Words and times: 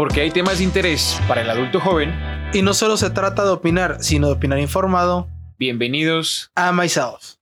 porque 0.00 0.22
hay 0.22 0.30
temas 0.30 0.56
de 0.56 0.64
interés 0.64 1.20
para 1.28 1.42
el 1.42 1.50
adulto 1.50 1.78
joven. 1.78 2.18
Y 2.54 2.62
no 2.62 2.72
solo 2.72 2.96
se 2.96 3.10
trata 3.10 3.44
de 3.44 3.50
opinar, 3.50 3.98
sino 4.00 4.28
de 4.28 4.32
opinar 4.32 4.58
informado. 4.58 5.28
Bienvenidos 5.58 6.50
a 6.54 6.72
Myself. 6.72 7.34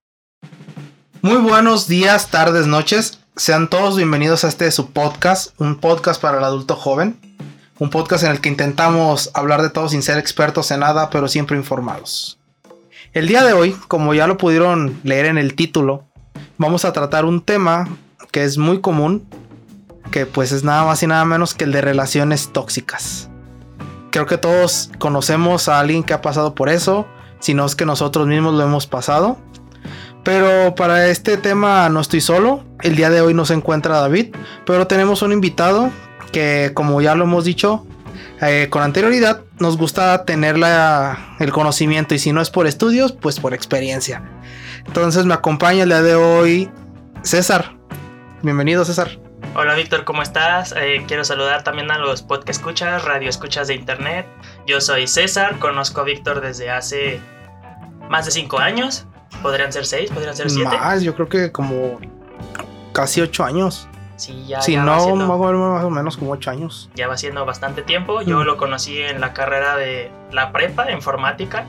Muy 1.22 1.36
buenos 1.36 1.86
días, 1.86 2.32
tardes, 2.32 2.66
noches. 2.66 3.20
Sean 3.36 3.70
todos 3.70 3.96
bienvenidos 3.96 4.42
a 4.42 4.48
este 4.48 4.68
su 4.72 4.90
podcast, 4.90 5.54
un 5.60 5.76
podcast 5.76 6.20
para 6.20 6.38
el 6.38 6.42
adulto 6.42 6.74
joven. 6.74 7.16
Un 7.78 7.90
podcast 7.90 8.24
en 8.24 8.32
el 8.32 8.40
que 8.40 8.48
intentamos 8.48 9.30
hablar 9.34 9.62
de 9.62 9.70
todo 9.70 9.88
sin 9.88 10.02
ser 10.02 10.18
expertos 10.18 10.72
en 10.72 10.80
nada, 10.80 11.10
pero 11.10 11.28
siempre 11.28 11.56
informados. 11.56 12.40
El 13.12 13.28
día 13.28 13.44
de 13.44 13.52
hoy, 13.52 13.76
como 13.86 14.14
ya 14.14 14.26
lo 14.26 14.36
pudieron 14.36 14.98
leer 15.04 15.26
en 15.26 15.38
el 15.38 15.54
título, 15.54 16.08
vamos 16.56 16.84
a 16.84 16.92
tratar 16.92 17.24
un 17.24 17.40
tema 17.40 17.88
que 18.32 18.42
es 18.42 18.58
muy 18.58 18.80
común 18.80 19.28
que 20.10 20.26
pues 20.26 20.52
es 20.52 20.64
nada 20.64 20.84
más 20.84 21.02
y 21.02 21.06
nada 21.06 21.24
menos 21.24 21.54
que 21.54 21.64
el 21.64 21.72
de 21.72 21.80
relaciones 21.80 22.52
tóxicas. 22.52 23.28
Creo 24.10 24.26
que 24.26 24.38
todos 24.38 24.90
conocemos 24.98 25.68
a 25.68 25.80
alguien 25.80 26.02
que 26.02 26.14
ha 26.14 26.22
pasado 26.22 26.54
por 26.54 26.68
eso, 26.68 27.06
si 27.40 27.54
no 27.54 27.66
es 27.66 27.74
que 27.74 27.84
nosotros 27.84 28.26
mismos 28.26 28.54
lo 28.54 28.62
hemos 28.62 28.86
pasado. 28.86 29.38
Pero 30.24 30.74
para 30.74 31.06
este 31.08 31.36
tema 31.36 31.88
no 31.88 32.00
estoy 32.00 32.20
solo, 32.20 32.64
el 32.82 32.96
día 32.96 33.10
de 33.10 33.20
hoy 33.20 33.34
no 33.34 33.44
se 33.44 33.54
encuentra 33.54 34.00
David, 34.00 34.34
pero 34.66 34.86
tenemos 34.86 35.22
un 35.22 35.32
invitado 35.32 35.90
que 36.32 36.72
como 36.74 37.00
ya 37.00 37.14
lo 37.14 37.24
hemos 37.24 37.44
dicho 37.44 37.86
eh, 38.40 38.68
con 38.70 38.82
anterioridad, 38.82 39.42
nos 39.58 39.76
gusta 39.76 40.24
tener 40.24 40.56
el 41.38 41.52
conocimiento 41.52 42.14
y 42.14 42.18
si 42.18 42.32
no 42.32 42.40
es 42.40 42.50
por 42.50 42.66
estudios, 42.66 43.12
pues 43.12 43.40
por 43.40 43.54
experiencia. 43.54 44.22
Entonces 44.86 45.24
me 45.24 45.34
acompaña 45.34 45.82
el 45.82 45.88
día 45.88 46.02
de 46.02 46.14
hoy 46.14 46.70
César. 47.22 47.76
Bienvenido 48.42 48.84
César. 48.84 49.27
Hola 49.54 49.74
Víctor, 49.74 50.04
¿cómo 50.04 50.22
estás? 50.22 50.74
Eh, 50.76 51.04
quiero 51.08 51.24
saludar 51.24 51.64
también 51.64 51.90
a 51.90 51.98
los 51.98 52.22
podcast 52.22 52.60
escuchas, 52.60 53.04
radio 53.04 53.28
escuchas 53.28 53.68
de 53.68 53.74
internet. 53.74 54.26
Yo 54.66 54.80
soy 54.80 55.06
César, 55.06 55.58
conozco 55.58 56.00
a 56.02 56.04
Víctor 56.04 56.40
desde 56.40 56.70
hace 56.70 57.20
más 58.08 58.26
de 58.26 58.30
cinco 58.30 58.58
años. 58.58 59.06
Podrían 59.42 59.72
ser 59.72 59.86
seis, 59.86 60.10
podrían 60.10 60.36
ser 60.36 60.50
siete. 60.50 60.76
Más, 60.76 61.02
yo 61.02 61.14
creo 61.14 61.28
que 61.28 61.50
como 61.50 61.98
casi 62.92 63.20
ocho 63.20 63.44
años. 63.44 63.88
Sí, 64.16 64.44
ya. 64.46 64.60
Si 64.60 64.76
no, 64.76 65.16
más 65.16 65.84
o 65.84 65.90
menos 65.90 66.16
como 66.16 66.32
ocho 66.32 66.50
años. 66.50 66.90
Ya 66.94 67.08
va 67.08 67.16
siendo 67.16 67.44
bastante 67.44 67.82
tiempo. 67.82 68.22
Yo 68.22 68.40
mm. 68.40 68.42
lo 68.42 68.56
conocí 68.56 69.00
en 69.00 69.20
la 69.20 69.32
carrera 69.32 69.76
de 69.76 70.10
la 70.30 70.52
prepa, 70.52 70.90
informática. 70.92 71.66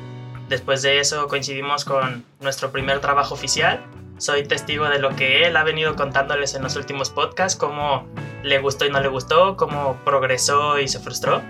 Después 0.49 0.81
de 0.81 0.99
eso 0.99 1.27
coincidimos 1.27 1.85
con 1.85 2.25
nuestro 2.39 2.71
primer 2.71 2.99
trabajo 2.99 3.35
oficial 3.35 3.81
soy 4.19 4.43
testigo 4.43 4.87
de 4.89 4.99
lo 4.99 5.15
que 5.15 5.45
él 5.45 5.57
ha 5.57 5.63
venido 5.63 5.95
contándoles 5.95 6.53
en 6.53 6.61
los 6.61 6.75
últimos 6.75 7.09
podcasts, 7.09 7.57
cómo 7.57 8.07
le 8.43 8.59
gustó 8.59 8.85
y 8.85 8.91
no 8.91 8.99
le 8.99 9.07
gustó, 9.07 9.57
cómo 9.57 9.97
progresó 10.05 10.77
y 10.77 10.87
se 10.87 10.99
frustró. 10.99 11.41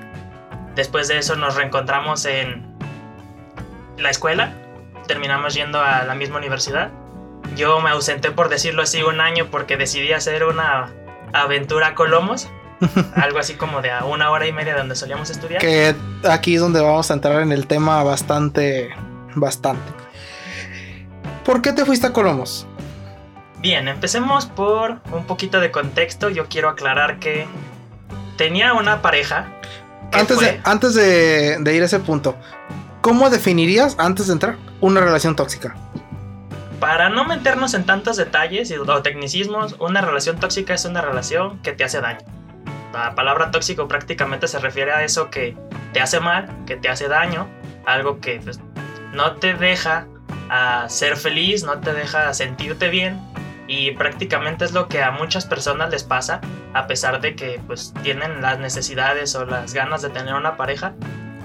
Después 0.75 1.07
de 1.07 1.17
eso 1.17 1.35
nos 1.35 1.55
reencontramos 1.55 2.25
en 2.25 2.65
la 3.97 4.09
escuela, 4.09 4.53
terminamos 5.07 5.55
yendo 5.55 5.81
a 5.81 6.03
la 6.05 6.15
misma 6.15 6.37
universidad. 6.37 6.91
Yo 7.55 7.81
me 7.81 7.89
ausenté, 7.89 8.31
por 8.31 8.49
decirlo 8.49 8.83
así, 8.83 9.01
un 9.01 9.19
año 9.19 9.47
porque 9.49 9.75
decidí 9.75 10.13
hacer 10.13 10.45
una 10.45 10.93
aventura 11.33 11.87
a 11.87 11.95
Colomos, 11.95 12.47
algo 13.15 13.39
así 13.39 13.55
como 13.55 13.81
de 13.81 13.91
a 13.91 14.05
una 14.05 14.29
hora 14.29 14.45
y 14.45 14.53
media 14.53 14.77
donde 14.77 14.95
solíamos 14.95 15.29
estudiar. 15.31 15.59
Que 15.59 15.95
aquí 16.29 16.55
es 16.55 16.61
donde 16.61 16.81
vamos 16.81 17.09
a 17.09 17.15
entrar 17.15 17.41
en 17.41 17.51
el 17.51 17.65
tema 17.65 18.03
bastante, 18.03 18.91
bastante. 19.35 20.08
¿Por 21.49 21.63
qué 21.63 21.73
te 21.73 21.83
fuiste 21.83 22.05
a 22.05 22.13
Colomos? 22.13 22.67
Bien, 23.57 23.87
empecemos 23.87 24.45
por 24.45 25.01
un 25.11 25.25
poquito 25.25 25.59
de 25.59 25.71
contexto. 25.71 26.29
Yo 26.29 26.45
quiero 26.45 26.69
aclarar 26.69 27.17
que 27.17 27.47
tenía 28.37 28.73
una 28.75 29.01
pareja. 29.01 29.47
Antes, 30.11 30.39
de, 30.39 30.61
antes 30.63 30.93
de, 30.93 31.73
ir 31.73 31.81
a 31.81 31.85
ese 31.85 31.97
punto, 32.01 32.35
¿cómo 33.01 33.31
definirías, 33.31 33.95
antes 33.97 34.27
de 34.27 34.33
entrar, 34.33 34.57
una 34.79 35.01
relación 35.01 35.35
tóxica? 35.35 35.75
Para 36.79 37.09
no 37.09 37.25
meternos 37.25 37.73
en 37.73 37.83
tantos 37.83 38.17
detalles 38.17 38.71
o 38.71 39.01
tecnicismos, 39.01 39.75
una 39.79 40.01
relación 40.01 40.39
tóxica 40.39 40.75
es 40.75 40.85
una 40.85 41.01
relación 41.01 41.57
que 41.63 41.71
te 41.71 41.83
hace 41.83 41.99
daño. 41.99 42.27
La 42.93 43.15
palabra 43.15 43.49
tóxico 43.49 43.87
prácticamente 43.87 44.47
se 44.47 44.59
refiere 44.59 44.91
a 44.91 45.03
eso 45.03 45.31
que 45.31 45.57
te 45.93 45.99
hace 45.99 46.19
mal, 46.19 46.47
que 46.67 46.75
te 46.75 46.89
hace 46.89 47.07
daño, 47.07 47.47
algo 47.87 48.19
que 48.19 48.39
pues, 48.39 48.59
no 49.13 49.37
te 49.37 49.55
deja 49.55 50.05
a 50.49 50.89
ser 50.89 51.15
feliz, 51.15 51.63
no 51.63 51.79
te 51.79 51.93
deja 51.93 52.33
sentirte 52.33 52.89
bien 52.89 53.19
y 53.67 53.91
prácticamente 53.91 54.65
es 54.65 54.71
lo 54.71 54.87
que 54.87 55.03
a 55.03 55.11
muchas 55.11 55.45
personas 55.45 55.91
les 55.91 56.03
pasa 56.03 56.41
a 56.73 56.87
pesar 56.87 57.21
de 57.21 57.35
que 57.35 57.61
pues 57.67 57.93
tienen 58.01 58.41
las 58.41 58.59
necesidades 58.59 59.35
o 59.35 59.45
las 59.45 59.73
ganas 59.73 60.01
de 60.01 60.09
tener 60.09 60.33
una 60.33 60.57
pareja. 60.57 60.93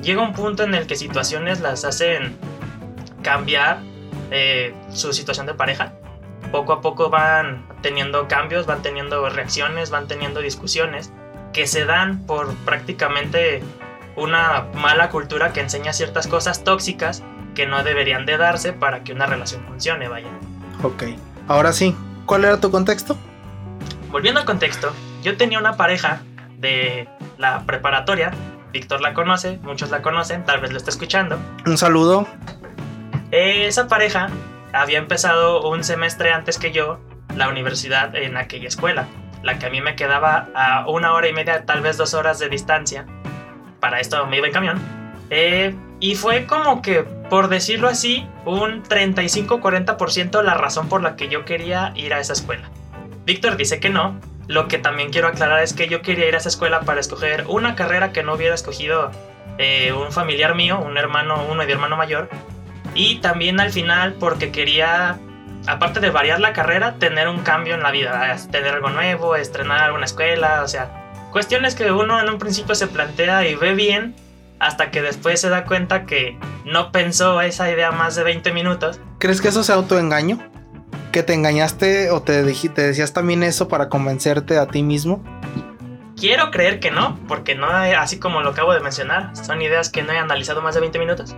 Llega 0.03 0.23
un 0.23 0.33
punto 0.33 0.63
en 0.63 0.75
el 0.75 0.87
que 0.87 0.97
situaciones 0.97 1.61
las 1.61 1.85
hacen 1.85 2.37
cambiar 3.23 3.79
eh, 4.31 4.75
su 4.91 5.13
situación 5.13 5.47
de 5.47 5.55
pareja. 5.55 5.93
Poco 6.51 6.73
a 6.73 6.81
poco 6.81 7.11
van 7.11 7.67
teniendo 7.83 8.27
cambios, 8.27 8.65
van 8.65 8.81
teniendo 8.83 9.29
reacciones, 9.29 9.91
van 9.91 10.09
teniendo 10.09 10.41
discusiones 10.41 11.13
que 11.53 11.67
se 11.67 11.85
dan 11.85 12.25
por 12.27 12.55
prácticamente 12.65 13.63
una 14.17 14.67
mala 14.75 15.11
cultura 15.11 15.53
que 15.53 15.61
enseña 15.61 15.93
ciertas 15.93 16.27
cosas 16.27 16.65
tóxicas 16.65 17.23
que 17.55 17.67
no 17.67 17.83
deberían 17.83 18.27
de 18.27 18.37
darse 18.37 18.73
para 18.73 19.05
que 19.05 19.13
una 19.13 19.27
relación 19.27 19.65
funcione, 19.67 20.09
vaya. 20.09 20.29
Ok, 20.83 21.05
ahora 21.49 21.73
sí, 21.73 21.97
¿cuál 22.27 22.45
era 22.45 22.61
tu 22.61 22.71
contexto? 22.71 23.17
Volviendo 24.11 24.41
al 24.41 24.47
contexto, 24.47 24.93
yo 25.23 25.37
tenía 25.37 25.59
una 25.59 25.77
pareja 25.77 26.21
de 26.59 27.09
la 27.39 27.65
preparatoria, 27.65 28.33
Víctor 28.73 29.01
la 29.01 29.15
conoce, 29.15 29.59
muchos 29.63 29.91
la 29.91 30.03
conocen, 30.03 30.45
tal 30.45 30.61
vez 30.61 30.73
lo 30.73 30.79
está 30.79 30.91
escuchando. 30.91 31.39
Un 31.65 31.79
saludo. 31.79 32.27
Esa 33.31 33.87
pareja 33.87 34.29
había 34.73 34.99
empezado 34.99 35.69
un 35.69 35.85
semestre 35.85 36.33
antes 36.33 36.59
que 36.59 36.73
yo 36.73 36.99
la 37.37 37.49
universidad 37.49 38.15
en 38.17 38.37
aquella 38.37 38.69
escuela, 38.69 39.07
la 39.43 39.59
que 39.59 39.67
a 39.67 39.71
mí 39.71 39.81
me 39.81 39.97
quedaba 39.97 40.49
a 40.55 40.89
una 40.89 41.13
hora 41.13 41.29
y 41.29 41.33
media, 41.33 41.65
tal 41.65 41.83
vez 41.83 41.97
dos 41.97 42.15
horas 42.15 42.39
de 42.39 42.49
distancia. 42.49 43.07
Para 43.81 44.01
esto 44.01 44.27
me 44.27 44.39
iba 44.39 44.47
en 44.47 44.53
camión. 44.53 44.81
Eh, 45.31 45.75
y 46.01 46.17
fue 46.17 46.47
como 46.47 46.83
que, 46.83 47.05
por 47.35 47.49
decirlo 47.49 47.89
así, 47.89 48.29
un 48.45 48.85
35-40% 48.85 50.41
la 50.45 50.55
razón 50.55 50.89
por 50.89 51.03
la 51.03 51.17
que 51.17 51.27
yo 51.27 51.45
quería 51.45 51.93
ir 51.97 52.15
a 52.15 52.21
esa 52.21 52.33
escuela. 52.33 52.71
Víctor 53.25 53.57
dice 53.57 53.81
que 53.81 53.91
no. 53.91 54.21
Lo 54.47 54.69
que 54.69 54.79
también 54.79 55.11
quiero 55.11 55.27
aclarar 55.27 55.61
es 55.61 55.73
que 55.73 55.89
yo 55.89 56.01
quería 56.01 56.29
ir 56.29 56.37
a 56.37 56.39
esa 56.39 56.49
escuela 56.49 56.83
para 56.83 57.01
escoger 57.01 57.45
una 57.49 57.75
carrera 57.75 58.13
que 58.13 58.23
no 58.23 58.35
hubiera 58.35 58.55
escogido 58.55 59.11
eh, 59.59 59.93
un 59.93 60.13
familiar 60.13 60.55
mío, 60.55 60.79
un 60.79 60.97
hermano, 60.97 61.45
uno 61.51 61.67
de 61.67 61.73
hermano 61.73 61.97
mayor. 61.97 62.31
Y 62.95 63.17
también 63.17 63.59
al 63.59 63.73
final 63.73 64.15
porque 64.21 64.53
quería, 64.53 65.19
aparte 65.67 65.99
de 65.99 66.11
variar 66.11 66.39
la 66.39 66.53
carrera, 66.53 67.01
tener 67.01 67.27
un 67.27 67.41
cambio 67.41 67.75
en 67.75 67.83
la 67.83 67.91
vida, 67.91 68.37
tener 68.53 68.75
algo 68.75 68.91
nuevo, 68.91 69.35
estrenar 69.35 69.91
una 69.91 70.05
escuela, 70.05 70.63
o 70.63 70.69
sea, 70.69 71.11
cuestiones 71.33 71.75
que 71.75 71.91
uno 71.91 72.21
en 72.21 72.29
un 72.29 72.39
principio 72.39 72.77
se 72.77 72.87
plantea 72.87 73.45
y 73.45 73.57
ve 73.57 73.75
bien, 73.75 74.15
hasta 74.59 74.91
que 74.91 75.03
después 75.03 75.41
se 75.41 75.49
da 75.49 75.65
cuenta 75.65 76.07
que 76.07 76.39
no 76.65 76.93
pensó 76.93 77.41
esa 77.41 77.71
idea 77.71 77.91
más 77.91 78.15
de 78.15 78.23
20 78.25 78.53
minutos. 78.53 79.01
¿Crees 79.19 79.41
que 79.41 79.49
eso 79.49 79.63
sea 79.63 79.77
autoengaño? 79.77 80.39
¿Que 81.13 81.23
te 81.23 81.35
engañaste 81.35 82.11
o 82.11 82.23
te, 82.23 82.43
te 82.43 82.83
decías 82.83 83.13
también 83.13 83.43
eso 83.43 83.69
para 83.69 83.89
convencerte 83.89 84.59
a 84.59 84.67
ti 84.67 84.83
mismo? 84.83 85.23
Quiero 86.17 86.51
creer 86.51 86.81
que 86.81 86.91
no, 86.91 87.19
porque 87.27 87.55
no, 87.55 87.67
así 87.67 88.19
como 88.19 88.41
lo 88.41 88.51
acabo 88.51 88.73
de 88.73 88.81
mencionar, 88.81 89.37
son 89.37 89.61
ideas 89.63 89.91
que 89.91 90.03
no 90.03 90.13
he 90.13 90.19
analizado 90.19 90.63
más 90.63 90.75
de 90.75 90.81
20 90.81 90.99
minutos. 90.99 91.37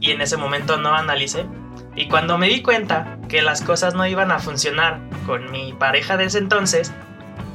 Y 0.00 0.10
en 0.10 0.20
ese 0.20 0.36
momento 0.36 0.76
no 0.76 0.94
analicé. 0.94 1.46
Y 1.94 2.08
cuando 2.08 2.38
me 2.38 2.48
di 2.48 2.62
cuenta 2.62 3.18
que 3.28 3.42
las 3.42 3.62
cosas 3.62 3.94
no 3.94 4.06
iban 4.06 4.30
a 4.30 4.38
funcionar 4.38 5.00
con 5.26 5.50
mi 5.50 5.72
pareja 5.72 6.16
de 6.16 6.24
ese 6.24 6.38
entonces, 6.38 6.92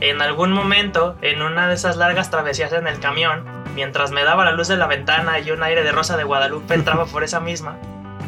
en 0.01 0.21
algún 0.21 0.51
momento, 0.51 1.15
en 1.21 1.41
una 1.41 1.67
de 1.67 1.75
esas 1.75 1.95
largas 1.95 2.29
travesías 2.29 2.73
en 2.73 2.87
el 2.87 2.99
camión, 2.99 3.45
mientras 3.75 4.11
me 4.11 4.23
daba 4.23 4.45
la 4.45 4.51
luz 4.51 4.67
de 4.67 4.75
la 4.75 4.87
ventana 4.87 5.39
y 5.39 5.51
un 5.51 5.63
aire 5.63 5.83
de 5.83 5.91
rosa 5.91 6.17
de 6.17 6.23
Guadalupe 6.23 6.73
entraba 6.73 7.05
por 7.05 7.23
esa 7.23 7.39
misma, 7.39 7.77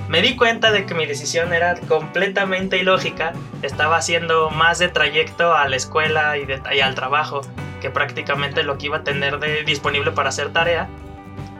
me 0.08 0.22
di 0.22 0.36
cuenta 0.36 0.72
de 0.72 0.86
que 0.86 0.94
mi 0.94 1.06
decisión 1.06 1.54
era 1.54 1.76
completamente 1.88 2.78
ilógica. 2.78 3.34
Estaba 3.62 3.98
haciendo 3.98 4.50
más 4.52 4.78
de 4.78 4.90
trayecto 4.90 5.56
a 5.56 5.68
la 5.68 5.76
escuela 5.76 6.38
y, 6.38 6.80
al 6.82 6.94
trabajo 6.94 7.42
que 7.82 7.90
prácticamente 7.90 8.64
lo 8.64 8.78
que 8.78 8.88
iba 8.88 8.98
a 8.98 9.04
tener 9.04 9.40
de, 9.40 9.64
disponible 9.64 10.12
para 10.12 10.30
hacer 10.30 10.54
tarea. 10.54 10.88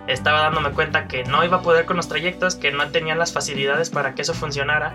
Estaba 0.08 0.42
dándome 0.42 0.72
cuenta 0.72 1.08
que 1.08 1.24
no 1.24 1.46
iba 1.46 1.58
a 1.58 1.62
poder 1.62 1.86
con 1.86 1.98
los 1.98 2.08
trayectos, 2.08 2.56
que 2.56 2.72
no 2.72 2.88
tenía 2.90 3.16
las 3.16 3.32
facilidades 3.32 3.90
para 3.90 4.16
que 4.16 4.24
eso 4.24 4.34
funcionara. 4.34 4.94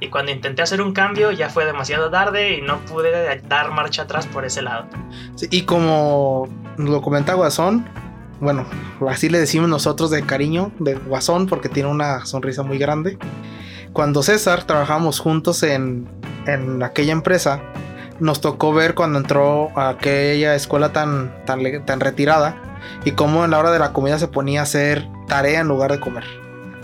Y 0.00 0.08
cuando 0.08 0.32
intenté 0.32 0.62
hacer 0.62 0.82
un 0.82 0.92
cambio 0.92 1.30
ya 1.30 1.50
fue 1.50 1.64
demasiado 1.64 2.10
tarde 2.10 2.54
y 2.56 2.62
no 2.62 2.78
pude 2.80 3.40
dar 3.48 3.70
marcha 3.70 4.02
atrás 4.02 4.26
por 4.26 4.44
ese 4.44 4.62
lado. 4.62 4.86
y 5.50 5.62
como 5.62 6.48
lo 6.76 7.02
comenta 7.02 7.34
Guasón, 7.34 7.86
bueno, 8.40 8.66
así 9.08 9.28
le 9.28 9.38
decimos 9.38 9.68
nosotros 9.68 10.10
de 10.10 10.22
cariño, 10.22 10.72
de 10.78 10.94
guasón, 10.94 11.46
porque 11.46 11.68
tiene 11.68 11.90
una 11.90 12.24
sonrisa 12.24 12.62
muy 12.62 12.78
grande. 12.78 13.18
Cuando 13.92 14.22
César 14.22 14.64
trabajamos 14.64 15.20
juntos 15.20 15.62
en, 15.62 16.08
en 16.46 16.82
aquella 16.82 17.12
empresa, 17.12 17.60
nos 18.18 18.40
tocó 18.40 18.72
ver 18.72 18.94
cuando 18.94 19.18
entró 19.18 19.76
a 19.78 19.90
aquella 19.90 20.54
escuela 20.54 20.92
tan, 20.92 21.44
tan, 21.44 21.84
tan 21.84 22.00
retirada 22.00 22.69
y 23.04 23.12
cómo 23.12 23.44
en 23.44 23.50
la 23.52 23.58
hora 23.58 23.70
de 23.70 23.78
la 23.78 23.92
comida 23.92 24.18
se 24.18 24.28
ponía 24.28 24.60
a 24.60 24.62
hacer 24.64 25.08
tarea 25.26 25.60
en 25.60 25.68
lugar 25.68 25.92
de 25.92 26.00
comer. 26.00 26.24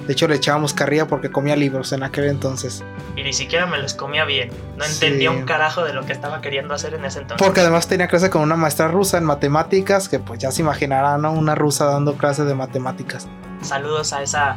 De 0.06 0.12
hecho, 0.12 0.28
le 0.28 0.37
echábamos 0.37 0.72
carrilla 0.72 1.08
porque 1.08 1.32
comía 1.32 1.56
libros 1.56 1.90
en 1.93 2.04
aquel 2.04 2.26
entonces. 2.26 2.84
Y 3.16 3.25
ni 3.25 3.32
siquiera 3.32 3.66
me 3.66 3.76
los 3.78 3.94
comía 3.94 4.25
bien. 4.25 4.50
No 4.76 4.84
Sí. 4.84 4.93
entendía 5.04 5.32
un 5.32 5.43
carajo 5.43 5.84
de 5.84 5.93
lo 5.93 6.06
que 6.06 6.12
estaba 6.12 6.40
queriendo 6.40 6.75
hacer 6.75 6.94
en 6.94 7.04
ese 7.04 7.19
entonces. 7.20 7.44
Porque 7.44 7.60
además 7.60 7.88
tenía 7.88 8.06
clase 8.06 8.31
con 8.31 8.43
una 8.43 8.54
maestra 8.54 8.87
rusa 8.87 9.19
en 9.19 9.25
matemáticas, 9.25 10.08
que 10.08 10.20
pues 10.20 10.38
ya 10.38 10.52
se 10.52 10.62
imaginarán, 10.62 11.22
¿no? 11.22 11.32
Una 11.32 11.56
rusa 11.56 11.87
dando 11.87 12.14
clases 12.14 12.46
de 12.46 12.54
matemáticas. 12.54 13.26
Saludos 13.62 14.12
a 14.12 14.22
esa 14.22 14.56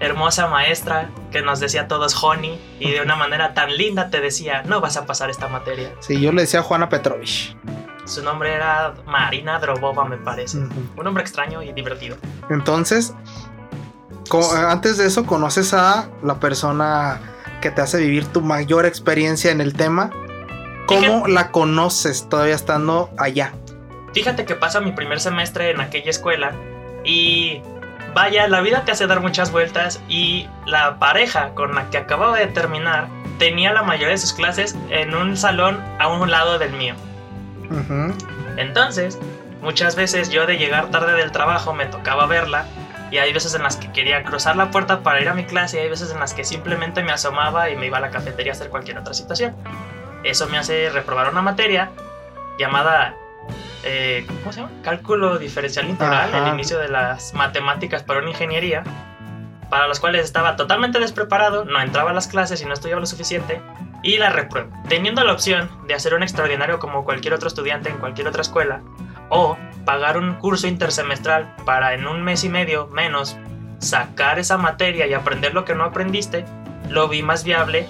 hermosa 0.00 0.48
maestra 0.48 1.08
que 1.30 1.40
nos 1.40 1.60
decía 1.60 1.82
a 1.82 1.88
todos 1.88 2.22
honey 2.22 2.58
y 2.78 2.90
de 2.90 3.00
una 3.00 3.16
manera 3.16 3.54
tan 3.54 3.74
linda 3.74 4.10
te 4.10 4.20
decía, 4.20 4.62
no 4.66 4.80
vas 4.82 4.98
a 4.98 5.06
pasar 5.06 5.30
esta 5.30 5.48
materia. 5.48 5.92
Sí, 6.00 6.20
yo 6.20 6.30
le 6.32 6.42
decía 6.42 6.60
a 6.60 6.62
Juana 6.62 6.90
Petrovich. 6.90 7.56
Su 8.10 8.24
nombre 8.24 8.52
era 8.52 8.94
Marina 9.06 9.60
Drobova, 9.60 10.04
me 10.04 10.16
parece. 10.16 10.58
Un 10.58 11.04
nombre 11.04 11.22
extraño 11.22 11.62
y 11.62 11.72
divertido. 11.72 12.16
Entonces, 12.50 13.14
antes 14.52 14.98
de 14.98 15.06
eso, 15.06 15.24
conoces 15.24 15.72
a 15.74 16.08
la 16.20 16.40
persona 16.40 17.20
que 17.60 17.70
te 17.70 17.80
hace 17.80 17.98
vivir 17.98 18.26
tu 18.26 18.40
mayor 18.40 18.84
experiencia 18.84 19.52
en 19.52 19.60
el 19.60 19.74
tema. 19.74 20.10
¿Cómo 20.86 21.28
la 21.28 21.52
conoces 21.52 22.28
todavía 22.28 22.56
estando 22.56 23.10
allá? 23.16 23.52
Fíjate 24.12 24.44
que 24.44 24.56
pasa 24.56 24.80
mi 24.80 24.90
primer 24.90 25.20
semestre 25.20 25.70
en 25.70 25.80
aquella 25.80 26.10
escuela 26.10 26.50
y 27.04 27.62
vaya, 28.12 28.48
la 28.48 28.60
vida 28.60 28.84
te 28.84 28.90
hace 28.90 29.06
dar 29.06 29.20
muchas 29.20 29.52
vueltas 29.52 30.02
y 30.08 30.48
la 30.66 30.98
pareja 30.98 31.50
con 31.54 31.76
la 31.76 31.88
que 31.90 31.98
acababa 31.98 32.36
de 32.36 32.48
terminar 32.48 33.06
tenía 33.38 33.72
la 33.72 33.84
mayoría 33.84 34.08
de 34.08 34.18
sus 34.18 34.32
clases 34.32 34.76
en 34.88 35.14
un 35.14 35.36
salón 35.36 35.80
a 36.00 36.08
un 36.08 36.28
lado 36.28 36.58
del 36.58 36.72
mío. 36.72 36.96
Entonces, 38.56 39.18
muchas 39.62 39.96
veces 39.96 40.30
yo 40.30 40.46
de 40.46 40.58
llegar 40.58 40.90
tarde 40.90 41.14
del 41.14 41.32
trabajo 41.32 41.72
me 41.72 41.86
tocaba 41.86 42.26
verla 42.26 42.66
y 43.10 43.18
hay 43.18 43.32
veces 43.32 43.54
en 43.54 43.62
las 43.62 43.76
que 43.76 43.90
quería 43.92 44.22
cruzar 44.22 44.56
la 44.56 44.70
puerta 44.70 45.00
para 45.00 45.20
ir 45.20 45.28
a 45.28 45.34
mi 45.34 45.44
clase 45.44 45.78
y 45.78 45.80
hay 45.80 45.88
veces 45.88 46.12
en 46.12 46.20
las 46.20 46.32
que 46.32 46.44
simplemente 46.44 47.02
me 47.02 47.12
asomaba 47.12 47.70
y 47.70 47.76
me 47.76 47.86
iba 47.86 47.98
a 47.98 48.00
la 48.00 48.10
cafetería 48.10 48.52
a 48.52 48.54
hacer 48.54 48.70
cualquier 48.70 48.98
otra 48.98 49.14
situación. 49.14 49.54
Eso 50.22 50.46
me 50.48 50.58
hace 50.58 50.90
reprobar 50.90 51.30
una 51.30 51.42
materia 51.42 51.90
llamada, 52.58 53.16
eh, 53.82 54.26
¿cómo 54.40 54.52
se 54.52 54.60
llama? 54.60 54.72
Cálculo 54.82 55.38
diferencial 55.38 55.88
integral, 55.88 56.28
Ajá. 56.28 56.46
el 56.48 56.54
inicio 56.54 56.78
de 56.78 56.88
las 56.88 57.34
matemáticas 57.34 58.02
para 58.02 58.20
una 58.20 58.30
ingeniería, 58.30 58.84
para 59.70 59.88
las 59.88 59.98
cuales 59.98 60.24
estaba 60.24 60.56
totalmente 60.56 60.98
despreparado, 60.98 61.64
no 61.64 61.80
entraba 61.80 62.10
a 62.10 62.14
las 62.14 62.28
clases 62.28 62.60
y 62.60 62.66
no 62.66 62.74
estudiaba 62.74 63.00
lo 63.00 63.06
suficiente, 63.06 63.60
y 64.02 64.16
la 64.16 64.30
repruebo, 64.30 64.70
teniendo 64.88 65.24
la 65.24 65.32
opción 65.32 65.70
de 65.86 65.94
hacer 65.94 66.14
un 66.14 66.22
extraordinario 66.22 66.78
como 66.78 67.04
cualquier 67.04 67.34
otro 67.34 67.48
estudiante 67.48 67.90
en 67.90 67.98
cualquier 67.98 68.28
otra 68.28 68.42
escuela, 68.42 68.82
o 69.28 69.56
pagar 69.84 70.16
un 70.16 70.34
curso 70.34 70.66
intersemestral 70.66 71.54
para 71.64 71.94
en 71.94 72.06
un 72.06 72.22
mes 72.22 72.44
y 72.44 72.48
medio 72.48 72.86
menos 72.88 73.36
sacar 73.78 74.38
esa 74.38 74.58
materia 74.58 75.06
y 75.06 75.14
aprender 75.14 75.54
lo 75.54 75.64
que 75.64 75.74
no 75.74 75.84
aprendiste, 75.84 76.44
lo 76.88 77.08
vi 77.08 77.22
más 77.22 77.44
viable 77.44 77.86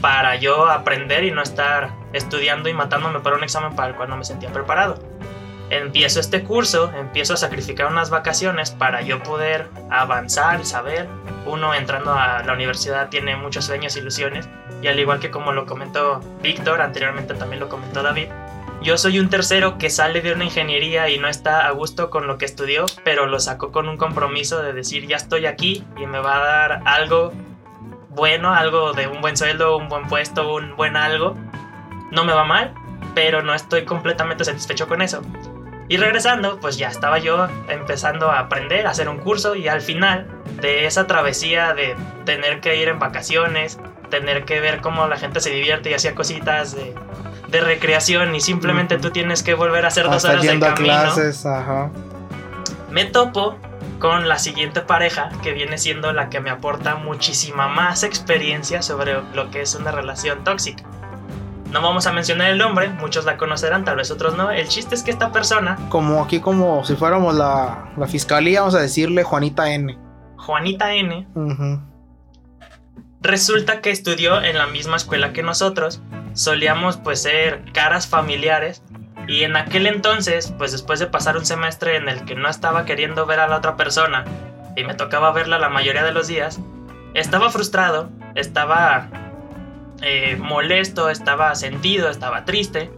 para 0.00 0.36
yo 0.36 0.68
aprender 0.68 1.24
y 1.24 1.30
no 1.30 1.42
estar 1.42 1.90
estudiando 2.12 2.68
y 2.68 2.74
matándome 2.74 3.20
para 3.20 3.36
un 3.36 3.44
examen 3.44 3.74
para 3.74 3.88
el 3.88 3.94
cual 3.94 4.08
no 4.08 4.16
me 4.16 4.24
sentía 4.24 4.52
preparado. 4.52 4.98
Empiezo 5.70 6.20
este 6.20 6.42
curso, 6.44 6.90
empiezo 6.96 7.34
a 7.34 7.36
sacrificar 7.36 7.86
unas 7.86 8.10
vacaciones 8.10 8.70
para 8.70 9.02
yo 9.02 9.22
poder 9.22 9.68
avanzar 9.90 10.64
saber. 10.64 11.08
Uno 11.46 11.74
entrando 11.74 12.12
a 12.12 12.42
la 12.42 12.52
universidad 12.52 13.08
tiene 13.10 13.36
muchos 13.36 13.66
sueños, 13.66 13.96
ilusiones, 13.96 14.48
y 14.82 14.86
al 14.86 14.98
igual 14.98 15.20
que 15.20 15.30
como 15.30 15.52
lo 15.52 15.66
comentó 15.66 16.20
Víctor, 16.42 16.80
anteriormente 16.80 17.34
también 17.34 17.60
lo 17.60 17.68
comentó 17.68 18.02
David, 18.02 18.28
yo 18.80 18.96
soy 18.96 19.18
un 19.18 19.28
tercero 19.28 19.76
que 19.76 19.90
sale 19.90 20.20
de 20.20 20.32
una 20.32 20.44
ingeniería 20.44 21.08
y 21.08 21.18
no 21.18 21.26
está 21.28 21.66
a 21.66 21.70
gusto 21.72 22.10
con 22.10 22.28
lo 22.28 22.38
que 22.38 22.44
estudió, 22.44 22.86
pero 23.02 23.26
lo 23.26 23.40
sacó 23.40 23.72
con 23.72 23.88
un 23.88 23.96
compromiso 23.96 24.62
de 24.62 24.72
decir 24.72 25.06
ya 25.08 25.16
estoy 25.16 25.46
aquí 25.46 25.84
y 25.96 26.06
me 26.06 26.20
va 26.20 26.36
a 26.36 26.44
dar 26.44 26.82
algo 26.84 27.32
bueno, 28.10 28.54
algo 28.54 28.92
de 28.92 29.08
un 29.08 29.20
buen 29.20 29.36
sueldo, 29.36 29.76
un 29.76 29.88
buen 29.88 30.06
puesto, 30.06 30.54
un 30.54 30.76
buen 30.76 30.96
algo. 30.96 31.36
No 32.12 32.24
me 32.24 32.32
va 32.32 32.44
mal, 32.44 32.72
pero 33.14 33.42
no 33.42 33.52
estoy 33.52 33.84
completamente 33.84 34.44
satisfecho 34.44 34.86
con 34.86 35.02
eso. 35.02 35.22
Y 35.88 35.96
regresando, 35.96 36.60
pues 36.60 36.76
ya 36.76 36.88
estaba 36.88 37.18
yo 37.18 37.48
empezando 37.68 38.30
a 38.30 38.40
aprender, 38.40 38.86
a 38.86 38.90
hacer 38.90 39.08
un 39.08 39.18
curso 39.18 39.54
y 39.54 39.68
al 39.68 39.80
final 39.80 40.26
de 40.60 40.86
esa 40.86 41.06
travesía 41.06 41.72
de 41.72 41.96
tener 42.26 42.60
que 42.60 42.76
ir 42.76 42.88
en 42.88 42.98
vacaciones, 42.98 43.78
tener 44.10 44.44
que 44.44 44.60
ver 44.60 44.80
cómo 44.80 45.06
la 45.06 45.16
gente 45.16 45.40
se 45.40 45.50
divierte 45.50 45.90
y 45.90 45.94
hacía 45.94 46.14
cositas 46.14 46.74
de, 46.74 46.94
de 47.48 47.60
recreación 47.60 48.34
y 48.34 48.40
simplemente 48.40 48.98
tú 48.98 49.10
tienes 49.10 49.42
que 49.42 49.54
volver 49.54 49.84
a 49.84 49.88
hacer 49.88 50.04
dos 50.04 50.16
Hasta 50.16 50.32
horas 50.32 50.42
de 50.42 50.60
camino 50.60 50.74
clases, 50.76 51.46
ajá. 51.46 51.90
me 52.90 53.04
topo 53.06 53.56
con 53.98 54.28
la 54.28 54.38
siguiente 54.38 54.80
pareja 54.80 55.30
que 55.42 55.52
viene 55.52 55.78
siendo 55.78 56.12
la 56.12 56.28
que 56.28 56.40
me 56.40 56.50
aporta 56.50 56.96
muchísima 56.96 57.68
más 57.68 58.02
experiencia 58.02 58.82
sobre 58.82 59.20
lo 59.34 59.50
que 59.50 59.62
es 59.62 59.74
una 59.74 59.90
relación 59.90 60.44
tóxica. 60.44 60.84
No 61.70 61.82
vamos 61.82 62.06
a 62.06 62.12
mencionar 62.12 62.50
el 62.50 62.58
nombre, 62.58 62.88
muchos 62.88 63.24
la 63.24 63.36
conocerán, 63.36 63.84
tal 63.84 63.96
vez 63.96 64.10
otros 64.10 64.36
no. 64.36 64.50
El 64.50 64.68
chiste 64.68 64.94
es 64.94 65.02
que 65.02 65.10
esta 65.10 65.32
persona, 65.32 65.76
Como 65.90 66.22
aquí, 66.22 66.40
como 66.40 66.84
si 66.84 66.96
fuéramos 66.96 67.34
la, 67.34 67.92
la 67.96 68.06
fiscalía, 68.06 68.60
vamos 68.60 68.74
a 68.74 68.80
decirle 68.80 69.22
Juanita 69.22 69.70
N. 69.70 69.98
Juanita 70.36 70.94
N, 70.94 71.28
resulta 73.20 73.80
que 73.82 73.90
estudió 73.90 74.42
en 74.42 74.56
la 74.56 74.66
misma 74.66 74.96
escuela 74.96 75.32
que 75.32 75.42
nosotros. 75.42 76.00
Solíamos 76.32 76.96
pues 76.96 77.22
ser 77.22 77.64
caras 77.72 78.06
familiares 78.06 78.82
y 79.26 79.42
en 79.42 79.56
aquel 79.56 79.86
entonces, 79.86 80.54
pues 80.56 80.72
después 80.72 81.00
de 81.00 81.06
pasar 81.06 81.36
un 81.36 81.44
semestre 81.44 81.96
en 81.96 82.08
el 82.08 82.24
que 82.24 82.34
no 82.34 82.48
estaba 82.48 82.86
queriendo 82.86 83.26
ver 83.26 83.40
a 83.40 83.48
la 83.48 83.58
otra 83.58 83.76
persona 83.76 84.24
y 84.74 84.84
me 84.84 84.94
tocaba 84.94 85.32
verla 85.32 85.58
la 85.58 85.68
mayoría 85.68 86.02
de 86.02 86.12
los 86.12 86.28
días, 86.28 86.60
estaba 87.12 87.50
frustrado, 87.50 88.08
estaba 88.34 89.08
eh, 90.02 90.36
molesto, 90.36 91.10
estaba 91.10 91.54
sentido, 91.54 92.08
estaba 92.08 92.44
triste. 92.44 92.90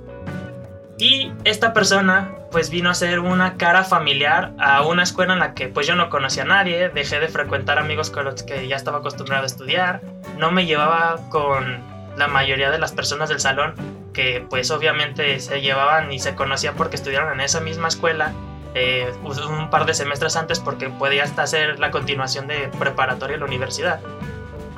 Y 0.98 1.32
esta 1.44 1.72
persona 1.72 2.36
pues 2.50 2.68
vino 2.68 2.90
a 2.90 2.94
ser 2.94 3.20
una 3.20 3.56
cara 3.56 3.84
familiar 3.84 4.52
a 4.58 4.82
una 4.82 5.02
escuela 5.02 5.32
en 5.34 5.38
la 5.38 5.54
que 5.54 5.68
pues 5.68 5.86
yo 5.86 5.94
no 5.94 6.10
conocía 6.10 6.42
a 6.42 6.46
nadie, 6.46 6.88
dejé 6.88 7.20
de 7.20 7.28
frecuentar 7.28 7.78
amigos 7.78 8.10
con 8.10 8.24
los 8.24 8.42
que 8.42 8.66
ya 8.66 8.76
estaba 8.76 8.98
acostumbrado 8.98 9.44
a 9.44 9.46
estudiar, 9.46 10.02
no 10.36 10.50
me 10.50 10.66
llevaba 10.66 11.20
con 11.30 11.80
la 12.16 12.26
mayoría 12.26 12.70
de 12.70 12.78
las 12.78 12.92
personas 12.92 13.28
del 13.28 13.40
salón 13.40 13.74
que 14.12 14.44
pues 14.50 14.70
obviamente 14.70 15.38
se 15.40 15.60
llevaban 15.60 16.12
y 16.12 16.18
se 16.18 16.34
conocían 16.34 16.74
porque 16.74 16.96
estudiaron 16.96 17.32
en 17.34 17.40
esa 17.40 17.60
misma 17.60 17.88
escuela 17.88 18.32
eh, 18.74 19.12
un 19.24 19.70
par 19.70 19.86
de 19.86 19.94
semestres 19.94 20.36
antes 20.36 20.60
porque 20.60 20.88
podía 20.88 21.24
hasta 21.24 21.46
ser 21.46 21.78
la 21.78 21.90
continuación 21.90 22.46
de 22.46 22.68
preparatoria 22.78 23.34
en 23.34 23.40
la 23.40 23.46
universidad. 23.46 24.00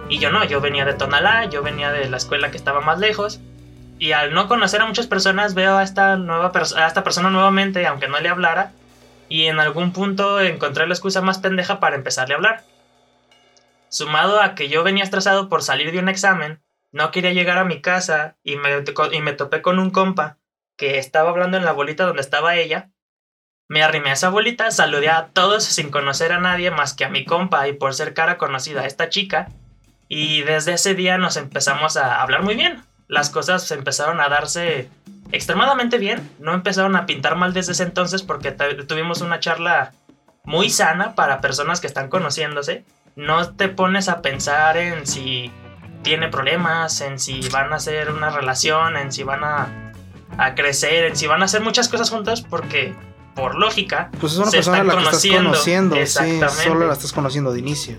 Y 0.08 0.18
yo 0.18 0.30
no, 0.30 0.44
yo 0.44 0.60
venía 0.60 0.84
de 0.84 0.94
Tonalá, 0.94 1.46
yo 1.46 1.62
venía 1.62 1.90
de 1.90 2.08
la 2.08 2.16
escuela 2.16 2.50
que 2.50 2.56
estaba 2.56 2.80
más 2.80 2.98
lejos. 2.98 3.40
Y 3.98 4.12
al 4.12 4.34
no 4.34 4.48
conocer 4.48 4.80
a 4.80 4.86
muchas 4.86 5.06
personas, 5.06 5.54
veo 5.54 5.76
a 5.76 5.82
esta, 5.82 6.16
nueva 6.16 6.52
esta 6.86 7.04
persona 7.04 7.30
nuevamente, 7.30 7.86
aunque 7.86 8.08
no 8.08 8.20
le 8.20 8.28
hablara. 8.28 8.72
Y 9.28 9.46
en 9.46 9.60
algún 9.60 9.92
punto 9.92 10.40
encontré 10.40 10.86
la 10.86 10.94
excusa 10.94 11.22
más 11.22 11.38
pendeja 11.38 11.80
para 11.80 11.96
empezarle 11.96 12.34
a 12.34 12.36
hablar. 12.36 12.64
Sumado 13.88 14.40
a 14.40 14.54
que 14.54 14.68
yo 14.68 14.82
venía 14.82 15.04
estresado 15.04 15.48
por 15.48 15.62
salir 15.62 15.92
de 15.92 15.98
un 15.98 16.08
examen, 16.08 16.62
no 16.92 17.10
quería 17.10 17.32
llegar 17.32 17.58
a 17.58 17.64
mi 17.64 17.80
casa 17.80 18.36
y 18.42 18.56
me, 18.56 18.84
y 19.12 19.20
me 19.20 19.32
topé 19.32 19.62
con 19.62 19.78
un 19.78 19.90
compa 19.90 20.38
que 20.76 20.98
estaba 20.98 21.30
hablando 21.30 21.56
en 21.56 21.64
la 21.64 21.72
bolita 21.72 22.04
donde 22.04 22.22
estaba 22.22 22.56
ella. 22.56 22.90
Me 23.68 23.82
arrimé 23.82 24.10
a 24.10 24.14
esa 24.14 24.28
bolita, 24.28 24.70
saludé 24.70 25.08
a 25.08 25.28
todos 25.28 25.64
sin 25.64 25.90
conocer 25.90 26.32
a 26.32 26.40
nadie 26.40 26.70
más 26.70 26.92
que 26.92 27.04
a 27.04 27.08
mi 27.08 27.24
compa 27.24 27.68
y 27.68 27.72
por 27.72 27.94
ser 27.94 28.12
cara 28.12 28.36
conocida 28.36 28.82
a 28.82 28.86
esta 28.86 29.08
chica. 29.08 29.48
Y 30.14 30.42
desde 30.42 30.74
ese 30.74 30.94
día 30.94 31.16
nos 31.16 31.38
empezamos 31.38 31.96
a 31.96 32.20
hablar 32.20 32.42
muy 32.42 32.54
bien. 32.54 32.82
Las 33.08 33.30
cosas 33.30 33.70
empezaron 33.70 34.20
a 34.20 34.28
darse 34.28 34.90
extremadamente 35.32 35.96
bien. 35.96 36.28
No 36.38 36.52
empezaron 36.52 36.96
a 36.96 37.06
pintar 37.06 37.34
mal 37.36 37.54
desde 37.54 37.72
ese 37.72 37.84
entonces 37.84 38.22
porque 38.22 38.52
tu- 38.52 38.84
tuvimos 38.86 39.22
una 39.22 39.40
charla 39.40 39.92
muy 40.44 40.68
sana 40.68 41.14
para 41.14 41.40
personas 41.40 41.80
que 41.80 41.86
están 41.86 42.10
conociéndose. 42.10 42.84
No 43.16 43.54
te 43.54 43.70
pones 43.70 44.10
a 44.10 44.20
pensar 44.20 44.76
en 44.76 45.06
si 45.06 45.50
tiene 46.02 46.28
problemas, 46.28 47.00
en 47.00 47.18
si 47.18 47.40
van 47.48 47.72
a 47.72 47.76
hacer 47.76 48.10
una 48.10 48.28
relación, 48.28 48.98
en 48.98 49.12
si 49.12 49.22
van 49.22 49.44
a, 49.44 49.92
a 50.36 50.54
crecer, 50.54 51.04
en 51.04 51.16
si 51.16 51.26
van 51.26 51.40
a 51.40 51.46
hacer 51.46 51.62
muchas 51.62 51.88
cosas 51.88 52.10
juntos 52.10 52.42
porque 52.42 52.94
por 53.34 53.54
lógica 53.54 54.10
Pues 54.20 54.32
es 54.34 54.38
una 54.38 54.50
Se 54.50 54.58
persona 54.58 54.80
a 54.80 54.84
la 54.84 54.92
que 54.92 54.98
estás 54.98 55.10
conociendo. 55.12 55.50
conociendo, 55.52 55.94
sí, 55.96 56.02
Exactamente. 56.02 56.48
solo 56.64 56.86
la 56.86 56.92
estás 56.92 57.12
conociendo 57.14 57.50
de 57.54 57.60
inicio. 57.60 57.96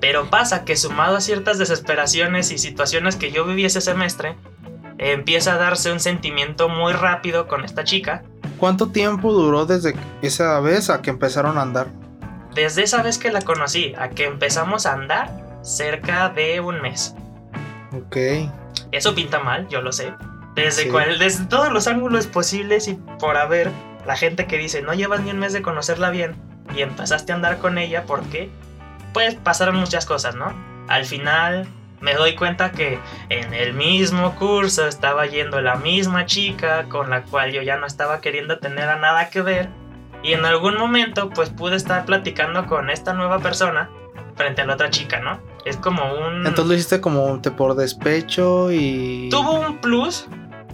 Pero 0.00 0.30
pasa 0.30 0.64
que 0.64 0.76
sumado 0.76 1.16
a 1.16 1.20
ciertas 1.20 1.58
desesperaciones 1.58 2.50
y 2.52 2.58
situaciones 2.58 3.16
que 3.16 3.30
yo 3.30 3.44
viví 3.44 3.64
ese 3.64 3.80
semestre, 3.80 4.36
eh, 4.98 5.12
empieza 5.12 5.54
a 5.54 5.58
darse 5.58 5.92
un 5.92 6.00
sentimiento 6.00 6.68
muy 6.68 6.92
rápido 6.92 7.46
con 7.48 7.64
esta 7.64 7.84
chica. 7.84 8.22
¿Cuánto 8.58 8.88
tiempo 8.88 9.32
duró 9.32 9.66
desde 9.66 9.94
esa 10.22 10.58
vez 10.60 10.90
a 10.90 11.02
que 11.02 11.10
empezaron 11.10 11.58
a 11.58 11.62
andar? 11.62 11.88
Desde 12.54 12.82
esa 12.82 13.02
vez 13.02 13.18
que 13.18 13.30
la 13.30 13.42
conocí 13.42 13.94
a 13.96 14.10
que 14.10 14.24
empezamos 14.24 14.86
a 14.86 14.92
andar, 14.94 15.30
cerca 15.62 16.28
de 16.30 16.60
un 16.60 16.80
mes. 16.80 17.14
Ok. 17.92 18.16
Eso 18.92 19.14
pinta 19.14 19.38
mal, 19.40 19.68
yo 19.68 19.80
lo 19.82 19.92
sé. 19.92 20.12
Desde, 20.54 20.84
Sí. 20.84 20.88
cual- 20.88 21.18
desde 21.18 21.44
todos 21.46 21.72
los 21.72 21.86
ángulos 21.86 22.26
posibles 22.26 22.88
y 22.88 22.94
por 22.94 23.36
haber 23.36 23.70
la 24.06 24.16
gente 24.16 24.46
que 24.46 24.56
dice 24.58 24.82
no 24.82 24.94
llevas 24.94 25.20
ni 25.20 25.30
un 25.30 25.38
mes 25.38 25.52
de 25.52 25.62
conocerla 25.62 26.10
bien 26.10 26.34
y 26.74 26.80
empezaste 26.82 27.32
a 27.32 27.36
andar 27.36 27.58
con 27.58 27.78
ella 27.78 28.04
porque 28.06 28.50
pues 29.12 29.34
pasaron 29.34 29.76
muchas 29.76 30.06
cosas, 30.06 30.34
¿no? 30.34 30.52
Al 30.88 31.04
final 31.04 31.66
me 32.00 32.14
doy 32.14 32.34
cuenta 32.34 32.72
que 32.72 32.98
en 33.28 33.52
el 33.52 33.74
mismo 33.74 34.34
curso 34.34 34.86
estaba 34.86 35.26
yendo 35.26 35.60
la 35.60 35.76
misma 35.76 36.26
chica 36.26 36.84
con 36.88 37.10
la 37.10 37.22
cual 37.22 37.52
yo 37.52 37.62
ya 37.62 37.76
no 37.76 37.86
estaba 37.86 38.20
queriendo 38.20 38.58
tener 38.58 38.88
a 38.88 38.96
nada 38.96 39.28
que 39.30 39.42
ver 39.42 39.68
y 40.22 40.32
en 40.32 40.44
algún 40.44 40.76
momento 40.76 41.30
pues 41.30 41.50
pude 41.50 41.76
estar 41.76 42.04
platicando 42.04 42.66
con 42.66 42.90
esta 42.90 43.12
nueva 43.12 43.38
persona 43.38 43.90
frente 44.36 44.62
a 44.62 44.66
la 44.66 44.74
otra 44.74 44.90
chica, 44.90 45.20
¿no? 45.20 45.40
Es 45.64 45.76
como 45.76 46.02
un... 46.14 46.46
Entonces 46.46 46.66
lo 46.66 46.74
hiciste 46.74 47.00
como 47.00 47.40
te 47.40 47.50
por 47.50 47.74
despecho 47.74 48.72
y. 48.72 49.28
tuvo 49.30 49.60
un 49.60 49.78
plus. 49.78 50.26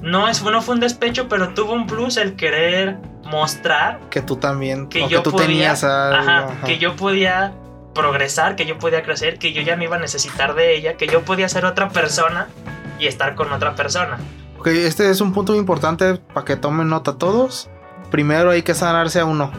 No, 0.03 0.29
es, 0.29 0.43
no 0.43 0.63
fue 0.63 0.75
un 0.75 0.81
despecho, 0.81 1.27
pero 1.29 1.49
tuvo 1.51 1.73
un 1.73 1.87
plus 1.87 2.17
el 2.17 2.37
querer 2.37 2.99
mostrar 3.25 3.99
Que 4.11 4.21
tú 4.21 4.37
también. 4.37 4.89
que 4.89 5.01
yo 5.09 5.09
que 5.09 5.19
tú 5.25 5.33
podía, 5.33 5.47
tenías 5.47 5.85
algo, 5.85 6.17
ajá, 6.19 6.39
ajá. 6.45 6.67
que 6.67 6.79
yo 6.79 6.95
podía 6.95 7.53
progresar, 7.97 8.55
que 8.55 8.67
yo 8.67 8.79
podía 8.79 9.03
crecer, 9.03 9.39
que 9.39 9.53
yo 9.53 9.63
ya 9.63 9.75
no 9.75 9.83
iba 9.83 9.97
a 9.97 9.99
necesitar 9.99 10.55
de 10.55 10.77
ella, 10.77 10.97
que 10.97 11.07
yo 11.07 11.23
podía 11.23 11.49
ser 11.49 11.65
otra 11.65 11.89
persona 11.89 12.49
y 12.99 13.07
estar 13.07 13.35
con 13.35 13.51
otra 13.53 13.75
persona. 13.75 14.19
Ok, 14.59 14.69
este 14.69 15.11
es 15.11 15.21
un 15.21 15.33
punto 15.33 15.53
muy 15.53 15.59
importante 15.59 16.17
para 16.17 16.45
que 16.45 16.57
tomen 16.57 16.89
nota 16.89 17.17
todos. 17.17 17.71
Primero 18.11 18.51
hay 18.51 18.63
que 18.63 18.75
sanarse 18.75 19.19
a 19.21 19.25
uno. 19.25 19.51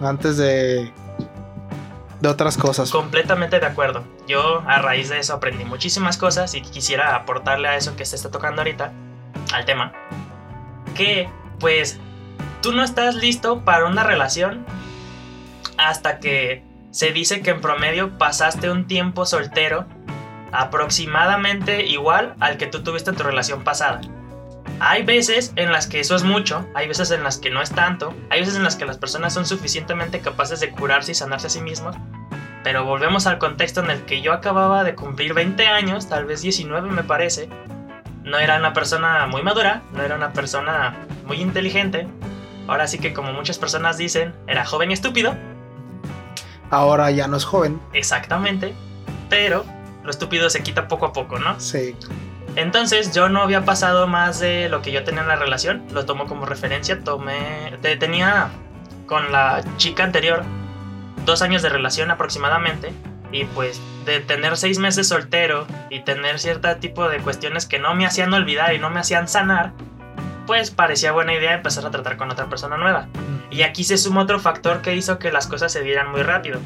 Antes 0.00 0.36
de. 0.36 0.92
De 2.20 2.28
otras 2.28 2.56
cosas. 2.56 2.90
Completamente 2.90 3.60
de 3.60 3.66
acuerdo. 3.66 4.02
Yo 4.26 4.62
a 4.66 4.78
raíz 4.80 5.10
de 5.10 5.18
eso 5.18 5.34
aprendí 5.34 5.64
muchísimas 5.64 6.16
cosas 6.16 6.54
y 6.54 6.62
quisiera 6.62 7.14
aportarle 7.14 7.68
a 7.68 7.76
eso 7.76 7.94
que 7.94 8.04
se 8.06 8.16
está 8.16 8.30
tocando 8.30 8.62
ahorita, 8.62 8.92
al 9.52 9.64
tema, 9.66 9.92
que 10.94 11.28
pues 11.60 11.98
tú 12.62 12.72
no 12.72 12.82
estás 12.82 13.14
listo 13.16 13.64
para 13.64 13.84
una 13.84 14.02
relación 14.02 14.64
hasta 15.76 16.18
que 16.18 16.65
se 16.96 17.12
dice 17.12 17.42
que 17.42 17.50
en 17.50 17.60
promedio 17.60 18.16
pasaste 18.16 18.70
un 18.70 18.86
tiempo 18.86 19.26
soltero 19.26 19.84
aproximadamente 20.50 21.84
igual 21.84 22.34
al 22.40 22.56
que 22.56 22.68
tú 22.68 22.82
tuviste 22.82 23.10
en 23.10 23.16
tu 23.16 23.22
relación 23.22 23.64
pasada. 23.64 24.00
Hay 24.80 25.02
veces 25.02 25.52
en 25.56 25.72
las 25.72 25.86
que 25.86 26.00
eso 26.00 26.16
es 26.16 26.22
mucho, 26.22 26.66
hay 26.74 26.88
veces 26.88 27.10
en 27.10 27.22
las 27.22 27.36
que 27.36 27.50
no 27.50 27.60
es 27.60 27.68
tanto, 27.68 28.14
hay 28.30 28.40
veces 28.40 28.56
en 28.56 28.64
las 28.64 28.76
que 28.76 28.86
las 28.86 28.96
personas 28.96 29.34
son 29.34 29.44
suficientemente 29.44 30.20
capaces 30.20 30.58
de 30.60 30.70
curarse 30.70 31.12
y 31.12 31.14
sanarse 31.14 31.48
a 31.48 31.50
sí 31.50 31.60
mismos, 31.60 31.94
pero 32.64 32.86
volvemos 32.86 33.26
al 33.26 33.36
contexto 33.36 33.84
en 33.84 33.90
el 33.90 34.06
que 34.06 34.22
yo 34.22 34.32
acababa 34.32 34.82
de 34.82 34.94
cumplir 34.94 35.34
20 35.34 35.66
años, 35.66 36.08
tal 36.08 36.24
vez 36.24 36.40
19 36.40 36.88
me 36.88 37.04
parece. 37.04 37.50
No 38.22 38.38
era 38.38 38.56
una 38.56 38.72
persona 38.72 39.26
muy 39.26 39.42
madura, 39.42 39.82
no 39.92 40.02
era 40.02 40.16
una 40.16 40.32
persona 40.32 40.96
muy 41.26 41.42
inteligente. 41.42 42.08
Ahora 42.66 42.88
sí 42.88 42.98
que 42.98 43.12
como 43.12 43.34
muchas 43.34 43.58
personas 43.58 43.98
dicen, 43.98 44.34
era 44.46 44.64
joven 44.64 44.92
y 44.92 44.94
estúpido, 44.94 45.36
Ahora 46.76 47.10
ya 47.10 47.26
no 47.26 47.36
es 47.38 47.44
joven. 47.44 47.80
exactamente, 47.92 48.74
pero 49.30 49.64
lo 50.04 50.10
estúpido 50.10 50.50
se 50.50 50.62
quita 50.62 50.88
poco 50.88 51.06
a 51.06 51.12
poco, 51.12 51.38
¿no? 51.38 51.58
Sí. 51.58 51.96
Entonces 52.54 53.14
yo 53.14 53.28
no 53.28 53.42
había 53.42 53.64
pasado 53.64 54.06
más 54.06 54.40
de 54.40 54.68
lo 54.68 54.82
que 54.82 54.92
yo 54.92 55.02
tenía 55.04 55.22
en 55.22 55.28
la 55.28 55.36
relación, 55.36 55.82
lo 55.92 56.04
tomo 56.06 56.26
como 56.26 56.46
referencia, 56.46 57.02
tomé, 57.02 57.76
te- 57.82 57.96
tenía 57.96 58.48
con 59.06 59.30
la 59.32 59.62
chica 59.76 60.04
anterior 60.04 60.42
dos 61.24 61.42
años 61.42 61.62
de 61.62 61.68
relación 61.68 62.10
aproximadamente 62.10 62.92
y 63.32 63.44
pues 63.44 63.80
de 64.04 64.20
tener 64.20 64.56
seis 64.56 64.78
meses 64.78 65.08
soltero 65.08 65.66
y 65.90 66.00
tener 66.00 66.38
cierto 66.38 66.74
tipo 66.76 67.08
de 67.08 67.18
cuestiones 67.18 67.66
que 67.66 67.78
no 67.78 67.94
me 67.94 68.06
hacían 68.06 68.32
olvidar 68.32 68.72
y 68.74 68.78
no 68.78 68.88
me 68.90 69.00
hacían 69.00 69.28
sanar, 69.28 69.72
pues 70.46 70.70
parecía 70.70 71.12
buena 71.12 71.34
idea 71.34 71.54
empezar 71.54 71.84
a 71.86 71.90
tratar 71.90 72.16
con 72.16 72.30
otra 72.30 72.46
persona 72.46 72.76
nueva. 72.76 73.08
Y 73.50 73.62
aquí 73.62 73.84
se 73.84 73.98
suma 73.98 74.22
otro 74.22 74.38
factor 74.40 74.80
que 74.82 74.94
hizo 74.94 75.18
que 75.18 75.30
las 75.32 75.46
cosas 75.46 75.72
se 75.72 75.82
dieran 75.82 76.10
muy 76.10 76.22
rápido. 76.22 76.60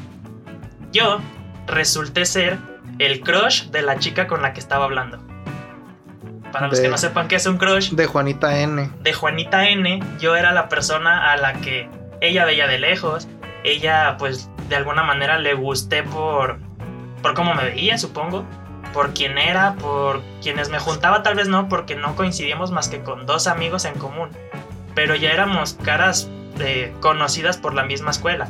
Yo 0.91 1.19
resulté 1.67 2.25
ser 2.25 2.57
el 2.99 3.21
crush 3.21 3.65
de 3.69 3.81
la 3.81 3.97
chica 3.97 4.27
con 4.27 4.41
la 4.41 4.53
que 4.53 4.59
estaba 4.59 4.85
hablando. 4.85 5.19
Para 6.51 6.67
los 6.67 6.77
De- 6.77 6.83
que 6.83 6.89
no 6.89 6.97
sepan 6.97 7.27
qué 7.27 7.35
es 7.37 7.45
un 7.45 7.57
crush, 7.57 7.91
De 7.91 8.05
Juanita 8.07 8.59
N. 8.59 8.89
de 9.01 9.13
Juanita 9.13 9.69
N, 9.69 10.03
yo 10.19 10.35
era 10.35 10.51
la 10.51 10.67
persona 10.69 11.31
a 11.31 11.37
la 11.37 11.53
que 11.53 11.89
ella 12.19 12.45
veía 12.45 12.67
de 12.67 12.77
lejos. 12.79 13.27
Ella, 13.63 14.15
pues, 14.17 14.49
de 14.67 14.75
alguna 14.75 15.03
manera 15.03 15.37
le 15.39 15.53
gusté 15.53 16.03
por, 16.03 16.59
por 17.21 17.33
cómo 17.35 17.53
me 17.53 17.63
veía, 17.63 17.97
supongo. 17.97 18.45
Por 18.93 19.13
quién 19.13 19.37
era, 19.37 19.75
por 19.75 20.21
quienes 20.41 20.69
me 20.69 20.79
juntaba, 20.79 21.23
tal 21.23 21.35
vez 21.35 21.47
no, 21.47 21.69
porque 21.69 21.95
no 21.95 22.15
coincidíamos 22.15 22.71
más 22.71 22.89
que 22.89 23.01
con 23.01 23.25
dos 23.25 23.47
amigos 23.47 23.85
en 23.85 23.93
común. 23.95 24.29
Pero 24.95 25.15
ya 25.15 25.31
éramos 25.31 25.73
caras 25.83 26.29
eh, 26.59 26.93
conocidas 26.99 27.57
por 27.57 27.73
la 27.73 27.83
misma 27.83 28.11
escuela. 28.11 28.49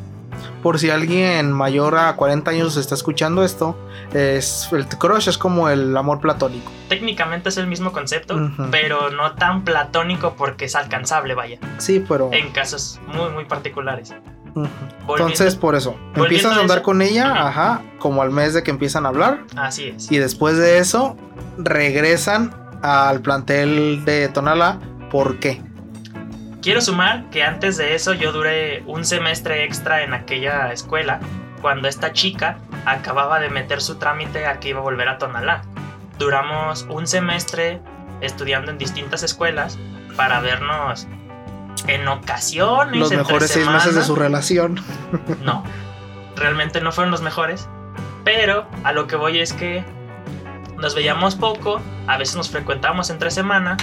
Por 0.64 0.80
si 0.80 0.90
alguien 0.90 1.52
mayor 1.52 1.96
a 1.98 2.16
40 2.16 2.52
años 2.52 2.78
está 2.78 2.96
escuchando 2.96 3.44
esto, 3.44 3.78
es 4.14 4.70
el 4.72 4.88
crush 4.88 5.28
es 5.28 5.38
como 5.38 5.70
el 5.70 5.96
amor 5.96 6.20
platónico. 6.20 6.72
Técnicamente 6.90 7.50
es 7.50 7.58
el 7.58 7.68
mismo 7.68 7.92
concepto, 7.92 8.38
pero 8.70 9.10
no 9.10 9.34
tan 9.34 9.64
platónico 9.64 10.36
porque 10.36 10.66
es 10.66 10.76
alcanzable, 10.76 11.34
vaya, 11.36 11.60
Sí, 11.78 12.04
pero. 12.08 12.30
en 12.32 12.52
casos 12.52 13.00
muy, 13.08 13.30
muy 13.30 13.46
particulares. 13.46 14.14
Entonces, 15.08 15.56
por 15.56 15.76
eso, 15.76 15.96
empiezas 16.16 16.58
a 16.58 16.62
andar 16.62 16.80
eso. 16.80 16.84
con 16.84 17.02
ella, 17.02 17.48
ajá, 17.48 17.82
como 18.00 18.22
al 18.22 18.32
mes 18.32 18.54
de 18.54 18.64
que 18.64 18.72
empiezan 18.72 19.06
a 19.06 19.10
hablar. 19.10 19.44
Así 19.56 19.90
es. 19.90 20.12
Y 20.12 20.18
después 20.18 20.58
de 20.58 20.80
eso, 20.80 21.18
regresan 21.58 22.54
al 22.82 23.22
plantel 23.22 24.04
de 24.06 24.28
Tonala. 24.30 24.80
¿Por 25.10 25.40
qué? 25.40 25.62
Quiero 26.62 26.80
sumar 26.80 27.30
que 27.32 27.44
antes 27.44 27.78
de 27.78 27.96
eso 27.96 28.14
yo 28.14 28.32
duré 28.32 28.84
un 28.86 29.04
semestre 29.04 29.64
extra 29.64 30.04
en 30.04 30.14
aquella 30.14 30.72
escuela 30.72 31.20
cuando 31.62 31.88
esta 31.88 32.14
chica 32.14 32.60
acababa 32.86 33.40
de 33.40 33.50
meter 33.50 33.82
su 33.82 33.96
trámite 33.96 34.46
a 34.46 34.60
que 34.60 34.70
iba 34.70 34.80
a 34.80 34.84
volver 34.84 35.08
a 35.10 35.18
Tonalá. 35.18 35.64
Duramos 36.20 36.86
un 36.90 37.08
semestre 37.08 37.82
estudiando 38.22 38.72
en 38.72 38.78
distintas 38.78 39.24
escuelas 39.24 39.80
para 40.16 40.40
vernos 40.40 41.08
en 41.88 42.08
ocasiones. 42.08 43.00
Los 43.00 43.12
entre 43.12 43.26
mejores 43.26 43.52
seis 43.52 43.68
meses 43.68 43.96
de 43.96 44.04
su 44.04 44.16
relación. 44.16 44.80
No, 45.44 45.64
realmente 46.36 46.82
no 46.82 46.92
fueron 46.92 47.12
los 47.12 47.22
mejores. 47.22 47.68
Pero 48.24 48.68
a 48.84 48.92
lo 48.92 49.08
que 49.08 49.16
voy 49.16 49.40
es 49.40 49.54
que 49.54 49.84
nos 50.78 50.96
veíamos 50.96 51.36
poco, 51.36 51.82
a 52.08 52.18
veces 52.18 52.36
nos 52.36 52.50
frecuentamos 52.50 53.10
entre 53.10 53.32
semana. 53.32 53.78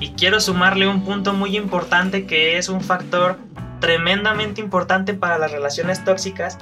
Y 0.00 0.10
quiero 0.12 0.40
sumarle 0.40 0.88
un 0.88 1.04
punto 1.04 1.32
muy 1.32 1.56
importante 1.56 2.26
que 2.26 2.58
es 2.58 2.68
un 2.68 2.80
factor 2.80 3.38
tremendamente 3.80 4.60
importante 4.60 5.14
para 5.14 5.38
las 5.38 5.52
relaciones 5.52 6.04
tóxicas. 6.04 6.58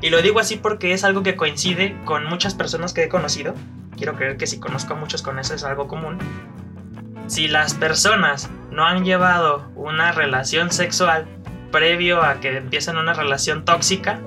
Y 0.00 0.10
lo 0.10 0.20
digo 0.22 0.40
así 0.40 0.56
porque 0.56 0.92
es 0.92 1.04
algo 1.04 1.22
que 1.22 1.36
coincide 1.36 1.96
con 2.04 2.24
muchas 2.26 2.54
personas 2.54 2.92
que 2.92 3.04
he 3.04 3.08
conocido. 3.08 3.54
Quiero 3.96 4.14
creer 4.16 4.36
que 4.36 4.46
si 4.46 4.58
conozco 4.58 4.94
a 4.94 4.96
muchos 4.96 5.22
con 5.22 5.38
eso 5.38 5.54
es 5.54 5.64
algo 5.64 5.86
común. 5.86 6.18
Si 7.26 7.48
las 7.48 7.74
personas 7.74 8.50
no 8.74 8.84
han 8.84 9.04
llevado 9.04 9.70
una 9.76 10.12
relación 10.12 10.70
sexual 10.70 11.26
previo 11.70 12.22
a 12.22 12.40
que 12.40 12.56
empiecen 12.56 12.96
una 12.96 13.14
relación 13.14 13.64
tóxica 13.64 14.20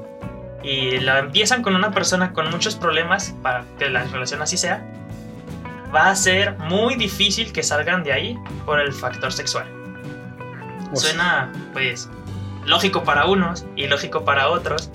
y 0.63 0.99
la 0.99 1.19
empiezan 1.19 1.61
con 1.61 1.75
una 1.75 1.91
persona 1.91 2.33
con 2.33 2.49
muchos 2.49 2.75
problemas 2.75 3.35
para 3.41 3.63
que 3.77 3.89
la 3.89 4.03
relación 4.03 4.41
así 4.41 4.57
sea, 4.57 4.85
va 5.93 6.09
a 6.09 6.15
ser 6.15 6.57
muy 6.59 6.95
difícil 6.95 7.51
que 7.51 7.63
salgan 7.63 8.03
de 8.03 8.13
ahí 8.13 8.39
por 8.65 8.79
el 8.79 8.93
factor 8.93 9.31
sexual. 9.31 9.65
O 10.91 10.95
sea, 10.95 11.09
Suena, 11.11 11.51
pues, 11.73 12.09
lógico 12.65 13.03
para 13.03 13.25
unos 13.25 13.65
y 13.75 13.87
lógico 13.87 14.25
para 14.25 14.49
otros, 14.49 14.89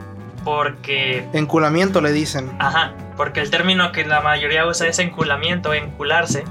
porque, 0.45 1.27
enculamiento 1.33 2.01
le 2.01 2.13
dicen. 2.13 2.51
ajá, 2.59 2.95
porque 3.17 3.41
el 3.41 3.51
término 3.51 3.93
que 3.93 4.05
la 4.05 4.21
mayoría 4.21 4.67
usa 4.67 4.89
es 4.89 4.99
enculamiento, 4.99 5.73
encularse. 5.73 6.45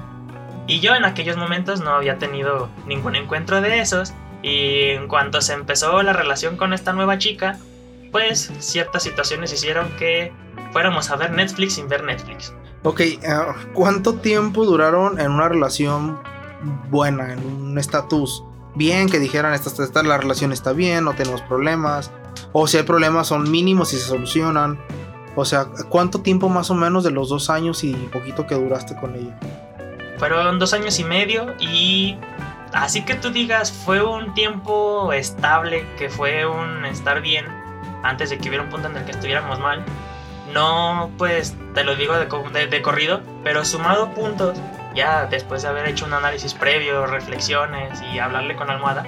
Y 0.71 0.79
yo 0.79 0.95
en 0.95 1.03
aquellos 1.03 1.35
momentos 1.35 1.81
no 1.81 1.91
había 1.91 2.17
tenido 2.17 2.69
ningún 2.87 3.15
encuentro 3.17 3.59
de 3.59 3.81
esos. 3.81 4.13
Y 4.41 4.91
en 4.91 5.09
cuanto 5.09 5.41
se 5.41 5.51
empezó 5.51 6.01
la 6.01 6.13
relación 6.13 6.55
con 6.55 6.71
esta 6.71 6.93
nueva 6.93 7.17
chica, 7.17 7.57
pues 8.11 8.49
ciertas 8.59 9.03
situaciones 9.03 9.51
hicieron 9.51 9.89
que 9.99 10.31
fuéramos 10.71 11.11
a 11.11 11.17
ver 11.17 11.31
Netflix 11.31 11.73
sin 11.73 11.89
ver 11.89 12.03
Netflix. 12.05 12.53
Ok, 12.83 13.01
ah, 13.27 13.53
¿cuánto 13.73 14.15
tiempo 14.15 14.63
duraron 14.65 15.19
en 15.19 15.31
una 15.31 15.49
relación 15.49 16.17
buena, 16.89 17.33
en 17.33 17.39
un 17.45 17.77
estatus 17.77 18.43
bien, 18.75 19.09
que 19.09 19.19
dijeran, 19.19 19.53
esta, 19.53 19.83
esta- 19.83 20.03
la 20.03 20.17
relación 20.17 20.53
está 20.53 20.71
bien, 20.71 21.03
no 21.03 21.13
tenemos 21.13 21.41
problemas? 21.41 22.11
O 22.53 22.65
si 22.67 22.77
hay 22.77 22.83
problemas 22.83 23.27
son 23.27 23.51
mínimos 23.51 23.91
y 23.93 23.97
se 23.97 24.05
solucionan. 24.05 24.79
O 25.35 25.43
sea, 25.43 25.65
¿cuánto 25.89 26.21
tiempo 26.21 26.47
más 26.47 26.71
o 26.71 26.75
menos 26.75 27.03
de 27.03 27.11
los 27.11 27.27
dos 27.27 27.49
años 27.49 27.83
y 27.83 27.91
poquito 27.93 28.47
que 28.47 28.55
duraste 28.55 28.95
con 28.95 29.15
ella? 29.15 29.37
Fueron 30.21 30.59
dos 30.59 30.71
años 30.73 30.99
y 30.99 31.03
medio 31.03 31.55
y 31.59 32.15
así 32.73 33.01
que 33.03 33.15
tú 33.15 33.31
digas, 33.31 33.71
fue 33.71 34.03
un 34.03 34.35
tiempo 34.35 35.11
estable, 35.13 35.83
que 35.97 36.09
fue 36.11 36.45
un 36.45 36.85
estar 36.85 37.21
bien 37.21 37.47
antes 38.03 38.29
de 38.29 38.37
que 38.37 38.49
hubiera 38.49 38.63
un 38.63 38.69
punto 38.69 38.87
en 38.87 38.97
el 38.97 39.03
que 39.05 39.13
estuviéramos 39.13 39.57
mal. 39.57 39.83
No, 40.53 41.09
pues 41.17 41.55
te 41.73 41.83
lo 41.83 41.95
digo 41.95 42.13
de, 42.13 42.27
de- 42.53 42.67
de 42.67 42.81
corrido, 42.83 43.21
pero 43.43 43.65
sumado 43.65 44.11
puntos, 44.13 44.59
ya 44.93 45.25
después 45.25 45.63
de 45.63 45.69
haber 45.69 45.87
hecho 45.87 46.05
un 46.05 46.13
análisis 46.13 46.53
previo, 46.53 47.07
reflexiones 47.07 47.99
y 48.13 48.19
hablarle 48.19 48.55
con 48.55 48.69
almohada, 48.69 49.03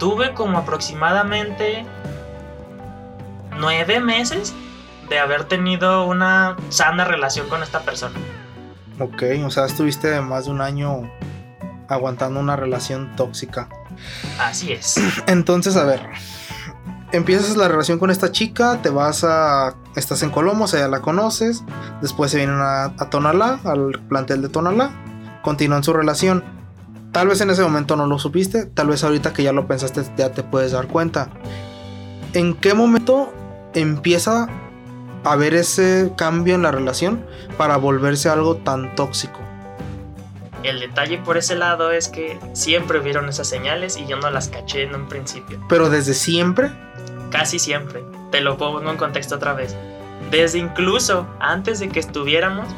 tuve 0.00 0.32
como 0.34 0.58
aproximadamente 0.58 1.86
nueve 3.56 4.00
meses 4.00 4.52
de 5.08 5.20
haber 5.20 5.44
tenido 5.44 6.04
una 6.04 6.56
sana 6.68 7.04
relación 7.04 7.48
con 7.48 7.62
esta 7.62 7.82
persona. 7.82 8.18
Ok, 9.02 9.24
o 9.44 9.50
sea, 9.50 9.66
estuviste 9.66 10.20
más 10.20 10.44
de 10.44 10.52
un 10.52 10.60
año 10.60 11.10
aguantando 11.88 12.38
una 12.38 12.54
relación 12.54 13.16
tóxica. 13.16 13.68
Así 14.38 14.72
es. 14.72 14.94
Entonces, 15.26 15.76
a 15.76 15.82
ver, 15.84 16.00
empiezas 17.10 17.56
la 17.56 17.66
relación 17.66 17.98
con 17.98 18.10
esta 18.10 18.30
chica, 18.30 18.80
te 18.80 18.90
vas 18.90 19.24
a... 19.24 19.74
Estás 19.96 20.22
en 20.22 20.30
Colombo, 20.30 20.64
o 20.64 20.68
sea, 20.68 20.80
ya 20.80 20.88
la 20.88 21.00
conoces, 21.00 21.64
después 22.00 22.30
se 22.30 22.36
vienen 22.36 22.60
a, 22.60 22.84
a 22.84 23.10
Tonalá, 23.10 23.58
al 23.64 24.00
plantel 24.08 24.40
de 24.40 24.48
Tonalá, 24.48 24.92
continúan 25.42 25.82
su 25.82 25.92
relación. 25.92 26.44
Tal 27.10 27.26
vez 27.26 27.40
en 27.40 27.50
ese 27.50 27.62
momento 27.62 27.96
no 27.96 28.06
lo 28.06 28.20
supiste, 28.20 28.66
tal 28.66 28.86
vez 28.86 29.02
ahorita 29.02 29.32
que 29.32 29.42
ya 29.42 29.52
lo 29.52 29.66
pensaste 29.66 30.04
ya 30.16 30.30
te 30.30 30.44
puedes 30.44 30.70
dar 30.70 30.86
cuenta. 30.86 31.28
¿En 32.34 32.54
qué 32.54 32.72
momento 32.72 33.34
empieza 33.74 34.46
haber 35.24 35.54
ese 35.54 36.12
cambio 36.16 36.54
en 36.54 36.62
la 36.62 36.70
relación 36.70 37.24
para 37.56 37.76
volverse 37.76 38.28
algo 38.28 38.56
tan 38.56 38.94
tóxico? 38.94 39.40
El 40.62 40.78
detalle 40.78 41.18
por 41.18 41.36
ese 41.36 41.56
lado 41.56 41.90
es 41.90 42.08
que 42.08 42.38
siempre 42.52 43.00
vieron 43.00 43.28
esas 43.28 43.48
señales 43.48 43.96
y 43.96 44.06
yo 44.06 44.16
no 44.16 44.30
las 44.30 44.48
caché 44.48 44.82
en 44.82 44.94
un 44.94 45.08
principio. 45.08 45.60
Pero 45.68 45.90
desde 45.90 46.14
siempre, 46.14 46.70
Casi 47.32 47.58
siempre. 47.58 48.04
Te 48.30 48.42
lo 48.42 48.58
pongo 48.58 48.88
en 48.90 48.98
contexto 48.98 49.36
otra 49.36 49.54
vez. 49.54 49.74
Desde 50.30 50.58
incluso 50.58 51.26
antes 51.40 51.80
de 51.80 51.88
que 51.88 51.98
estuviéramos, 51.98 52.68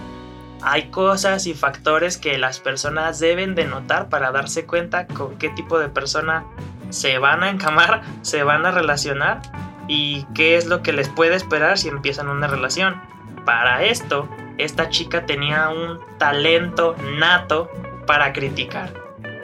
hay 0.63 0.91
cosas 0.91 1.47
y 1.47 1.55
factores 1.55 2.17
que 2.17 2.39
las 2.39 2.61
personas 2.61 3.19
deben 3.19 3.57
de 3.57 3.65
notar 3.65 4.09
para 4.09 4.31
darse 4.31 4.65
cuenta 4.65 5.09
con 5.09 5.37
qué 5.39 5.51
tipo 5.51 5.81
de 5.81 5.89
persona 5.89 6.45
se 6.91 7.19
van 7.19 7.43
a 7.43 7.51
encamar, 7.51 8.03
se 8.23 8.45
van 8.45 8.65
a 8.65 8.71
relacionar 8.71 9.43
y 9.88 10.25
qué 10.35 10.57
es 10.57 10.67
lo 10.67 10.83
que 10.83 10.93
les 10.93 11.09
puede 11.09 11.35
esperar 11.35 11.79
si 11.79 11.88
empiezan 11.88 12.29
una 12.29 12.47
relación. 12.47 13.00
Para 13.45 13.85
esto, 13.85 14.29
esta 14.59 14.88
chica 14.88 15.26
tenía 15.26 15.69
un 15.69 16.00
talento 16.19 16.97
nato 17.19 17.71
para 18.07 18.33
criticar. 18.33 18.93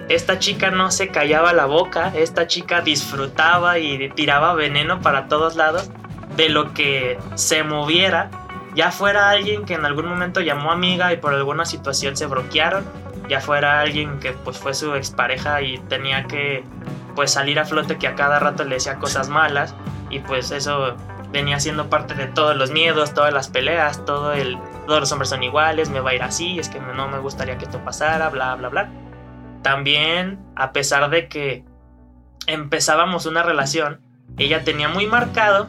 Esta 0.09 0.39
chica 0.39 0.71
no 0.71 0.91
se 0.91 1.09
callaba 1.09 1.53
la 1.53 1.67
boca, 1.67 2.13
esta 2.15 2.47
chica 2.47 2.81
disfrutaba 2.81 3.79
y 3.79 4.11
tiraba 4.11 4.55
veneno 4.55 5.01
para 5.01 5.29
todos 5.29 5.55
lados 5.55 5.91
de 6.37 6.49
lo 6.49 6.75
que 6.75 7.19
se 7.35 7.63
moviera, 7.63 8.31
ya 8.75 8.91
fuera 8.91 9.31
alguien 9.31 9.65
que 9.65 9.75
en 9.75 9.85
algún 9.85 10.07
momento 10.07 10.41
llamó 10.41 10.73
amiga 10.73 11.13
y 11.13 11.17
por 11.17 11.35
alguna 11.35 11.65
situación 11.65 12.17
se 12.17 12.27
bloquearon, 12.27 12.85
ya 13.29 13.41
fuera 13.41 13.81
alguien 13.81 14.19
que 14.19 14.33
pues 14.33 14.59
fue 14.59 14.75
su 14.75 14.95
expareja 14.95 15.63
y 15.63 15.79
tenía 15.79 16.25
que 16.25 16.65
pues 17.15 17.33
salir 17.33 17.59
a 17.59 17.65
flote 17.65 17.99
que 17.99 18.09
a 18.09 18.15
cada 18.15 18.39
rato 18.39 18.65
le 18.65 18.77
decía 18.77 18.97
cosas 18.97 19.29
malas 19.29 19.75
y 20.11 20.19
pues 20.21 20.51
eso 20.51 20.97
venía 21.33 21.61
siendo 21.61 21.89
parte 21.89 22.15
de 22.15 22.27
todos 22.27 22.57
los 22.57 22.71
miedos, 22.71 23.15
todas 23.15 23.33
las 23.33 23.49
peleas, 23.49 24.05
todo 24.05 24.33
el 24.33 24.59
todos 24.87 25.01
los 25.01 25.13
hombres 25.13 25.29
son 25.29 25.43
iguales, 25.43 25.89
me 25.89 26.01
va 26.01 26.11
a 26.11 26.15
ir 26.15 26.23
así, 26.23 26.59
es 26.59 26.69
que 26.69 26.81
no 26.81 27.09
me 27.09 27.19
gustaría 27.19 27.57
que 27.57 27.65
esto 27.65 27.79
pasara, 27.85 28.29
bla 28.29 28.57
bla 28.57 28.69
bla. 28.69 28.91
También, 29.63 30.41
a 30.57 30.73
pesar 30.73 31.11
de 31.11 31.29
que 31.29 31.65
empezábamos 32.47 33.27
una 33.27 33.43
relación, 33.43 34.01
ella 34.37 34.65
tenía 34.65 34.89
muy 34.89 35.07
marcado 35.07 35.69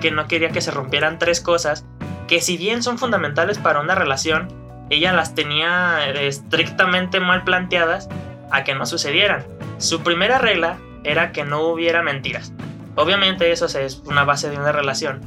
que 0.00 0.10
no 0.10 0.28
quería 0.28 0.50
que 0.50 0.60
se 0.60 0.70
rompieran 0.70 1.18
tres 1.18 1.40
cosas 1.40 1.86
que 2.26 2.40
si 2.40 2.56
bien 2.56 2.82
son 2.82 2.98
fundamentales 2.98 3.58
para 3.58 3.80
una 3.80 3.94
relación, 3.94 4.48
ella 4.90 5.12
las 5.12 5.34
tenía 5.34 6.10
estrictamente 6.10 7.20
mal 7.20 7.42
planteadas 7.44 8.08
a 8.50 8.64
que 8.64 8.74
no 8.74 8.86
sucedieran. 8.86 9.46
Su 9.78 10.02
primera 10.02 10.38
regla 10.38 10.78
era 11.04 11.32
que 11.32 11.44
no 11.44 11.62
hubiera 11.62 12.02
mentiras. 12.02 12.52
Obviamente 12.98 13.50
eso 13.50 13.66
es 13.66 14.02
una 14.04 14.24
base 14.24 14.50
de 14.50 14.58
una 14.58 14.72
relación. 14.72 15.20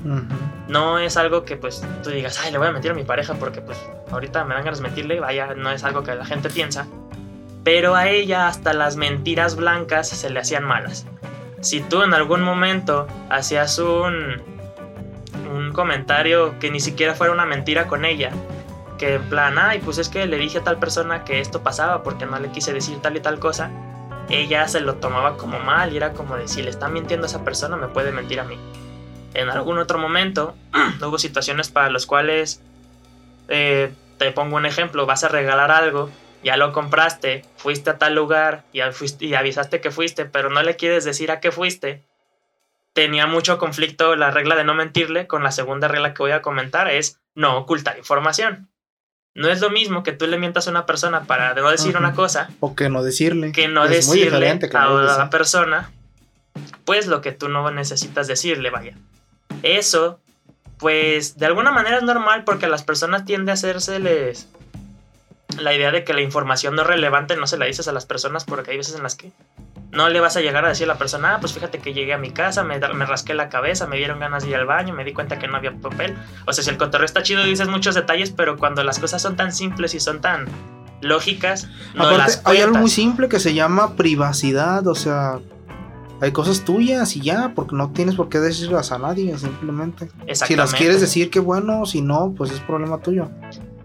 No 0.68 1.00
es 1.00 1.18
algo 1.18 1.44
que 1.44 1.58
pues 1.58 1.84
tú 2.04 2.12
digas, 2.12 2.40
ay, 2.44 2.52
le 2.52 2.58
voy 2.58 2.68
a 2.68 2.72
mentir 2.72 2.92
a 2.92 2.94
mi 2.94 3.04
pareja 3.04 3.34
porque 3.34 3.62
pues 3.62 3.78
ahorita 4.12 4.46
me 4.46 4.54
dan 4.54 4.64
ganas 4.64 4.80
de 4.80 4.84
mentirle, 4.84 5.20
vaya, 5.20 5.54
no 5.56 5.72
es 5.72 5.84
algo 5.84 6.04
que 6.04 6.14
la 6.16 6.26
gente 6.26 6.50
piensa 6.50 6.86
pero 7.64 7.96
a 7.96 8.08
ella 8.10 8.48
hasta 8.48 8.74
las 8.74 8.96
mentiras 8.96 9.56
blancas 9.56 10.10
se 10.10 10.30
le 10.30 10.40
hacían 10.40 10.64
malas. 10.64 11.06
Si 11.62 11.82
tú 11.82 12.02
en 12.02 12.14
algún 12.14 12.42
momento 12.42 13.08
hacías 13.30 13.78
un, 13.78 14.42
un 15.54 15.72
comentario 15.72 16.58
que 16.60 16.72
ni 16.72 16.80
siquiera 16.80 17.14
fuera 17.14 17.34
una 17.34 17.46
mentira 17.46 17.88
con 17.88 18.04
ella, 18.04 18.32
que 18.98 19.16
en 19.16 19.24
plan, 19.24 19.58
ay, 19.60 19.80
pues 19.84 20.00
es 20.00 20.10
que 20.10 20.26
le 20.26 20.38
dije 20.38 20.60
a 20.60 20.64
tal 20.64 20.80
persona 20.80 21.24
que 21.24 21.40
esto 21.40 21.62
pasaba 21.62 22.02
porque 22.02 22.26
no 22.26 22.40
le 22.40 22.50
quise 22.50 22.74
decir 22.74 23.00
tal 23.02 23.16
y 23.16 23.20
tal 23.20 23.40
cosa, 23.40 23.70
ella 24.34 24.68
se 24.68 24.82
lo 24.82 24.96
tomaba 24.96 25.38
como 25.38 25.60
mal 25.60 25.94
y 25.94 25.98
era 25.98 26.14
como 26.14 26.38
de 26.38 26.48
si 26.48 26.62
le 26.62 26.70
está 26.70 26.90
mintiendo 26.90 27.26
a 27.26 27.30
esa 27.30 27.44
persona 27.44 27.78
me 27.78 27.88
puede 27.88 28.12
mentir 28.12 28.40
a 28.40 28.44
mí. 28.44 28.58
En 29.34 29.50
algún 29.50 29.78
otro 29.78 29.98
momento 29.98 30.56
hubo 31.02 31.18
situaciones 31.18 31.70
para 31.70 31.90
las 31.90 32.06
cuales, 32.06 32.62
eh, 33.48 33.94
te 34.18 34.32
pongo 34.32 34.58
un 34.58 34.66
ejemplo, 34.66 35.06
vas 35.06 35.24
a 35.24 35.30
regalar 35.30 35.72
algo 35.72 36.10
ya 36.44 36.58
lo 36.58 36.74
compraste, 36.74 37.46
fuiste 37.56 37.90
a 37.92 37.98
tal 37.98 38.16
lugar 38.16 38.64
y, 38.74 38.80
y 39.20 39.34
avisaste 39.34 39.82
que 39.82 39.92
fuiste, 39.92 40.26
pero 40.26 40.50
no 40.50 40.64
le 40.64 40.76
quieres 40.76 41.04
decir 41.04 41.32
a 41.32 41.40
qué 41.40 41.52
fuiste, 41.52 42.04
tenía 42.94 43.28
mucho 43.28 43.58
conflicto 43.58 44.16
la 44.16 44.32
regla 44.32 44.56
de 44.56 44.64
no 44.64 44.74
mentirle 44.74 45.28
con 45.28 45.44
la 45.44 45.52
segunda 45.52 45.88
regla 45.88 46.14
que 46.14 46.24
voy 46.24 46.32
a 46.32 46.42
comentar, 46.42 46.90
es 46.90 47.20
no 47.36 47.58
ocultar 47.58 47.98
información. 47.98 48.70
No 49.34 49.48
es 49.50 49.62
lo 49.62 49.70
mismo 49.70 50.04
que 50.04 50.12
tú 50.12 50.28
le 50.28 50.38
mientas 50.38 50.68
a 50.68 50.72
una 50.72 50.86
persona 50.86 51.24
para 51.24 51.54
no 51.54 51.70
decir 51.70 51.96
una 51.96 52.14
cosa. 52.14 52.50
O 52.60 52.76
que 52.76 52.90
no 52.90 53.02
decirle. 53.02 53.52
Que 53.54 53.68
no 53.68 53.88
decirle 53.88 54.60
a 54.74 54.86
la 54.86 55.30
persona, 55.30 55.92
pues 56.84 57.08
lo 57.08 57.22
que 57.22 57.32
tú 57.32 57.48
no 57.48 57.70
necesitas 57.72 58.28
decirle, 58.28 58.70
vaya. 58.70 58.98
Eso, 59.64 60.20
pues 60.78 61.38
de 61.38 61.46
alguna 61.46 61.72
manera 61.72 61.98
es 61.98 62.04
normal 62.04 62.44
porque 62.44 62.66
a 62.66 62.70
las 62.70 62.84
personas 62.84 63.24
tiende 63.24 63.52
a 63.52 63.54
hacérseles 63.54 64.50
la 65.60 65.74
idea 65.74 65.92
de 65.92 66.04
que 66.04 66.14
la 66.14 66.22
información 66.22 66.76
no 66.76 66.82
es 66.84 66.88
relevante 66.88 67.36
no 67.36 67.46
se 67.46 67.58
la 67.58 67.66
dices 67.66 67.88
a 67.88 67.92
las 67.92 68.06
personas 68.06 68.46
porque 68.46 68.72
hay 68.72 68.78
veces 68.78 68.96
en 68.96 69.04
las 69.04 69.16
que 69.16 69.32
no 69.92 70.10
le 70.10 70.20
vas 70.20 70.38
a 70.38 70.42
llegar 70.42 70.66
a 70.66 70.70
decir 70.70 70.86
a 70.86 70.94
la 70.94 70.98
persona, 70.98 71.36
ah, 71.36 71.40
pues 71.40 71.54
fíjate 71.54 71.80
que 71.80 71.94
llegué 71.94 72.14
a 72.14 72.18
mi 72.18 72.32
casa, 72.32 72.64
me, 72.64 72.80
me, 72.80 73.06
rasqué 73.06 73.34
la 73.34 73.50
cabeza, 73.50 73.88
me 73.88 73.98
dieron 73.98 74.20
ganas 74.20 74.44
de 74.44 74.50
ir 74.50 74.56
al 74.56 74.66
baño, 74.66 74.94
me 74.94 75.04
di 75.04 75.14
cuenta 75.14 75.38
que 75.38 75.48
no 75.48 75.58
había 75.58 75.74
papel. 75.74 76.16
O 76.48 76.54
sea, 76.54 76.64
si 76.64 76.70
el 76.70 76.78
cotorreo 76.78 77.06
está 77.06 77.24
chido, 77.24 77.44
dices 77.44 77.68
muchos 77.68 77.96
detalles, 77.96 78.32
pero 78.32 78.58
cuando 78.58 78.84
las 78.84 79.00
cosas 79.00 79.22
son 79.22 79.36
tan 79.36 79.52
simples 79.52 79.94
y 79.94 80.00
son 80.00 80.22
tan 80.22 80.46
lógicas, 81.02 81.68
no 81.94 82.10
las 82.18 82.42
Hay 82.46 82.60
algo 82.60 82.78
muy 82.78 82.90
simple 82.90 83.28
que 83.28 83.40
se 83.40 83.54
llama 83.54 83.96
privacidad, 83.96 84.88
o 84.88 84.96
sea, 84.96 85.40
hay 86.22 86.32
cosas 86.32 86.64
tuyas 86.64 87.16
y 87.18 87.22
ya, 87.22 87.52
porque 87.54 87.76
no 87.76 87.92
tienes 87.92 88.16
por 88.16 88.30
qué 88.30 88.40
decirlas 88.40 88.94
a 88.94 88.98
nadie, 88.98 89.38
simplemente. 89.38 90.10
Si 90.34 90.56
las 90.56 90.74
quieres 90.74 91.02
decir, 91.02 91.30
qué 91.30 91.40
bueno, 91.40 91.86
si 91.86 92.02
no, 92.02 92.34
pues 92.38 92.52
es 92.52 92.60
problema 92.62 93.00
tuyo 93.00 93.30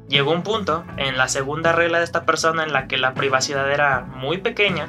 llegó 0.08 0.30
un 0.30 0.44
punto 0.44 0.84
en 0.98 1.16
la 1.18 1.26
segunda 1.26 1.72
regla 1.72 1.98
de 1.98 2.04
esta 2.04 2.24
persona 2.24 2.62
en 2.62 2.72
la 2.72 2.86
que 2.86 2.96
la 2.96 3.12
privacidad 3.14 3.68
era 3.72 4.02
muy 4.02 4.38
pequeña 4.38 4.88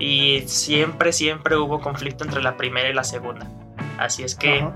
y 0.00 0.40
siempre, 0.48 1.12
siempre 1.12 1.56
hubo 1.56 1.80
conflicto 1.80 2.24
entre 2.24 2.42
la 2.42 2.56
primera 2.56 2.88
y 2.88 2.94
la 2.94 3.04
segunda. 3.04 3.46
Así 3.98 4.24
es 4.24 4.34
que 4.34 4.66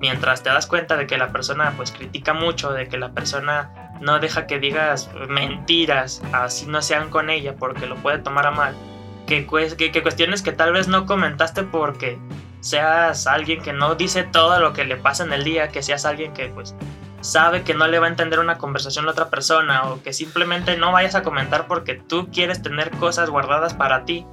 mientras 0.00 0.42
te 0.42 0.50
das 0.50 0.66
cuenta 0.66 0.96
de 0.96 1.06
que 1.06 1.16
la 1.16 1.32
persona 1.32 1.72
pues 1.76 1.92
critica 1.92 2.34
mucho, 2.34 2.72
de 2.72 2.88
que 2.88 2.98
la 2.98 3.12
persona 3.12 3.92
no 4.00 4.18
deja 4.18 4.46
que 4.46 4.58
digas 4.58 5.08
mentiras, 5.28 6.20
así 6.32 6.66
no 6.66 6.82
sean 6.82 7.08
con 7.08 7.30
ella 7.30 7.54
porque 7.56 7.86
lo 7.86 7.94
puede 7.96 8.18
tomar 8.18 8.46
a 8.46 8.50
mal, 8.50 8.74
que, 9.26 9.46
que, 9.78 9.92
que 9.92 10.02
cuestiones 10.02 10.42
que 10.42 10.50
tal 10.50 10.72
vez 10.72 10.88
no 10.88 11.06
comentaste 11.06 11.62
porque 11.62 12.18
seas 12.60 13.28
alguien 13.28 13.62
que 13.62 13.72
no 13.72 13.94
dice 13.94 14.24
todo 14.24 14.58
lo 14.58 14.72
que 14.72 14.84
le 14.84 14.96
pasa 14.96 15.22
en 15.22 15.32
el 15.32 15.44
día, 15.44 15.68
que 15.68 15.82
seas 15.82 16.04
alguien 16.04 16.34
que 16.34 16.48
pues 16.48 16.74
sabe 17.20 17.62
que 17.62 17.74
no 17.74 17.86
le 17.86 18.00
va 18.00 18.06
a 18.06 18.10
entender 18.10 18.40
una 18.40 18.58
conversación 18.58 19.06
a 19.06 19.12
otra 19.12 19.30
persona 19.30 19.84
o 19.84 20.02
que 20.02 20.12
simplemente 20.12 20.76
no 20.76 20.90
vayas 20.90 21.14
a 21.14 21.22
comentar 21.22 21.68
porque 21.68 21.94
tú 21.94 22.28
quieres 22.32 22.62
tener 22.62 22.90
cosas 22.90 23.30
guardadas 23.30 23.74
para 23.74 24.04
ti, 24.04 24.26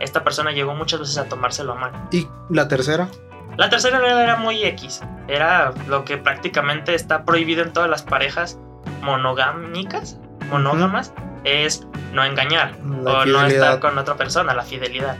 esta 0.00 0.24
persona 0.24 0.50
llegó 0.50 0.74
muchas 0.74 1.00
veces 1.00 1.18
a 1.18 1.26
tomárselo 1.26 1.72
a 1.72 1.76
mal. 1.76 1.92
¿Y 2.10 2.26
la 2.48 2.66
tercera? 2.68 3.08
La 3.56 3.68
tercera 3.68 3.98
era 4.22 4.36
muy 4.36 4.64
X. 4.64 5.02
Era 5.28 5.72
lo 5.86 6.04
que 6.04 6.16
prácticamente 6.16 6.94
está 6.94 7.24
prohibido 7.24 7.62
en 7.62 7.72
todas 7.72 7.90
las 7.90 8.02
parejas 8.02 8.58
monogámicas, 9.02 10.18
monógamas, 10.50 11.12
es 11.44 11.86
no 12.12 12.24
engañar 12.24 12.74
o 12.82 13.24
no 13.24 13.46
estar 13.46 13.80
con 13.80 13.98
otra 13.98 14.16
persona, 14.16 14.54
la 14.54 14.62
fidelidad. 14.62 15.16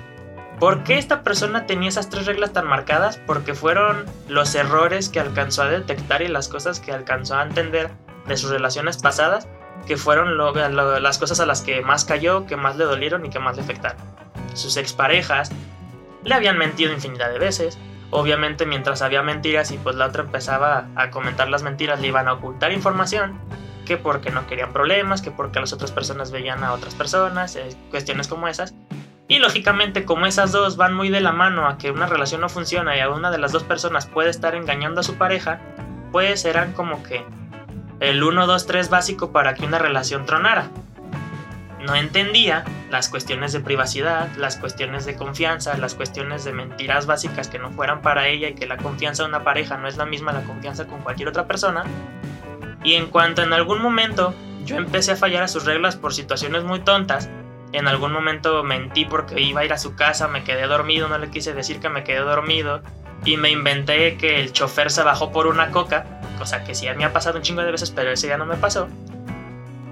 ¿Por 0.58 0.84
qué 0.84 0.98
esta 0.98 1.22
persona 1.22 1.66
tenía 1.66 1.88
esas 1.88 2.10
tres 2.10 2.26
reglas 2.26 2.52
tan 2.52 2.66
marcadas? 2.66 3.18
Porque 3.26 3.54
fueron 3.54 4.04
los 4.28 4.54
errores 4.54 5.08
que 5.08 5.18
alcanzó 5.18 5.62
a 5.62 5.68
detectar 5.68 6.20
y 6.20 6.28
las 6.28 6.48
cosas 6.48 6.80
que 6.80 6.92
alcanzó 6.92 7.36
a 7.36 7.42
entender 7.42 7.90
de 8.26 8.36
sus 8.36 8.50
relaciones 8.50 8.98
pasadas, 8.98 9.48
que 9.86 9.96
fueron 9.96 10.36
las 10.36 11.18
cosas 11.18 11.40
a 11.40 11.46
las 11.46 11.62
que 11.62 11.80
más 11.80 12.04
cayó, 12.04 12.46
que 12.46 12.56
más 12.56 12.76
le 12.76 12.84
dolieron 12.84 13.24
y 13.24 13.30
que 13.30 13.38
más 13.38 13.56
le 13.56 13.62
afectaron. 13.62 14.00
Sus 14.54 14.76
exparejas 14.76 15.50
le 16.24 16.34
habían 16.34 16.58
mentido 16.58 16.92
infinidad 16.92 17.30
de 17.30 17.38
veces. 17.38 17.78
Obviamente 18.10 18.66
mientras 18.66 19.02
había 19.02 19.22
mentiras 19.22 19.70
y 19.70 19.78
pues 19.78 19.96
la 19.96 20.06
otra 20.06 20.22
empezaba 20.22 20.88
a 20.96 21.10
comentar 21.10 21.48
las 21.48 21.62
mentiras, 21.62 22.00
le 22.00 22.08
iban 22.08 22.28
a 22.28 22.34
ocultar 22.34 22.72
información 22.72 23.38
que 23.86 23.96
porque 23.96 24.30
no 24.30 24.46
querían 24.46 24.72
problemas, 24.72 25.22
que 25.22 25.30
porque 25.30 25.60
las 25.60 25.72
otras 25.72 25.92
personas 25.92 26.30
veían 26.30 26.62
a 26.62 26.72
otras 26.72 26.94
personas, 26.94 27.56
eh, 27.56 27.76
cuestiones 27.90 28.28
como 28.28 28.46
esas. 28.48 28.74
Y 29.26 29.38
lógicamente, 29.38 30.04
como 30.04 30.26
esas 30.26 30.52
dos 30.52 30.76
van 30.76 30.94
muy 30.94 31.08
de 31.08 31.20
la 31.20 31.32
mano 31.32 31.68
a 31.68 31.78
que 31.78 31.90
una 31.90 32.06
relación 32.06 32.40
no 32.40 32.48
funciona 32.48 32.96
y 32.96 33.00
a 33.00 33.08
una 33.10 33.30
de 33.30 33.38
las 33.38 33.52
dos 33.52 33.62
personas 33.62 34.06
puede 34.06 34.30
estar 34.30 34.54
engañando 34.54 35.00
a 35.00 35.04
su 35.04 35.14
pareja, 35.14 35.60
pues 36.10 36.44
eran 36.44 36.72
como 36.72 37.02
que 37.02 37.24
el 38.00 38.22
1, 38.22 38.46
2, 38.46 38.66
3 38.66 38.90
básico 38.90 39.30
para 39.30 39.54
que 39.54 39.64
una 39.64 39.78
relación 39.78 40.26
tronara. 40.26 40.68
No 41.80 41.94
entendía 41.94 42.64
las 42.90 43.08
cuestiones 43.08 43.52
de 43.52 43.60
privacidad, 43.60 44.28
las 44.36 44.56
cuestiones 44.56 45.06
de 45.06 45.16
confianza, 45.16 45.76
las 45.78 45.94
cuestiones 45.94 46.44
de 46.44 46.52
mentiras 46.52 47.06
básicas 47.06 47.48
que 47.48 47.58
no 47.58 47.70
fueran 47.70 48.02
para 48.02 48.28
ella 48.28 48.48
y 48.48 48.54
que 48.54 48.66
la 48.66 48.76
confianza 48.76 49.22
de 49.22 49.30
una 49.30 49.44
pareja 49.44 49.76
no 49.78 49.88
es 49.88 49.96
la 49.96 50.04
misma 50.04 50.32
la 50.32 50.42
confianza 50.42 50.86
con 50.86 51.00
cualquier 51.00 51.28
otra 51.28 51.46
persona. 51.46 51.84
Y 52.84 52.94
en 52.94 53.06
cuanto 53.06 53.42
en 53.42 53.52
algún 53.52 53.80
momento 53.80 54.34
yo 54.64 54.76
empecé 54.76 55.12
a 55.12 55.16
fallar 55.16 55.42
a 55.42 55.48
sus 55.48 55.64
reglas 55.64 55.96
por 55.96 56.12
situaciones 56.12 56.64
muy 56.64 56.80
tontas, 56.80 57.30
en 57.72 57.86
algún 57.86 58.12
momento 58.12 58.62
mentí 58.62 59.04
porque 59.04 59.40
iba 59.40 59.60
a 59.60 59.64
ir 59.64 59.72
a 59.72 59.78
su 59.78 59.94
casa, 59.94 60.28
me 60.28 60.44
quedé 60.44 60.66
dormido, 60.66 61.08
no 61.08 61.18
le 61.18 61.30
quise 61.30 61.54
decir 61.54 61.80
que 61.80 61.88
me 61.88 62.04
quedé 62.04 62.20
dormido 62.20 62.82
y 63.24 63.36
me 63.36 63.50
inventé 63.50 64.16
que 64.16 64.40
el 64.40 64.52
chofer 64.52 64.90
se 64.90 65.02
bajó 65.02 65.30
por 65.30 65.46
una 65.46 65.70
coca, 65.70 66.20
cosa 66.38 66.64
que 66.64 66.74
sí 66.74 66.86
me 66.96 67.04
ha 67.04 67.12
pasado 67.12 67.36
un 67.36 67.42
chingo 67.42 67.62
de 67.62 67.70
veces, 67.70 67.90
pero 67.90 68.10
ese 68.10 68.28
ya 68.28 68.38
no 68.38 68.46
me 68.46 68.56
pasó. 68.56 68.88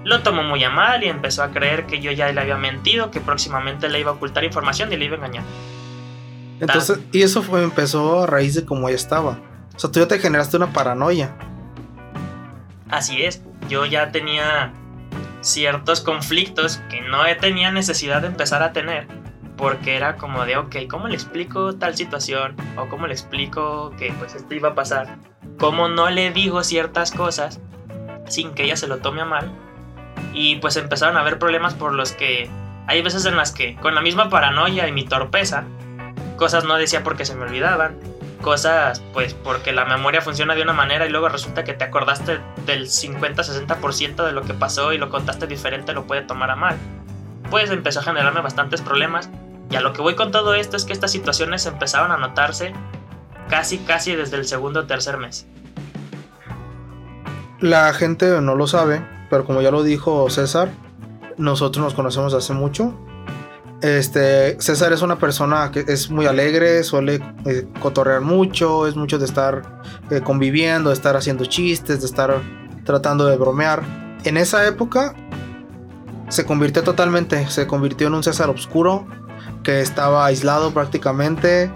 Lo 0.03 0.21
tomó 0.21 0.43
muy 0.43 0.63
a 0.63 0.69
mal 0.69 1.03
y 1.03 1.07
empezó 1.07 1.43
a 1.43 1.51
creer 1.51 1.85
que 1.85 1.99
yo 1.99 2.11
ya 2.11 2.31
le 2.31 2.39
había 2.39 2.57
mentido, 2.57 3.11
que 3.11 3.19
próximamente 3.19 3.89
le 3.89 3.99
iba 3.99 4.11
a 4.11 4.13
ocultar 4.13 4.43
información 4.43 4.91
y 4.93 4.97
le 4.97 5.05
iba 5.05 5.15
a 5.15 5.17
engañar. 5.17 5.43
Entonces, 6.59 6.99
y 7.11 7.21
eso 7.21 7.41
fue, 7.41 7.63
empezó 7.63 8.23
a 8.23 8.27
raíz 8.27 8.55
de 8.55 8.65
cómo 8.65 8.87
ella 8.87 8.95
estaba. 8.95 9.39
O 9.75 9.79
sea, 9.79 9.91
tú 9.91 9.99
ya 9.99 10.07
te 10.07 10.19
generaste 10.19 10.57
una 10.57 10.73
paranoia. 10.73 11.35
Así 12.89 13.23
es, 13.23 13.41
yo 13.69 13.85
ya 13.85 14.11
tenía 14.11 14.73
ciertos 15.41 16.01
conflictos 16.01 16.81
que 16.89 17.01
no 17.01 17.19
tenía 17.39 17.71
necesidad 17.71 18.21
de 18.21 18.27
empezar 18.27 18.61
a 18.63 18.73
tener 18.73 19.07
porque 19.59 19.97
era 19.97 20.15
como 20.15 20.45
de, 20.45 20.55
ok, 20.55 20.75
¿cómo 20.89 21.09
le 21.09 21.15
explico 21.15 21.75
tal 21.75 21.95
situación? 21.95 22.55
O 22.77 22.87
cómo 22.87 23.07
le 23.07 23.13
explico 23.13 23.91
que 23.97 24.13
pues 24.17 24.33
esto 24.33 24.55
iba 24.55 24.69
a 24.69 24.75
pasar. 24.75 25.17
¿Cómo 25.59 25.89
no 25.89 26.09
le 26.09 26.31
digo 26.31 26.63
ciertas 26.63 27.11
cosas 27.11 27.59
sin 28.25 28.53
que 28.53 28.63
ella 28.63 28.77
se 28.77 28.87
lo 28.87 28.99
tome 28.99 29.21
a 29.21 29.25
mal? 29.25 29.51
Y 30.33 30.57
pues 30.57 30.77
empezaron 30.77 31.17
a 31.17 31.21
haber 31.21 31.39
problemas 31.39 31.73
por 31.73 31.93
los 31.93 32.11
que 32.11 32.49
hay 32.87 33.01
veces 33.01 33.25
en 33.25 33.37
las 33.37 33.51
que 33.51 33.75
con 33.75 33.95
la 33.95 34.01
misma 34.01 34.29
paranoia 34.29 34.87
y 34.87 34.91
mi 34.91 35.05
torpeza, 35.05 35.63
cosas 36.37 36.63
no 36.63 36.75
decía 36.75 37.03
porque 37.03 37.25
se 37.25 37.35
me 37.35 37.43
olvidaban, 37.43 37.97
cosas 38.41 39.01
pues 39.13 39.33
porque 39.33 39.73
la 39.73 39.85
memoria 39.85 40.21
funciona 40.21 40.55
de 40.55 40.63
una 40.63 40.73
manera 40.73 41.05
y 41.05 41.09
luego 41.09 41.29
resulta 41.29 41.63
que 41.63 41.73
te 41.73 41.83
acordaste 41.83 42.39
del 42.65 42.87
50-60% 42.87 44.25
de 44.25 44.31
lo 44.31 44.41
que 44.43 44.53
pasó 44.53 44.93
y 44.93 44.97
lo 44.97 45.09
contaste 45.09 45.45
diferente, 45.45 45.93
lo 45.93 46.07
puede 46.07 46.23
tomar 46.23 46.49
a 46.49 46.55
mal. 46.55 46.77
Pues 47.49 47.69
empezó 47.69 47.99
a 47.99 48.03
generarme 48.03 48.41
bastantes 48.41 48.81
problemas 48.81 49.29
y 49.69 49.75
a 49.75 49.81
lo 49.81 49.93
que 49.93 50.01
voy 50.01 50.15
con 50.15 50.31
todo 50.31 50.55
esto 50.55 50.77
es 50.77 50.85
que 50.85 50.93
estas 50.93 51.11
situaciones 51.11 51.65
empezaron 51.65 52.11
a 52.11 52.17
notarse 52.17 52.73
casi 53.49 53.79
casi 53.79 54.15
desde 54.15 54.37
el 54.37 54.45
segundo 54.45 54.81
o 54.81 54.85
tercer 54.85 55.17
mes. 55.17 55.47
La 57.59 57.93
gente 57.93 58.41
no 58.41 58.55
lo 58.55 58.67
sabe, 58.67 59.03
pero 59.29 59.45
como 59.45 59.61
ya 59.61 59.71
lo 59.71 59.83
dijo 59.83 60.29
César, 60.29 60.71
nosotros 61.37 61.83
nos 61.83 61.93
conocemos 61.93 62.33
hace 62.33 62.53
mucho 62.53 62.93
este, 63.81 64.59
César 64.59 64.91
es 64.91 65.01
una 65.01 65.17
persona 65.17 65.71
que 65.71 65.85
es 65.87 66.09
muy 66.09 66.25
alegre, 66.25 66.83
suele 66.83 67.21
eh, 67.45 67.65
cotorrear 67.79 68.21
mucho, 68.21 68.87
es 68.87 68.95
mucho 68.95 69.17
de 69.17 69.25
estar 69.25 69.81
eh, 70.09 70.21
conviviendo, 70.21 70.89
de 70.89 70.95
estar 70.95 71.15
haciendo 71.15 71.45
chistes, 71.45 72.01
de 72.01 72.05
estar 72.05 72.41
tratando 72.83 73.25
de 73.25 73.37
bromear. 73.37 73.81
En 74.25 74.35
esa 74.35 74.67
época 74.67 75.15
se 76.27 76.45
convirtió 76.45 76.83
totalmente, 76.83 77.49
se 77.49 77.67
convirtió 77.67 78.07
en 78.07 78.15
un 78.15 78.23
César 78.23 78.49
oscuro 78.49 79.07
que 79.63 79.79
estaba 79.79 80.25
aislado 80.25 80.73
prácticamente. 80.73 81.71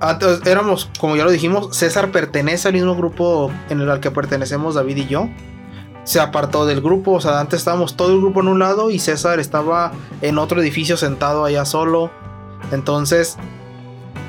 Antes 0.00 0.44
éramos, 0.46 0.90
como 1.00 1.16
ya 1.16 1.24
lo 1.24 1.30
dijimos, 1.30 1.74
César 1.74 2.12
pertenece 2.12 2.68
al 2.68 2.74
mismo 2.74 2.94
grupo 2.94 3.50
en 3.70 3.80
el 3.80 3.90
al 3.90 4.00
que 4.00 4.10
pertenecemos 4.10 4.74
David 4.74 4.96
y 4.98 5.06
yo 5.06 5.30
se 6.04 6.20
apartó 6.20 6.66
del 6.66 6.80
grupo. 6.80 7.12
O 7.12 7.20
sea, 7.20 7.40
antes 7.40 7.60
estábamos 7.60 7.96
todo 7.96 8.12
el 8.12 8.18
grupo 8.18 8.40
en 8.40 8.48
un 8.48 8.58
lado 8.58 8.90
y 8.90 8.98
César 8.98 9.40
estaba 9.40 9.92
en 10.20 10.38
otro 10.38 10.60
edificio 10.60 10.96
sentado 10.96 11.44
allá 11.44 11.64
solo. 11.64 12.10
Entonces, 12.70 13.38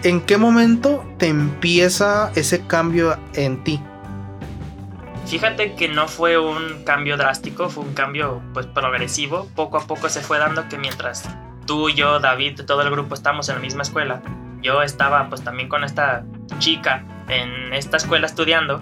¿en 0.04 0.22
qué 0.22 0.38
momento 0.38 1.04
te 1.18 1.28
empieza 1.28 2.32
ese 2.36 2.66
cambio 2.66 3.18
en 3.34 3.64
ti? 3.64 3.82
Fíjate 5.26 5.76
que 5.76 5.88
no 5.88 6.08
fue 6.08 6.38
un 6.38 6.84
cambio 6.84 7.16
drástico, 7.16 7.70
fue 7.70 7.86
un 7.86 7.94
cambio 7.94 8.42
pues 8.54 8.66
progresivo. 8.68 9.48
Poco 9.56 9.78
a 9.78 9.88
poco 9.88 10.10
se 10.10 10.22
fue 10.22 10.38
dando 10.38 10.68
que 10.68 10.78
mientras 10.78 11.28
tú, 11.66 11.90
yo, 11.90 12.20
David, 12.20 12.62
todo 12.66 12.82
el 12.82 12.92
grupo 12.92 13.16
estamos 13.16 13.48
en 13.50 13.56
la 13.56 13.62
misma 13.62 13.84
escuela, 13.84 14.22
yo 14.62 14.82
estaba 14.82 15.30
pues 15.30 15.44
también 15.44 15.70
con 15.70 15.84
esta 15.84 16.26
chica 16.60 17.06
en 17.30 17.74
esta 17.74 17.98
escuela 17.98 18.28
estudiando. 18.28 18.82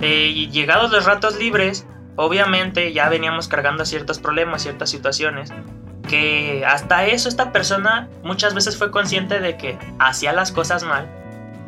Eh, 0.00 0.32
y 0.34 0.50
llegados 0.50 0.90
los 0.90 1.04
ratos 1.04 1.38
libres, 1.38 1.86
obviamente 2.16 2.92
ya 2.92 3.08
veníamos 3.08 3.48
cargando 3.48 3.84
ciertos 3.84 4.18
problemas, 4.18 4.62
ciertas 4.62 4.90
situaciones, 4.90 5.52
que 6.08 6.64
hasta 6.66 7.06
eso 7.06 7.28
esta 7.28 7.52
persona 7.52 8.08
muchas 8.22 8.54
veces 8.54 8.76
fue 8.76 8.90
consciente 8.90 9.40
de 9.40 9.56
que 9.56 9.78
hacía 9.98 10.32
las 10.32 10.52
cosas 10.52 10.84
mal 10.84 11.08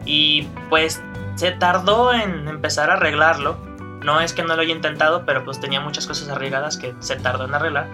y 0.05 0.49
pues 0.69 1.03
se 1.37 1.53
tardó 1.53 2.13
en 2.13 2.49
empezar 2.49 2.91
a 2.91 2.95
arreglarlo. 2.95 3.57
No 4.03 4.21
es 4.21 4.35
que 4.35 4.43
no 4.43 4.55
lo 4.55 4.63
haya 4.63 4.73
intentado, 4.73 5.25
pero 5.25 5.45
pues 5.45 5.61
tenía 5.61 5.81
muchas 5.81 6.07
cosas 6.07 6.29
arregladas 6.29 6.77
que 6.77 6.95
se 7.01 7.17
tardó 7.17 7.47
en 7.47 7.55
arreglar. 7.55 7.87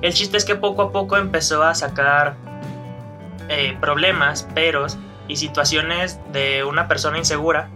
El 0.00 0.14
chiste 0.14 0.36
es 0.36 0.44
que 0.44 0.54
poco 0.54 0.82
a 0.82 0.92
poco 0.92 1.16
empezó 1.16 1.62
a 1.62 1.74
sacar 1.74 2.36
eh, 3.48 3.76
problemas, 3.80 4.44
peros 4.54 4.96
y 5.26 5.36
situaciones 5.36 6.18
de 6.32 6.64
una 6.64 6.88
persona 6.88 7.18
insegura 7.18 7.68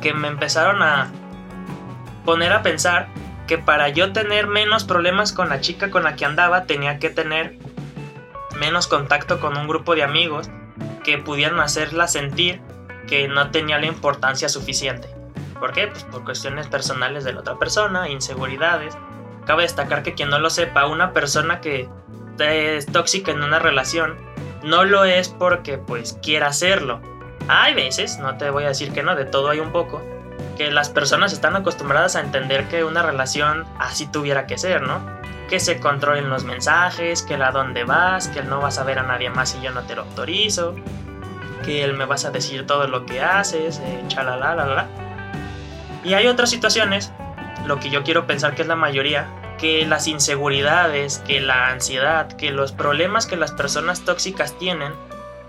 que 0.00 0.12
me 0.12 0.28
empezaron 0.28 0.82
a 0.82 1.08
poner 2.24 2.52
a 2.52 2.62
pensar 2.62 3.08
que 3.46 3.58
para 3.58 3.88
yo 3.88 4.12
tener 4.12 4.46
menos 4.46 4.84
problemas 4.84 5.32
con 5.32 5.48
la 5.48 5.60
chica 5.60 5.90
con 5.90 6.04
la 6.04 6.16
que 6.16 6.24
andaba 6.24 6.64
tenía 6.64 6.98
que 6.98 7.10
tener 7.10 7.56
menos 8.58 8.86
contacto 8.86 9.40
con 9.40 9.56
un 9.56 9.68
grupo 9.68 9.94
de 9.94 10.02
amigos 10.02 10.50
que 11.02 11.18
pudieran 11.18 11.60
hacerla 11.60 12.08
sentir 12.08 12.60
que 13.06 13.28
no 13.28 13.50
tenía 13.50 13.78
la 13.78 13.86
importancia 13.86 14.48
suficiente. 14.48 15.08
¿Por 15.60 15.72
qué? 15.72 15.88
Pues 15.88 16.04
por 16.04 16.24
cuestiones 16.24 16.66
personales 16.68 17.24
de 17.24 17.32
la 17.32 17.40
otra 17.40 17.58
persona, 17.58 18.08
inseguridades. 18.08 18.96
Cabe 19.46 19.62
destacar 19.62 20.02
que 20.02 20.14
quien 20.14 20.30
no 20.30 20.38
lo 20.38 20.50
sepa, 20.50 20.86
una 20.86 21.12
persona 21.12 21.60
que 21.60 21.88
es 22.38 22.86
tóxica 22.86 23.30
en 23.30 23.42
una 23.42 23.58
relación 23.58 24.16
no 24.62 24.84
lo 24.84 25.04
es 25.04 25.28
porque 25.28 25.78
pues 25.78 26.18
quiera 26.22 26.48
hacerlo. 26.48 27.00
Hay 27.48 27.74
veces, 27.74 28.18
no 28.18 28.38
te 28.38 28.48
voy 28.48 28.64
a 28.64 28.68
decir 28.68 28.92
que 28.92 29.02
no, 29.02 29.14
de 29.14 29.26
todo 29.26 29.50
hay 29.50 29.60
un 29.60 29.70
poco, 29.70 30.02
que 30.56 30.70
las 30.70 30.88
personas 30.88 31.32
están 31.32 31.56
acostumbradas 31.56 32.16
a 32.16 32.20
entender 32.20 32.68
que 32.68 32.84
una 32.84 33.02
relación 33.02 33.64
así 33.78 34.06
tuviera 34.06 34.46
que 34.46 34.58
ser, 34.58 34.82
¿no? 34.82 35.00
Que 35.48 35.60
se 35.60 35.80
controlen 35.80 36.30
los 36.30 36.44
mensajes, 36.44 37.22
que 37.22 37.36
la 37.36 37.50
dónde 37.50 37.84
vas, 37.84 38.28
que 38.28 38.40
él 38.40 38.48
no 38.48 38.60
vas 38.60 38.78
a 38.78 38.84
ver 38.84 38.98
a 38.98 39.02
nadie 39.02 39.30
más 39.30 39.50
si 39.50 39.60
yo 39.60 39.72
no 39.72 39.82
te 39.82 39.94
lo 39.94 40.02
autorizo, 40.02 40.74
que 41.64 41.82
él 41.82 41.94
me 41.94 42.04
vas 42.04 42.24
a 42.24 42.30
decir 42.30 42.66
todo 42.66 42.86
lo 42.86 43.04
que 43.06 43.22
haces, 43.22 43.78
eh, 43.78 44.04
chalala, 44.08 44.54
la, 44.54 44.66
la. 44.66 44.86
Y 46.04 46.14
hay 46.14 46.26
otras 46.26 46.50
situaciones, 46.50 47.12
lo 47.66 47.80
que 47.80 47.90
yo 47.90 48.04
quiero 48.04 48.26
pensar 48.26 48.54
que 48.54 48.62
es 48.62 48.68
la 48.68 48.76
mayoría, 48.76 49.26
que 49.58 49.86
las 49.86 50.06
inseguridades, 50.06 51.18
que 51.26 51.40
la 51.40 51.68
ansiedad, 51.68 52.28
que 52.32 52.50
los 52.50 52.72
problemas 52.72 53.26
que 53.26 53.36
las 53.36 53.52
personas 53.52 54.04
tóxicas 54.04 54.58
tienen, 54.58 54.92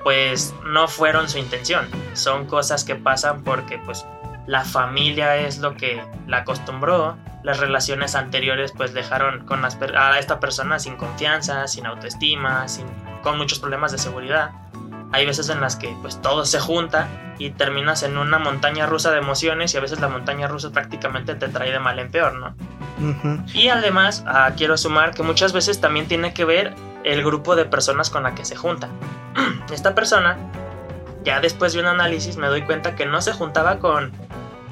pues 0.04 0.54
no 0.64 0.88
fueron 0.88 1.28
su 1.30 1.40
intención. 1.40 1.90
Son 2.14 2.46
cosas 2.46 2.84
que 2.84 2.96
pasan 2.96 3.44
porque 3.44 3.80
pues 3.80 4.06
la 4.48 4.64
familia 4.64 5.38
es 5.38 5.58
lo 5.58 5.76
que 5.76 6.02
la 6.28 6.38
acostumbró, 6.38 7.18
las 7.44 7.60
relaciones 7.60 8.16
anteriores 8.16 8.72
pues 8.72 8.94
dejaron 8.94 9.46
con 9.46 9.64
a 9.64 10.20
esta 10.20 10.40
persona 10.40 10.80
sin 10.80 10.96
confianza, 10.96 11.68
sin 11.68 11.86
autoestima, 11.86 12.68
sin, 12.68 12.86
con 13.22 13.38
muchos 13.38 13.60
problemas 13.60 13.92
de 13.92 13.98
seguridad. 13.98 14.52
Hay 15.12 15.26
veces 15.26 15.50
en 15.50 15.62
las 15.62 15.76
que 15.76 15.96
pues 16.02 16.22
todo 16.22 16.46
se 16.46 16.60
junta 16.60 17.08
y 17.38 17.52
terminas 17.52 18.04
en 18.04 18.18
una 18.18 18.40
montaña 18.40 18.86
rusa 18.86 19.12
de 19.12 19.20
emociones 19.20 19.74
y 19.74 19.78
a 19.78 19.80
veces 19.80 20.00
la 20.00 20.08
montaña 20.08 20.48
rusa 20.48 20.72
prácticamente 20.72 21.36
te 21.36 21.48
trae 21.48 21.72
de 21.72 21.80
mal 21.80 22.00
en 22.00 22.12
peor, 22.12 22.34
¿no? 22.36 22.56
Y 23.54 23.70
además 23.70 24.24
ah, 24.26 24.52
quiero 24.58 24.78
sumar 24.78 25.14
que 25.14 25.22
muchas 25.22 25.54
veces 25.54 25.80
también 25.80 26.08
tiene 26.08 26.34
que 26.34 26.46
ver 26.46 26.74
el 27.04 27.24
grupo 27.24 27.56
de 27.56 27.66
personas 27.66 28.10
con 28.10 28.24
la 28.24 28.36
que 28.36 28.46
se 28.46 28.56
junta. 28.56 28.90
Esta 29.72 29.94
persona, 29.94 30.38
ya 31.24 31.40
después 31.40 31.74
de 31.74 31.82
un 31.82 31.86
análisis 31.86 32.38
me 32.38 32.48
doy 32.48 32.64
cuenta 32.64 32.96
que 32.96 33.06
no 33.06 33.22
se 33.22 33.34
juntaba 33.34 33.80
con 33.80 34.12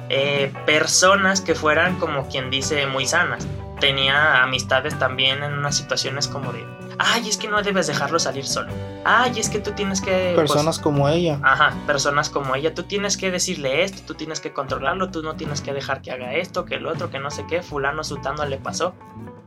eh, 0.08 0.52
personas 0.66 1.40
que 1.40 1.54
fueran 1.54 1.96
como 1.98 2.28
quien 2.28 2.50
dice 2.50 2.86
muy 2.86 3.06
sanas. 3.06 3.46
Tenía 3.80 4.42
amistades 4.42 4.98
también 4.98 5.42
en 5.42 5.52
unas 5.52 5.76
situaciones 5.76 6.28
como 6.28 6.52
de 6.52 6.64
ay, 6.98 7.28
es 7.28 7.36
que 7.36 7.48
no 7.48 7.62
debes 7.62 7.86
dejarlo 7.86 8.18
salir 8.18 8.46
solo. 8.46 8.72
Ay, 9.04 9.38
es 9.38 9.48
que 9.48 9.58
tú 9.58 9.72
tienes 9.72 10.00
que... 10.00 10.32
pues, 10.34 10.50
Personas 10.50 10.78
como 10.78 11.08
ella. 11.08 11.38
Ajá, 11.42 11.74
personas 11.86 12.30
como 12.30 12.54
ella, 12.54 12.74
tú 12.74 12.84
tienes 12.84 13.16
que 13.16 13.30
decirle 13.30 13.82
esto, 13.82 14.02
tú 14.06 14.14
tienes 14.14 14.40
que 14.40 14.52
controlarlo, 14.52 15.10
tú 15.10 15.22
no 15.22 15.36
tienes 15.36 15.60
que 15.60 15.72
dejar 15.72 16.02
que 16.02 16.10
haga 16.10 16.34
esto, 16.34 16.64
que 16.64 16.76
el 16.76 16.86
otro, 16.86 17.10
que 17.10 17.18
no 17.18 17.30
sé 17.30 17.44
qué, 17.48 17.62
fulano, 17.62 18.04
sutano 18.04 18.44
le 18.46 18.58
pasó. 18.58 18.94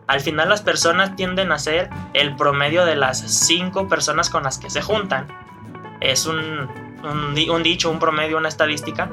Al 0.08 0.22
final 0.22 0.50
las 0.50 0.62
personas 0.62 1.16
tienden 1.16 1.52
a 1.52 1.60
ser 1.60 1.90
el 2.14 2.36
promedio 2.36 2.86
de 2.86 2.96
las 2.96 3.20
cinco 3.20 3.88
personas 3.88 4.30
con 4.30 4.44
las 4.44 4.58
que 4.58 4.70
se 4.70 4.82
juntan. 4.82 5.28
Es 6.00 6.26
un, 6.28 6.38
un, 6.38 7.50
un 7.50 7.64
dicho, 7.64 7.90
un 7.90 8.00
promedio, 8.00 8.38
una 8.38 8.48
estadística. 8.48 9.10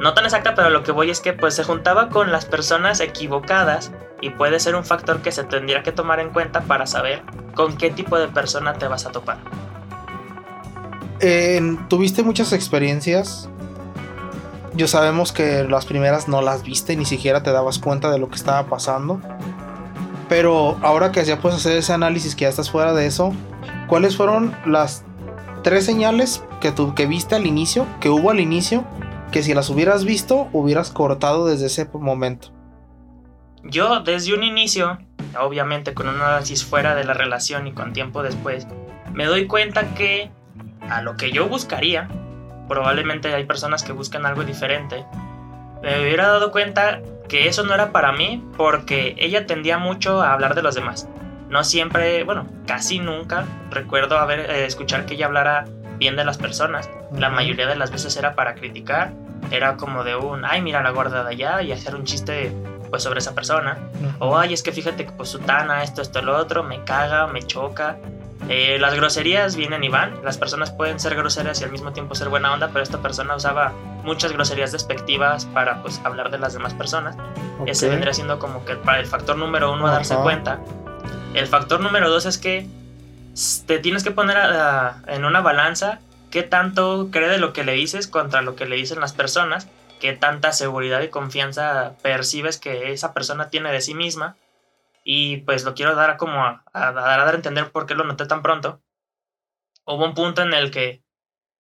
No 0.00 0.14
tan 0.14 0.24
exacta, 0.24 0.54
pero 0.54 0.70
lo 0.70 0.82
que 0.82 0.92
voy 0.92 1.10
es 1.10 1.20
que 1.20 1.32
pues 1.32 1.54
se 1.54 1.64
juntaba 1.64 2.08
con 2.08 2.32
las 2.32 2.44
personas 2.44 3.00
equivocadas 3.00 3.92
y 4.20 4.30
puede 4.30 4.58
ser 4.60 4.74
un 4.74 4.84
factor 4.84 5.22
que 5.22 5.32
se 5.32 5.44
tendría 5.44 5.82
que 5.82 5.92
tomar 5.92 6.20
en 6.20 6.30
cuenta 6.30 6.62
para 6.62 6.86
saber 6.86 7.22
con 7.54 7.76
qué 7.76 7.90
tipo 7.90 8.18
de 8.18 8.28
persona 8.28 8.74
te 8.74 8.88
vas 8.88 9.06
a 9.06 9.12
topar. 9.12 9.38
Eh, 11.20 11.76
Tuviste 11.88 12.22
muchas 12.22 12.52
experiencias. 12.52 13.48
Yo 14.74 14.88
sabemos 14.88 15.32
que 15.32 15.64
las 15.64 15.86
primeras 15.86 16.26
no 16.26 16.42
las 16.42 16.64
viste, 16.64 16.96
ni 16.96 17.04
siquiera 17.04 17.42
te 17.42 17.52
dabas 17.52 17.78
cuenta 17.78 18.10
de 18.10 18.18
lo 18.18 18.28
que 18.28 18.34
estaba 18.34 18.66
pasando. 18.66 19.20
Pero 20.28 20.76
ahora 20.82 21.12
que 21.12 21.24
ya 21.24 21.38
puedes 21.38 21.58
hacer 21.58 21.76
ese 21.76 21.92
análisis, 21.92 22.34
que 22.34 22.42
ya 22.42 22.48
estás 22.48 22.70
fuera 22.70 22.92
de 22.92 23.06
eso, 23.06 23.32
¿cuáles 23.88 24.16
fueron 24.16 24.56
las 24.66 25.04
tres 25.62 25.84
señales 25.84 26.42
que, 26.60 26.72
tú, 26.72 26.94
que 26.94 27.06
viste 27.06 27.34
al 27.34 27.46
inicio, 27.46 27.86
que 28.00 28.08
hubo 28.08 28.30
al 28.30 28.40
inicio, 28.40 28.84
que 29.32 29.42
si 29.42 29.54
las 29.54 29.70
hubieras 29.70 30.04
visto, 30.04 30.48
hubieras 30.52 30.90
cortado 30.90 31.46
desde 31.46 31.66
ese 31.66 31.88
momento? 31.92 32.48
Yo 33.62 34.00
desde 34.00 34.34
un 34.34 34.42
inicio, 34.42 34.98
obviamente 35.40 35.94
con 35.94 36.08
un 36.08 36.16
análisis 36.16 36.64
fuera 36.64 36.94
de 36.94 37.04
la 37.04 37.14
relación 37.14 37.66
y 37.66 37.72
con 37.72 37.92
tiempo 37.92 38.22
después, 38.22 38.66
me 39.12 39.24
doy 39.24 39.46
cuenta 39.46 39.94
que 39.94 40.30
a 40.88 41.00
lo 41.02 41.16
que 41.16 41.32
yo 41.32 41.48
buscaría, 41.48 42.08
probablemente 42.68 43.32
hay 43.34 43.44
personas 43.44 43.82
que 43.82 43.92
buscan 43.92 44.26
algo 44.26 44.44
diferente, 44.44 45.04
me 45.82 46.00
hubiera 46.00 46.28
dado 46.28 46.50
cuenta 46.50 47.00
que 47.28 47.48
eso 47.48 47.64
no 47.64 47.74
era 47.74 47.92
para 47.92 48.12
mí 48.12 48.44
porque 48.56 49.14
ella 49.18 49.46
tendía 49.46 49.78
mucho 49.78 50.22
a 50.22 50.32
hablar 50.32 50.54
de 50.54 50.62
los 50.62 50.74
demás. 50.74 51.08
No 51.48 51.62
siempre, 51.62 52.24
bueno, 52.24 52.46
casi 52.66 52.98
nunca 52.98 53.46
recuerdo 53.70 54.18
haber, 54.18 54.50
eh, 54.50 54.66
escuchar 54.66 55.06
que 55.06 55.14
ella 55.14 55.26
hablara 55.26 55.66
bien 55.98 56.16
de 56.16 56.24
las 56.24 56.38
personas. 56.38 56.88
La 57.16 57.28
mayoría 57.30 57.66
de 57.66 57.76
las 57.76 57.90
veces 57.90 58.16
era 58.16 58.34
para 58.34 58.54
criticar, 58.54 59.12
era 59.50 59.76
como 59.76 60.04
de 60.04 60.16
un, 60.16 60.44
ay, 60.44 60.62
mira 60.62 60.82
la 60.82 60.90
gorda 60.90 61.24
de 61.24 61.30
allá 61.30 61.62
y 61.62 61.72
hacer 61.72 61.94
un 61.94 62.04
chiste 62.04 62.52
pues 62.90 63.02
sobre 63.02 63.18
esa 63.18 63.34
persona. 63.34 63.78
O, 64.18 64.38
ay, 64.38 64.54
es 64.54 64.62
que 64.62 64.72
fíjate 64.72 65.04
que 65.06 65.12
pues 65.12 65.28
sutana, 65.28 65.82
esto, 65.82 66.00
esto, 66.02 66.22
lo 66.22 66.36
otro, 66.36 66.62
me 66.62 66.84
caga, 66.84 67.26
me 67.26 67.42
choca. 67.42 67.96
Eh, 68.48 68.76
las 68.78 68.94
groserías 68.94 69.56
vienen 69.56 69.82
y 69.84 69.88
van. 69.88 70.22
Las 70.22 70.36
personas 70.38 70.70
pueden 70.70 71.00
ser 71.00 71.14
groseras 71.16 71.60
y 71.60 71.64
al 71.64 71.70
mismo 71.72 71.92
tiempo 71.92 72.14
ser 72.14 72.28
buena 72.28 72.52
onda, 72.52 72.68
pero 72.68 72.82
esta 72.82 72.98
persona 72.98 73.34
usaba 73.34 73.72
muchas 74.02 74.32
groserías 74.32 74.70
despectivas 74.70 75.46
para 75.46 75.80
pues 75.82 76.00
hablar 76.04 76.30
de 76.30 76.38
las 76.38 76.52
demás 76.52 76.74
personas. 76.74 77.16
Ese 77.66 77.86
Ok. 77.86 77.92
vendría 77.92 78.12
siendo 78.12 78.38
como 78.38 78.64
que 78.64 78.76
para 78.76 79.00
el 79.00 79.06
factor 79.06 79.36
número 79.38 79.72
uno 79.72 79.86
a 79.86 79.92
darse 79.92 80.14
Ajá. 80.14 80.22
cuenta. 80.22 80.60
El 81.32 81.46
factor 81.46 81.80
número 81.80 82.10
dos 82.10 82.26
es 82.26 82.36
que 82.38 82.68
te 83.66 83.78
tienes 83.78 84.04
que 84.04 84.10
poner 84.10 84.36
en 85.06 85.24
una 85.24 85.40
balanza 85.40 86.00
qué 86.30 86.42
tanto 86.42 87.08
cree 87.10 87.28
de 87.28 87.38
lo 87.38 87.52
que 87.52 87.64
le 87.64 87.72
dices 87.72 88.08
contra 88.08 88.42
lo 88.42 88.56
que 88.56 88.66
le 88.66 88.76
dicen 88.76 89.00
las 89.00 89.12
personas, 89.12 89.68
qué 90.00 90.12
tanta 90.12 90.52
seguridad 90.52 91.00
y 91.02 91.08
confianza 91.08 91.96
percibes 92.02 92.58
que 92.58 92.92
esa 92.92 93.12
persona 93.14 93.50
tiene 93.50 93.72
de 93.72 93.80
sí 93.80 93.94
misma. 93.94 94.36
Y 95.04 95.38
pues 95.38 95.64
lo 95.64 95.74
quiero 95.74 95.94
dar 95.94 96.16
como 96.16 96.42
a, 96.42 96.64
a 96.72 96.88
a 96.88 96.92
dar 96.92 97.28
a 97.28 97.34
entender 97.34 97.70
por 97.70 97.86
qué 97.86 97.94
lo 97.94 98.04
noté 98.04 98.26
tan 98.26 98.42
pronto. 98.42 98.80
Hubo 99.84 100.04
un 100.04 100.14
punto 100.14 100.42
en 100.42 100.54
el 100.54 100.70
que 100.70 101.02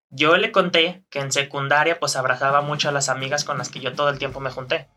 yo 0.10 0.38
le 0.38 0.52
conté 0.52 1.04
que 1.10 1.20
en 1.20 1.32
secundaria 1.32 2.00
pues 2.00 2.16
abrazaba 2.16 2.62
mucho 2.62 2.90
a 2.90 2.92
las 2.92 3.10
amigas 3.10 3.44
con 3.44 3.58
las 3.58 3.70
que 3.70 3.80
yo 3.80 3.94
todo 3.94 4.10
el 4.10 4.20
tiempo 4.20 4.40
me 4.40 4.52
junté. 4.52 4.88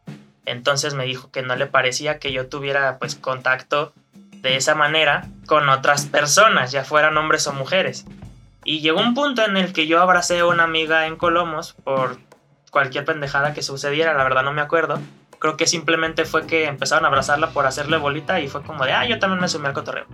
Entonces 0.45 0.95
me 0.95 1.05
dijo 1.05 1.31
que 1.31 1.43
no 1.43 1.57
le 1.57 1.67
parecía 1.67 2.19
que 2.19 2.33
yo 2.33 2.49
tuviera 2.49 2.99
pues 2.99 3.15
contacto 3.15 3.95
de 4.45 4.57
esa 4.57 4.75
manera 4.75 5.27
con 5.47 5.71
otras 5.71 6.05
personas, 6.05 6.71
ya 6.71 6.85
fueran 6.85 7.17
hombres 7.17 7.47
o 7.47 7.55
mujeres. 7.55 8.05
Y 8.63 8.81
llegó 8.81 9.01
un 9.01 9.15
punto 9.15 9.43
en 9.43 9.57
el 9.57 9.73
que 9.73 9.87
yo 9.87 10.03
abracé 10.03 10.41
a 10.41 10.47
una 10.47 10.65
amiga 10.65 11.07
en 11.07 11.17
Colomos 11.17 11.73
por 11.83 12.19
cualquier 12.71 13.07
pendejada 13.07 13.55
que 13.55 13.63
sucediera, 13.63 14.13
la 14.13 14.23
verdad 14.23 14.43
no 14.43 14.53
me 14.53 14.61
acuerdo. 14.61 15.01
Creo 15.39 15.57
que 15.57 15.67
simplemente 15.67 16.27
fue 16.27 16.47
que 16.47 16.67
empezaron 16.67 17.07
a 17.07 17.09
abrazarla 17.09 17.51
por 17.51 17.67
hacerle 17.67 17.97
bolita 17.97 18.41
y 18.41 18.49
fue 18.49 18.63
como 18.63 18.85
de, 18.85 18.93
ah, 18.93 19.07
yo 19.07 19.19
también 19.19 19.41
me 19.41 19.49
sumí 19.49 19.67
al 19.67 19.73
cotorreo. 19.73 20.07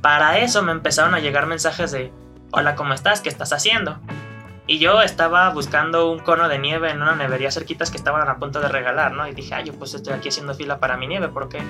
Para 0.00 0.38
eso 0.38 0.62
me 0.62 0.72
empezaron 0.72 1.14
a 1.14 1.18
llegar 1.18 1.46
mensajes 1.46 1.90
de, 1.90 2.12
hola, 2.52 2.76
¿cómo 2.76 2.94
estás? 2.94 3.20
¿Qué 3.20 3.28
estás 3.28 3.52
haciendo? 3.52 3.98
Y 4.68 4.78
yo 4.78 5.02
estaba 5.02 5.50
buscando 5.50 6.12
un 6.12 6.20
cono 6.20 6.48
de 6.48 6.60
nieve 6.60 6.90
en 6.90 7.02
una 7.02 7.16
nevería 7.16 7.50
cerquitas 7.50 7.90
que 7.90 7.96
estaban 7.96 8.28
a 8.28 8.38
punto 8.38 8.60
de 8.60 8.68
regalar, 8.68 9.12
¿no? 9.12 9.26
Y 9.26 9.34
dije, 9.34 9.54
ah, 9.54 9.62
yo 9.62 9.72
pues 9.72 9.94
estoy 9.94 10.12
aquí 10.12 10.28
haciendo 10.28 10.54
fila 10.54 10.78
para 10.78 10.96
mi 10.96 11.08
nieve, 11.08 11.28
¿por 11.28 11.48
qué? 11.48 11.60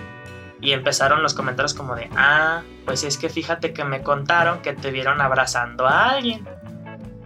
Y 0.60 0.72
empezaron 0.72 1.22
los 1.22 1.34
comentarios 1.34 1.74
como 1.74 1.94
de, 1.94 2.10
ah, 2.16 2.62
pues 2.84 3.02
es 3.04 3.16
que 3.16 3.28
fíjate 3.28 3.72
que 3.72 3.84
me 3.84 4.02
contaron 4.02 4.60
que 4.60 4.74
te 4.74 4.90
vieron 4.90 5.20
abrazando 5.20 5.86
a 5.86 6.10
alguien. 6.10 6.46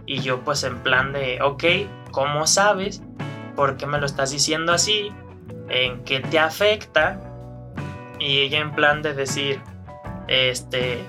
Y 0.05 0.21
yo 0.21 0.41
pues 0.41 0.63
en 0.63 0.77
plan 0.79 1.11
de, 1.11 1.41
ok, 1.41 1.63
¿cómo 2.11 2.47
sabes? 2.47 3.01
¿Por 3.55 3.77
qué 3.77 3.87
me 3.87 3.99
lo 3.99 4.05
estás 4.05 4.31
diciendo 4.31 4.71
así? 4.73 5.11
¿En 5.69 6.03
qué 6.03 6.19
te 6.21 6.39
afecta? 6.39 7.19
Y 8.19 8.39
ella 8.39 8.59
en 8.59 8.71
plan 8.73 9.01
de 9.01 9.13
decir, 9.13 9.61
este, 10.27 11.03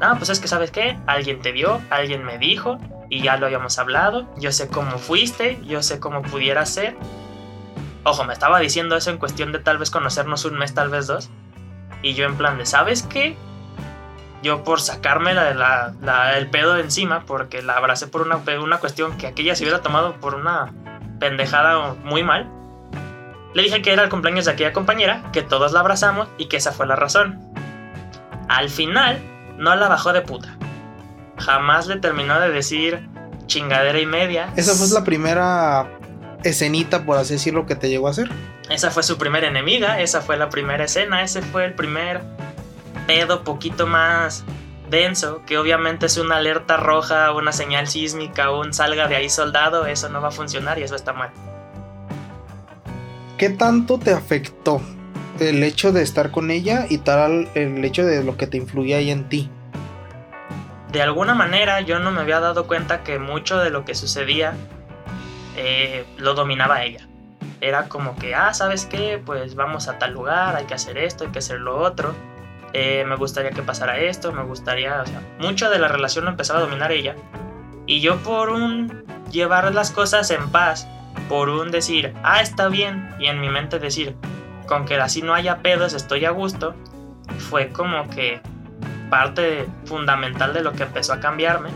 no, 0.00 0.16
pues 0.18 0.28
es 0.28 0.40
que 0.40 0.48
sabes 0.48 0.70
qué, 0.70 0.98
alguien 1.06 1.40
te 1.40 1.52
vio, 1.52 1.80
alguien 1.90 2.24
me 2.24 2.38
dijo 2.38 2.78
y 3.08 3.22
ya 3.22 3.36
lo 3.36 3.46
habíamos 3.46 3.78
hablado, 3.78 4.26
yo 4.36 4.52
sé 4.52 4.68
cómo 4.68 4.98
fuiste, 4.98 5.58
yo 5.64 5.82
sé 5.82 6.00
cómo 6.00 6.22
pudiera 6.22 6.66
ser. 6.66 6.96
Ojo, 8.08 8.22
me 8.24 8.32
estaba 8.32 8.60
diciendo 8.60 8.96
eso 8.96 9.10
en 9.10 9.18
cuestión 9.18 9.50
de 9.50 9.58
tal 9.58 9.78
vez 9.78 9.90
conocernos 9.90 10.44
un 10.44 10.56
mes, 10.56 10.72
tal 10.74 10.90
vez 10.90 11.08
dos. 11.08 11.28
Y 12.02 12.14
yo 12.14 12.24
en 12.24 12.36
plan 12.36 12.56
de, 12.56 12.64
¿sabes 12.64 13.02
qué? 13.02 13.36
Yo 14.44 14.62
por 14.62 14.80
sacarme 14.80 15.34
la, 15.34 15.52
la- 15.54 15.92
la- 16.02 16.38
el 16.38 16.48
pedo 16.48 16.74
de 16.74 16.82
encima, 16.82 17.24
porque 17.26 17.62
la 17.62 17.72
abracé 17.72 18.06
por 18.06 18.22
una, 18.22 18.36
una 18.62 18.78
cuestión 18.78 19.16
que 19.16 19.26
aquella 19.26 19.56
se 19.56 19.64
hubiera 19.64 19.80
tomado 19.82 20.14
por 20.20 20.36
una 20.36 20.72
pendejada 21.18 21.94
muy 22.04 22.22
mal. 22.22 22.48
Le 23.54 23.62
dije 23.62 23.82
que 23.82 23.92
era 23.92 24.04
el 24.04 24.08
cumpleaños 24.08 24.44
de 24.44 24.52
aquella 24.52 24.72
compañera, 24.72 25.24
que 25.32 25.42
todos 25.42 25.72
la 25.72 25.80
abrazamos 25.80 26.28
y 26.38 26.46
que 26.46 26.58
esa 26.58 26.70
fue 26.70 26.86
la 26.86 26.94
razón. 26.94 27.40
Al 28.48 28.68
final, 28.70 29.18
no 29.58 29.74
la 29.74 29.88
bajó 29.88 30.12
de 30.12 30.20
puta. 30.20 30.56
Jamás 31.38 31.88
le 31.88 31.96
terminó 31.96 32.38
de 32.38 32.50
decir 32.50 33.08
chingadera 33.46 33.98
y 33.98 34.06
media. 34.06 34.52
Esa 34.54 34.74
fue 34.74 34.86
la 34.96 35.04
primera 35.04 35.88
escenita, 36.48 37.04
por 37.04 37.18
así 37.18 37.34
decirlo, 37.34 37.66
que 37.66 37.74
te 37.74 37.88
llegó 37.88 38.08
a 38.08 38.10
hacer. 38.10 38.30
Esa 38.70 38.90
fue 38.90 39.02
su 39.02 39.18
primera 39.18 39.48
enemiga, 39.48 40.00
esa 40.00 40.20
fue 40.20 40.36
la 40.36 40.48
primera 40.48 40.84
escena, 40.84 41.22
ese 41.22 41.42
fue 41.42 41.64
el 41.64 41.74
primer 41.74 42.22
pedo 43.06 43.44
poquito 43.44 43.86
más 43.86 44.44
denso, 44.90 45.42
que 45.46 45.58
obviamente 45.58 46.06
es 46.06 46.16
una 46.16 46.36
alerta 46.36 46.76
roja, 46.76 47.32
una 47.32 47.52
señal 47.52 47.86
sísmica, 47.86 48.50
un 48.50 48.72
salga 48.72 49.08
de 49.08 49.16
ahí 49.16 49.28
soldado, 49.28 49.86
eso 49.86 50.08
no 50.08 50.20
va 50.20 50.28
a 50.28 50.32
funcionar 50.32 50.78
y 50.78 50.82
eso 50.82 50.96
está 50.96 51.12
mal. 51.12 51.30
¿Qué 53.38 53.50
tanto 53.50 53.98
te 53.98 54.12
afectó 54.12 54.80
el 55.40 55.62
hecho 55.62 55.92
de 55.92 56.02
estar 56.02 56.30
con 56.30 56.50
ella 56.50 56.86
y 56.88 56.98
tal 56.98 57.48
el 57.54 57.84
hecho 57.84 58.04
de 58.04 58.24
lo 58.24 58.36
que 58.36 58.46
te 58.46 58.56
influía 58.56 58.96
ahí 58.96 59.10
en 59.10 59.28
ti? 59.28 59.50
de 60.96 61.02
alguna 61.02 61.34
manera 61.34 61.82
yo 61.82 61.98
no 61.98 62.10
me 62.10 62.22
había 62.22 62.40
dado 62.40 62.66
cuenta 62.66 63.02
que 63.02 63.18
mucho 63.18 63.58
de 63.58 63.68
lo 63.68 63.84
que 63.84 63.94
sucedía 63.94 64.54
eh, 65.56 66.04
lo 66.18 66.34
dominaba 66.34 66.82
ella. 66.84 67.06
Era 67.60 67.88
como 67.88 68.16
que, 68.16 68.34
ah, 68.34 68.52
¿sabes 68.52 68.86
qué? 68.86 69.20
Pues 69.24 69.54
vamos 69.54 69.88
a 69.88 69.98
tal 69.98 70.12
lugar, 70.12 70.56
hay 70.56 70.66
que 70.66 70.74
hacer 70.74 70.98
esto, 70.98 71.24
hay 71.24 71.30
que 71.30 71.38
hacer 71.38 71.60
lo 71.60 71.78
otro. 71.78 72.14
eh, 72.72 73.04
me 73.06 73.16
gustaría 73.16 73.50
que 73.52 73.62
pasara 73.62 73.98
esto, 73.98 74.32
me 74.32 74.42
gustaría, 74.42 75.00
o 75.00 75.06
sea, 75.06 75.22
mucho 75.38 75.70
de 75.70 75.78
la 75.78 75.88
relación 75.88 76.24
lo 76.26 76.30
empezaba 76.30 76.58
a 76.58 76.62
dominar 76.62 76.92
ella. 76.92 77.16
Y 77.86 78.00
yo 78.00 78.18
por 78.18 78.50
un 78.50 79.04
llevar 79.30 79.72
las 79.74 79.90
cosas 79.90 80.30
en 80.30 80.50
paz, 80.50 80.86
por 81.28 81.48
un 81.48 81.70
decir, 81.70 82.12
ah, 82.22 82.42
está 82.42 82.68
bien, 82.68 83.08
y 83.18 83.26
en 83.26 83.40
mi 83.40 83.48
mente 83.48 83.78
decir, 83.78 84.16
con 84.66 84.84
que 84.84 84.96
así 84.96 85.22
no 85.22 85.34
haya 85.34 85.58
pedos, 85.58 85.94
estoy 85.94 86.24
a 86.26 86.30
gusto, 86.30 86.74
fue 87.38 87.70
como 87.70 88.08
que 88.10 88.40
parte 89.08 89.66
fundamental 89.84 90.52
de 90.52 90.62
lo 90.62 90.72
que 90.72 90.82
empezó 90.82 91.14
a 91.14 91.20
cambiarme, 91.20 91.70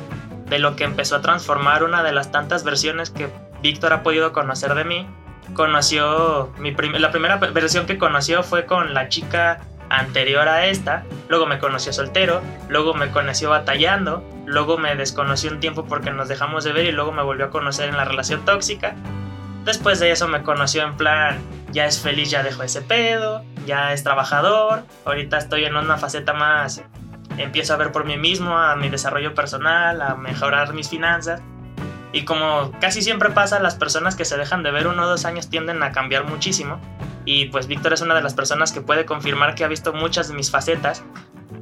de 0.48 0.58
lo 0.58 0.76
que 0.76 0.84
empezó 0.84 1.16
a 1.16 1.20
transformar 1.22 1.84
una 1.84 2.02
de 2.02 2.12
las 2.12 2.30
tantas 2.32 2.64
versiones 2.64 3.10
que 3.10 3.30
Víctor 3.62 3.92
ha 3.92 4.02
podido 4.02 4.32
conocer 4.32 4.74
de 4.74 4.84
mí. 4.84 5.06
Conoció, 5.54 6.52
mi 6.58 6.72
la 6.72 7.10
primera 7.10 7.36
versión 7.36 7.86
que 7.86 7.98
conoció 7.98 8.42
fue 8.42 8.66
con 8.66 8.94
la 8.94 9.08
chica 9.08 9.60
anterior 9.90 10.48
a 10.48 10.66
esta, 10.66 11.04
luego 11.28 11.46
me 11.46 11.58
conoció 11.58 11.92
soltero, 11.92 12.40
luego 12.68 12.94
me 12.94 13.10
conoció 13.10 13.50
batallando, 13.50 14.24
luego 14.46 14.78
me 14.78 14.94
desconoció 14.94 15.50
un 15.50 15.58
tiempo 15.58 15.84
porque 15.84 16.12
nos 16.12 16.28
dejamos 16.28 16.64
de 16.64 16.72
ver 16.72 16.86
y 16.86 16.92
luego 16.92 17.12
me 17.12 17.22
volvió 17.22 17.46
a 17.46 17.50
conocer 17.50 17.88
en 17.88 17.96
la 17.96 18.04
relación 18.04 18.44
tóxica. 18.44 18.94
Después 19.64 19.98
de 19.98 20.12
eso 20.12 20.28
me 20.28 20.42
conoció 20.42 20.84
en 20.84 20.96
plan, 20.96 21.38
ya 21.72 21.86
es 21.86 22.00
feliz, 22.00 22.30
ya 22.30 22.42
dejó 22.42 22.62
ese 22.62 22.80
pedo. 22.80 23.42
ya 23.66 23.92
es 23.92 24.02
trabajador, 24.02 24.84
ahorita 25.04 25.36
estoy 25.38 25.64
en 25.64 25.76
una 25.76 25.98
faceta 25.98 26.32
más, 26.32 26.82
empiezo 27.36 27.74
a 27.74 27.76
ver 27.76 27.92
por 27.92 28.04
mí 28.04 28.16
mismo, 28.16 28.56
a 28.56 28.74
mi 28.76 28.88
desarrollo 28.88 29.34
personal, 29.34 30.00
a 30.00 30.14
mejorar 30.14 30.72
mis 30.72 30.88
finanzas. 30.88 31.42
Y 32.12 32.24
como 32.24 32.72
casi 32.80 33.02
siempre 33.02 33.30
pasa, 33.30 33.60
las 33.60 33.76
personas 33.76 34.16
que 34.16 34.24
se 34.24 34.36
dejan 34.36 34.62
de 34.62 34.70
ver 34.70 34.86
uno 34.86 35.04
o 35.04 35.08
dos 35.08 35.24
años 35.24 35.48
tienden 35.48 35.82
a 35.82 35.92
cambiar 35.92 36.24
muchísimo. 36.24 36.80
Y 37.24 37.46
pues 37.46 37.66
Víctor 37.66 37.92
es 37.92 38.00
una 38.00 38.14
de 38.14 38.22
las 38.22 38.34
personas 38.34 38.72
que 38.72 38.80
puede 38.80 39.04
confirmar 39.04 39.54
que 39.54 39.64
ha 39.64 39.68
visto 39.68 39.92
muchas 39.92 40.28
de 40.28 40.34
mis 40.34 40.50
facetas 40.50 41.04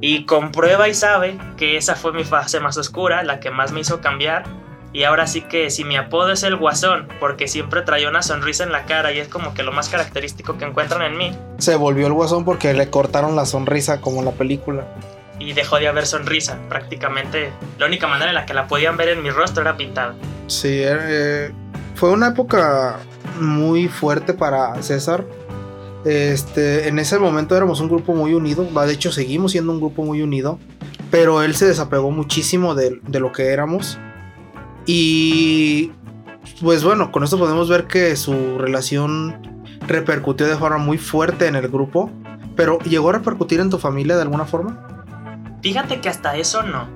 y 0.01 0.25
comprueba 0.25 0.87
y 0.87 0.93
sabe 0.93 1.37
que 1.57 1.77
esa 1.77 1.95
fue 1.95 2.13
mi 2.13 2.23
fase 2.23 2.59
más 2.59 2.77
oscura, 2.77 3.23
la 3.23 3.39
que 3.39 3.51
más 3.51 3.71
me 3.71 3.81
hizo 3.81 4.01
cambiar. 4.01 4.43
Y 4.91 5.03
ahora 5.03 5.27
sí 5.27 5.41
que 5.41 5.69
si 5.69 5.83
mi 5.83 5.97
apodo 5.97 6.31
es 6.31 6.41
el 6.41 6.55
guasón, 6.55 7.07
porque 7.19 7.47
siempre 7.47 7.83
traía 7.83 8.09
una 8.09 8.23
sonrisa 8.23 8.63
en 8.63 8.71
la 8.71 8.85
cara 8.85 9.11
y 9.11 9.19
es 9.19 9.27
como 9.27 9.53
que 9.53 9.61
lo 9.61 9.71
más 9.71 9.87
característico 9.89 10.57
que 10.57 10.65
encuentran 10.65 11.03
en 11.03 11.17
mí. 11.17 11.37
Se 11.59 11.75
volvió 11.75 12.07
el 12.07 12.13
guasón 12.13 12.43
porque 12.43 12.73
le 12.73 12.89
cortaron 12.89 13.35
la 13.35 13.45
sonrisa 13.45 14.01
como 14.01 14.19
en 14.19 14.25
la 14.25 14.31
película. 14.31 14.87
Y 15.39 15.53
dejó 15.53 15.77
de 15.77 15.87
haber 15.87 16.05
sonrisa. 16.05 16.59
Prácticamente 16.69 17.51
la 17.77 17.85
única 17.85 18.07
manera 18.07 18.29
en 18.29 18.35
la 18.35 18.45
que 18.45 18.53
la 18.53 18.67
podían 18.67 18.97
ver 18.97 19.09
en 19.09 19.23
mi 19.23 19.29
rostro 19.29 19.61
era 19.61 19.77
pintada. 19.77 20.15
Sí, 20.47 20.81
eh, 20.83 21.51
fue 21.95 22.11
una 22.11 22.29
época 22.29 22.99
muy 23.39 23.87
fuerte 23.87 24.33
para 24.33 24.81
César 24.81 25.23
este, 26.05 26.87
en 26.87 26.97
ese 26.97 27.19
momento 27.19 27.55
éramos 27.57 27.81
un 27.81 27.89
grupo 27.89 28.13
muy 28.13 28.33
unido, 28.33 28.63
de 28.63 28.93
hecho 28.93 29.11
seguimos 29.11 29.51
siendo 29.51 29.73
un 29.73 29.79
grupo 29.79 30.03
muy 30.03 30.21
unido, 30.21 30.59
pero 31.11 31.43
él 31.43 31.55
se 31.55 31.67
desapegó 31.67 32.11
muchísimo 32.11 32.75
de, 32.75 32.99
lo 33.19 33.31
que 33.31 33.47
éramos. 33.47 33.97
Y 34.85 35.91
pues 36.61 36.83
bueno, 36.83 37.11
con 37.11 37.23
esto 37.23 37.37
podemos 37.37 37.69
ver 37.69 37.85
que 37.85 38.15
su 38.15 38.57
relación 38.57 39.63
repercutió 39.87 40.47
de 40.47 40.55
forma 40.55 40.77
muy 40.77 40.97
fuerte 40.97 41.47
en 41.47 41.55
el 41.55 41.67
grupo, 41.67 42.09
pero 42.55 42.79
¿llegó 42.79 43.09
a 43.09 43.13
repercutir 43.13 43.59
en 43.59 43.69
tu 43.69 43.77
familia 43.77 44.15
de 44.15 44.21
alguna 44.21 44.45
forma? 44.45 44.87
Fíjate 45.61 46.01
que 46.01 46.09
hasta 46.09 46.35
eso 46.35 46.63
no. 46.63 46.87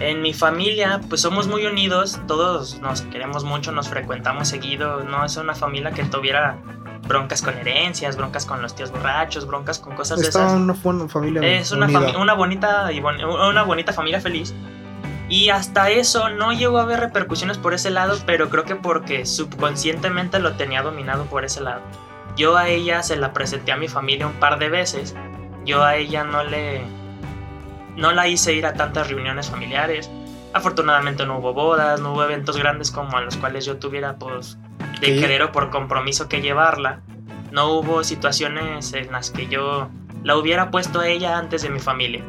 En 0.00 0.22
mi 0.22 0.32
familia, 0.32 1.00
pues 1.08 1.20
somos 1.20 1.48
muy 1.48 1.66
unidos, 1.66 2.20
todos 2.26 2.80
nos 2.80 3.02
queremos 3.02 3.44
mucho, 3.44 3.72
nos 3.72 3.88
frecuentamos 3.88 4.48
seguido, 4.48 5.04
no 5.04 5.24
es 5.24 5.36
una 5.36 5.54
familia 5.54 5.92
que 5.92 6.04
tuviera 6.04 6.58
broncas 7.06 7.42
con 7.42 7.56
herencias, 7.58 8.16
broncas 8.16 8.46
con 8.46 8.62
los 8.62 8.74
tíos 8.74 8.90
borrachos, 8.90 9.46
broncas 9.46 9.78
con 9.78 9.94
cosas 9.94 10.20
de 10.20 10.28
esas. 10.28 10.52
Una, 10.52 10.74
familia 11.08 11.42
es 11.58 11.72
una, 11.72 11.86
una 12.18 12.34
bonita 12.34 12.90
y 12.92 13.00
una 13.00 13.62
bonita 13.62 13.92
familia 13.92 14.20
feliz. 14.20 14.54
Y 15.28 15.48
hasta 15.48 15.90
eso 15.90 16.28
no 16.28 16.52
llegó 16.52 16.78
a 16.78 16.82
haber 16.82 17.00
repercusiones 17.00 17.58
por 17.58 17.74
ese 17.74 17.90
lado, 17.90 18.16
pero 18.26 18.50
creo 18.50 18.64
que 18.64 18.76
porque 18.76 19.24
subconscientemente 19.24 20.38
lo 20.38 20.54
tenía 20.54 20.82
dominado 20.82 21.24
por 21.24 21.44
ese 21.44 21.60
lado. 21.60 21.80
Yo 22.36 22.56
a 22.56 22.68
ella 22.68 23.02
se 23.02 23.16
la 23.16 23.32
presenté 23.32 23.72
a 23.72 23.76
mi 23.76 23.88
familia 23.88 24.26
un 24.26 24.34
par 24.34 24.58
de 24.58 24.68
veces. 24.68 25.14
Yo 25.64 25.84
a 25.84 25.96
ella 25.96 26.24
no 26.24 26.44
le 26.44 26.82
no 27.96 28.12
la 28.12 28.28
hice 28.28 28.54
ir 28.54 28.66
a 28.66 28.74
tantas 28.74 29.08
reuniones 29.08 29.50
familiares. 29.50 30.10
Afortunadamente 30.52 31.24
no 31.26 31.38
hubo 31.38 31.54
bodas, 31.54 32.00
no 32.00 32.12
hubo 32.12 32.24
eventos 32.24 32.56
grandes 32.56 32.90
como 32.90 33.16
a 33.16 33.22
los 33.22 33.36
cuales 33.36 33.64
yo 33.64 33.78
tuviera 33.78 34.16
pues 34.16 34.58
de 35.00 35.18
querer 35.18 35.42
o 35.42 35.52
por 35.52 35.70
compromiso 35.70 36.28
que 36.28 36.42
llevarla. 36.42 37.00
No 37.50 37.72
hubo 37.72 38.04
situaciones 38.04 38.92
en 38.92 39.12
las 39.12 39.30
que 39.30 39.46
yo 39.46 39.88
la 40.22 40.36
hubiera 40.36 40.70
puesto 40.70 41.00
a 41.00 41.08
ella 41.08 41.38
antes 41.38 41.62
de 41.62 41.70
mi 41.70 41.80
familia. 41.80 42.24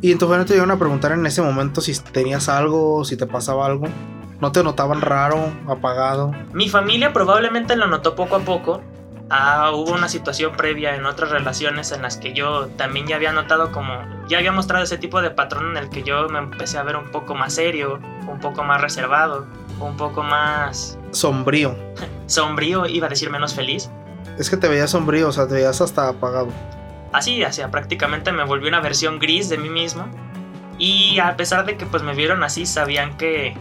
¿Y 0.00 0.12
en 0.12 0.18
tu 0.18 0.26
familia 0.26 0.46
te 0.46 0.56
iban 0.56 0.70
a 0.70 0.78
preguntar 0.78 1.12
en 1.12 1.26
ese 1.26 1.42
momento 1.42 1.80
si 1.80 1.98
tenías 1.98 2.48
algo, 2.48 3.04
si 3.04 3.16
te 3.16 3.26
pasaba 3.26 3.66
algo? 3.66 3.86
¿No 4.40 4.52
te 4.52 4.64
notaban 4.64 5.02
raro, 5.02 5.52
apagado? 5.68 6.32
Mi 6.54 6.70
familia 6.70 7.12
probablemente 7.12 7.76
lo 7.76 7.86
notó 7.86 8.14
poco 8.14 8.36
a 8.36 8.40
poco. 8.40 8.80
Ah, 9.32 9.70
hubo 9.72 9.92
una 9.92 10.08
situación 10.08 10.56
previa 10.56 10.96
en 10.96 11.06
otras 11.06 11.30
relaciones 11.30 11.92
en 11.92 12.02
las 12.02 12.16
que 12.16 12.32
yo 12.32 12.66
también 12.76 13.06
ya 13.06 13.14
había 13.14 13.32
notado 13.32 13.70
como, 13.70 13.94
ya 14.28 14.38
había 14.38 14.50
mostrado 14.50 14.82
ese 14.82 14.98
tipo 14.98 15.22
de 15.22 15.30
patrón 15.30 15.70
en 15.70 15.76
el 15.76 15.88
que 15.88 16.02
yo 16.02 16.28
me 16.28 16.40
empecé 16.40 16.78
a 16.78 16.82
ver 16.82 16.96
un 16.96 17.12
poco 17.12 17.36
más 17.36 17.54
serio, 17.54 18.00
un 18.26 18.40
poco 18.40 18.64
más 18.64 18.80
reservado, 18.80 19.46
un 19.78 19.96
poco 19.96 20.24
más 20.24 20.98
sombrío. 21.12 21.76
sombrío, 22.26 22.86
iba 22.86 23.06
a 23.06 23.10
decir 23.10 23.30
menos 23.30 23.54
feliz. 23.54 23.88
Es 24.36 24.50
que 24.50 24.56
te 24.56 24.66
veías 24.66 24.90
sombrío, 24.90 25.28
o 25.28 25.32
sea, 25.32 25.46
te 25.46 25.54
veías 25.54 25.80
hasta 25.80 26.08
apagado. 26.08 26.48
Así, 27.12 27.44
así, 27.44 27.62
prácticamente 27.70 28.32
me 28.32 28.44
volví 28.44 28.66
una 28.66 28.80
versión 28.80 29.20
gris 29.20 29.48
de 29.48 29.58
mí 29.58 29.68
mismo. 29.68 30.08
Y 30.76 31.20
a 31.20 31.36
pesar 31.36 31.66
de 31.66 31.76
que 31.76 31.86
pues 31.86 32.02
me 32.02 32.14
vieron 32.14 32.42
así, 32.42 32.66
sabían 32.66 33.16
que 33.16 33.56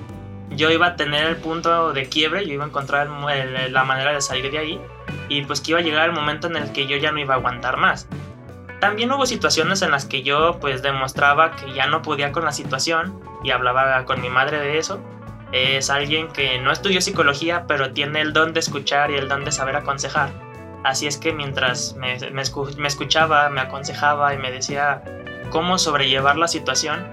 yo 0.49 0.69
iba 0.71 0.87
a 0.87 0.95
tener 0.95 1.25
el 1.25 1.37
punto 1.37 1.93
de 1.93 2.07
quiebre, 2.07 2.45
yo 2.45 2.53
iba 2.53 2.63
a 2.63 2.67
encontrar 2.67 3.07
la 3.07 3.83
manera 3.83 4.13
de 4.13 4.21
salir 4.21 4.51
de 4.51 4.57
ahí. 4.57 4.81
Y 5.27 5.43
pues 5.43 5.61
que 5.61 5.71
iba 5.71 5.79
a 5.79 5.83
llegar 5.83 6.09
el 6.09 6.15
momento 6.15 6.47
en 6.47 6.55
el 6.55 6.71
que 6.71 6.87
yo 6.87 6.97
ya 6.97 7.11
no 7.11 7.19
iba 7.19 7.35
a 7.35 7.37
aguantar 7.37 7.77
más. 7.77 8.07
También 8.79 9.11
hubo 9.11 9.25
situaciones 9.25 9.81
en 9.81 9.91
las 9.91 10.05
que 10.05 10.23
yo 10.23 10.57
pues 10.59 10.81
demostraba 10.81 11.55
que 11.55 11.73
ya 11.73 11.87
no 11.87 12.01
podía 12.01 12.31
con 12.31 12.45
la 12.45 12.51
situación 12.51 13.19
y 13.43 13.51
hablaba 13.51 14.05
con 14.05 14.21
mi 14.21 14.29
madre 14.29 14.59
de 14.59 14.77
eso 14.77 15.01
es 15.51 15.89
alguien 15.89 16.27
que 16.27 16.59
no 16.59 16.71
estudió 16.71 17.01
psicología, 17.01 17.65
pero 17.67 17.91
tiene 17.91 18.21
el 18.21 18.33
don 18.33 18.53
de 18.53 18.59
escuchar 18.59 19.11
y 19.11 19.15
el 19.15 19.27
don 19.27 19.45
de 19.45 19.51
saber 19.51 19.75
aconsejar. 19.75 20.29
Así 20.83 21.07
es 21.07 21.17
que 21.17 21.33
mientras 21.33 21.95
me, 21.95 22.17
escuchaba, 22.87 23.49
me 23.49 23.61
aconsejaba 23.61 24.33
y 24.33 24.37
me 24.37 24.51
decía 24.51 25.03
cómo 25.49 25.77
sobrellevar 25.77 26.37
la 26.37 26.47
situación, 26.47 27.05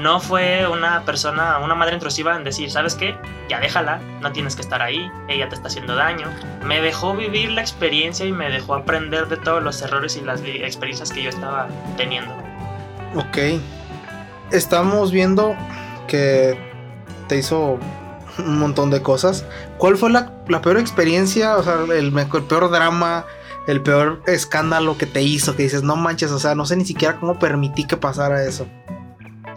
no 0.00 0.20
fue 0.20 0.66
una 0.66 1.04
persona, 1.04 1.58
una 1.58 1.74
madre 1.74 1.94
intrusiva 1.94 2.34
en 2.36 2.44
decir, 2.44 2.70
¿sabes 2.70 2.94
qué? 2.94 3.16
Ya 3.48 3.60
déjala, 3.60 4.00
no 4.20 4.32
tienes 4.32 4.56
que 4.56 4.62
estar 4.62 4.80
ahí, 4.82 5.10
ella 5.28 5.48
te 5.48 5.54
está 5.54 5.68
haciendo 5.68 5.94
daño. 5.94 6.26
Me 6.64 6.80
dejó 6.80 7.14
vivir 7.14 7.50
la 7.50 7.60
experiencia 7.60 8.24
y 8.26 8.32
me 8.32 8.48
dejó 8.48 8.74
aprender 8.74 9.28
de 9.28 9.36
todos 9.36 9.62
los 9.62 9.80
errores 9.82 10.16
y 10.16 10.22
las 10.22 10.40
experiencias 10.42 11.12
que 11.12 11.22
yo 11.22 11.30
estaba 11.30 11.68
teniendo. 11.96 12.32
Ok. 13.14 13.60
Estamos 14.50 15.12
viendo 15.12 15.54
que 16.08 16.58
te 17.28 17.36
hizo 17.36 17.78
un 18.38 18.58
montón 18.58 18.90
de 18.90 19.02
cosas. 19.02 19.44
¿Cuál 19.78 19.96
fue 19.96 20.10
la, 20.10 20.32
peor 20.44 20.78
experiencia? 20.78 21.56
O 21.56 21.62
sea, 21.62 21.74
el, 21.94 22.12
peor 22.12 22.70
drama, 22.70 23.26
el 23.66 23.82
peor 23.82 24.22
escándalo 24.26 24.96
que 24.96 25.06
te 25.06 25.22
hizo, 25.22 25.56
que 25.56 25.64
dices, 25.64 25.82
no 25.82 25.96
manches, 25.96 26.30
o 26.30 26.38
sea, 26.38 26.54
no 26.54 26.64
sé 26.64 26.76
ni 26.76 26.84
siquiera 26.84 27.18
cómo 27.18 27.38
permití 27.38 27.86
que 27.86 27.96
pasara 27.96 28.44
eso. 28.44 28.66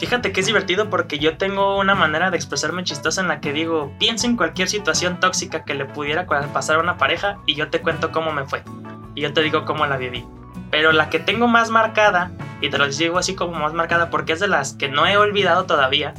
Fíjate 0.03 0.33
que 0.33 0.41
es 0.41 0.47
divertido 0.47 0.89
porque 0.89 1.17
yo 1.17 1.37
tengo 1.37 1.79
una 1.79 1.95
manera 1.95 2.29
de 2.29 2.35
expresarme 2.35 2.83
chistosa 2.83 3.21
en 3.21 3.29
la 3.29 3.39
que 3.39 3.53
digo, 3.53 3.93
piensa 3.99 4.27
en 4.27 4.35
cualquier 4.35 4.67
situación 4.67 5.21
tóxica 5.21 5.63
que 5.63 5.75
le 5.75 5.85
pudiera 5.85 6.25
pasar 6.25 6.75
a 6.75 6.79
una 6.79 6.97
pareja 6.97 7.37
y 7.45 7.55
yo 7.55 7.69
te 7.69 7.79
cuento 7.79 8.11
cómo 8.11 8.33
me 8.33 8.43
fue. 8.43 8.63
Y 9.15 9.21
yo 9.21 9.31
te 9.31 9.41
digo 9.41 9.63
cómo 9.63 9.85
la 9.85 9.95
viví. 9.95 10.25
Pero 10.71 10.91
la 10.91 11.09
que 11.09 11.19
tengo 11.19 11.47
más 11.47 11.69
marcada, 11.69 12.31
y 12.59 12.69
te 12.69 12.77
lo 12.77 12.89
digo 12.89 13.17
así 13.17 13.33
como 13.33 13.57
más 13.57 13.71
marcada 13.71 14.09
porque 14.09 14.33
es 14.33 14.41
de 14.41 14.49
las 14.49 14.73
que 14.73 14.89
no 14.89 15.07
he 15.07 15.15
olvidado 15.15 15.63
todavía, 15.63 16.13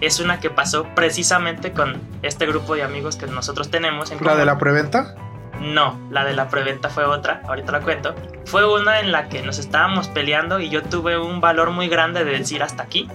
es 0.00 0.18
una 0.18 0.40
que 0.40 0.50
pasó 0.50 0.88
precisamente 0.96 1.72
con 1.72 2.02
este 2.22 2.44
grupo 2.44 2.74
de 2.74 2.82
amigos 2.82 3.14
que 3.14 3.28
nosotros 3.28 3.70
tenemos. 3.70 4.10
En 4.10 4.18
¿La 4.20 4.34
de 4.34 4.46
la 4.46 4.58
preventa? 4.58 5.14
No, 5.60 5.96
la 6.10 6.24
de 6.24 6.32
la 6.32 6.48
preventa 6.48 6.88
fue 6.88 7.04
otra, 7.04 7.40
ahorita 7.46 7.70
la 7.70 7.82
cuento. 7.82 8.16
Fue 8.46 8.66
una 8.66 8.98
en 8.98 9.12
la 9.12 9.28
que 9.28 9.42
nos 9.42 9.60
estábamos 9.60 10.08
peleando 10.08 10.58
y 10.58 10.70
yo 10.70 10.82
tuve 10.82 11.16
un 11.16 11.40
valor 11.40 11.70
muy 11.70 11.86
grande 11.86 12.24
de 12.24 12.32
decir 12.32 12.64
hasta 12.64 12.82
aquí. 12.82 13.08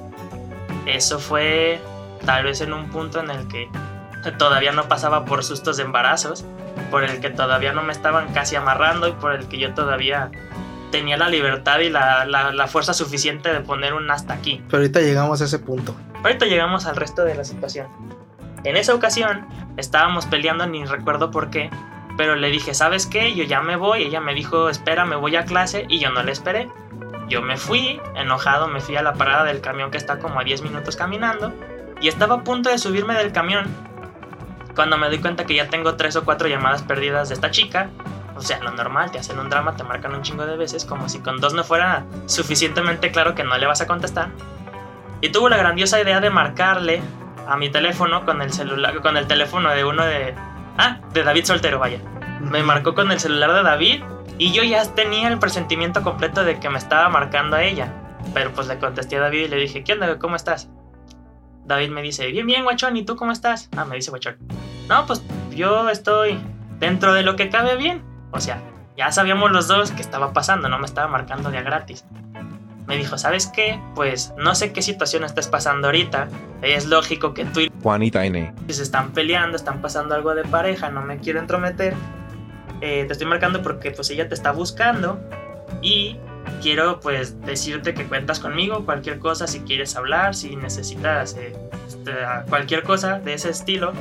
Eso 0.86 1.20
fue 1.20 1.82
tal 2.26 2.44
vez 2.44 2.62
en 2.62 2.74
un 2.74 2.90
punto 2.90 3.20
en 3.20 3.30
el 3.30 3.48
que 3.48 3.70
todavía 4.38 4.72
no 4.72 4.88
pasaba 4.88 5.26
por 5.26 5.44
sustos 5.44 5.78
de 5.78 5.84
embarazos, 5.84 6.46
por 6.92 7.04
el 7.04 7.20
que 7.20 7.30
todavía 7.30 7.74
no 7.74 7.84
me 7.84 7.92
estaban 7.92 8.34
casi 8.34 8.56
amarrando 8.56 9.08
y 9.08 9.12
por 9.14 9.34
el 9.34 9.48
que 9.48 9.58
yo 9.58 9.74
todavía 9.74 10.32
tenía 10.92 11.18
la 11.18 11.28
libertad 11.28 11.80
y 11.80 11.90
la, 11.90 12.26
la 12.26 12.68
fuerza 12.68 12.94
suficiente 12.94 13.52
de 13.52 13.62
poner 13.62 13.94
un 13.94 14.10
hasta 14.12 14.34
aquí. 14.34 14.62
Pero 14.68 14.78
ahorita 14.78 15.02
llegamos 15.02 15.42
a 15.42 15.46
ese 15.46 15.60
punto. 15.60 15.96
Ahorita 16.24 16.46
llegamos 16.46 16.86
al 16.86 16.96
resto 16.96 17.24
de 17.24 17.36
la 17.36 17.44
situación. 17.44 17.88
En 18.64 18.78
esa 18.78 18.94
ocasión 18.94 19.46
estábamos 19.76 20.26
peleando, 20.26 20.66
ni 20.68 20.86
recuerdo 20.86 21.32
por 21.32 21.50
qué, 21.50 21.70
pero 22.16 22.36
le 22.36 22.50
dije, 22.50 22.74
¿sabes 22.74 23.08
qué? 23.08 23.34
Yo 23.36 23.44
ya 23.44 23.62
me 23.62 23.76
voy. 23.76 24.04
Ella 24.04 24.22
me 24.22 24.34
dijo, 24.34 24.70
espera, 24.70 25.04
me 25.06 25.16
voy 25.16 25.36
a 25.36 25.46
clase 25.46 25.86
y 25.90 26.00
yo 26.00 26.12
no 26.12 26.24
le 26.24 26.32
esperé. 26.32 26.70
Yo 27.30 27.42
me 27.42 27.58
fui, 27.58 28.02
enojado, 28.16 28.68
me 28.68 28.82
fui 28.82 28.96
a 28.96 29.02
la 29.02 29.14
parada 29.14 29.44
del 29.44 29.62
camión 29.62 29.92
que 29.92 29.98
está 29.98 30.20
como 30.20 30.40
a 30.40 30.44
10 30.44 30.62
minutos 30.64 30.96
caminando 30.96 31.54
y 32.02 32.08
estaba 32.08 32.36
a 32.36 32.44
punto 32.44 32.70
de 32.70 32.78
subirme 32.78 33.14
del 33.16 33.32
camión 33.32 33.66
cuando 34.76 34.98
me 34.98 35.08
doy 35.08 35.20
cuenta 35.20 35.46
que 35.46 35.56
ya 35.56 35.70
tengo 35.70 35.96
3 35.96 36.16
o 36.18 36.26
4 36.26 36.48
llamadas 36.48 36.84
perdidas 36.84 37.30
de 37.30 37.36
esta 37.36 37.52
chica. 37.52 37.90
O 38.36 38.42
sea, 38.42 38.60
lo 38.60 38.72
normal, 38.72 39.12
te 39.12 39.20
hacen 39.20 39.40
un 39.40 39.50
drama, 39.50 39.76
te 39.76 39.84
marcan 39.84 40.14
un 40.16 40.24
chingo 40.24 40.46
de 40.46 40.58
veces, 40.58 40.86
como 40.86 41.08
si 41.08 41.20
con 41.20 41.40
dos 41.40 41.54
no 41.54 41.64
fuera 41.64 42.06
suficientemente 42.26 43.12
claro 43.12 43.36
que 43.36 43.44
no 43.44 43.58
le 43.58 43.68
vas 43.68 43.82
a 43.82 43.88
contestar. 43.88 44.30
Y 45.22 45.30
tuvo 45.30 45.50
la 45.50 45.58
grandiosa 45.58 46.02
idea 46.02 46.20
de 46.20 46.30
marcarle 46.30 47.02
a 47.48 47.56
mi 47.58 47.70
teléfono 47.70 48.26
con 48.26 48.42
el 48.42 48.52
celular, 48.52 49.00
con 49.02 49.18
el 49.18 49.28
teléfono 49.28 49.70
de 49.70 49.86
uno 49.86 50.04
de... 50.04 50.34
Ah, 50.78 51.00
de 51.14 51.24
David 51.24 51.46
Soltero, 51.46 51.80
vaya. 51.80 52.00
Me 52.44 52.62
marcó 52.62 52.94
con 52.94 53.12
el 53.12 53.20
celular 53.20 53.54
de 53.54 53.64
David 53.64 54.04
y 54.38 54.52
yo 54.52 54.64
ya 54.64 54.84
tenía 54.94 55.28
el 55.30 55.40
presentimiento 55.40 56.04
completo 56.04 56.44
de 56.44 56.60
que 56.60 56.70
me 56.70 56.78
estaba 56.78 57.10
marcando 57.10 57.56
a 57.56 57.64
ella. 57.64 57.92
Pero 58.34 58.52
pues 58.52 58.68
le 58.68 58.78
contesté 58.80 59.18
a 59.18 59.22
David 59.22 59.46
y 59.46 59.48
le 59.48 59.58
dije, 59.58 59.84
¿qué 59.84 59.94
onda? 59.94 60.18
¿Cómo 60.20 60.36
estás? 60.36 60.70
David 61.66 61.90
me 61.90 62.02
dice, 62.02 62.28
bien, 62.28 62.46
bien, 62.46 62.64
guachón, 62.64 62.98
¿y 62.98 63.04
tú 63.04 63.16
cómo 63.16 63.32
estás? 63.32 63.70
Ah, 63.76 63.86
me 63.86 63.96
dice 63.96 64.10
guachón. 64.12 64.38
No, 64.90 65.06
pues 65.06 65.24
yo 65.52 65.90
estoy 65.90 66.40
dentro 66.80 67.14
de 67.14 67.24
lo 67.24 67.36
que 67.36 67.50
cabe 67.50 67.78
bien. 67.78 68.04
O 68.32 68.40
sea, 68.40 68.62
ya 68.98 69.12
sabíamos 69.12 69.52
los 69.52 69.68
dos 69.68 69.92
que 69.92 70.02
estaba 70.02 70.34
pasando, 70.34 70.68
no 70.70 70.80
me 70.80 70.86
estaba 70.86 71.08
marcando 71.08 71.52
de 71.52 71.60
a 71.60 71.62
gratis. 71.62 72.06
Me 72.86 72.98
dijo, 72.98 73.18
¿sabes 73.18 73.48
qué? 73.48 73.80
Pues 73.96 74.34
no 74.38 74.56
sé 74.56 74.74
qué 74.74 74.82
situación 74.82 75.24
estás 75.24 75.48
pasando 75.48 75.88
ahorita. 75.88 76.28
Es 76.62 76.86
lógico 76.86 77.34
que 77.34 77.46
tú 77.46 77.62
y 77.62 77.72
Juanita 77.82 78.26
N. 78.26 78.54
se 78.68 78.84
están 78.84 79.12
peleando, 79.12 79.56
están 79.56 79.82
pasando 79.82 80.16
algo 80.16 80.36
de 80.36 80.44
pareja, 80.44 80.90
no 80.90 81.02
me 81.02 81.18
quiero 81.20 81.40
entrometer. 81.40 81.94
Eh, 82.86 83.06
te 83.06 83.14
estoy 83.14 83.28
marcando 83.28 83.62
porque 83.62 83.92
pues 83.92 84.10
ella 84.10 84.28
te 84.28 84.36
está 84.36 84.52
buscando 84.52 85.18
y 85.82 86.18
quiero 86.62 87.00
pues 87.00 87.40
decirte 87.46 87.94
que 87.94 88.04
cuentas 88.04 88.42
conmigo, 88.42 88.84
cualquier 88.84 89.20
cosa, 89.20 89.48
si 89.48 89.62
quieres 89.62 89.96
hablar, 89.96 90.36
si 90.36 90.58
necesitas 90.58 91.38
eh, 91.38 91.56
este, 91.88 92.12
cualquier 92.50 92.84
cosa 92.84 93.20
de 93.20 93.36
ese 93.36 93.52
estilo, 93.52 93.94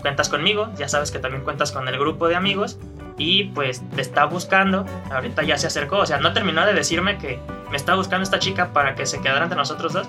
cuentas 0.00 0.30
conmigo, 0.30 0.70
ya 0.78 0.88
sabes 0.88 1.10
que 1.10 1.18
también 1.18 1.44
cuentas 1.44 1.72
con 1.72 1.86
el 1.88 1.98
grupo 1.98 2.26
de 2.26 2.34
amigos 2.34 2.78
y 3.18 3.44
pues 3.50 3.82
te 3.90 4.00
está 4.00 4.24
buscando, 4.24 4.86
ahorita 5.10 5.42
ya 5.42 5.58
se 5.58 5.66
acercó, 5.66 5.98
o 5.98 6.06
sea, 6.06 6.16
no 6.16 6.32
terminó 6.32 6.64
de 6.64 6.72
decirme 6.72 7.18
que 7.18 7.38
me 7.70 7.76
está 7.76 7.96
buscando 7.96 8.22
esta 8.22 8.38
chica 8.38 8.72
para 8.72 8.94
que 8.94 9.04
se 9.04 9.20
quedara 9.20 9.42
entre 9.42 9.58
nosotros 9.58 9.92
dos, 9.92 10.08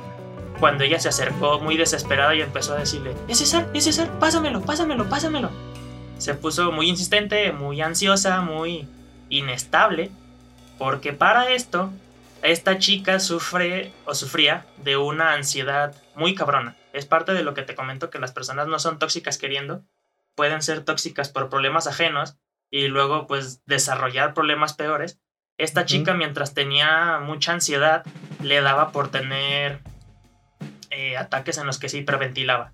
cuando 0.62 0.86
ella 0.86 0.98
se 0.98 1.10
acercó 1.10 1.60
muy 1.60 1.76
desesperada 1.76 2.34
y 2.34 2.42
empezó 2.42 2.74
a 2.74 2.78
decirle, 2.78 3.16
es 3.28 3.40
César, 3.40 3.68
es 3.74 3.84
César, 3.84 4.08
pásamelo, 4.18 4.62
pásamelo, 4.62 5.10
pásamelo. 5.10 5.73
Se 6.24 6.36
puso 6.36 6.72
muy 6.72 6.88
insistente, 6.88 7.52
muy 7.52 7.82
ansiosa, 7.82 8.40
muy 8.40 8.88
inestable, 9.28 10.10
porque 10.78 11.12
para 11.12 11.52
esto, 11.52 11.92
esta 12.42 12.78
chica 12.78 13.20
sufre 13.20 13.92
o 14.06 14.16
sufría 14.16 14.66
de 14.78 14.96
una 14.96 15.34
ansiedad 15.34 15.94
muy 16.16 16.34
cabrona. 16.34 16.78
Es 16.94 17.06
parte 17.06 17.34
de 17.34 17.44
lo 17.44 17.54
que 17.54 17.64
te 17.64 17.76
comento 17.76 18.10
que 18.10 18.20
las 18.20 18.32
personas 18.32 18.68
no 18.68 18.80
son 18.80 19.00
tóxicas 19.00 19.38
queriendo, 19.38 19.84
pueden 20.34 20.62
ser 20.62 20.86
tóxicas 20.86 21.28
por 21.28 21.50
problemas 21.50 21.88
ajenos 21.88 22.38
y 22.72 22.88
luego 22.88 23.28
pues 23.28 23.62
desarrollar 23.66 24.34
problemas 24.34 24.72
peores. 24.72 25.20
Esta 25.58 25.84
chica 25.84 26.14
mientras 26.14 26.54
tenía 26.54 27.20
mucha 27.20 27.52
ansiedad 27.52 28.06
le 28.42 28.62
daba 28.62 28.94
por 28.94 29.12
tener 29.12 29.82
eh, 30.90 31.18
ataques 31.18 31.58
en 31.58 31.68
los 31.68 31.80
que 31.80 31.90
se 31.90 31.98
hiperventilaba. 31.98 32.72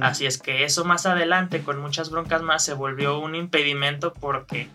Así 0.00 0.26
es 0.26 0.38
que 0.38 0.64
eso 0.64 0.84
más 0.84 1.06
adelante, 1.06 1.62
con 1.62 1.80
muchas 1.80 2.10
broncas 2.10 2.42
más, 2.42 2.64
se 2.64 2.74
volvió 2.74 3.18
un 3.18 3.34
impedimento 3.34 4.12
porque, 4.12 4.68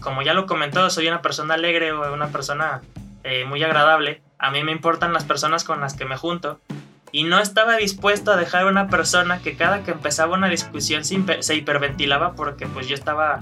como 0.00 0.22
ya 0.22 0.34
lo 0.34 0.46
comentó, 0.46 0.90
soy 0.90 1.08
una 1.08 1.22
persona 1.22 1.54
alegre 1.54 1.92
o 1.92 2.12
una 2.12 2.28
persona 2.28 2.82
eh, 3.22 3.44
muy 3.46 3.62
agradable. 3.62 4.22
A 4.38 4.50
mí 4.50 4.62
me 4.62 4.72
importan 4.72 5.12
las 5.12 5.24
personas 5.24 5.64
con 5.64 5.80
las 5.80 5.94
que 5.94 6.04
me 6.04 6.16
junto. 6.16 6.60
Y 7.10 7.24
no 7.24 7.38
estaba 7.38 7.76
dispuesto 7.76 8.32
a 8.32 8.36
dejar 8.36 8.62
a 8.62 8.66
una 8.66 8.88
persona 8.88 9.38
que 9.38 9.56
cada 9.56 9.82
que 9.84 9.92
empezaba 9.92 10.34
una 10.34 10.48
discusión 10.48 11.04
se, 11.04 11.42
se 11.42 11.54
hiperventilaba 11.54 12.34
porque 12.34 12.66
pues 12.66 12.88
yo 12.88 12.94
estaba 12.96 13.40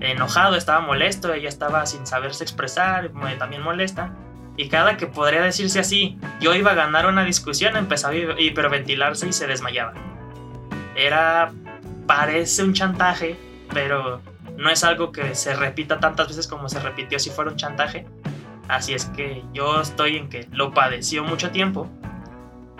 enojado, 0.00 0.54
estaba 0.54 0.80
molesto, 0.80 1.34
ella 1.34 1.48
estaba 1.48 1.84
sin 1.84 2.06
saberse 2.06 2.44
expresar, 2.44 3.10
también 3.38 3.62
molesta. 3.62 4.12
Y 4.56 4.68
cada 4.68 4.96
que 4.96 5.06
podría 5.08 5.42
decirse 5.42 5.80
así, 5.80 6.18
yo 6.40 6.54
iba 6.54 6.70
a 6.70 6.74
ganar 6.74 7.06
una 7.06 7.24
discusión, 7.24 7.76
empezaba 7.76 8.14
a 8.14 8.16
hi- 8.16 8.46
hiperventilarse 8.46 9.28
y 9.28 9.32
se 9.32 9.46
desmayaba 9.46 9.92
era 10.98 11.52
parece 12.06 12.64
un 12.64 12.72
chantaje, 12.72 13.38
pero 13.72 14.20
no 14.56 14.68
es 14.68 14.82
algo 14.82 15.12
que 15.12 15.34
se 15.36 15.54
repita 15.54 16.00
tantas 16.00 16.28
veces 16.28 16.48
como 16.48 16.68
se 16.68 16.80
repitió 16.80 17.18
si 17.20 17.30
fuera 17.30 17.50
un 17.50 17.56
chantaje. 17.56 18.04
Así 18.66 18.92
es 18.92 19.06
que 19.06 19.44
yo 19.54 19.80
estoy 19.80 20.16
en 20.16 20.28
que 20.28 20.48
lo 20.50 20.74
padeció 20.74 21.22
mucho 21.24 21.50
tiempo. 21.50 21.88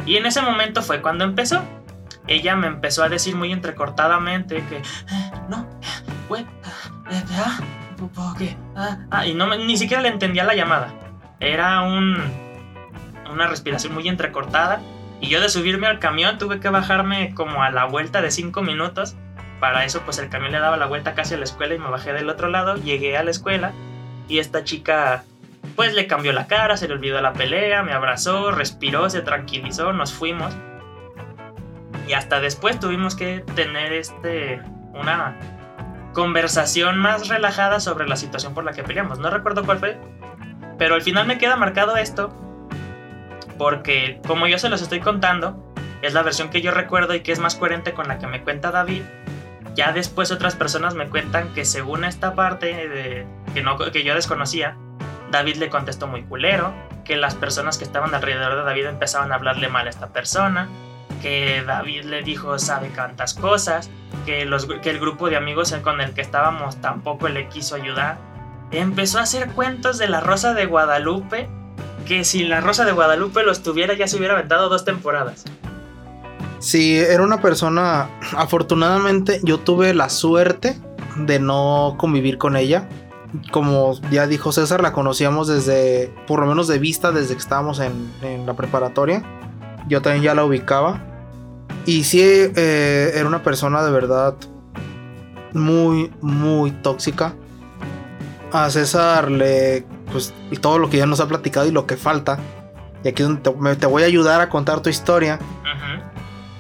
Y 0.04 0.16
en 0.16 0.26
ese 0.26 0.42
momento 0.42 0.82
fue 0.82 1.00
cuando 1.00 1.24
empezó. 1.24 1.62
Ella 2.26 2.56
me 2.56 2.66
empezó 2.66 3.04
a 3.04 3.08
decir 3.08 3.36
muy 3.36 3.52
entrecortadamente 3.52 4.64
que 4.68 4.78
"Eh, 4.78 5.30
no, 5.48 5.66
güey, 6.28 6.44
ah, 6.64 7.60
¿por 8.14 8.36
qué? 8.36 8.56
Ah, 8.76 8.98
ah", 9.10 9.26
y 9.26 9.34
no 9.34 9.46
ni 9.56 9.76
siquiera 9.76 10.02
le 10.02 10.08
entendía 10.08 10.44
la 10.44 10.54
llamada. 10.54 10.88
Era 11.40 11.82
un 11.82 12.16
una 13.30 13.46
respiración 13.46 13.94
muy 13.94 14.08
entrecortada 14.08 14.80
y 15.20 15.28
yo 15.28 15.40
de 15.40 15.48
subirme 15.48 15.86
al 15.86 15.98
camión 15.98 16.38
tuve 16.38 16.60
que 16.60 16.68
bajarme 16.68 17.34
como 17.34 17.62
a 17.62 17.70
la 17.70 17.84
vuelta 17.84 18.22
de 18.22 18.30
5 18.30 18.62
minutos. 18.62 19.16
Para 19.60 19.84
eso 19.84 20.02
pues 20.04 20.18
el 20.18 20.28
camión 20.28 20.52
le 20.52 20.60
daba 20.60 20.76
la 20.76 20.86
vuelta 20.86 21.14
casi 21.14 21.34
a 21.34 21.38
la 21.38 21.44
escuela 21.44 21.74
y 21.74 21.78
me 21.78 21.90
bajé 21.90 22.12
del 22.12 22.28
otro 22.30 22.48
lado, 22.48 22.76
llegué 22.76 23.16
a 23.16 23.24
la 23.24 23.30
escuela 23.30 23.72
y 24.28 24.38
esta 24.38 24.62
chica 24.62 25.24
pues 25.74 25.94
le 25.94 26.06
cambió 26.06 26.32
la 26.32 26.46
cara, 26.46 26.76
se 26.76 26.86
le 26.86 26.94
olvidó 26.94 27.20
la 27.20 27.32
pelea, 27.32 27.82
me 27.82 27.92
abrazó, 27.92 28.52
respiró, 28.52 29.10
se 29.10 29.22
tranquilizó, 29.22 29.92
nos 29.92 30.12
fuimos. 30.12 30.54
Y 32.06 32.12
hasta 32.12 32.40
después 32.40 32.78
tuvimos 32.78 33.16
que 33.16 33.40
tener 33.54 33.92
este 33.92 34.62
una 34.94 35.36
conversación 36.12 36.98
más 36.98 37.28
relajada 37.28 37.80
sobre 37.80 38.08
la 38.08 38.16
situación 38.16 38.54
por 38.54 38.64
la 38.64 38.72
que 38.72 38.82
peleamos. 38.82 39.18
No 39.18 39.30
recuerdo 39.30 39.64
cuál 39.64 39.78
fue, 39.78 40.00
pero 40.78 40.94
al 40.94 41.02
final 41.02 41.26
me 41.26 41.38
queda 41.38 41.56
marcado 41.56 41.96
esto 41.96 42.47
porque 43.58 44.20
como 44.26 44.46
yo 44.46 44.58
se 44.58 44.68
los 44.68 44.80
estoy 44.80 45.00
contando, 45.00 45.74
es 46.00 46.14
la 46.14 46.22
versión 46.22 46.50
que 46.50 46.62
yo 46.62 46.70
recuerdo 46.70 47.14
y 47.14 47.20
que 47.20 47.32
es 47.32 47.40
más 47.40 47.56
coherente 47.56 47.92
con 47.92 48.08
la 48.08 48.18
que 48.18 48.26
me 48.26 48.42
cuenta 48.42 48.70
David. 48.70 49.02
Ya 49.74 49.92
después 49.92 50.30
otras 50.30 50.56
personas 50.56 50.94
me 50.94 51.08
cuentan 51.08 51.52
que 51.52 51.64
según 51.64 52.04
esta 52.04 52.34
parte 52.34 52.66
de, 52.66 53.26
que, 53.52 53.62
no, 53.62 53.76
que 53.76 54.02
yo 54.02 54.14
desconocía, 54.14 54.76
David 55.30 55.56
le 55.56 55.68
contestó 55.68 56.06
muy 56.06 56.22
culero, 56.22 56.72
que 57.04 57.16
las 57.16 57.34
personas 57.34 57.78
que 57.78 57.84
estaban 57.84 58.14
alrededor 58.14 58.56
de 58.56 58.62
David 58.62 58.86
empezaban 58.86 59.32
a 59.32 59.36
hablarle 59.36 59.68
mal 59.68 59.86
a 59.86 59.90
esta 59.90 60.08
persona, 60.08 60.68
que 61.22 61.62
David 61.66 62.04
le 62.04 62.22
dijo 62.22 62.58
sabe 62.58 62.88
tantas 62.88 63.34
cosas, 63.34 63.90
que, 64.24 64.44
los, 64.44 64.66
que 64.66 64.90
el 64.90 65.00
grupo 65.00 65.28
de 65.28 65.36
amigos 65.36 65.74
con 65.82 66.00
el 66.00 66.12
que 66.12 66.20
estábamos 66.20 66.80
tampoco 66.80 67.28
le 67.28 67.48
quiso 67.48 67.76
ayudar. 67.76 68.18
Empezó 68.70 69.18
a 69.18 69.22
hacer 69.22 69.48
cuentos 69.50 69.98
de 69.98 70.08
la 70.08 70.20
Rosa 70.20 70.54
de 70.54 70.66
Guadalupe 70.66 71.48
que 72.08 72.24
si 72.24 72.44
la 72.44 72.60
Rosa 72.60 72.84
de 72.84 72.92
Guadalupe 72.92 73.42
los 73.44 73.62
tuviera 73.62 73.94
ya 73.94 74.08
se 74.08 74.16
hubiera 74.16 74.34
aventado 74.34 74.68
dos 74.68 74.84
temporadas. 74.84 75.44
Sí, 76.58 76.96
era 76.96 77.22
una 77.22 77.40
persona. 77.40 78.10
Afortunadamente, 78.36 79.40
yo 79.44 79.58
tuve 79.58 79.94
la 79.94 80.08
suerte 80.08 80.76
de 81.16 81.38
no 81.38 81.94
convivir 81.98 82.38
con 82.38 82.56
ella. 82.56 82.88
Como 83.52 84.00
ya 84.10 84.26
dijo 84.26 84.50
César, 84.52 84.82
la 84.82 84.92
conocíamos 84.92 85.46
desde, 85.46 86.12
por 86.26 86.40
lo 86.40 86.46
menos 86.46 86.66
de 86.66 86.78
vista, 86.78 87.12
desde 87.12 87.34
que 87.34 87.40
estábamos 87.40 87.78
en, 87.78 88.10
en 88.22 88.46
la 88.46 88.54
preparatoria. 88.54 89.22
Yo 89.86 90.02
también 90.02 90.24
ya 90.24 90.34
la 90.34 90.44
ubicaba. 90.44 91.04
Y 91.86 92.04
sí, 92.04 92.20
eh, 92.22 93.12
era 93.14 93.26
una 93.26 93.42
persona 93.42 93.84
de 93.84 93.90
verdad 93.90 94.34
muy, 95.52 96.10
muy 96.20 96.70
tóxica. 96.70 97.34
A 98.50 98.70
César 98.70 99.30
le, 99.30 99.84
pues, 100.12 100.32
todo 100.60 100.78
lo 100.78 100.88
que 100.90 100.96
ya 100.98 101.06
nos 101.06 101.20
ha 101.20 101.28
platicado 101.28 101.66
y 101.66 101.70
lo 101.70 101.86
que 101.86 101.96
falta. 101.96 102.38
Y 103.04 103.08
aquí 103.08 103.22
es 103.22 103.28
donde 103.28 103.42
te, 103.42 103.52
me- 103.56 103.76
te 103.76 103.86
voy 103.86 104.02
a 104.02 104.06
ayudar 104.06 104.40
a 104.40 104.48
contar 104.48 104.80
tu 104.80 104.90
historia 104.90 105.38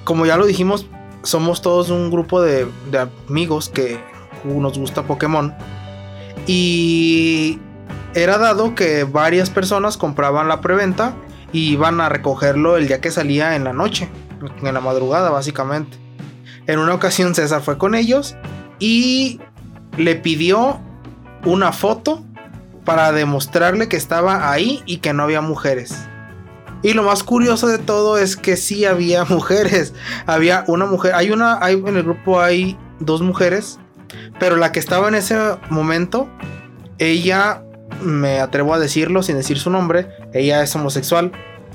como 0.04 0.24
ya 0.24 0.36
lo 0.36 0.46
dijimos, 0.46 0.86
somos 1.22 1.60
todos 1.60 1.90
un 1.90 2.10
grupo 2.10 2.40
de, 2.40 2.66
de 2.90 3.08
amigos 3.28 3.68
que 3.68 4.00
nos 4.44 4.78
gusta 4.78 5.02
Pokémon. 5.02 5.54
Y 6.46 7.58
era 8.14 8.38
dado 8.38 8.74
que 8.74 9.04
varias 9.04 9.50
personas 9.50 9.96
compraban 9.96 10.48
la 10.48 10.60
preventa 10.60 11.14
y 11.52 11.72
iban 11.72 12.00
a 12.00 12.08
recogerlo 12.08 12.76
el 12.76 12.86
día 12.88 13.00
que 13.00 13.10
salía 13.10 13.54
en 13.56 13.64
la 13.64 13.72
noche, 13.72 14.08
en 14.62 14.72
la 14.74 14.80
madrugada 14.80 15.30
básicamente. 15.30 15.98
En 16.66 16.78
una 16.78 16.94
ocasión 16.94 17.34
César 17.34 17.60
fue 17.62 17.78
con 17.78 17.94
ellos 17.94 18.36
y 18.78 19.40
le 19.96 20.14
pidió 20.16 20.80
una 21.44 21.72
foto 21.72 22.24
para 22.88 23.12
demostrarle 23.12 23.86
que 23.86 23.98
estaba 23.98 24.50
ahí 24.50 24.82
y 24.86 24.96
que 24.96 25.12
no 25.12 25.24
había 25.24 25.42
mujeres. 25.42 25.94
Y 26.82 26.94
lo 26.94 27.02
más 27.02 27.22
curioso 27.22 27.66
de 27.66 27.76
todo 27.76 28.16
es 28.16 28.34
que 28.34 28.56
sí 28.56 28.86
había 28.86 29.24
mujeres. 29.28 29.92
Había 30.24 30.64
una 30.68 30.86
mujer, 30.86 31.14
hay 31.14 31.30
una, 31.30 31.62
hay 31.62 31.74
en 31.74 31.98
el 31.98 32.02
grupo 32.02 32.40
hay 32.40 32.78
dos 32.98 33.20
mujeres, 33.20 33.78
pero 34.40 34.56
la 34.56 34.72
que 34.72 34.80
estaba 34.80 35.06
en 35.08 35.16
ese 35.16 35.36
momento, 35.68 36.30
ella, 36.96 37.62
me 38.00 38.40
atrevo 38.40 38.72
a 38.72 38.78
decirlo 38.78 39.22
sin 39.22 39.36
decir 39.36 39.58
su 39.58 39.68
nombre, 39.68 40.08
ella 40.32 40.62
es 40.62 40.74
homosexual, 40.74 41.32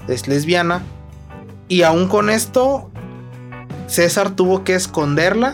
es 0.07 0.27
lesbiana, 0.27 0.81
y 1.67 1.83
aún 1.83 2.07
con 2.07 2.31
esto, 2.31 2.89
César 3.85 4.31
tuvo 4.31 4.63
que 4.63 4.73
esconderla 4.73 5.53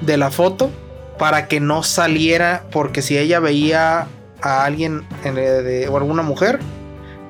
de 0.00 0.16
la 0.16 0.30
foto 0.30 0.70
para 1.18 1.48
que 1.48 1.58
no 1.58 1.82
saliera, 1.82 2.66
porque 2.70 3.02
si 3.02 3.18
ella 3.18 3.40
veía 3.40 4.06
a 4.42 4.64
alguien 4.64 5.04
en- 5.24 5.34
de- 5.36 5.88
o 5.88 5.96
alguna 5.96 6.22
mujer, 6.22 6.58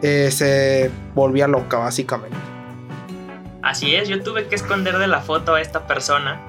eh, 0.02 0.30
se 0.30 0.90
volvía 1.14 1.46
loca 1.48 1.78
básicamente. 1.78 2.36
Así 3.62 3.94
es, 3.94 4.08
yo 4.08 4.22
tuve 4.22 4.48
que 4.48 4.54
esconder 4.56 4.98
de 4.98 5.06
la 5.06 5.20
foto 5.20 5.54
a 5.54 5.60
esta 5.60 5.86
persona. 5.86 6.40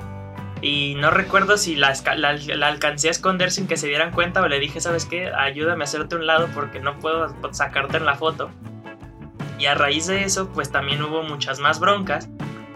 Y 0.61 0.95
no 0.95 1.11
recuerdo 1.11 1.57
si 1.57 1.76
la, 1.76 1.93
la- 2.16 2.68
alcancé 2.68 3.09
a 3.09 3.11
esconder 3.11 3.51
sin 3.51 3.68
que 3.68 3.76
se 3.78 3.88
dieran 3.88 4.11
cuenta 4.11 4.41
o 4.41 4.47
le 4.47 4.59
dije, 4.59 4.80
¿sabes 4.80 5.05
qué? 5.05 5.30
Ayúdame 5.32 5.84
a 5.84 5.86
hacerte 5.86 6.16
un 6.16 6.26
lado 6.26 6.47
porque 6.55 6.80
no 6.80 6.97
puedo 6.99 7.36
sacarte 7.51 7.97
en 7.97 8.05
la 8.05 8.16
foto. 8.16 8.49
Y 9.59 9.66
a 9.66 9.76
raíz 9.76 10.07
de 10.07 10.24
eso, 10.24 10.49
pues 10.49 10.72
también 10.72 11.03
hubo 11.03 11.22
muchas 11.24 11.59
más 11.59 11.80
broncas. 11.80 12.30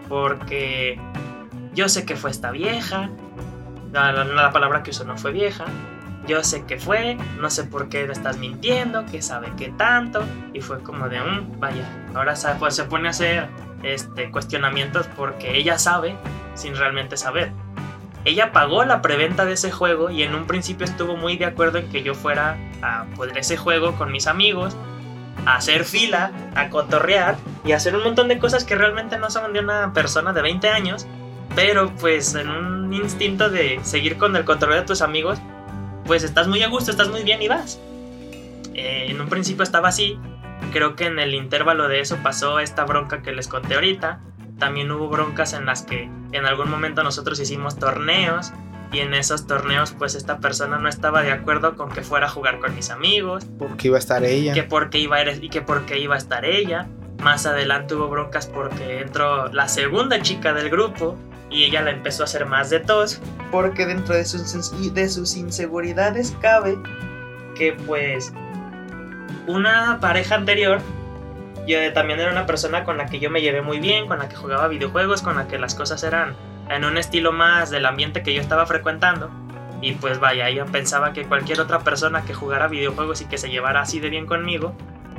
Porque 0.08 1.00
yo 1.74 1.88
sé 1.88 2.04
que 2.04 2.14
fue 2.14 2.30
esta 2.30 2.50
vieja. 2.50 3.10
La- 3.92 4.12
la 4.12 4.52
palabra 4.52 4.82
que 4.82 4.90
usó 4.90 5.04
no 5.04 5.16
fue 5.16 5.32
vieja. 5.32 5.64
Yo 6.28 6.44
sé 6.44 6.64
que 6.66 6.78
fue, 6.78 7.16
no 7.40 7.50
sé 7.50 7.64
por 7.64 7.88
qué 7.88 8.06
me 8.06 8.12
estás 8.12 8.36
mintiendo, 8.36 9.06
que 9.06 9.22
sabe 9.22 9.50
qué 9.56 9.70
tanto. 9.70 10.22
Y 10.52 10.60
fue 10.60 10.80
como 10.80 11.08
de, 11.08 11.20
un 11.20 11.58
vaya, 11.58 11.88
ahora 12.14 12.34
pues, 12.58 12.76
se 12.76 12.84
pone 12.84 13.08
a 13.08 13.10
hacer 13.10 13.48
este, 13.82 14.30
cuestionamientos 14.30 15.08
porque 15.16 15.56
ella 15.56 15.78
sabe 15.78 16.16
sin 16.54 16.76
realmente 16.76 17.16
saber. 17.16 17.50
Ella 18.24 18.52
pagó 18.52 18.84
la 18.84 19.00
preventa 19.00 19.46
de 19.46 19.54
ese 19.54 19.70
juego 19.70 20.10
y 20.10 20.22
en 20.22 20.34
un 20.34 20.46
principio 20.46 20.84
estuvo 20.84 21.16
muy 21.16 21.36
de 21.36 21.46
acuerdo 21.46 21.78
en 21.78 21.88
que 21.88 22.02
yo 22.02 22.14
fuera 22.14 22.58
a 22.82 23.06
poder 23.16 23.38
ese 23.38 23.56
juego 23.56 23.94
con 23.96 24.12
mis 24.12 24.26
amigos, 24.26 24.76
a 25.46 25.56
hacer 25.56 25.84
fila, 25.84 26.32
a 26.54 26.68
cotorrear 26.68 27.36
y 27.64 27.72
a 27.72 27.76
hacer 27.76 27.96
un 27.96 28.02
montón 28.02 28.28
de 28.28 28.38
cosas 28.38 28.64
que 28.64 28.74
realmente 28.74 29.18
no 29.18 29.30
son 29.30 29.52
de 29.54 29.60
una 29.60 29.94
persona 29.94 30.32
de 30.32 30.42
20 30.42 30.68
años, 30.68 31.06
pero 31.54 31.94
pues 31.94 32.34
en 32.34 32.50
un 32.50 32.92
instinto 32.92 33.48
de 33.48 33.80
seguir 33.82 34.18
con 34.18 34.36
el 34.36 34.44
control 34.44 34.74
de 34.74 34.82
tus 34.82 35.00
amigos, 35.00 35.40
pues 36.08 36.24
estás 36.24 36.48
muy 36.48 36.62
a 36.62 36.68
gusto, 36.68 36.90
estás 36.90 37.10
muy 37.10 37.22
bien 37.22 37.40
y 37.42 37.48
vas. 37.48 37.78
Eh, 38.74 39.06
en 39.10 39.20
un 39.20 39.28
principio 39.28 39.62
estaba 39.62 39.88
así, 39.88 40.18
creo 40.72 40.96
que 40.96 41.04
en 41.04 41.18
el 41.18 41.34
intervalo 41.34 41.86
de 41.86 42.00
eso 42.00 42.16
pasó 42.22 42.60
esta 42.60 42.84
bronca 42.84 43.22
que 43.22 43.30
les 43.30 43.46
conté 43.46 43.74
ahorita. 43.74 44.20
También 44.58 44.90
hubo 44.90 45.08
broncas 45.08 45.52
en 45.52 45.66
las 45.66 45.82
que 45.82 46.10
en 46.32 46.46
algún 46.46 46.70
momento 46.70 47.04
nosotros 47.04 47.38
hicimos 47.38 47.76
torneos 47.76 48.52
y 48.90 49.00
en 49.00 49.12
esos 49.12 49.46
torneos 49.46 49.92
pues 49.92 50.14
esta 50.14 50.38
persona 50.38 50.78
no 50.78 50.88
estaba 50.88 51.22
de 51.22 51.30
acuerdo 51.30 51.76
con 51.76 51.90
que 51.90 52.00
fuera 52.00 52.26
a 52.26 52.30
jugar 52.30 52.58
con 52.58 52.74
mis 52.74 52.88
amigos. 52.88 53.46
Porque 53.58 53.88
iba 53.88 53.98
a 53.98 54.00
estar 54.00 54.24
ella. 54.24 54.54
Que 54.54 54.62
porque 54.62 54.98
iba 54.98 55.18
a, 55.18 55.30
y 55.30 55.50
que 55.50 55.60
porque 55.60 55.98
iba 55.98 56.14
a 56.14 56.18
estar 56.18 56.46
ella. 56.46 56.88
Más 57.22 57.44
adelante 57.44 57.94
hubo 57.94 58.08
broncas 58.08 58.46
porque 58.46 59.02
entró 59.02 59.48
la 59.52 59.68
segunda 59.68 60.22
chica 60.22 60.54
del 60.54 60.70
grupo 60.70 61.18
y 61.50 61.64
ella 61.64 61.82
la 61.82 61.90
empezó 61.90 62.22
a 62.22 62.24
hacer 62.24 62.46
más 62.46 62.70
de 62.70 62.80
tos 62.80 63.20
porque 63.50 63.86
dentro 63.86 64.14
de 64.14 64.24
sus, 64.24 64.94
de 64.94 65.08
sus 65.08 65.36
inseguridades 65.36 66.36
cabe 66.40 66.78
que 67.56 67.72
pues 67.72 68.32
una 69.46 69.98
pareja 70.00 70.34
anterior 70.34 70.80
yo 71.68 71.92
también 71.92 72.18
era 72.18 72.32
una 72.32 72.46
persona 72.46 72.84
con 72.84 72.96
la 72.96 73.06
que 73.06 73.18
yo 73.20 73.30
me 73.30 73.42
llevé 73.42 73.60
muy 73.60 73.78
bien, 73.78 74.06
con 74.06 74.18
la 74.18 74.28
que 74.28 74.36
jugaba 74.36 74.68
videojuegos, 74.68 75.20
con 75.20 75.36
la 75.36 75.48
que 75.48 75.58
las 75.58 75.74
cosas 75.74 76.02
eran 76.02 76.34
en 76.70 76.84
un 76.84 76.96
estilo 76.96 77.30
más 77.30 77.68
del 77.70 77.84
ambiente 77.84 78.22
que 78.22 78.32
yo 78.32 78.40
estaba 78.40 78.64
frecuentando. 78.64 79.30
Y 79.82 79.92
pues 79.92 80.18
vaya, 80.18 80.48
yo 80.48 80.64
pensaba 80.64 81.12
que 81.12 81.26
cualquier 81.26 81.60
otra 81.60 81.80
persona 81.80 82.22
que 82.22 82.32
jugara 82.32 82.68
videojuegos 82.68 83.20
y 83.20 83.26
que 83.26 83.36
se 83.36 83.50
llevara 83.50 83.82
así 83.82 84.00
de 84.00 84.08
bien 84.08 84.24
conmigo, 84.24 84.74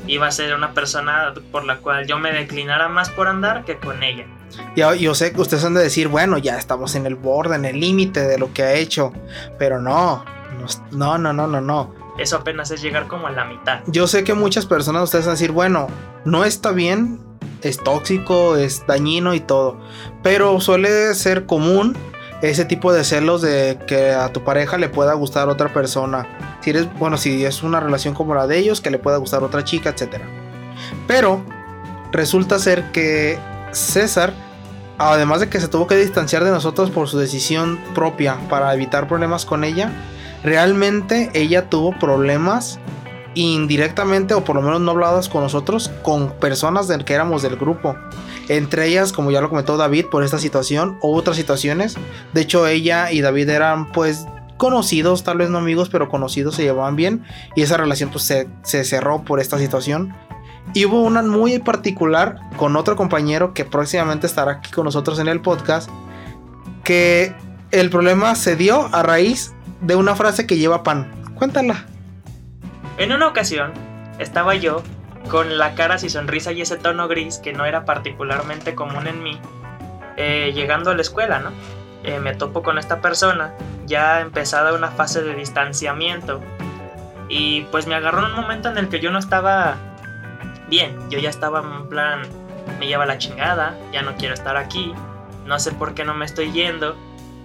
iba 0.07 0.27
a 0.27 0.31
ser 0.31 0.55
una 0.55 0.73
persona 0.73 1.33
por 1.51 1.65
la 1.65 1.77
cual 1.77 2.07
yo 2.07 2.17
me 2.19 2.31
declinara 2.31 2.89
más 2.89 3.09
por 3.09 3.27
andar 3.27 3.65
que 3.65 3.77
con 3.77 4.03
ella. 4.03 4.25
Yo, 4.75 4.93
yo 4.95 5.13
sé 5.13 5.31
que 5.31 5.41
ustedes 5.41 5.63
han 5.63 5.73
de 5.75 5.81
decir, 5.81 6.07
bueno, 6.07 6.37
ya 6.37 6.57
estamos 6.57 6.95
en 6.95 7.05
el 7.05 7.15
borde, 7.15 7.55
en 7.55 7.65
el 7.65 7.79
límite 7.79 8.21
de 8.21 8.37
lo 8.37 8.51
que 8.53 8.63
ha 8.63 8.73
hecho, 8.73 9.13
pero 9.57 9.79
no, 9.79 10.25
no, 10.91 11.17
no, 11.17 11.33
no, 11.33 11.47
no, 11.47 11.61
no. 11.61 11.95
Eso 12.17 12.37
apenas 12.37 12.71
es 12.71 12.81
llegar 12.81 13.07
como 13.07 13.27
a 13.27 13.31
la 13.31 13.45
mitad. 13.45 13.79
Yo 13.87 14.07
sé 14.07 14.23
que 14.23 14.33
muchas 14.33 14.65
personas 14.65 15.03
ustedes 15.03 15.25
van 15.25 15.31
a 15.31 15.35
decir, 15.35 15.51
bueno, 15.51 15.87
no 16.25 16.43
está 16.43 16.71
bien, 16.71 17.21
es 17.61 17.77
tóxico, 17.77 18.57
es 18.57 18.85
dañino 18.87 19.33
y 19.33 19.39
todo, 19.39 19.79
pero 20.23 20.59
suele 20.59 21.13
ser 21.13 21.45
común 21.45 21.95
ese 22.41 22.65
tipo 22.65 22.93
de 22.93 23.03
celos 23.03 23.41
de 23.41 23.79
que 23.87 24.11
a 24.11 24.31
tu 24.31 24.43
pareja 24.43 24.77
le 24.77 24.89
pueda 24.89 25.13
gustar 25.13 25.49
otra 25.49 25.73
persona. 25.73 26.27
Si 26.61 26.71
eres, 26.71 26.93
bueno, 26.97 27.17
si 27.17 27.45
es 27.45 27.63
una 27.63 27.79
relación 27.79 28.13
como 28.13 28.35
la 28.35 28.47
de 28.47 28.57
ellos, 28.57 28.81
que 28.81 28.91
le 28.91 28.99
pueda 28.99 29.17
gustar 29.17 29.43
otra 29.43 29.63
chica, 29.63 29.89
etc. 29.89 30.21
Pero 31.07 31.43
resulta 32.11 32.59
ser 32.59 32.91
que 32.91 33.39
César, 33.71 34.33
además 34.97 35.39
de 35.39 35.49
que 35.49 35.59
se 35.59 35.67
tuvo 35.67 35.87
que 35.87 35.95
distanciar 35.95 36.43
de 36.43 36.51
nosotros 36.51 36.89
por 36.91 37.07
su 37.07 37.17
decisión 37.17 37.79
propia 37.93 38.37
para 38.49 38.73
evitar 38.73 39.07
problemas 39.07 39.45
con 39.45 39.63
ella, 39.63 39.91
realmente 40.43 41.29
ella 41.33 41.69
tuvo 41.69 41.97
problemas 41.97 42.79
indirectamente 43.35 44.33
o 44.33 44.43
por 44.43 44.55
lo 44.55 44.61
menos 44.61 44.81
no 44.81 44.91
habladas 44.91 45.29
con 45.29 45.43
nosotros 45.43 45.91
con 46.01 46.31
personas 46.39 46.87
del 46.87 47.05
que 47.05 47.13
éramos 47.13 47.41
del 47.41 47.55
grupo. 47.55 47.95
Entre 48.47 48.87
ellas, 48.87 49.13
como 49.13 49.29
ya 49.29 49.41
lo 49.41 49.49
comentó 49.49 49.77
David, 49.77 50.07
por 50.07 50.23
esta 50.23 50.39
situación 50.39 50.97
o 51.01 51.15
otras 51.15 51.37
situaciones. 51.37 51.95
De 52.33 52.41
hecho, 52.41 52.65
ella 52.65 53.11
y 53.11 53.21
David 53.21 53.49
eran 53.49 53.91
pues 53.91 54.25
conocidos, 54.59 55.23
tal 55.23 55.37
vez 55.37 55.49
no 55.49 55.57
amigos, 55.57 55.89
pero 55.89 56.09
conocidos, 56.09 56.53
se 56.53 56.63
llevaban 56.63 56.95
bien. 56.95 57.23
Y 57.55 57.63
esa 57.63 57.77
relación 57.77 58.11
pues 58.11 58.25
se, 58.25 58.47
se 58.61 58.83
cerró 58.83 59.23
por 59.23 59.39
esta 59.39 59.57
situación. 59.57 60.13
Y 60.75 60.85
hubo 60.85 61.01
una 61.01 61.23
muy 61.23 61.57
particular 61.57 62.41
con 62.57 62.75
otro 62.75 62.95
compañero 62.95 63.55
que 63.55 63.65
próximamente 63.65 64.27
estará 64.27 64.51
aquí 64.51 64.69
con 64.69 64.85
nosotros 64.85 65.17
en 65.17 65.29
el 65.29 65.41
podcast. 65.41 65.89
Que 66.83 67.33
el 67.71 67.89
problema 67.89 68.35
se 68.35 68.55
dio 68.55 68.93
a 68.93 69.01
raíz 69.01 69.55
de 69.81 69.95
una 69.95 70.15
frase 70.15 70.45
que 70.45 70.57
lleva 70.57 70.83
pan. 70.83 71.09
Cuéntala. 71.35 71.85
En 72.97 73.13
una 73.13 73.27
ocasión, 73.27 73.71
estaba 74.19 74.55
yo 74.55 74.83
con 75.31 75.57
la 75.57 75.73
cara 75.73 75.97
sin 75.97 76.09
sonrisa 76.09 76.51
y 76.51 76.61
ese 76.61 76.75
tono 76.75 77.07
gris 77.07 77.37
que 77.37 77.53
no 77.53 77.65
era 77.65 77.85
particularmente 77.85 78.75
común 78.75 79.07
en 79.07 79.23
mí, 79.23 79.39
eh, 80.17 80.51
llegando 80.53 80.91
a 80.91 80.95
la 80.95 81.01
escuela, 81.01 81.39
¿no? 81.39 81.51
Eh, 82.03 82.19
me 82.19 82.33
topo 82.33 82.63
con 82.63 82.77
esta 82.77 83.01
persona, 83.01 83.53
ya 83.85 84.21
empezada 84.21 84.73
una 84.73 84.89
fase 84.89 85.21
de 85.21 85.35
distanciamiento, 85.35 86.39
y 87.27 87.61
pues 87.71 87.87
me 87.87 87.95
agarró 87.95 88.19
en 88.19 88.25
un 88.25 88.41
momento 88.41 88.69
en 88.69 88.77
el 88.77 88.87
que 88.87 88.99
yo 88.99 89.11
no 89.11 89.19
estaba 89.19 89.75
bien, 90.69 90.97
yo 91.09 91.19
ya 91.19 91.29
estaba 91.29 91.59
en 91.59 91.89
plan, 91.89 92.21
me 92.79 92.87
lleva 92.87 93.05
la 93.05 93.17
chingada, 93.17 93.75
ya 93.91 94.01
no 94.01 94.15
quiero 94.15 94.33
estar 94.33 94.55
aquí, 94.55 94.93
no 95.45 95.59
sé 95.59 95.71
por 95.73 95.93
qué 95.93 96.05
no 96.05 96.13
me 96.13 96.25
estoy 96.25 96.51
yendo, 96.51 96.95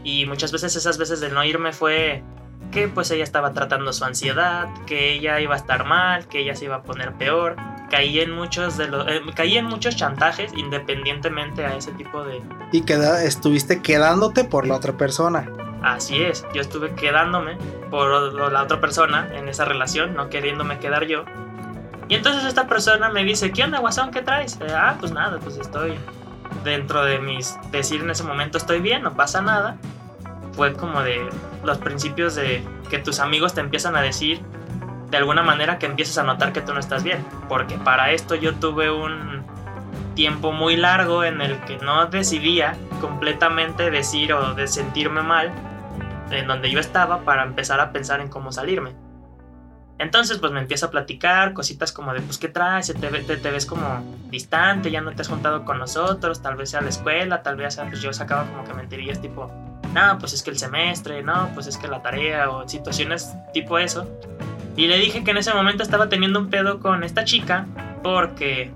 y 0.04 0.26
muchas 0.26 0.52
veces 0.52 0.76
esas 0.76 0.98
veces 0.98 1.20
de 1.20 1.30
no 1.30 1.42
irme 1.42 1.72
fue 1.72 2.22
que 2.70 2.88
pues 2.88 3.10
ella 3.10 3.24
estaba 3.24 3.52
tratando 3.52 3.92
su 3.92 4.04
ansiedad, 4.04 4.68
que 4.86 5.14
ella 5.14 5.40
iba 5.40 5.54
a 5.54 5.58
estar 5.58 5.84
mal, 5.84 6.26
que 6.28 6.40
ella 6.40 6.54
se 6.54 6.66
iba 6.66 6.76
a 6.76 6.82
poner 6.82 7.12
peor. 7.12 7.56
Caí 7.94 8.18
en 8.18 8.32
muchos 8.32 8.76
de 8.76 8.88
los, 8.88 9.06
eh, 9.06 9.22
caí 9.36 9.56
en 9.56 9.66
muchos 9.66 9.94
chantajes 9.94 10.52
independientemente 10.56 11.64
a 11.64 11.76
ese 11.76 11.92
tipo 11.92 12.24
de. 12.24 12.42
Y 12.72 12.80
queda, 12.82 13.22
estuviste 13.22 13.82
quedándote 13.82 14.42
por 14.42 14.66
la 14.66 14.74
otra 14.74 14.94
persona. 14.94 15.48
Así 15.80 16.20
es, 16.20 16.44
yo 16.52 16.60
estuve 16.60 16.92
quedándome 16.96 17.56
por 17.90 18.34
la 18.50 18.64
otra 18.64 18.80
persona 18.80 19.28
en 19.32 19.48
esa 19.48 19.64
relación, 19.64 20.14
no 20.14 20.28
queriéndome 20.28 20.80
quedar 20.80 21.06
yo. 21.06 21.24
Y 22.08 22.16
entonces 22.16 22.44
esta 22.44 22.66
persona 22.66 23.10
me 23.10 23.22
dice, 23.22 23.52
¿qué 23.52 23.62
onda, 23.62 23.78
guasón? 23.78 24.10
¿Qué 24.10 24.22
traes? 24.22 24.58
Eh, 24.60 24.74
ah, 24.74 24.96
pues 24.98 25.12
nada, 25.12 25.38
pues 25.38 25.56
estoy 25.56 25.94
dentro 26.64 27.04
de 27.04 27.20
mis... 27.20 27.56
Decir 27.70 28.00
en 28.00 28.10
ese 28.10 28.24
momento 28.24 28.58
estoy 28.58 28.80
bien, 28.80 29.04
no 29.04 29.14
pasa 29.14 29.40
nada 29.40 29.78
fue 30.54 30.72
como 30.74 31.02
de 31.02 31.28
los 31.64 31.78
principios 31.78 32.34
de 32.34 32.64
que 32.88 32.98
tus 32.98 33.20
amigos 33.20 33.54
te 33.54 33.60
empiezan 33.60 33.96
a 33.96 34.02
decir 34.02 34.40
de 35.14 35.18
alguna 35.18 35.44
manera 35.44 35.78
que 35.78 35.86
empiezas 35.86 36.18
a 36.18 36.24
notar 36.24 36.52
que 36.52 36.60
tú 36.60 36.74
no 36.74 36.80
estás 36.80 37.04
bien. 37.04 37.24
Porque 37.48 37.78
para 37.78 38.10
esto 38.10 38.34
yo 38.34 38.56
tuve 38.56 38.90
un 38.90 39.44
tiempo 40.16 40.50
muy 40.50 40.76
largo 40.76 41.22
en 41.22 41.40
el 41.40 41.56
que 41.60 41.76
no 41.78 42.06
decidía 42.06 42.76
completamente 43.00 43.92
decir 43.92 44.32
o 44.32 44.54
de 44.54 44.66
sentirme 44.66 45.22
mal 45.22 45.52
en 46.32 46.48
donde 46.48 46.68
yo 46.68 46.80
estaba 46.80 47.20
para 47.20 47.44
empezar 47.44 47.78
a 47.78 47.92
pensar 47.92 48.20
en 48.20 48.28
cómo 48.28 48.50
salirme. 48.50 48.96
Entonces 49.98 50.38
pues 50.38 50.50
me 50.50 50.58
empieza 50.58 50.86
a 50.86 50.90
platicar 50.90 51.52
cositas 51.52 51.92
como 51.92 52.12
de 52.12 52.20
pues 52.20 52.38
qué 52.38 52.48
traes, 52.48 52.92
te, 52.92 53.08
te, 53.36 53.50
ves 53.52 53.66
como 53.66 54.02
distante, 54.30 54.90
ya 54.90 55.00
no 55.00 55.12
te 55.12 55.22
has 55.22 55.28
juntado 55.28 55.64
con 55.64 55.78
nosotros, 55.78 56.42
tal 56.42 56.56
vez 56.56 56.70
sea 56.70 56.80
la 56.80 56.88
escuela, 56.88 57.44
tal 57.44 57.54
vez 57.54 57.74
sea, 57.74 57.86
pues 57.86 58.02
yo 58.02 58.12
sacaba 58.12 58.46
como 58.46 58.64
que 58.64 58.74
mentirillas 58.74 59.20
tipo 59.20 59.48
no, 59.94 60.18
pues 60.18 60.32
es 60.32 60.42
que 60.42 60.50
el 60.50 60.58
semestre, 60.58 61.22
no, 61.22 61.50
pues 61.54 61.68
es 61.68 61.78
que 61.78 61.86
la 61.86 62.02
tarea 62.02 62.50
o 62.50 62.68
situaciones 62.68 63.32
tipo 63.52 63.78
eso. 63.78 64.08
Y 64.76 64.86
le 64.86 64.98
dije 64.98 65.24
que 65.24 65.30
en 65.30 65.36
ese 65.36 65.54
momento 65.54 65.82
estaba 65.82 66.08
teniendo 66.08 66.38
un 66.38 66.50
pedo 66.50 66.80
con 66.80 67.04
esta 67.04 67.24
chica 67.24 67.66
porque 68.02 68.72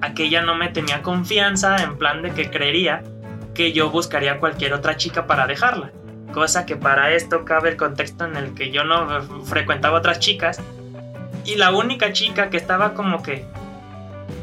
aquella 0.00 0.42
no 0.42 0.54
me 0.54 0.68
tenía 0.68 1.02
confianza 1.02 1.76
en 1.82 1.96
plan 1.96 2.22
de 2.22 2.32
que 2.32 2.50
creería 2.50 3.02
que 3.54 3.72
yo 3.72 3.90
buscaría 3.90 4.40
cualquier 4.40 4.72
otra 4.72 4.96
chica 4.96 5.26
para 5.26 5.46
dejarla. 5.46 5.92
Cosa 6.32 6.66
que 6.66 6.76
para 6.76 7.12
esto 7.12 7.44
cabe 7.44 7.70
el 7.70 7.76
contexto 7.76 8.24
en 8.24 8.36
el 8.36 8.54
que 8.54 8.70
yo 8.70 8.82
no 8.84 9.22
frecuentaba 9.44 9.98
otras 9.98 10.18
chicas. 10.18 10.60
Y 11.44 11.54
la 11.56 11.70
única 11.70 12.12
chica 12.12 12.50
que 12.50 12.56
estaba 12.56 12.94
como 12.94 13.22
que 13.22 13.44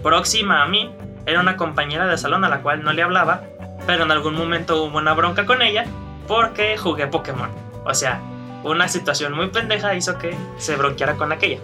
próxima 0.02 0.64
a 0.64 0.68
mí 0.68 0.92
era 1.26 1.42
una 1.42 1.58
compañera 1.58 2.08
de 2.08 2.18
salón 2.18 2.46
a 2.46 2.50
la 2.50 2.62
cual 2.62 2.84
no 2.84 2.94
le 2.94 3.04
hablaba 3.04 3.44
pero 3.86 4.04
en 4.04 4.12
algún 4.12 4.36
momento 4.36 4.84
hubo 4.84 4.98
una 4.98 5.14
bronca 5.14 5.46
con 5.46 5.62
ella 5.62 5.86
porque 6.28 6.78
jugué 6.78 7.08
Pokémon. 7.08 7.50
O 7.86 7.94
sea, 7.94 8.22
una 8.64 8.88
situación 8.88 9.34
muy 9.34 9.48
pendeja 9.50 9.96
hizo 9.96 10.18
que 10.18 10.36
se 10.58 10.76
bronqueara 10.76 11.16
con 11.16 11.32
aquella. 11.32 11.60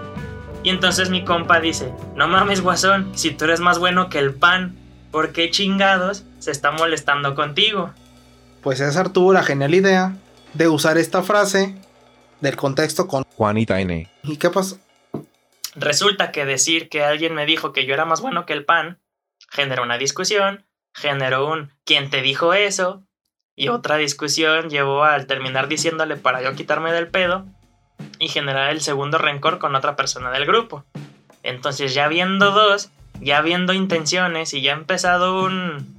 Y 0.63 0.69
entonces 0.69 1.09
mi 1.09 1.23
compa 1.23 1.59
dice, 1.59 1.93
no 2.15 2.27
mames 2.27 2.61
guasón, 2.61 3.11
si 3.15 3.31
tú 3.31 3.45
eres 3.45 3.59
más 3.59 3.79
bueno 3.79 4.09
que 4.09 4.19
el 4.19 4.33
pan, 4.33 4.75
¿por 5.11 5.31
qué 5.31 5.49
chingados 5.51 6.23
se 6.39 6.51
está 6.51 6.71
molestando 6.71 7.35
contigo? 7.35 7.91
Pues 8.61 8.79
César 8.79 9.09
tuvo 9.09 9.33
la 9.33 9.43
genial 9.43 9.73
idea 9.73 10.15
de 10.53 10.67
usar 10.67 10.97
esta 10.97 11.23
frase 11.23 11.75
del 12.41 12.55
contexto 12.55 13.07
con 13.07 13.23
Juanita 13.23 13.79
N. 13.79 14.09
¿Y 14.23 14.37
qué 14.37 14.49
pasó? 14.49 14.79
Resulta 15.75 16.31
que 16.31 16.45
decir 16.45 16.89
que 16.89 17.03
alguien 17.03 17.33
me 17.35 17.45
dijo 17.45 17.71
que 17.71 17.85
yo 17.85 17.93
era 17.93 18.05
más 18.05 18.21
bueno 18.21 18.45
que 18.45 18.53
el 18.53 18.65
pan 18.65 18.99
genera 19.51 19.83
una 19.83 19.97
discusión 19.97 20.65
generó 20.97 21.47
un 21.47 21.71
¿quién 21.85 22.09
te 22.09 22.21
dijo 22.21 22.53
eso? 22.53 23.03
Y 23.59 23.69
otra 23.69 23.97
discusión 23.97 24.69
llevó 24.69 25.03
al 25.03 25.25
terminar 25.25 25.67
diciéndole 25.67 26.15
para 26.15 26.43
yo 26.43 26.55
quitarme 26.55 26.93
del 26.93 27.07
pedo 27.07 27.43
y 28.19 28.29
generar 28.29 28.69
el 28.69 28.81
segundo 28.81 29.17
rencor 29.17 29.57
con 29.57 29.75
otra 29.75 29.95
persona 29.95 30.29
del 30.29 30.45
grupo. 30.45 30.85
Entonces 31.41 31.95
ya 31.95 32.07
viendo 32.07 32.51
dos, 32.51 32.91
ya 33.19 33.41
viendo 33.41 33.73
intenciones 33.73 34.53
y 34.53 34.61
ya 34.61 34.73
empezado 34.73 35.43
un, 35.43 35.97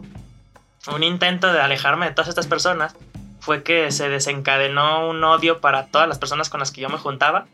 un 0.87 1.03
intento 1.03 1.53
de 1.53 1.61
alejarme 1.61 2.07
de 2.07 2.13
todas 2.13 2.29
estas 2.29 2.47
personas, 2.47 2.95
fue 3.41 3.65
que 3.65 3.91
se 3.91 4.09
desencadenó 4.09 5.09
un 5.09 5.25
odio 5.25 5.61
para 5.61 5.87
todas 5.87 6.07
las 6.07 6.21
personas 6.21 6.51
con 6.51 6.61
las 6.61 6.71
que 6.71 6.81
yo 6.81 6.89
me 6.89 6.99
juntaba 6.99 7.47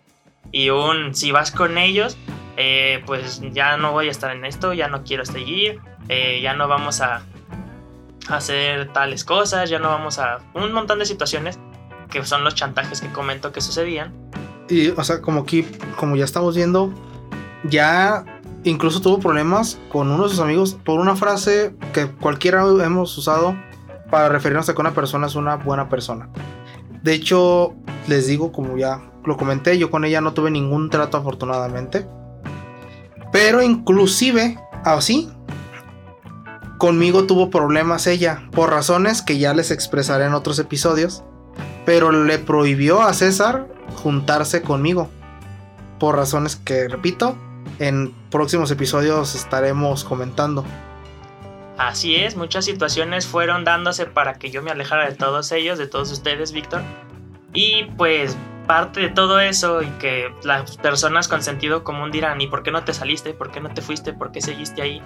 y 0.52 0.68
un 0.68 1.14
si 1.14 1.32
vas 1.32 1.50
con 1.50 1.78
ellos, 1.78 2.18
eh, 2.58 3.02
pues 3.06 3.40
ya 3.52 3.78
no 3.78 3.92
voy 3.92 4.08
a 4.08 4.10
estar 4.10 4.36
en 4.36 4.44
esto, 4.44 4.74
ya 4.74 4.88
no 4.88 5.02
quiero 5.02 5.24
seguir, 5.24 5.80
eh, 6.10 6.40
ya 6.42 6.52
no 6.52 6.68
vamos 6.68 7.00
a 7.00 7.22
hacer 8.28 8.92
tales 8.92 9.24
cosas, 9.24 9.70
ya 9.70 9.78
no 9.78 9.88
vamos 9.88 10.18
a... 10.18 10.38
un 10.54 10.72
montón 10.72 10.98
de 10.98 11.06
situaciones 11.06 11.58
que 12.10 12.24
son 12.24 12.44
los 12.44 12.54
chantajes 12.54 13.00
que 13.00 13.10
comento 13.12 13.52
que 13.52 13.60
sucedían. 13.60 14.12
Y, 14.68 14.88
o 14.88 15.04
sea, 15.04 15.20
como 15.20 15.40
aquí, 15.40 15.66
como 15.96 16.16
ya 16.16 16.24
estamos 16.24 16.56
viendo, 16.56 16.92
ya 17.64 18.24
incluso 18.64 19.00
tuvo 19.00 19.18
problemas 19.18 19.78
con 19.90 20.10
uno 20.10 20.24
de 20.24 20.30
sus 20.30 20.40
amigos 20.40 20.78
por 20.84 21.00
una 21.00 21.16
frase 21.16 21.74
que 21.92 22.06
cualquiera 22.06 22.62
hemos 22.62 23.16
usado 23.18 23.56
para 24.10 24.28
referirnos 24.28 24.68
a 24.68 24.74
que 24.74 24.80
una 24.80 24.94
persona 24.94 25.26
es 25.26 25.34
una 25.34 25.56
buena 25.56 25.88
persona. 25.88 26.28
De 27.02 27.12
hecho, 27.12 27.74
les 28.06 28.26
digo, 28.26 28.52
como 28.52 28.78
ya 28.78 29.02
lo 29.24 29.36
comenté, 29.36 29.78
yo 29.78 29.90
con 29.90 30.04
ella 30.04 30.20
no 30.20 30.32
tuve 30.32 30.50
ningún 30.50 30.90
trato 30.90 31.16
afortunadamente. 31.16 32.06
Pero 33.32 33.62
inclusive, 33.62 34.58
así, 34.84 35.30
conmigo 36.84 37.24
tuvo 37.24 37.48
problemas 37.48 38.06
ella, 38.06 38.42
por 38.52 38.68
razones 38.68 39.22
que 39.22 39.38
ya 39.38 39.54
les 39.54 39.70
expresaré 39.70 40.26
en 40.26 40.34
otros 40.34 40.58
episodios. 40.58 41.24
Pero 41.86 42.12
le 42.12 42.38
prohibió 42.38 43.00
a 43.00 43.14
César 43.14 43.68
juntarse 44.02 44.60
conmigo. 44.60 45.08
Por 45.98 46.14
razones 46.14 46.56
que, 46.56 46.86
repito, 46.88 47.38
en 47.78 48.12
próximos 48.30 48.70
episodios 48.70 49.34
estaremos 49.34 50.04
comentando. 50.04 50.62
Así 51.78 52.16
es, 52.16 52.36
muchas 52.36 52.66
situaciones 52.66 53.26
fueron 53.26 53.64
dándose 53.64 54.04
para 54.04 54.34
que 54.34 54.50
yo 54.50 54.60
me 54.60 54.70
alejara 54.70 55.08
de 55.08 55.14
todos 55.14 55.52
ellos, 55.52 55.78
de 55.78 55.86
todos 55.86 56.12
ustedes, 56.12 56.52
Víctor. 56.52 56.82
Y 57.54 57.84
pues 57.96 58.36
parte 58.66 59.00
de 59.00 59.08
todo 59.08 59.40
eso 59.40 59.80
y 59.80 59.88
que 59.92 60.30
las 60.42 60.76
personas 60.76 61.28
con 61.28 61.42
sentido 61.42 61.82
común 61.82 62.10
dirán, 62.10 62.42
¿y 62.42 62.46
por 62.46 62.62
qué 62.62 62.70
no 62.70 62.84
te 62.84 62.92
saliste? 62.92 63.32
¿Por 63.32 63.50
qué 63.50 63.62
no 63.62 63.70
te 63.70 63.80
fuiste? 63.80 64.12
¿Por 64.12 64.32
qué 64.32 64.42
seguiste 64.42 64.82
ahí? 64.82 65.00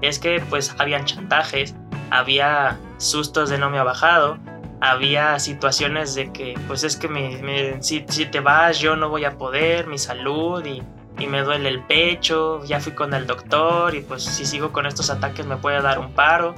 Es 0.00 0.18
que 0.18 0.42
pues 0.48 0.74
habían 0.78 1.04
chantajes, 1.04 1.74
había 2.10 2.78
sustos 2.98 3.50
de 3.50 3.58
no 3.58 3.70
me 3.70 3.78
ha 3.78 3.82
bajado, 3.82 4.38
había 4.80 5.38
situaciones 5.38 6.14
de 6.14 6.32
que 6.32 6.58
pues 6.66 6.84
es 6.84 6.96
que 6.96 7.08
me, 7.08 7.82
si, 7.82 8.04
si, 8.08 8.26
te 8.26 8.40
vas 8.40 8.78
yo 8.78 8.96
no 8.96 9.08
voy 9.08 9.24
a 9.24 9.36
poder, 9.36 9.86
mi 9.86 9.98
salud 9.98 10.64
y, 10.64 10.82
y, 11.18 11.26
me 11.26 11.42
duele 11.42 11.68
el 11.68 11.82
pecho, 11.82 12.64
ya 12.64 12.80
fui 12.80 12.92
con 12.92 13.12
el 13.14 13.26
doctor 13.26 13.94
y 13.94 14.02
pues 14.02 14.22
si 14.24 14.46
sigo 14.46 14.72
con 14.72 14.86
estos 14.86 15.10
ataques 15.10 15.46
me 15.46 15.56
puede 15.56 15.82
dar 15.82 15.98
un 15.98 16.12
paro, 16.12 16.54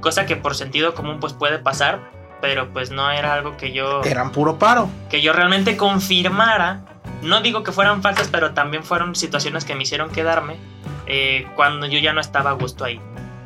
cosa 0.00 0.26
que 0.26 0.36
por 0.36 0.54
sentido 0.54 0.94
común 0.94 1.18
pues 1.18 1.32
puede 1.32 1.58
pasar, 1.58 2.00
pero 2.40 2.68
pues 2.72 2.90
no 2.90 3.10
era 3.10 3.34
algo 3.34 3.56
que 3.56 3.72
yo... 3.72 4.02
Eran 4.04 4.30
puro 4.30 4.58
paro. 4.58 4.88
Que 5.10 5.20
yo 5.22 5.32
realmente 5.32 5.76
confirmara. 5.76 6.82
No 7.22 7.40
digo 7.40 7.62
que 7.62 7.72
fueran 7.72 8.02
falsas, 8.02 8.28
pero 8.28 8.52
también 8.52 8.84
fueron 8.84 9.14
situaciones 9.14 9.64
que 9.64 9.74
me 9.74 9.82
hicieron 9.82 10.10
quedarme 10.10 10.56
eh, 11.06 11.46
cuando 11.56 11.86
yo 11.86 11.98
ya 11.98 12.12
no 12.12 12.20
estaba 12.20 12.50
a 12.50 12.54
gusto 12.54 12.84
ahí. 12.84 13.00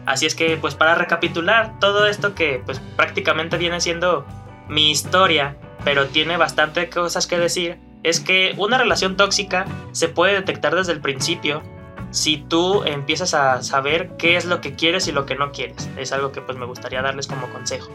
Así 0.06 0.26
es 0.26 0.34
que 0.34 0.56
pues 0.56 0.74
para 0.74 0.94
recapitular 0.94 1.78
todo 1.78 2.06
esto 2.06 2.34
que 2.34 2.62
pues 2.64 2.80
prácticamente 2.96 3.58
viene 3.58 3.80
siendo 3.80 4.26
mi 4.68 4.90
historia, 4.90 5.56
pero 5.84 6.06
tiene 6.06 6.36
bastante 6.36 6.88
cosas 6.88 7.26
que 7.26 7.38
decir, 7.38 7.78
es 8.02 8.20
que 8.20 8.54
una 8.56 8.78
relación 8.78 9.16
tóxica 9.16 9.66
se 9.92 10.08
puede 10.08 10.34
detectar 10.34 10.74
desde 10.74 10.92
el 10.92 11.00
principio 11.00 11.62
si 12.10 12.38
tú 12.38 12.82
empiezas 12.84 13.34
a 13.34 13.62
saber 13.62 14.16
qué 14.16 14.36
es 14.36 14.44
lo 14.44 14.60
que 14.60 14.74
quieres 14.74 15.06
y 15.06 15.12
lo 15.12 15.26
que 15.26 15.36
no 15.36 15.52
quieres. 15.52 15.88
Es 15.96 16.12
algo 16.12 16.32
que 16.32 16.40
pues 16.40 16.58
me 16.58 16.66
gustaría 16.66 17.02
darles 17.02 17.26
como 17.26 17.48
consejo. 17.50 17.94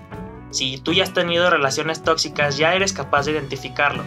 Si 0.52 0.78
tú 0.78 0.94
ya 0.94 1.04
has 1.04 1.14
tenido 1.14 1.50
relaciones 1.50 2.02
tóxicas, 2.02 2.58
ya 2.58 2.76
eres 2.76 2.94
capaz 2.94 3.26
de 3.26 3.34
identificarlo. 3.34 4.04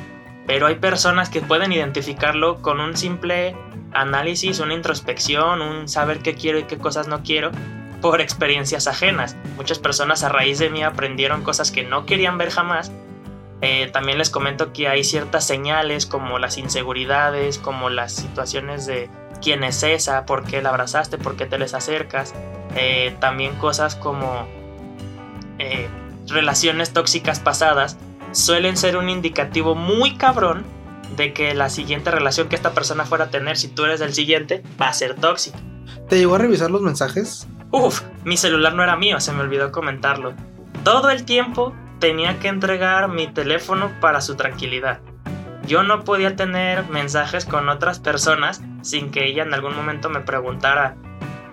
Pero 0.48 0.66
hay 0.66 0.76
personas 0.76 1.28
que 1.28 1.42
pueden 1.42 1.72
identificarlo 1.72 2.62
con 2.62 2.80
un 2.80 2.96
simple 2.96 3.54
análisis, 3.92 4.60
una 4.60 4.72
introspección, 4.72 5.60
un 5.60 5.88
saber 5.88 6.20
qué 6.20 6.34
quiero 6.34 6.58
y 6.58 6.64
qué 6.64 6.78
cosas 6.78 7.06
no 7.06 7.22
quiero 7.22 7.52
por 8.00 8.22
experiencias 8.22 8.86
ajenas. 8.86 9.36
Muchas 9.56 9.78
personas 9.78 10.22
a 10.22 10.30
raíz 10.30 10.58
de 10.58 10.70
mí 10.70 10.82
aprendieron 10.82 11.42
cosas 11.42 11.70
que 11.70 11.82
no 11.82 12.06
querían 12.06 12.38
ver 12.38 12.48
jamás. 12.48 12.90
Eh, 13.60 13.90
también 13.92 14.16
les 14.16 14.30
comento 14.30 14.72
que 14.72 14.88
hay 14.88 15.04
ciertas 15.04 15.46
señales 15.46 16.06
como 16.06 16.38
las 16.38 16.56
inseguridades, 16.56 17.58
como 17.58 17.90
las 17.90 18.12
situaciones 18.14 18.86
de 18.86 19.10
quién 19.42 19.64
es 19.64 19.82
esa, 19.82 20.24
por 20.24 20.44
qué 20.44 20.62
la 20.62 20.70
abrazaste, 20.70 21.18
por 21.18 21.36
qué 21.36 21.44
te 21.44 21.58
les 21.58 21.74
acercas. 21.74 22.34
Eh, 22.74 23.14
también 23.20 23.54
cosas 23.56 23.96
como 23.96 24.48
eh, 25.58 25.88
relaciones 26.26 26.94
tóxicas 26.94 27.38
pasadas 27.38 27.98
suelen 28.32 28.76
ser 28.76 28.96
un 28.96 29.08
indicativo 29.08 29.74
muy 29.74 30.16
cabrón 30.16 30.64
de 31.16 31.32
que 31.32 31.54
la 31.54 31.70
siguiente 31.70 32.10
relación 32.10 32.48
que 32.48 32.56
esta 32.56 32.72
persona 32.72 33.04
fuera 33.04 33.24
a 33.24 33.30
tener, 33.30 33.56
si 33.56 33.68
tú 33.68 33.84
eres 33.84 34.00
el 34.00 34.14
siguiente, 34.14 34.62
va 34.80 34.88
a 34.88 34.92
ser 34.92 35.14
tóxica. 35.14 35.58
¿Te 36.08 36.18
llegó 36.18 36.34
a 36.34 36.38
revisar 36.38 36.70
los 36.70 36.82
mensajes? 36.82 37.48
Uf, 37.70 38.02
mi 38.24 38.36
celular 38.36 38.74
no 38.74 38.82
era 38.82 38.96
mío, 38.96 39.20
se 39.20 39.32
me 39.32 39.40
olvidó 39.40 39.72
comentarlo. 39.72 40.34
Todo 40.84 41.10
el 41.10 41.24
tiempo 41.24 41.74
tenía 41.98 42.38
que 42.38 42.48
entregar 42.48 43.08
mi 43.08 43.26
teléfono 43.26 43.90
para 44.00 44.20
su 44.20 44.36
tranquilidad. 44.36 45.00
Yo 45.66 45.82
no 45.82 46.04
podía 46.04 46.34
tener 46.34 46.88
mensajes 46.88 47.44
con 47.44 47.68
otras 47.68 47.98
personas 47.98 48.62
sin 48.82 49.10
que 49.10 49.26
ella 49.26 49.42
en 49.42 49.52
algún 49.52 49.76
momento 49.76 50.08
me 50.08 50.20
preguntara, 50.20 50.96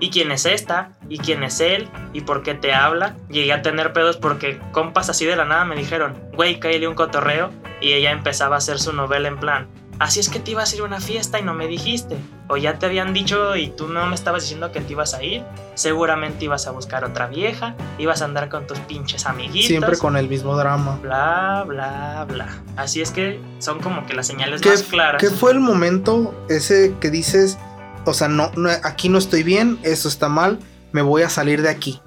¿Y 0.06 0.12
quién 0.12 0.32
es 0.32 0.46
esta? 0.46 0.92
¿Y 1.10 1.18
quién 1.18 1.42
es 1.42 1.60
él? 1.60 1.90
¿Y 2.14 2.22
por 2.22 2.44
qué 2.44 2.54
te 2.54 2.76
habla? 2.76 3.16
Llegué 3.28 3.52
a 3.54 3.64
tener 3.64 3.92
pedos 3.92 4.18
porque 4.18 4.60
compas 4.72 5.10
así 5.10 5.26
de 5.26 5.36
la 5.36 5.46
nada 5.46 5.66
me 5.66 5.76
dijeron, 5.76 6.14
güey, 6.36 6.60
caíle 6.60 6.88
un 6.88 6.94
cotorreo. 6.94 7.50
Y 7.82 7.94
ella 7.94 8.12
empezaba 8.12 8.54
a 8.54 8.60
hacer 8.60 8.78
su 8.78 8.94
novela 8.94 9.28
en 9.28 9.40
plan, 9.40 9.68
así 10.00 10.20
es 10.20 10.30
que 10.30 10.40
te 10.40 10.52
ibas 10.52 10.72
a 10.72 10.76
ir 10.76 10.82
a 10.82 10.86
una 10.86 11.00
fiesta 11.00 11.40
y 11.40 11.44
no 11.44 11.54
me 11.54 11.68
dijiste. 11.68 12.18
O 12.48 12.58
ya 12.58 12.78
te 12.78 12.86
habían 12.86 13.14
dicho 13.14 13.56
y 13.56 13.70
tú 13.70 13.88
no 13.88 14.06
me 14.06 14.14
estabas 14.14 14.44
diciendo 14.44 14.72
que 14.72 14.82
te 14.82 14.92
ibas 14.92 15.16
a 15.16 15.24
ir. 15.24 15.44
Seguramente 15.74 16.46
ibas 16.46 16.68
a 16.68 16.72
buscar 16.72 17.04
otra 17.04 17.26
vieja, 17.28 17.76
ibas 17.98 18.22
a 18.22 18.26
andar 18.26 18.50
con 18.50 18.68
tus 18.68 18.78
pinches 18.80 19.26
amiguitos. 19.26 19.68
Siempre 19.68 19.98
con 19.98 20.16
el 20.18 20.30
mismo 20.30 20.56
drama. 20.56 21.00
Bla, 21.02 21.66
bla, 21.68 22.26
bla. 22.30 22.48
Así 22.76 23.02
es 23.02 23.10
que 23.10 23.40
son 23.58 23.80
como 23.80 24.06
que 24.06 24.14
las 24.14 24.28
señales 24.28 24.64
más 24.64 24.84
claras. 24.84 25.20
¿Qué 25.20 25.32
fue 25.32 25.52
el 25.52 25.60
momento 25.60 26.36
ese 26.48 26.94
que 27.00 27.10
dices, 27.10 27.58
o 28.06 28.14
sea, 28.14 28.28
no, 28.28 28.52
aquí 28.84 29.10
no 29.10 29.18
estoy 29.18 29.44
bien, 29.44 29.80
eso 29.84 30.08
está 30.08 30.30
mal, 30.30 30.60
me 30.92 31.02
voy 31.02 31.24
a 31.24 31.30
salir 31.30 31.62
de 31.62 31.70
aquí. 31.70 32.02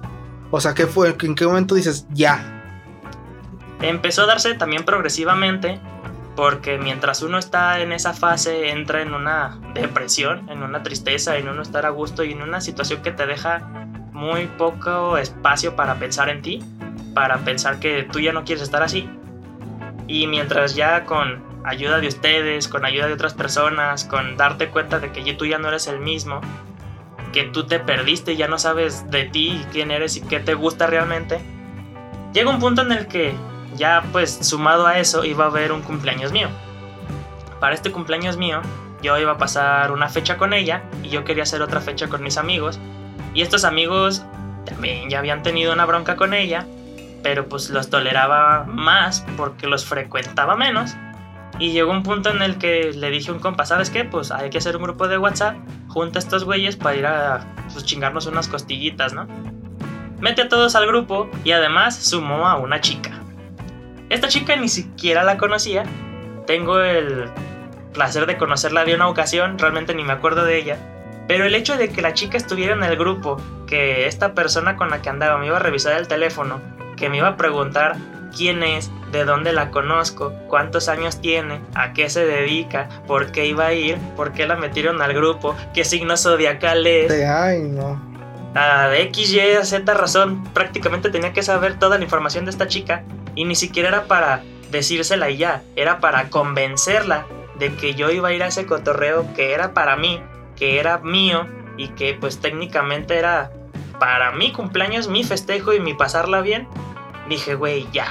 O 0.51 0.59
sea, 0.61 0.73
¿qué 0.73 0.87
fue? 0.87 1.15
¿En 1.21 1.35
qué 1.35 1.45
momento 1.45 1.75
dices 1.75 2.07
ya? 2.11 2.63
Empezó 3.81 4.23
a 4.23 4.25
darse 4.25 4.55
también 4.55 4.83
progresivamente, 4.83 5.79
porque 6.35 6.77
mientras 6.77 7.21
uno 7.21 7.37
está 7.37 7.79
en 7.81 7.91
esa 7.91 8.13
fase, 8.13 8.69
entra 8.69 9.01
en 9.01 9.13
una 9.13 9.59
depresión, 9.73 10.49
en 10.49 10.63
una 10.63 10.83
tristeza, 10.83 11.37
en 11.37 11.49
uno 11.49 11.61
estar 11.61 11.85
a 11.85 11.89
gusto 11.89 12.23
y 12.23 12.31
en 12.31 12.41
una 12.41 12.61
situación 12.61 13.01
que 13.01 13.11
te 13.11 13.25
deja 13.25 13.59
muy 14.11 14.47
poco 14.47 15.17
espacio 15.17 15.75
para 15.75 15.95
pensar 15.95 16.29
en 16.29 16.41
ti, 16.41 16.63
para 17.13 17.37
pensar 17.39 17.79
que 17.79 18.03
tú 18.03 18.19
ya 18.19 18.33
no 18.33 18.43
quieres 18.43 18.63
estar 18.63 18.83
así. 18.83 19.09
Y 20.09 20.25
mientras 20.25 20.73
ya 20.73 21.05
con 21.05 21.43
ayuda 21.63 21.99
de 21.99 22.07
ustedes, 22.07 22.67
con 22.67 22.83
ayuda 22.83 23.05
de 23.05 23.13
otras 23.13 23.35
personas, 23.35 24.05
con 24.05 24.37
darte 24.37 24.69
cuenta 24.69 24.99
de 24.99 25.11
que 25.11 25.33
tú 25.35 25.45
ya 25.45 25.59
no 25.59 25.67
eres 25.67 25.85
el 25.85 25.99
mismo, 25.99 26.41
que 27.31 27.43
tú 27.43 27.67
te 27.67 27.79
perdiste, 27.79 28.35
ya 28.35 28.47
no 28.47 28.57
sabes 28.57 29.09
de 29.11 29.25
ti, 29.25 29.63
quién 29.71 29.91
eres 29.91 30.17
y 30.17 30.21
qué 30.21 30.39
te 30.39 30.55
gusta 30.55 30.87
realmente, 30.87 31.39
llega 32.33 32.49
un 32.49 32.59
punto 32.59 32.81
en 32.81 32.91
el 32.91 33.05
que 33.05 33.35
ya 33.75 34.03
pues 34.11 34.39
sumado 34.41 34.87
a 34.87 34.97
eso 34.97 35.23
iba 35.25 35.45
a 35.45 35.49
haber 35.49 35.71
un 35.71 35.83
cumpleaños 35.83 36.31
mío. 36.31 36.49
Para 37.59 37.75
este 37.75 37.91
cumpleaños 37.91 38.35
mío 38.35 38.63
yo 39.03 39.15
iba 39.19 39.33
a 39.33 39.37
pasar 39.37 39.91
una 39.91 40.09
fecha 40.09 40.37
con 40.37 40.53
ella 40.53 40.81
y 41.03 41.09
yo 41.09 41.23
quería 41.23 41.43
hacer 41.43 41.61
otra 41.61 41.81
fecha 41.81 42.07
con 42.07 42.23
mis 42.23 42.37
amigos. 42.37 42.79
Y 43.35 43.43
estos 43.43 43.63
amigos 43.63 44.23
también 44.65 45.07
ya 45.07 45.19
habían 45.19 45.43
tenido 45.43 45.71
una 45.71 45.85
bronca 45.85 46.15
con 46.15 46.33
ella, 46.33 46.65
pero 47.23 47.47
pues 47.47 47.69
los 47.69 47.89
toleraba 47.89 48.65
más 48.65 49.25
porque 49.37 49.67
los 49.67 49.85
frecuentaba 49.85 50.55
menos 50.55 50.95
y 51.59 51.71
llegó 51.71 51.91
un 51.91 52.03
punto 52.03 52.29
en 52.29 52.41
el 52.41 52.57
que 52.57 52.91
le 52.93 53.09
dije 53.09 53.31
a 53.31 53.33
un 53.33 53.39
compa, 53.39 53.65
¿sabes 53.65 53.89
qué? 53.89 54.05
Pues 54.05 54.31
hay 54.31 54.49
que 54.49 54.59
hacer 54.59 54.77
un 54.77 54.83
grupo 54.83 55.07
de 55.07 55.17
WhatsApp, 55.17 55.57
junta 55.87 56.19
a 56.19 56.21
estos 56.21 56.45
güeyes 56.45 56.77
para 56.77 56.95
ir 56.95 57.05
a 57.05 57.45
pues, 57.71 57.83
chingarnos 57.83 58.27
unas 58.27 58.47
costillitas, 58.47 59.13
¿no? 59.13 59.27
Mete 60.19 60.43
a 60.43 60.49
todos 60.49 60.75
al 60.75 60.87
grupo 60.87 61.29
y 61.43 61.51
además 61.51 61.95
sumó 61.97 62.47
a 62.47 62.57
una 62.57 62.81
chica. 62.81 63.11
Esta 64.09 64.27
chica 64.27 64.55
ni 64.55 64.69
siquiera 64.69 65.23
la 65.23 65.37
conocía. 65.37 65.83
Tengo 66.47 66.79
el 66.79 67.29
placer 67.93 68.25
de 68.25 68.37
conocerla 68.37 68.85
de 68.85 68.95
una 68.95 69.07
ocasión, 69.07 69.59
realmente 69.59 69.93
ni 69.93 70.03
me 70.03 70.13
acuerdo 70.13 70.45
de 70.45 70.57
ella. 70.57 70.77
Pero 71.27 71.45
el 71.45 71.55
hecho 71.55 71.77
de 71.77 71.89
que 71.89 72.01
la 72.01 72.13
chica 72.13 72.37
estuviera 72.37 72.73
en 72.73 72.83
el 72.83 72.97
grupo, 72.97 73.37
que 73.67 74.07
esta 74.07 74.33
persona 74.33 74.77
con 74.77 74.89
la 74.89 75.01
que 75.01 75.09
andaba 75.09 75.37
me 75.37 75.45
iba 75.45 75.57
a 75.57 75.59
revisar 75.59 75.93
el 75.97 76.07
teléfono, 76.07 76.59
que 76.99 77.09
me 77.09 77.17
iba 77.17 77.29
a 77.29 77.37
preguntar 77.37 77.95
quién 78.35 78.61
es, 78.61 78.91
de 79.11 79.25
dónde 79.25 79.53
la 79.53 79.71
conozco, 79.71 80.33
cuántos 80.47 80.87
años 80.87 81.19
tiene, 81.19 81.61
a 81.73 81.93
qué 81.93 82.09
se 82.09 82.25
dedica, 82.25 82.89
por 83.07 83.31
qué 83.31 83.47
iba 83.47 83.67
a 83.67 83.73
ir, 83.73 83.97
por 84.15 84.33
qué 84.33 84.45
la 84.45 84.55
metieron 84.55 85.01
al 85.01 85.13
grupo, 85.13 85.55
qué 85.73 85.83
signo 85.83 86.17
zodiacal 86.17 86.85
es. 86.85 87.11
Ay, 87.27 87.61
no. 87.61 87.99
A 88.53 88.95
X, 88.95 89.31
Y, 89.31 89.65
Z 89.65 89.93
razón, 89.93 90.43
prácticamente 90.53 91.09
tenía 91.09 91.33
que 91.33 91.41
saber 91.41 91.79
toda 91.79 91.97
la 91.97 92.03
información 92.03 92.45
de 92.45 92.51
esta 92.51 92.67
chica 92.67 93.03
y 93.35 93.45
ni 93.45 93.55
siquiera 93.55 93.89
era 93.89 94.03
para 94.05 94.43
decírsela 94.71 95.29
y 95.29 95.37
ya, 95.37 95.63
era 95.75 95.99
para 95.99 96.29
convencerla 96.29 97.25
de 97.57 97.73
que 97.75 97.93
yo 97.93 98.09
iba 98.09 98.29
a 98.29 98.33
ir 98.33 98.43
a 98.43 98.47
ese 98.47 98.65
cotorreo 98.65 99.33
que 99.35 99.53
era 99.53 99.73
para 99.73 99.95
mí, 99.95 100.21
que 100.55 100.79
era 100.79 100.97
mío 100.99 101.47
y 101.77 101.89
que 101.89 102.15
pues 102.19 102.39
técnicamente 102.39 103.17
era 103.17 103.51
para 103.99 104.31
mi 104.31 104.51
cumpleaños, 104.51 105.09
mi 105.09 105.23
festejo 105.23 105.73
y 105.73 105.79
mi 105.79 105.93
pasarla 105.93 106.41
bien. 106.41 106.67
Dije, 107.29 107.55
güey, 107.55 107.87
ya, 107.93 108.07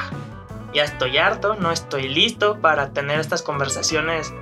ya 0.73 0.85
estoy 0.85 1.19
harto, 1.19 1.57
no 1.57 1.73
estoy 1.73 2.09
listo 2.09 2.61
para 2.61 2.91
tener 2.91 3.19
estas 3.19 3.43
conversaciones 3.43 4.33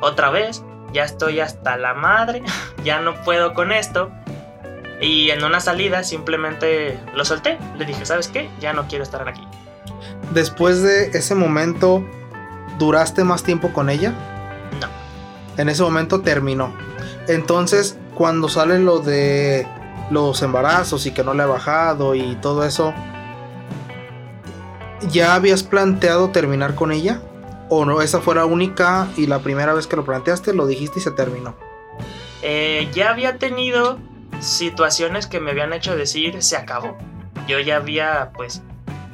otra 0.00 0.30
vez, 0.30 0.62
ya 0.92 1.04
estoy 1.04 1.40
hasta 1.40 1.76
la 1.76 1.94
madre, 1.94 2.42
ya 2.84 3.00
no 3.00 3.14
puedo 3.22 3.54
con 3.54 3.72
esto. 3.72 4.10
Y 5.00 5.30
en 5.30 5.44
una 5.44 5.60
salida 5.60 6.02
simplemente 6.02 6.98
lo 7.14 7.24
solté, 7.24 7.58
le 7.78 7.84
dije, 7.84 8.04
¿sabes 8.04 8.28
qué? 8.28 8.50
Ya 8.60 8.72
no 8.72 8.88
quiero 8.88 9.04
estar 9.04 9.26
aquí. 9.28 9.46
Después 10.32 10.82
de 10.82 11.06
ese 11.16 11.34
momento, 11.34 12.04
¿duraste 12.78 13.24
más 13.24 13.42
tiempo 13.44 13.72
con 13.72 13.90
ella? 13.90 14.10
No. 14.80 14.88
En 15.56 15.68
ese 15.68 15.82
momento 15.82 16.20
terminó. 16.20 16.74
Entonces, 17.28 17.96
cuando 18.14 18.48
sale 18.48 18.80
lo 18.80 18.98
de 18.98 19.66
los 20.10 20.42
embarazos 20.42 21.06
y 21.06 21.12
que 21.12 21.22
no 21.22 21.32
le 21.34 21.44
ha 21.44 21.46
bajado 21.46 22.14
y 22.14 22.36
todo 22.36 22.64
eso, 22.64 22.92
¿ya 25.10 25.34
habías 25.34 25.62
planteado 25.62 26.30
terminar 26.30 26.74
con 26.74 26.92
ella? 26.92 27.20
¿O 27.68 27.84
no? 27.84 28.00
Esa 28.00 28.20
fue 28.20 28.34
la 28.34 28.44
única 28.44 29.08
y 29.16 29.26
la 29.26 29.40
primera 29.40 29.74
vez 29.74 29.86
que 29.86 29.96
lo 29.96 30.04
planteaste, 30.04 30.54
lo 30.54 30.66
dijiste 30.66 31.00
y 31.00 31.02
se 31.02 31.10
terminó. 31.10 31.54
Eh, 32.42 32.88
ya 32.92 33.10
había 33.10 33.38
tenido 33.38 33.98
situaciones 34.40 35.26
que 35.26 35.40
me 35.40 35.50
habían 35.50 35.72
hecho 35.72 35.96
decir 35.96 36.42
se 36.42 36.56
acabó. 36.56 36.96
Yo 37.46 37.58
ya 37.60 37.76
había, 37.76 38.30
pues, 38.34 38.62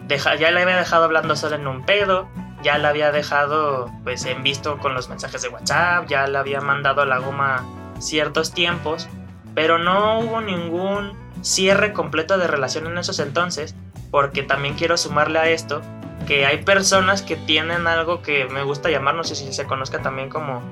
ya 0.08 0.50
le 0.50 0.62
había 0.62 0.76
dejado 0.76 1.04
hablando 1.04 1.36
solo 1.36 1.56
en 1.56 1.66
un 1.66 1.84
pedo, 1.84 2.28
ya 2.62 2.78
la 2.78 2.90
había 2.90 3.12
dejado, 3.12 3.90
pues, 4.04 4.24
en 4.26 4.42
visto 4.42 4.78
con 4.78 4.94
los 4.94 5.08
mensajes 5.08 5.42
de 5.42 5.48
WhatsApp, 5.48 6.06
ya 6.08 6.26
le 6.26 6.38
había 6.38 6.60
mandado 6.60 7.02
a 7.02 7.06
la 7.06 7.18
goma 7.18 7.64
ciertos 7.98 8.52
tiempos, 8.52 9.08
pero 9.54 9.78
no 9.78 10.20
hubo 10.20 10.40
ningún 10.40 11.12
cierre 11.42 11.92
completo 11.92 12.38
de 12.38 12.46
relación 12.46 12.86
en 12.86 12.98
esos 12.98 13.18
entonces, 13.18 13.74
porque 14.14 14.44
también 14.44 14.76
quiero 14.76 14.96
sumarle 14.96 15.40
a 15.40 15.48
esto 15.48 15.82
que 16.28 16.46
hay 16.46 16.58
personas 16.58 17.20
que 17.20 17.34
tienen 17.34 17.88
algo 17.88 18.22
que 18.22 18.44
me 18.44 18.62
gusta 18.62 18.88
llamar, 18.88 19.16
no 19.16 19.24
sé 19.24 19.34
si 19.34 19.52
se 19.52 19.66
conozca 19.66 20.02
también 20.02 20.28
como 20.28 20.62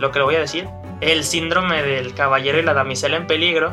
lo 0.00 0.10
que 0.10 0.18
le 0.18 0.24
voy 0.24 0.34
a 0.34 0.40
decir, 0.40 0.68
el 1.00 1.22
síndrome 1.22 1.84
del 1.84 2.14
caballero 2.14 2.58
y 2.58 2.62
la 2.62 2.74
damisela 2.74 3.16
en 3.16 3.28
peligro, 3.28 3.72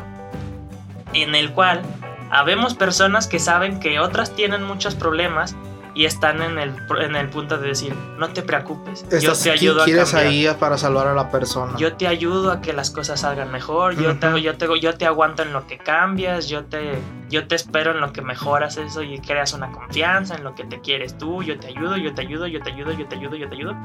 en 1.14 1.34
el 1.34 1.52
cual 1.52 1.82
habemos 2.30 2.74
personas 2.74 3.26
que 3.26 3.40
saben 3.40 3.80
que 3.80 3.98
otras 3.98 4.36
tienen 4.36 4.62
muchos 4.62 4.94
problemas 4.94 5.56
y 5.98 6.04
están 6.04 6.40
en 6.42 6.60
el, 6.60 6.76
en 7.00 7.16
el 7.16 7.28
punto 7.28 7.58
de 7.58 7.66
decir, 7.66 7.92
no 8.18 8.28
te 8.28 8.44
preocupes, 8.44 9.04
yo 9.20 9.32
te 9.32 9.50
ayudo 9.50 9.82
a 9.82 9.84
quieres 9.84 10.14
ahí 10.14 10.46
para 10.60 10.78
salvar 10.78 11.08
a 11.08 11.12
la 11.12 11.28
persona. 11.28 11.76
Yo 11.76 11.94
te 11.94 12.06
ayudo 12.06 12.52
a 12.52 12.60
que 12.60 12.72
las 12.72 12.92
cosas 12.92 13.22
salgan 13.22 13.50
mejor, 13.50 13.96
yo, 13.96 14.16
te, 14.16 14.40
yo, 14.40 14.56
te, 14.56 14.68
yo 14.78 14.96
te 14.96 15.06
aguanto 15.06 15.42
en 15.42 15.52
lo 15.52 15.66
que 15.66 15.76
cambias, 15.76 16.48
yo 16.48 16.64
te, 16.66 17.00
yo 17.30 17.48
te 17.48 17.56
espero 17.56 17.90
en 17.90 18.00
lo 18.00 18.12
que 18.12 18.22
mejoras 18.22 18.76
eso 18.76 19.02
y 19.02 19.18
creas 19.18 19.54
una 19.54 19.72
confianza 19.72 20.36
en 20.36 20.44
lo 20.44 20.54
que 20.54 20.62
te 20.62 20.80
quieres 20.80 21.18
tú, 21.18 21.42
yo 21.42 21.58
te 21.58 21.66
ayudo, 21.66 21.96
yo 21.96 22.14
te 22.14 22.20
ayudo, 22.20 22.46
yo 22.46 22.62
te 22.62 22.70
ayudo, 22.70 22.92
yo 22.92 23.08
te 23.08 23.16
ayudo, 23.16 23.34
yo 23.34 23.48
te 23.48 23.56
ayudo. 23.56 23.76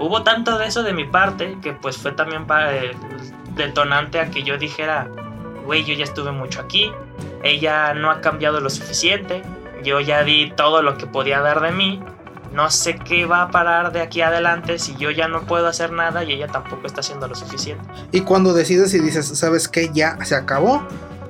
Hubo 0.00 0.24
tanto 0.24 0.58
de 0.58 0.66
eso 0.66 0.82
de 0.82 0.92
mi 0.92 1.04
parte 1.04 1.56
que 1.62 1.72
pues 1.72 1.96
fue 1.96 2.10
también 2.10 2.48
para 2.48 2.76
el 2.76 2.96
detonante 3.54 4.18
a 4.18 4.28
que 4.28 4.42
yo 4.42 4.58
dijera, 4.58 5.08
güey, 5.64 5.84
yo 5.84 5.94
ya 5.94 6.02
estuve 6.02 6.32
mucho 6.32 6.60
aquí, 6.60 6.90
ella 7.44 7.94
no 7.94 8.10
ha 8.10 8.20
cambiado 8.20 8.60
lo 8.60 8.70
suficiente, 8.70 9.44
yo 9.82 10.00
ya 10.00 10.24
di 10.24 10.52
todo 10.56 10.82
lo 10.82 10.96
que 10.96 11.06
podía 11.06 11.40
dar 11.40 11.60
de 11.60 11.72
mí. 11.72 12.00
No 12.52 12.70
sé 12.70 12.96
qué 12.96 13.26
va 13.26 13.42
a 13.42 13.50
parar 13.50 13.92
de 13.92 14.00
aquí 14.00 14.22
adelante 14.22 14.78
si 14.78 14.96
yo 14.96 15.10
ya 15.10 15.28
no 15.28 15.42
puedo 15.42 15.66
hacer 15.66 15.92
nada 15.92 16.24
y 16.24 16.32
ella 16.32 16.46
tampoco 16.46 16.86
está 16.86 17.00
haciendo 17.00 17.28
lo 17.28 17.34
suficiente. 17.34 17.84
Y 18.10 18.22
cuando 18.22 18.54
decides 18.54 18.94
y 18.94 19.00
dices, 19.00 19.26
¿sabes 19.38 19.68
qué? 19.68 19.90
Ya 19.92 20.16
se 20.24 20.34
acabó. 20.34 20.82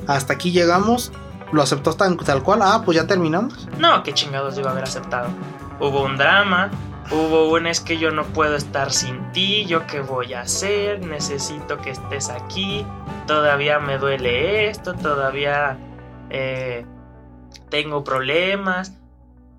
Hasta 0.07 0.35
aquí 0.35 0.53
llegamos. 0.53 1.13
¿Lo 1.53 1.63
aceptó 1.63 1.95
tal, 1.95 2.17
tal 2.19 2.43
cual? 2.43 2.61
Ah, 2.63 2.83
pues 2.85 2.97
ya 2.97 3.07
terminamos. 3.07 3.69
No, 3.79 4.03
qué 4.03 4.13
chingados 4.13 4.59
iba 4.59 4.69
a 4.69 4.73
haber 4.73 4.85
aceptado. 4.85 5.29
Hubo 5.81 6.05
un 6.05 6.17
drama, 6.17 6.71
Hubo 7.11 7.51
un 7.51 7.67
es 7.67 7.81
que 7.81 7.97
yo 7.97 8.11
no 8.11 8.25
puedo 8.25 8.55
estar 8.55 8.93
sin 8.93 9.33
ti, 9.33 9.65
yo 9.65 9.87
qué 9.87 10.01
voy 10.01 10.35
a 10.35 10.43
hacer, 10.43 11.01
necesito 11.07 11.79
que 11.79 11.91
estés 11.91 12.29
aquí, 12.29 12.85
todavía 13.27 13.79
me 13.79 13.97
duele 13.97 14.69
esto, 14.69 14.93
todavía 14.93 15.79
eh, 16.29 16.85
tengo 17.69 18.05
problemas, 18.05 18.95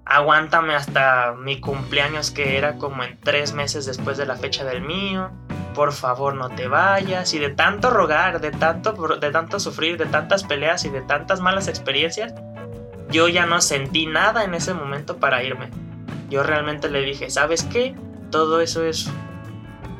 aguántame 0.05 0.76
hasta 0.76 1.34
mi 1.34 1.60
cumpleaños 1.60 2.32
que 2.32 2.57
era 2.57 2.78
como 2.78 3.03
en 3.03 3.20
tres 3.20 3.53
meses 3.53 3.86
después 3.86 4.18
de 4.18 4.26
la 4.26 4.36
fecha 4.36 4.64
del 4.64 4.82
mío, 4.82 5.30
por 5.74 5.93
favor 5.93 6.34
no 6.34 6.49
te 6.49 6.68
vayas, 6.68 7.34
y 7.34 7.39
de 7.39 7.49
tanto 7.49 7.89
rogar, 7.89 8.41
de 8.41 8.51
tanto, 8.51 8.93
de 8.93 9.32
tanto 9.32 9.60
sufrir, 9.60 9.97
de 9.97 10.07
tantas 10.07 10.43
peleas 10.43 10.84
y 10.86 10.89
de 10.89 11.01
tantas 11.01 11.41
malas 11.41 11.68
experiencias, 11.68 12.34
yo 13.10 13.28
ya 13.28 13.45
no 13.45 13.62
sentí 13.62 14.05
nada 14.05 14.43
en 14.43 14.53
ese 14.53 14.74
momento 14.74 15.18
para 15.18 15.43
irme. 15.43 15.70
Yo 16.30 16.43
realmente 16.43 16.89
le 16.89 17.01
dije, 17.01 17.30
¿sabes 17.30 17.64
qué? 17.64 17.95
Todo 18.30 18.62
eso 18.62 18.84
es 18.84 19.10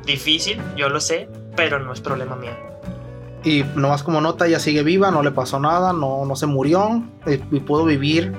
difícil, 0.06 0.62
yo 0.76 0.90
lo 0.90 1.00
sé, 1.00 1.30
pero 1.56 1.80
no 1.80 1.94
es 1.94 2.02
problema 2.02 2.36
mío. 2.36 2.54
Y 3.44 3.64
nomás 3.76 4.04
como 4.04 4.20
nota, 4.20 4.48
ella 4.48 4.60
sigue 4.60 4.84
viva, 4.84 5.12
no 5.12 5.24
le 5.24 5.32
pasó 5.32 5.60
nada, 5.60 5.94
no, 5.94 6.26
no 6.26 6.36
se 6.36 6.46
murió 6.46 7.04
eh, 7.26 7.42
y 7.52 7.60
pudo 7.62 7.86
vivir 7.86 8.34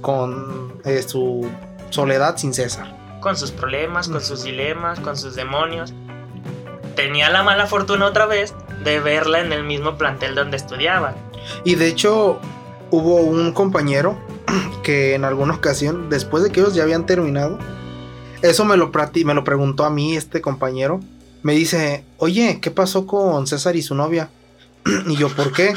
con 0.00 0.72
eh, 0.84 1.02
su 1.02 1.48
soledad 1.90 2.36
sin 2.36 2.52
César. 2.52 2.94
Con 3.20 3.36
sus 3.36 3.50
problemas, 3.50 4.08
con 4.08 4.20
sus 4.20 4.44
dilemas, 4.44 5.00
con 5.00 5.16
sus 5.16 5.34
demonios. 5.34 5.92
Tenía 6.96 7.30
la 7.30 7.42
mala 7.42 7.66
fortuna 7.66 8.06
otra 8.06 8.26
vez 8.26 8.54
de 8.84 9.00
verla 9.00 9.40
en 9.40 9.52
el 9.52 9.64
mismo 9.64 9.96
plantel 9.96 10.34
donde 10.34 10.56
estudiaba. 10.56 11.14
Y 11.64 11.76
de 11.76 11.88
hecho, 11.88 12.38
hubo 12.90 13.16
un 13.16 13.52
compañero 13.52 14.18
que 14.82 15.14
en 15.14 15.24
alguna 15.24 15.54
ocasión, 15.54 16.08
después 16.08 16.42
de 16.42 16.50
que 16.50 16.60
ellos 16.60 16.74
ya 16.74 16.82
habían 16.82 17.06
terminado, 17.06 17.58
eso 18.42 18.64
me 18.64 18.76
lo, 18.76 18.90
me 19.24 19.34
lo 19.34 19.44
preguntó 19.44 19.84
a 19.84 19.90
mí 19.90 20.16
este 20.16 20.40
compañero 20.40 21.00
me 21.46 21.54
dice, 21.54 22.04
oye, 22.16 22.58
¿qué 22.60 22.72
pasó 22.72 23.06
con 23.06 23.46
César 23.46 23.76
y 23.76 23.82
su 23.82 23.94
novia? 23.94 24.30
y 25.06 25.14
yo, 25.16 25.28
¿por 25.28 25.52
qué? 25.52 25.74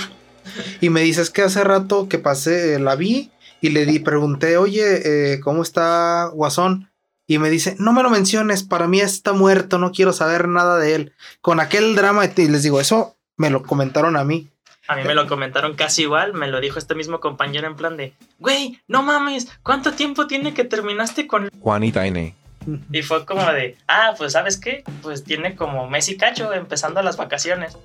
Y 0.82 0.90
me 0.90 1.02
dice, 1.02 1.22
es 1.22 1.30
que 1.30 1.44
hace 1.44 1.64
rato 1.64 2.10
que 2.10 2.18
pasé, 2.18 2.80
la 2.80 2.96
vi 2.96 3.30
y 3.62 3.70
le 3.70 3.86
di, 3.86 4.00
pregunté, 4.00 4.58
oye, 4.58 5.34
eh, 5.34 5.40
¿cómo 5.42 5.62
está 5.62 6.32
Guasón? 6.34 6.90
Y 7.28 7.38
me 7.38 7.52
dice, 7.52 7.76
no 7.78 7.94
me 7.94 8.02
lo 8.02 8.10
menciones, 8.10 8.64
para 8.64 8.88
mí 8.88 9.00
está 9.00 9.34
muerto, 9.34 9.78
no 9.78 9.92
quiero 9.92 10.12
saber 10.12 10.48
nada 10.48 10.80
de 10.80 10.96
él. 10.96 11.14
Con 11.40 11.60
aquel 11.60 11.94
drama, 11.94 12.26
y 12.26 12.48
les 12.48 12.64
digo, 12.64 12.82
eso 12.82 13.16
me 13.38 13.52
lo 13.52 13.62
comentaron 13.62 14.18
a 14.18 14.24
mí. 14.24 14.50
A 14.88 14.96
mí 14.96 15.04
me 15.04 15.14
lo 15.14 15.28
comentaron 15.28 15.76
casi 15.76 16.02
igual, 16.02 16.34
me 16.34 16.48
lo 16.48 16.62
dijo 16.62 16.80
este 16.80 16.96
mismo 16.96 17.20
compañero 17.20 17.68
en 17.68 17.76
plan 17.76 17.96
de, 17.96 18.16
güey, 18.40 18.82
no 18.88 19.04
mames, 19.04 19.48
¿cuánto 19.62 19.92
tiempo 19.92 20.26
tiene 20.26 20.56
que 20.56 20.64
terminaste 20.64 21.28
con 21.28 21.48
Juanita 21.60 22.08
N? 22.08 22.34
Y 22.92 23.02
fue 23.02 23.26
como 23.26 23.46
de, 23.52 23.78
ah, 23.88 24.14
pues 24.18 24.34
sabes 24.34 24.58
qué, 24.58 24.84
pues 25.02 25.24
tiene 25.24 25.56
como 25.56 25.88
mes 25.90 26.10
y 26.10 26.18
cacho 26.18 26.54
empezando 26.54 27.02
las 27.02 27.18
vacaciones. 27.18 27.78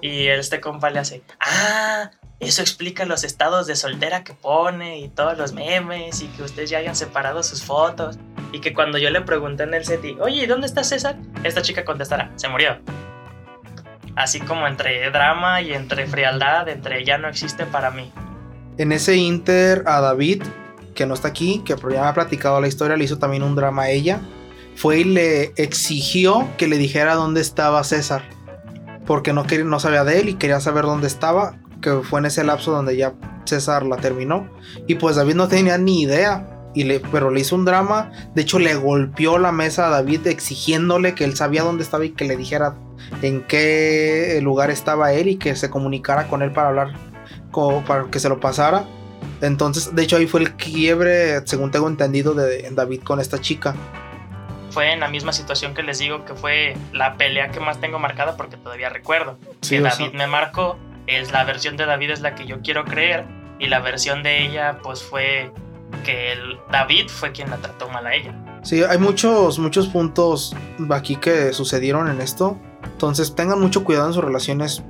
Y 0.00 0.28
este 0.28 0.60
compa 0.60 0.90
le 0.90 1.00
hace, 1.00 1.22
ah, 1.40 2.10
eso 2.40 2.62
explica 2.62 3.04
los 3.04 3.24
estados 3.24 3.66
de 3.66 3.74
soltera 3.74 4.22
que 4.22 4.32
pone 4.32 5.00
y 5.00 5.08
todos 5.08 5.36
los 5.36 5.52
memes 5.52 6.22
y 6.22 6.28
que 6.28 6.44
ustedes 6.44 6.70
ya 6.70 6.78
hayan 6.78 6.94
separado 6.94 7.42
sus 7.42 7.64
fotos. 7.64 8.18
Y 8.52 8.60
que 8.60 8.72
cuando 8.72 8.96
yo 8.98 9.10
le 9.10 9.20
pregunté 9.22 9.64
en 9.64 9.74
el 9.74 9.84
SETI, 9.84 10.16
oye, 10.20 10.46
¿dónde 10.46 10.66
está 10.66 10.84
César? 10.84 11.16
Esta 11.42 11.62
chica 11.62 11.84
contestará, 11.84 12.30
se 12.36 12.48
murió. 12.48 12.78
Así 14.14 14.40
como 14.40 14.66
entre 14.66 15.10
drama 15.10 15.60
y 15.60 15.72
entre 15.72 16.06
frialdad, 16.06 16.68
entre 16.68 17.04
ya 17.04 17.18
no 17.18 17.28
existe 17.28 17.66
para 17.66 17.90
mí. 17.90 18.12
En 18.78 18.92
ese 18.92 19.16
inter 19.16 19.82
a 19.86 20.00
David 20.00 20.42
que 20.98 21.06
no 21.06 21.14
está 21.14 21.28
aquí, 21.28 21.62
que 21.64 21.76
ya 21.76 22.02
me 22.02 22.08
ha 22.08 22.12
platicado 22.12 22.60
la 22.60 22.66
historia, 22.66 22.96
le 22.96 23.04
hizo 23.04 23.18
también 23.18 23.44
un 23.44 23.54
drama 23.54 23.82
a 23.82 23.90
ella, 23.90 24.20
fue 24.74 24.98
y 24.98 25.04
le 25.04 25.52
exigió 25.54 26.48
que 26.56 26.66
le 26.66 26.76
dijera 26.76 27.14
dónde 27.14 27.40
estaba 27.40 27.84
César, 27.84 28.24
porque 29.06 29.32
no, 29.32 29.46
quería, 29.46 29.64
no 29.64 29.78
sabía 29.78 30.02
de 30.02 30.18
él 30.18 30.28
y 30.28 30.34
quería 30.34 30.58
saber 30.58 30.86
dónde 30.86 31.06
estaba, 31.06 31.54
que 31.80 32.00
fue 32.02 32.18
en 32.18 32.26
ese 32.26 32.42
lapso 32.42 32.72
donde 32.72 32.96
ya 32.96 33.14
César 33.44 33.84
la 33.84 33.98
terminó, 33.98 34.50
y 34.88 34.96
pues 34.96 35.14
David 35.14 35.36
no 35.36 35.46
tenía 35.46 35.78
ni 35.78 36.02
idea. 36.02 36.54
Y 36.74 36.82
le, 36.84 37.00
pero 37.00 37.30
le 37.30 37.40
hizo 37.40 37.54
un 37.56 37.64
drama, 37.64 38.10
de 38.34 38.42
hecho 38.42 38.58
le 38.58 38.74
golpeó 38.74 39.38
la 39.38 39.52
mesa 39.52 39.86
a 39.86 39.90
David 39.90 40.26
exigiéndole 40.26 41.14
que 41.14 41.24
él 41.24 41.34
sabía 41.34 41.62
dónde 41.62 41.82
estaba 41.82 42.04
y 42.04 42.10
que 42.10 42.26
le 42.26 42.36
dijera 42.36 42.76
en 43.22 43.42
qué 43.44 44.38
lugar 44.42 44.70
estaba 44.70 45.12
él 45.12 45.28
y 45.28 45.36
que 45.36 45.56
se 45.56 45.70
comunicara 45.70 46.28
con 46.28 46.42
él 46.42 46.52
para 46.52 46.68
hablar, 46.68 46.92
para 47.86 48.10
que 48.10 48.20
se 48.20 48.28
lo 48.28 48.38
pasara 48.38 48.84
Entonces, 49.40 49.94
de 49.94 50.02
hecho, 50.02 50.16
ahí 50.16 50.26
fue 50.26 50.40
el 50.40 50.54
quiebre, 50.54 51.46
según 51.46 51.70
tengo 51.70 51.88
entendido, 51.88 52.34
de 52.34 52.68
David 52.70 53.02
con 53.02 53.20
esta 53.20 53.40
chica. 53.40 53.74
Fue 54.70 54.92
en 54.92 55.00
la 55.00 55.08
misma 55.08 55.32
situación 55.32 55.74
que 55.74 55.82
les 55.82 55.98
digo 55.98 56.24
que 56.24 56.34
fue 56.34 56.76
la 56.92 57.16
pelea 57.16 57.50
que 57.50 57.60
más 57.60 57.80
tengo 57.80 57.98
marcada 57.98 58.36
porque 58.36 58.56
todavía 58.56 58.88
recuerdo. 58.88 59.38
que 59.66 59.80
David 59.80 60.12
me 60.12 60.26
marcó, 60.26 60.76
es 61.06 61.32
la 61.32 61.44
versión 61.44 61.76
de 61.76 61.86
David 61.86 62.10
es 62.10 62.20
la 62.20 62.34
que 62.34 62.46
yo 62.46 62.60
quiero 62.60 62.84
creer 62.84 63.24
y 63.58 63.66
la 63.66 63.80
versión 63.80 64.22
de 64.22 64.44
ella 64.44 64.78
pues 64.82 65.02
fue 65.02 65.50
que 66.04 66.32
el 66.32 66.58
David 66.70 67.08
fue 67.08 67.32
quien 67.32 67.50
la 67.50 67.56
trató 67.56 67.88
mal 67.88 68.06
a 68.06 68.14
ella. 68.14 68.34
Sí, 68.62 68.82
hay 68.82 68.98
muchos, 68.98 69.58
muchos 69.58 69.88
puntos 69.88 70.54
aquí 70.90 71.16
que 71.16 71.52
sucedieron 71.52 72.08
en 72.08 72.20
esto. 72.20 72.58
Entonces 72.84 73.34
tengan 73.34 73.60
mucho 73.60 73.84
cuidado 73.84 74.08
en 74.08 74.12
sus 74.12 74.24
relaciones. 74.24 74.82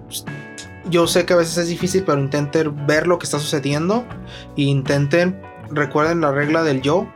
Yo 0.91 1.07
sé 1.07 1.27
que 1.27 1.35
a 1.35 1.37
veces 1.37 1.59
es 1.59 1.69
difícil, 1.69 2.05
pero 2.05 2.19
intenten 2.19 2.87
ver 2.87 3.07
lo 3.07 3.19
que 3.19 3.25
está 3.25 3.39
sucediendo. 3.39 4.07
E 4.57 4.63
intenten, 4.63 5.41
recuerden 5.71 6.21
la 6.21 6.33
regla 6.33 6.63
del 6.63 6.81
yo. 6.81 7.07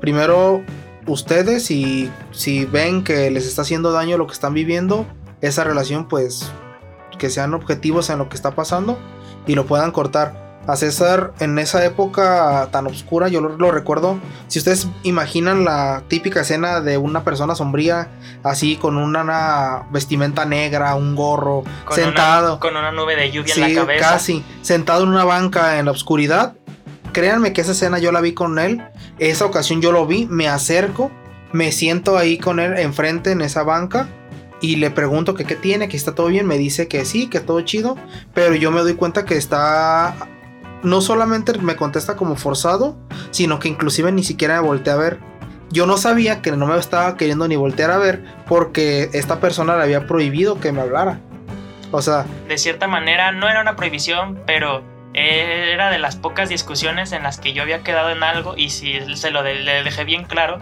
Primero 0.00 0.62
ustedes 1.06 1.70
y 1.70 2.10
si 2.30 2.64
ven 2.64 3.04
que 3.04 3.30
les 3.30 3.46
está 3.46 3.62
haciendo 3.62 3.92
daño 3.92 4.16
lo 4.16 4.26
que 4.26 4.32
están 4.32 4.54
viviendo, 4.54 5.06
esa 5.40 5.64
relación 5.64 6.08
pues 6.08 6.50
que 7.18 7.30
sean 7.30 7.54
objetivos 7.54 8.08
en 8.10 8.18
lo 8.18 8.28
que 8.28 8.36
está 8.36 8.54
pasando 8.54 8.98
y 9.46 9.54
lo 9.54 9.66
puedan 9.66 9.92
cortar 9.92 10.49
a 10.70 10.76
César 10.76 11.32
en 11.40 11.58
esa 11.58 11.84
época 11.84 12.68
tan 12.70 12.86
oscura, 12.86 13.28
yo 13.28 13.40
lo, 13.40 13.70
recuerdo. 13.70 14.18
Si 14.48 14.58
ustedes 14.58 14.88
imaginan 15.02 15.64
la 15.64 16.02
típica 16.08 16.40
escena 16.40 16.80
de 16.80 16.98
una 16.98 17.24
persona 17.24 17.54
sombría, 17.54 18.08
así 18.42 18.76
con 18.76 18.96
una 18.96 19.84
vestimenta 19.90 20.44
negra, 20.44 20.94
un 20.94 21.14
gorro, 21.16 21.64
sentado. 21.90 22.60
con 22.60 22.76
una 22.76 22.92
nube 22.92 23.16
de 23.16 23.30
lluvia 23.30 23.54
en 23.54 23.60
la 23.60 23.80
cabeza. 23.80 24.10
Casi, 24.10 24.44
sentado 24.62 25.04
en 25.04 25.10
una 25.10 25.24
banca 25.24 25.78
en 25.78 25.86
la 25.86 25.92
oscuridad. 25.92 26.54
Créanme 27.12 27.52
que 27.52 27.60
esa 27.60 27.72
escena 27.72 27.98
yo 27.98 28.12
la 28.12 28.20
vi 28.20 28.34
con 28.34 28.58
él. 28.58 28.82
Esa 29.18 29.44
ocasión 29.44 29.82
yo 29.82 29.92
lo 29.92 30.06
vi, 30.06 30.26
me 30.26 30.48
acerco, 30.48 31.10
me 31.52 31.72
siento 31.72 32.16
ahí 32.16 32.38
con 32.38 32.60
él 32.60 32.78
enfrente 32.78 33.32
en 33.32 33.40
esa 33.40 33.62
banca 33.64 34.08
y 34.60 34.76
le 34.76 34.90
pregunto 34.90 35.34
que 35.34 35.44
qué 35.44 35.56
tiene, 35.56 35.88
que 35.88 35.96
está 35.96 36.14
todo 36.14 36.26
bien, 36.26 36.46
me 36.46 36.58
dice 36.58 36.86
que 36.86 37.04
sí, 37.04 37.28
que 37.28 37.40
todo 37.40 37.60
chido, 37.62 37.96
pero 38.34 38.54
yo 38.54 38.70
me 38.70 38.80
doy 38.80 38.94
cuenta 38.94 39.24
que 39.24 39.36
está 39.36 40.14
no 40.82 41.00
solamente 41.00 41.56
me 41.58 41.76
contesta 41.76 42.16
como 42.16 42.36
forzado, 42.36 42.96
sino 43.30 43.58
que 43.58 43.68
inclusive 43.68 44.12
ni 44.12 44.24
siquiera 44.24 44.60
me 44.60 44.66
volteé 44.68 44.92
a 44.92 44.96
ver. 44.96 45.18
Yo 45.70 45.86
no 45.86 45.96
sabía 45.96 46.42
que 46.42 46.50
no 46.52 46.66
me 46.66 46.76
estaba 46.78 47.16
queriendo 47.16 47.46
ni 47.46 47.56
voltear 47.56 47.90
a 47.90 47.98
ver 47.98 48.24
porque 48.48 49.08
esta 49.12 49.40
persona 49.40 49.76
le 49.76 49.84
había 49.84 50.06
prohibido 50.06 50.58
que 50.58 50.72
me 50.72 50.80
hablara. 50.80 51.20
O 51.92 52.02
sea... 52.02 52.24
De 52.48 52.58
cierta 52.58 52.88
manera 52.88 53.30
no 53.32 53.48
era 53.48 53.60
una 53.60 53.76
prohibición, 53.76 54.40
pero 54.46 54.82
era 55.12 55.90
de 55.90 55.98
las 55.98 56.16
pocas 56.16 56.48
discusiones 56.48 57.12
en 57.12 57.22
las 57.22 57.38
que 57.38 57.52
yo 57.52 57.62
había 57.62 57.82
quedado 57.82 58.10
en 58.10 58.22
algo 58.22 58.54
y 58.56 58.70
si 58.70 59.16
se 59.16 59.30
lo 59.30 59.42
le 59.42 59.82
dejé 59.82 60.04
bien 60.04 60.24
claro, 60.24 60.58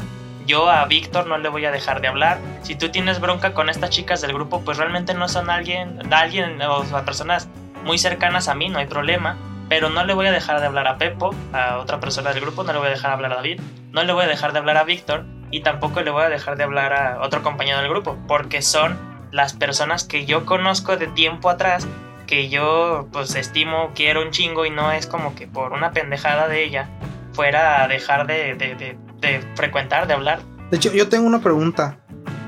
yo 0.46 0.70
a 0.70 0.84
Víctor 0.86 1.26
no 1.26 1.36
le 1.38 1.48
voy 1.48 1.64
a 1.64 1.70
dejar 1.70 2.00
de 2.00 2.08
hablar. 2.08 2.38
Si 2.62 2.74
tú 2.74 2.90
tienes 2.90 3.20
bronca 3.20 3.52
con 3.52 3.68
estas 3.68 3.90
chicas 3.90 4.20
del 4.20 4.32
grupo, 4.32 4.62
pues 4.62 4.78
realmente 4.78 5.14
no 5.14 5.28
son 5.28 5.50
alguien, 5.50 6.00
alguien 6.12 6.60
o 6.62 6.82
personas 7.04 7.48
muy 7.84 7.98
cercanas 7.98 8.48
a 8.48 8.54
mí, 8.54 8.68
no 8.68 8.78
hay 8.78 8.86
problema 8.86 9.36
pero 9.68 9.90
no 9.90 10.04
le 10.04 10.14
voy 10.14 10.26
a 10.26 10.32
dejar 10.32 10.60
de 10.60 10.66
hablar 10.66 10.88
a 10.88 10.98
Pepo, 10.98 11.34
a 11.52 11.78
otra 11.78 12.00
persona 12.00 12.32
del 12.32 12.40
grupo, 12.40 12.64
no 12.64 12.72
le 12.72 12.78
voy 12.78 12.88
a 12.88 12.90
dejar 12.90 13.10
de 13.10 13.14
hablar 13.14 13.32
a 13.32 13.36
David, 13.36 13.60
no 13.92 14.02
le 14.02 14.12
voy 14.12 14.24
a 14.24 14.28
dejar 14.28 14.52
de 14.52 14.58
hablar 14.58 14.76
a 14.76 14.84
Víctor 14.84 15.24
y 15.50 15.60
tampoco 15.60 16.00
le 16.00 16.10
voy 16.10 16.22
a 16.22 16.28
dejar 16.28 16.56
de 16.56 16.64
hablar 16.64 16.92
a 16.92 17.20
otro 17.22 17.42
compañero 17.42 17.78
del 17.78 17.88
grupo, 17.88 18.16
porque 18.26 18.62
son 18.62 18.98
las 19.30 19.52
personas 19.52 20.04
que 20.04 20.24
yo 20.24 20.46
conozco 20.46 20.96
de 20.96 21.06
tiempo 21.08 21.50
atrás, 21.50 21.86
que 22.26 22.48
yo 22.48 23.08
pues 23.12 23.34
estimo, 23.34 23.90
quiero 23.94 24.22
un 24.22 24.30
chingo 24.30 24.66
y 24.66 24.70
no 24.70 24.92
es 24.92 25.06
como 25.06 25.34
que 25.34 25.46
por 25.46 25.72
una 25.72 25.92
pendejada 25.92 26.48
de 26.48 26.64
ella 26.64 26.88
fuera 27.32 27.82
a 27.82 27.88
dejar 27.88 28.26
de, 28.26 28.54
de, 28.54 29.40
frecuentar, 29.54 30.06
de 30.06 30.14
hablar. 30.14 30.40
De 30.70 30.76
hecho, 30.76 30.92
yo 30.92 31.08
tengo 31.08 31.26
una 31.26 31.40
pregunta. 31.40 31.98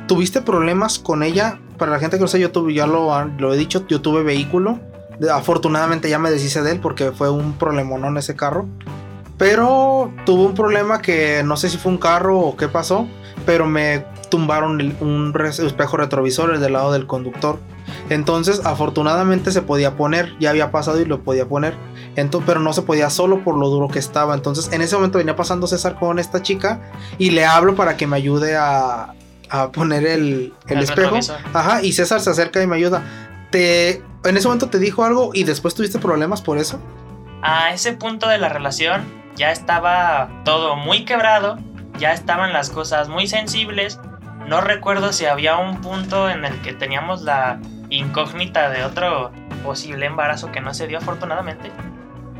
¿Tuviste 0.07 0.43
problemas 0.43 0.99
con 0.99 1.23
ella? 1.23 1.59
Para 1.79 1.93
la 1.93 1.99
gente 1.99 2.17
que 2.17 2.23
no 2.23 2.29
sé, 2.29 2.41
yo 2.41 2.51
tuve, 2.51 2.75
ya 2.75 2.87
lo, 2.87 3.25
lo 3.39 3.55
he 3.55 3.57
dicho, 3.57 3.87
yo 3.87 4.03
tuve 4.03 4.23
vehículo 4.23 4.81
Afortunadamente 5.33 6.09
ya 6.09 6.19
me 6.19 6.31
deshice 6.31 6.63
de 6.63 6.73
él 6.73 6.81
porque 6.81 7.13
fue 7.13 7.31
un 7.31 7.55
problemonón 7.55 8.17
ese 8.17 8.37
carro. 8.37 8.67
Pero 9.37 10.13
tuvo 10.27 10.45
un 10.45 10.55
problema 10.55 11.01
que 11.01 11.43
no 11.45 11.57
sé 11.57 11.71
si 11.71 11.79
fue 11.79 11.93
un 11.93 11.99
carro 11.99 12.39
o 12.39 12.57
qué 12.57 12.69
pasó, 12.69 13.09
pero 13.47 13.67
me 13.67 14.05
tumbaron 14.29 14.97
un 15.01 15.35
espejo 15.43 15.97
retrovisor 15.97 16.59
del 16.59 16.73
lado 16.73 16.93
del 16.93 17.07
conductor. 17.07 17.59
Entonces, 18.09 18.63
afortunadamente 18.65 19.51
se 19.51 19.63
podía 19.63 19.97
poner, 19.97 20.35
ya 20.39 20.51
había 20.51 20.71
pasado 20.71 21.01
y 21.01 21.05
lo 21.05 21.23
podía 21.23 21.47
poner. 21.47 21.75
Entonces, 22.17 22.47
pero 22.47 22.61
no 22.61 22.73
se 22.73 22.83
podía 22.83 23.11
solo 23.11 23.45
por 23.45 23.57
lo 23.57 23.69
duro 23.69 23.89
que 23.89 23.99
estaba. 23.99 24.35
Entonces, 24.35 24.73
en 24.73 24.83
ese 24.83 24.97
momento 24.97 25.19
venía 25.19 25.37
pasando 25.37 25.67
César 25.67 25.99
con 25.99 26.19
esta 26.19 26.43
chica 26.43 26.81
y 27.19 27.31
le 27.31 27.45
hablo 27.45 27.75
para 27.75 27.97
que 27.97 28.07
me 28.07 28.17
ayude 28.17 28.57
a, 28.57 29.15
a 29.49 29.73
poner 29.73 30.07
el, 30.07 30.53
el, 30.69 30.79
espejo. 30.79 31.17
Ajá, 31.53 31.83
y 31.83 31.93
César 31.93 32.21
se 32.21 32.31
acerca 32.31 32.63
y 32.63 32.67
me 32.67 32.77
ayuda. 32.77 33.03
En 33.53 34.37
ese 34.37 34.47
momento 34.47 34.69
te 34.69 34.79
dijo 34.79 35.05
algo 35.05 35.31
y 35.33 35.45
después 35.45 35.75
tuviste 35.75 35.99
problemas 35.99 36.43
por 36.43 36.59
eso? 36.59 36.81
A 37.43 37.73
ese 37.73 37.95
punto 37.95 38.29
de 38.29 38.39
la 38.39 38.49
relación 38.49 39.05
ya 39.35 39.51
estaba 39.51 40.29
todo 40.45 40.77
muy 40.77 41.05
quebrado, 41.05 41.59
ya 41.99 42.13
estaban 42.13 42.53
las 42.53 42.71
cosas 42.71 43.09
muy 43.09 43.27
sensibles. 43.27 43.99
No 44.47 44.61
recuerdo 44.61 45.13
si 45.13 45.27
había 45.27 45.57
un 45.57 45.81
punto 45.81 46.29
en 46.29 46.45
el 46.45 46.61
que 46.61 46.73
teníamos 46.75 47.23
la 47.23 47.61
incógnita 47.89 48.69
de 48.71 48.85
otro 48.85 49.33
posible 49.65 50.07
embarazo 50.07 50.53
que 50.53 50.61
no 50.61 50.75
se 50.75 50.87
dio 50.87 50.99
afortunadamente. 50.99 51.71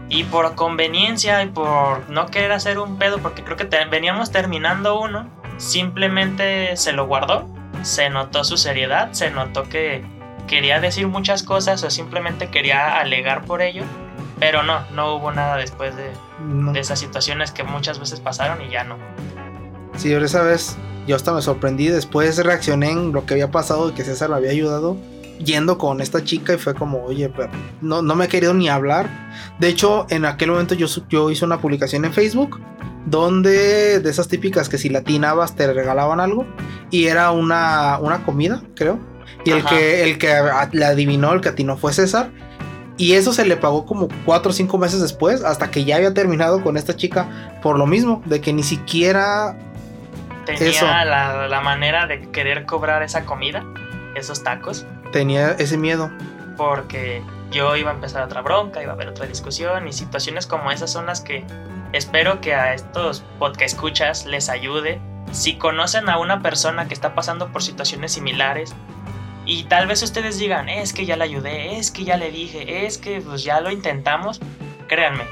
Y 0.09 0.25
por 0.25 0.55
conveniencia 0.55 1.43
y 1.43 1.49
por 1.49 2.09
no 2.11 2.27
querer 2.27 2.53
hacer 2.53 2.79
un 2.79 2.99
pedo, 2.99 3.19
porque 3.19 3.45
creo 3.45 3.57
que 3.57 3.69
veníamos 3.91 4.31
terminando 4.31 5.01
uno, 5.01 5.31
simplemente 5.57 6.77
se 6.77 6.93
lo 6.93 7.07
guardó. 7.07 7.49
Se 7.83 8.11
notó 8.11 8.45
su 8.45 8.57
seriedad, 8.57 9.13
se 9.13 9.31
notó 9.31 9.63
que 9.63 10.05
quería 10.51 10.81
decir 10.81 11.07
muchas 11.07 11.45
cosas 11.45 11.85
o 11.85 11.91
simplemente 11.91 12.51
quería 12.51 12.99
alegar 12.99 13.45
por 13.45 13.63
ello, 13.63 13.85
pero 14.41 14.65
no, 14.65 14.81
no 14.91 15.15
hubo 15.15 15.31
nada 15.31 15.57
después 15.57 15.95
de, 15.95 16.11
esas 16.79 16.99
situaciones 16.99 17.53
que 17.53 17.63
muchas 17.63 18.01
veces 18.01 18.19
pasaron 18.19 18.61
y 18.61 18.69
ya 18.69 18.83
no. 18.83 18.97
Sí, 19.97 20.13
esa 20.13 20.43
vez 20.43 20.77
yo 21.07 21.15
hasta 21.15 21.33
me 21.33 21.41
sorprendí, 21.41 21.87
después 21.87 22.37
reaccioné 22.45 22.91
en 22.91 23.13
lo 23.13 23.27
que 23.27 23.35
había 23.35 23.53
pasado 23.53 23.91
y 23.91 23.93
que 23.93 24.03
César 24.03 24.29
me 24.29 24.37
había 24.37 24.51
ayudado 24.51 24.97
yendo 25.39 25.79
con 25.79 26.01
esta 26.01 26.25
chica 26.25 26.53
y 26.53 26.59
fue 26.59 26.75
como, 26.75 27.05
oye, 27.05 27.29
pero 27.29 27.49
no, 27.81 28.03
no 28.03 28.17
me 28.17 28.25
he 28.25 28.29
querido 28.29 28.53
ni 28.53 28.69
hablar. 28.69 29.09
De 29.61 29.69
hecho, 29.69 30.07
en 30.11 30.25
aquel 30.25 30.51
momento 30.51 30.75
yo, 30.75 30.89
yo 31.09 31.31
hice 31.31 31.45
una 31.45 31.61
publicación 31.61 32.05
en 32.05 32.13
Facebook 32.13 32.61
donde 33.07 34.01
de 34.01 34.11
esas 34.11 34.27
típicas 34.27 34.69
que 34.69 34.79
si 34.79 34.89
latinabas 34.89 35.55
te 35.55 35.73
regalaban 35.73 36.19
algo 36.19 36.45
y 36.91 37.07
era 37.07 37.31
una, 37.31 37.99
una 38.01 38.25
comida, 38.25 38.65
creo 38.75 39.10
y 39.45 39.51
el 39.51 39.65
que, 39.65 40.05
el 40.05 40.19
que 40.19 40.35
le 40.73 40.85
adivinó, 40.85 41.33
el 41.33 41.41
que 41.41 41.51
atinó 41.51 41.77
fue 41.77 41.93
César. 41.93 42.31
Y 42.97 43.15
eso 43.15 43.33
se 43.33 43.47
le 43.47 43.57
pagó 43.57 43.87
como 43.87 44.09
cuatro 44.27 44.51
o 44.51 44.53
cinco 44.53 44.77
meses 44.77 45.01
después, 45.01 45.43
hasta 45.43 45.71
que 45.71 45.85
ya 45.85 45.97
había 45.97 46.13
terminado 46.13 46.63
con 46.63 46.77
esta 46.77 46.95
chica 46.95 47.59
por 47.63 47.79
lo 47.79 47.87
mismo, 47.87 48.23
de 48.27 48.43
que 48.43 48.53
ni 48.53 48.63
siquiera 48.63 49.57
tenía 50.45 51.05
La, 51.07 51.49
la, 51.49 51.61
manera 51.63 52.07
de 52.07 52.29
querer 52.31 52.67
cobrar 52.67 53.03
esa 53.03 53.25
comida, 53.25 53.65
esos 54.15 54.43
tacos. 54.43 54.85
Tenía 55.13 55.53
ese 55.53 55.79
miedo. 55.79 56.11
Porque 56.59 57.23
yo 57.51 57.75
iba 57.77 57.91
a 57.91 57.95
empezar 57.95 58.23
otra 58.23 58.43
bronca, 58.43 58.83
iba 58.83 58.93
a 58.93 58.95
haber 58.95 59.09
otra 59.09 59.27
discusión 59.27 59.89
y 59.89 59.93
situaciones 59.93 60.47
como 60.47 60.71
esas 60.71 60.93
son 60.93 61.07
las 61.07 61.21
que 61.21 61.45
espero 61.93 62.41
que 62.41 62.55
a 62.55 62.75
estos 62.75 63.25
podcast 63.39 63.75
escuchas 63.75 64.27
les 64.27 64.49
ayude. 64.49 65.01
Si 65.33 65.57
conocen 65.57 66.09
a 66.09 66.19
una 66.19 66.43
persona 66.43 66.87
que 66.87 66.95
está 66.95 67.15
pasando 67.15 67.51
por 67.51 67.63
situaciones 67.63 68.13
similares, 68.13 68.75
y 69.51 69.65
tal 69.65 69.89
vez 69.89 70.01
ustedes 70.05 70.39
digan, 70.39 70.69
es 70.69 70.93
que 70.93 71.07
ya 71.07 71.17
le 71.17 71.25
ayudé, 71.25 71.77
es 71.77 71.91
que 71.91 72.05
ya 72.05 72.17
le 72.17 72.31
dije, 72.31 72.87
es 72.87 72.99
que 72.99 73.21
pues 73.21 73.43
ya 73.43 73.61
lo 73.61 73.73
intentamos. 73.73 74.39
Créanme, 74.87 75.25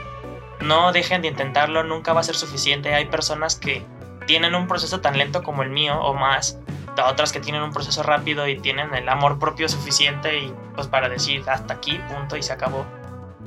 no 0.61 0.91
dejen 0.91 1.23
de 1.23 1.29
intentarlo, 1.29 1.85
nunca 1.85 2.13
va 2.15 2.19
a 2.19 2.25
ser 2.25 2.35
suficiente. 2.35 2.93
Hay 2.93 3.05
personas 3.05 3.55
que 3.55 3.87
tienen 4.27 4.57
un 4.57 4.67
proceso 4.67 5.01
tan 5.01 5.17
lento 5.17 5.45
como 5.45 5.63
el 5.63 5.71
mío 5.71 6.01
o 6.01 6.15
más, 6.15 6.59
otras 7.07 7.31
que 7.31 7.39
tienen 7.39 7.63
un 7.63 7.71
proceso 7.71 8.03
rápido 8.03 8.49
y 8.49 8.59
tienen 8.59 8.93
el 8.93 9.09
amor 9.09 9.39
propio 9.39 9.69
suficiente 9.69 10.37
y 10.37 10.53
pues 10.75 10.89
para 10.89 11.09
decir 11.09 11.45
hasta 11.49 11.75
aquí, 11.75 12.01
punto 12.09 12.37
y 12.37 12.43
se 12.43 12.53
acabó. 12.53 12.87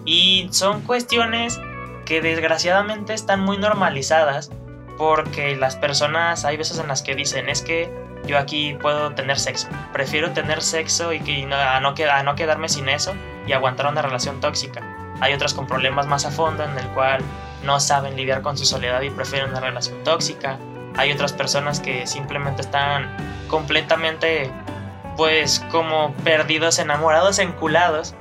Y 0.05 0.47
son 0.53 0.83
cuestiones 0.83 1.59
que 2.05 2.21
desgraciadamente 2.21 3.13
están 3.13 3.41
muy 3.41 3.57
normalizadas 3.57 4.51
porque 5.01 5.55
las 5.55 5.75
personas 5.75 6.45
hay 6.45 6.57
veces 6.57 6.77
en 6.77 6.87
las 6.87 7.01
que 7.01 7.15
dicen 7.15 7.49
es 7.49 7.63
que 7.63 7.91
yo 8.27 8.37
aquí 8.37 8.77
puedo 8.79 9.15
tener 9.15 9.39
sexo. 9.39 9.67
Prefiero 9.91 10.29
tener 10.29 10.61
sexo 10.61 11.11
y, 11.11 11.19
que, 11.19 11.43
no, 11.47 11.55
a, 11.55 11.79
no, 11.79 11.95
no 12.23 12.35
quedarme 12.35 12.69
sin 12.69 12.87
eso 12.87 13.15
y 13.47 13.53
aguantar 13.53 13.87
una 13.87 14.03
relación 14.03 14.39
tóxica. 14.39 14.83
Hay 15.19 15.33
otras 15.33 15.55
con 15.55 15.65
problemas 15.65 16.05
más 16.05 16.23
a 16.27 16.29
fondo 16.29 16.63
en 16.63 16.77
el 16.77 16.85
cual 16.89 17.23
no 17.63 17.79
saben 17.79 18.15
lidiar 18.15 18.43
con 18.43 18.59
su 18.59 18.63
soledad 18.63 19.01
y 19.01 19.09
prefieren 19.09 19.49
una 19.49 19.59
relación 19.59 20.03
tóxica. 20.03 20.59
Hay 20.95 21.11
otras 21.11 21.33
personas 21.33 21.79
que 21.79 22.05
simplemente 22.05 22.61
están 22.61 23.09
completamente 23.47 24.51
pues 25.17 25.65
como 25.71 26.13
perdidos, 26.17 26.77
enamorados, 26.77 27.39
enculados 27.39 28.13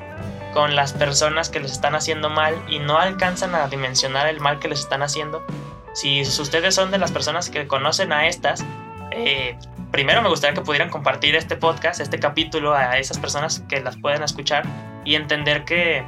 con 0.54 0.76
las 0.76 0.94
personas 0.94 1.50
que 1.50 1.60
les 1.60 1.72
están 1.72 1.94
haciendo 1.94 2.30
mal 2.30 2.54
y 2.68 2.78
no 2.78 2.98
alcanzan 2.98 3.54
a 3.54 3.68
dimensionar 3.68 4.28
el 4.28 4.40
mal 4.40 4.60
que 4.60 4.68
les 4.68 4.80
están 4.80 5.02
haciendo. 5.02 5.44
Si 5.92 6.22
ustedes 6.22 6.74
son 6.74 6.90
de 6.90 6.98
las 6.98 7.12
personas 7.12 7.50
que 7.50 7.66
conocen 7.66 8.12
a 8.12 8.28
estas, 8.28 8.64
eh, 9.10 9.58
primero 9.90 10.22
me 10.22 10.28
gustaría 10.28 10.54
que 10.54 10.62
pudieran 10.62 10.90
compartir 10.90 11.34
este 11.34 11.56
podcast, 11.56 12.00
este 12.00 12.20
capítulo 12.20 12.74
a 12.74 12.98
esas 12.98 13.18
personas 13.18 13.60
que 13.68 13.80
las 13.80 13.96
pueden 13.96 14.22
escuchar 14.22 14.64
y 15.04 15.16
entender 15.16 15.64
que 15.64 16.04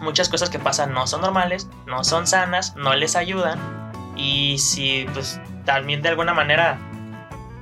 muchas 0.00 0.28
cosas 0.28 0.50
que 0.50 0.58
pasan 0.58 0.92
no 0.92 1.06
son 1.06 1.22
normales, 1.22 1.68
no 1.86 2.04
son 2.04 2.26
sanas, 2.26 2.76
no 2.76 2.94
les 2.94 3.16
ayudan 3.16 3.58
y 4.16 4.58
si 4.58 5.06
pues 5.12 5.40
también 5.64 6.02
de 6.02 6.10
alguna 6.10 6.32
manera 6.32 6.78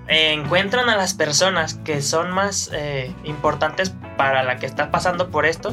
encuentran 0.06 0.90
a 0.90 0.96
las 0.96 1.14
personas 1.14 1.74
que 1.84 2.02
son 2.02 2.30
más 2.30 2.70
eh, 2.72 3.14
importantes 3.24 3.94
para 4.16 4.42
la 4.42 4.58
que 4.58 4.66
está 4.66 4.90
pasando 4.90 5.30
por 5.30 5.46
esto, 5.46 5.72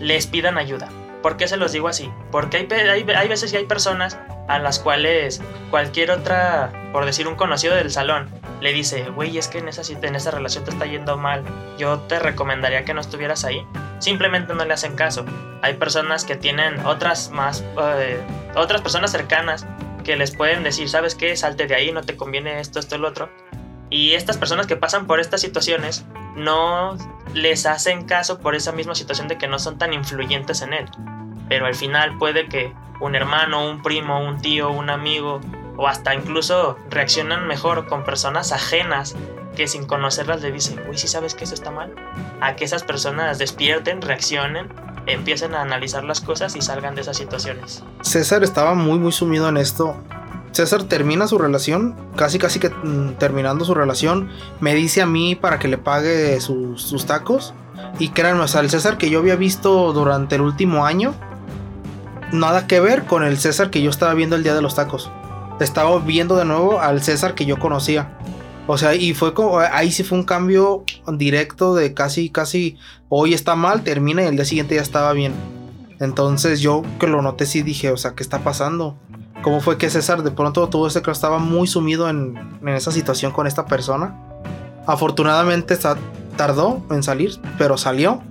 les 0.00 0.26
pidan 0.26 0.58
ayuda. 0.58 0.88
¿Por 1.22 1.36
qué 1.36 1.48
se 1.48 1.56
los 1.56 1.72
digo 1.72 1.88
así? 1.88 2.10
Porque 2.30 2.56
hay, 2.56 2.68
hay, 2.70 3.10
hay 3.10 3.28
veces 3.28 3.52
y 3.52 3.56
hay 3.56 3.66
personas 3.66 4.18
a 4.48 4.58
las 4.58 4.78
cuales 4.78 5.40
cualquier 5.70 6.10
otra, 6.10 6.72
por 6.92 7.04
decir 7.04 7.28
un 7.28 7.36
conocido 7.36 7.74
del 7.74 7.90
salón, 7.90 8.28
le 8.60 8.72
dice, 8.72 9.08
güey, 9.10 9.38
es 9.38 9.48
que 9.48 9.58
en 9.58 9.68
esa, 9.68 9.82
en 9.90 10.14
esa 10.14 10.30
relación 10.30 10.64
te 10.64 10.70
está 10.70 10.86
yendo 10.86 11.16
mal, 11.16 11.44
yo 11.78 12.00
te 12.00 12.18
recomendaría 12.18 12.84
que 12.84 12.94
no 12.94 13.00
estuvieras 13.00 13.44
ahí. 13.44 13.66
Simplemente 13.98 14.54
no 14.54 14.64
le 14.64 14.74
hacen 14.74 14.96
caso. 14.96 15.24
Hay 15.62 15.74
personas 15.74 16.24
que 16.24 16.36
tienen 16.36 16.84
otras 16.86 17.30
más, 17.30 17.64
eh, 17.96 18.20
otras 18.54 18.80
personas 18.80 19.12
cercanas 19.12 19.66
que 20.04 20.16
les 20.16 20.34
pueden 20.34 20.62
decir, 20.62 20.88
¿sabes 20.88 21.14
qué? 21.14 21.36
Salte 21.36 21.66
de 21.66 21.74
ahí, 21.74 21.92
no 21.92 22.02
te 22.02 22.16
conviene 22.16 22.60
esto, 22.60 22.80
esto, 22.80 22.96
el 22.96 23.04
otro. 23.04 23.30
Y 23.90 24.12
estas 24.14 24.38
personas 24.38 24.66
que 24.66 24.76
pasan 24.76 25.06
por 25.06 25.20
estas 25.20 25.40
situaciones 25.40 26.04
no 26.36 26.96
les 27.34 27.66
hacen 27.66 28.04
caso 28.04 28.38
por 28.38 28.54
esa 28.54 28.72
misma 28.72 28.94
situación 28.94 29.28
de 29.28 29.36
que 29.36 29.48
no 29.48 29.58
son 29.58 29.78
tan 29.78 29.92
influyentes 29.92 30.62
en 30.62 30.72
él. 30.72 30.86
Pero 31.48 31.66
al 31.66 31.74
final 31.74 32.16
puede 32.16 32.48
que 32.48 32.72
un 33.00 33.16
hermano, 33.16 33.68
un 33.68 33.82
primo, 33.82 34.24
un 34.24 34.40
tío, 34.40 34.70
un 34.70 34.90
amigo 34.90 35.40
o 35.76 35.88
hasta 35.88 36.14
incluso 36.14 36.76
reaccionan 36.90 37.46
mejor 37.46 37.86
con 37.88 38.04
personas 38.04 38.52
ajenas 38.52 39.16
que 39.56 39.66
sin 39.66 39.86
conocerlas 39.86 40.42
le 40.42 40.52
dicen, 40.52 40.80
uy, 40.88 40.96
si 40.96 41.08
sabes 41.08 41.34
que 41.34 41.44
eso 41.44 41.54
está 41.54 41.70
mal. 41.70 41.92
A 42.40 42.54
que 42.54 42.64
esas 42.64 42.84
personas 42.84 43.38
despierten, 43.38 44.00
reaccionen, 44.02 44.68
empiecen 45.06 45.54
a 45.54 45.62
analizar 45.62 46.04
las 46.04 46.20
cosas 46.20 46.54
y 46.54 46.62
salgan 46.62 46.94
de 46.94 47.00
esas 47.00 47.16
situaciones. 47.16 47.82
César 48.02 48.42
estaba 48.44 48.74
muy, 48.74 48.98
muy 48.98 49.12
sumido 49.12 49.48
en 49.48 49.56
esto. 49.56 49.96
César 50.52 50.84
termina 50.84 51.26
su 51.26 51.38
relación, 51.38 51.94
casi 52.16 52.38
casi 52.38 52.58
que 52.58 52.70
mm, 52.70 53.18
terminando 53.18 53.64
su 53.64 53.74
relación, 53.74 54.28
me 54.60 54.74
dice 54.74 55.02
a 55.02 55.06
mí 55.06 55.34
para 55.34 55.58
que 55.58 55.68
le 55.68 55.78
pague 55.78 56.40
sus, 56.40 57.06
tacos. 57.06 57.54
Y 57.98 58.08
créanme, 58.08 58.42
o 58.42 58.48
sea, 58.48 58.60
el 58.60 58.70
César 58.70 58.98
que 58.98 59.10
yo 59.10 59.20
había 59.20 59.36
visto 59.36 59.92
durante 59.92 60.36
el 60.36 60.42
último 60.42 60.84
año, 60.84 61.14
nada 62.32 62.66
que 62.66 62.80
ver 62.80 63.04
con 63.04 63.24
el 63.24 63.38
César 63.38 63.70
que 63.70 63.82
yo 63.82 63.90
estaba 63.90 64.14
viendo 64.14 64.36
el 64.36 64.42
día 64.42 64.54
de 64.54 64.62
los 64.62 64.74
tacos. 64.74 65.10
Estaba 65.60 65.98
viendo 65.98 66.36
de 66.36 66.44
nuevo 66.44 66.80
al 66.80 67.02
César 67.02 67.34
que 67.34 67.46
yo 67.46 67.58
conocía. 67.58 68.16
O 68.66 68.78
sea, 68.78 68.94
y 68.94 69.14
fue 69.14 69.34
como, 69.34 69.58
ahí 69.58 69.90
sí 69.90 70.04
fue 70.04 70.18
un 70.18 70.24
cambio 70.24 70.84
directo 71.12 71.74
de 71.74 71.92
casi, 71.92 72.30
casi, 72.30 72.76
hoy 73.08 73.34
está 73.34 73.56
mal, 73.56 73.82
termina 73.82 74.22
y 74.22 74.26
el 74.26 74.36
día 74.36 74.44
siguiente 74.44 74.76
ya 74.76 74.82
estaba 74.82 75.12
bien. 75.12 75.32
Entonces 75.98 76.60
yo 76.60 76.82
que 76.98 77.06
lo 77.06 77.20
noté 77.20 77.46
sí 77.46 77.62
dije, 77.62 77.90
o 77.90 77.96
sea, 77.96 78.14
¿qué 78.14 78.22
está 78.22 78.38
pasando? 78.44 78.96
¿Cómo 79.42 79.60
fue 79.60 79.78
que 79.78 79.88
César 79.88 80.22
de 80.22 80.30
pronto 80.30 80.68
tuvo 80.68 80.86
ese 80.86 81.00
que 81.02 81.10
estaba 81.10 81.38
muy 81.38 81.66
sumido 81.66 82.10
en, 82.10 82.36
en 82.60 82.68
esa 82.68 82.92
situación 82.92 83.32
con 83.32 83.46
esta 83.46 83.64
persona? 83.66 84.14
Afortunadamente 84.86 85.78
tardó 86.36 86.82
en 86.90 87.02
salir, 87.02 87.32
pero 87.56 87.78
salió. 87.78 88.22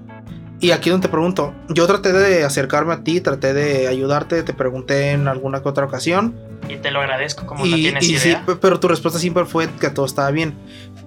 Y 0.60 0.72
aquí 0.72 0.90
donde 0.90 1.08
te 1.08 1.12
pregunto, 1.12 1.54
yo 1.70 1.88
traté 1.88 2.12
de 2.12 2.44
acercarme 2.44 2.94
a 2.94 3.04
ti, 3.04 3.22
traté 3.22 3.54
de 3.54 3.88
ayudarte, 3.88 4.44
te 4.44 4.54
pregunté 4.54 5.12
en 5.12 5.28
alguna 5.28 5.62
que 5.62 5.70
otra 5.70 5.86
ocasión. 5.86 6.36
Y 6.68 6.76
te 6.78 6.92
lo 6.92 7.00
agradezco, 7.00 7.46
como 7.46 7.66
no 7.66 7.76
tienes 7.76 8.08
idea. 8.08 8.44
Sí, 8.46 8.54
pero 8.60 8.80
tu 8.80 8.88
respuesta 8.88 9.20
siempre 9.20 9.46
fue 9.46 9.70
que 9.80 9.90
todo 9.90 10.06
estaba 10.06 10.30
bien. 10.32 10.56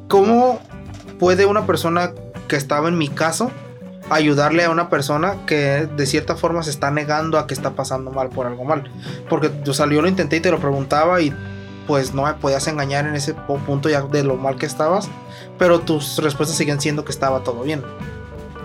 ¿Cómo 0.08 0.60
puede 1.18 1.44
una 1.44 1.66
persona 1.66 2.12
que 2.48 2.56
estaba 2.56 2.88
en 2.88 2.96
mi 2.96 3.08
caso 3.08 3.50
ayudarle 4.14 4.64
a 4.64 4.70
una 4.70 4.88
persona 4.88 5.46
que 5.46 5.86
de 5.86 6.06
cierta 6.06 6.36
forma 6.36 6.62
se 6.62 6.70
está 6.70 6.90
negando 6.90 7.38
a 7.38 7.46
que 7.46 7.54
está 7.54 7.70
pasando 7.70 8.10
mal 8.10 8.28
por 8.28 8.46
algo 8.46 8.64
mal? 8.64 8.90
Porque 9.28 9.50
yo, 9.64 9.72
yo 9.72 10.02
lo 10.02 10.08
intenté 10.08 10.36
y 10.36 10.40
te 10.40 10.50
lo 10.50 10.58
preguntaba 10.58 11.20
y 11.20 11.34
pues 11.86 12.14
no 12.14 12.24
me 12.24 12.34
podías 12.34 12.66
engañar 12.68 13.06
en 13.06 13.14
ese 13.14 13.34
punto 13.34 13.88
ya 13.88 14.02
de 14.02 14.22
lo 14.22 14.36
mal 14.36 14.56
que 14.56 14.66
estabas, 14.66 15.08
pero 15.58 15.80
tus 15.80 16.18
respuestas 16.18 16.56
siguen 16.56 16.80
siendo 16.80 17.04
que 17.04 17.10
estaba 17.10 17.42
todo 17.42 17.62
bien 17.62 17.82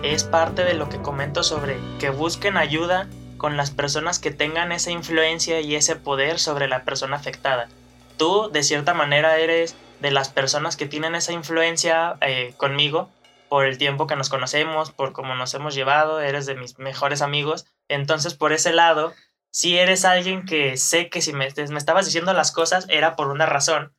es 0.02 0.24
parte 0.24 0.64
de 0.64 0.74
lo 0.74 0.88
que 0.88 0.98
comento 0.98 1.42
sobre 1.42 1.78
que 1.98 2.10
busquen 2.10 2.56
ayuda 2.56 3.08
con 3.36 3.56
las 3.56 3.70
personas 3.70 4.18
que 4.18 4.30
tengan 4.30 4.72
esa 4.72 4.90
influencia 4.90 5.60
y 5.60 5.74
ese 5.74 5.96
poder 5.96 6.38
sobre 6.38 6.68
la 6.68 6.84
persona 6.84 7.16
afectada. 7.16 7.68
Tú, 8.16 8.50
de 8.52 8.62
cierta 8.62 8.94
manera, 8.94 9.38
eres 9.38 9.76
de 10.00 10.10
las 10.10 10.28
personas 10.28 10.76
que 10.76 10.86
tienen 10.86 11.14
esa 11.14 11.32
influencia 11.32 12.16
eh, 12.20 12.54
conmigo 12.56 13.08
por 13.48 13.64
el 13.64 13.78
tiempo 13.78 14.06
que 14.06 14.16
nos 14.16 14.28
conocemos, 14.28 14.90
por 14.90 15.12
cómo 15.12 15.34
nos 15.34 15.54
hemos 15.54 15.74
llevado, 15.74 16.20
eres 16.20 16.46
de 16.46 16.54
mis 16.54 16.78
mejores 16.78 17.22
amigos. 17.22 17.66
Entonces, 17.88 18.34
por 18.34 18.52
ese 18.52 18.72
lado, 18.72 19.14
si 19.50 19.78
eres 19.78 20.04
alguien 20.04 20.44
que 20.44 20.76
sé 20.76 21.08
que 21.08 21.22
si 21.22 21.32
me, 21.32 21.48
me 21.70 21.78
estabas 21.78 22.06
diciendo 22.06 22.32
las 22.32 22.52
cosas 22.52 22.86
era 22.88 23.16
por 23.16 23.28
una 23.28 23.46
razón, 23.46 23.94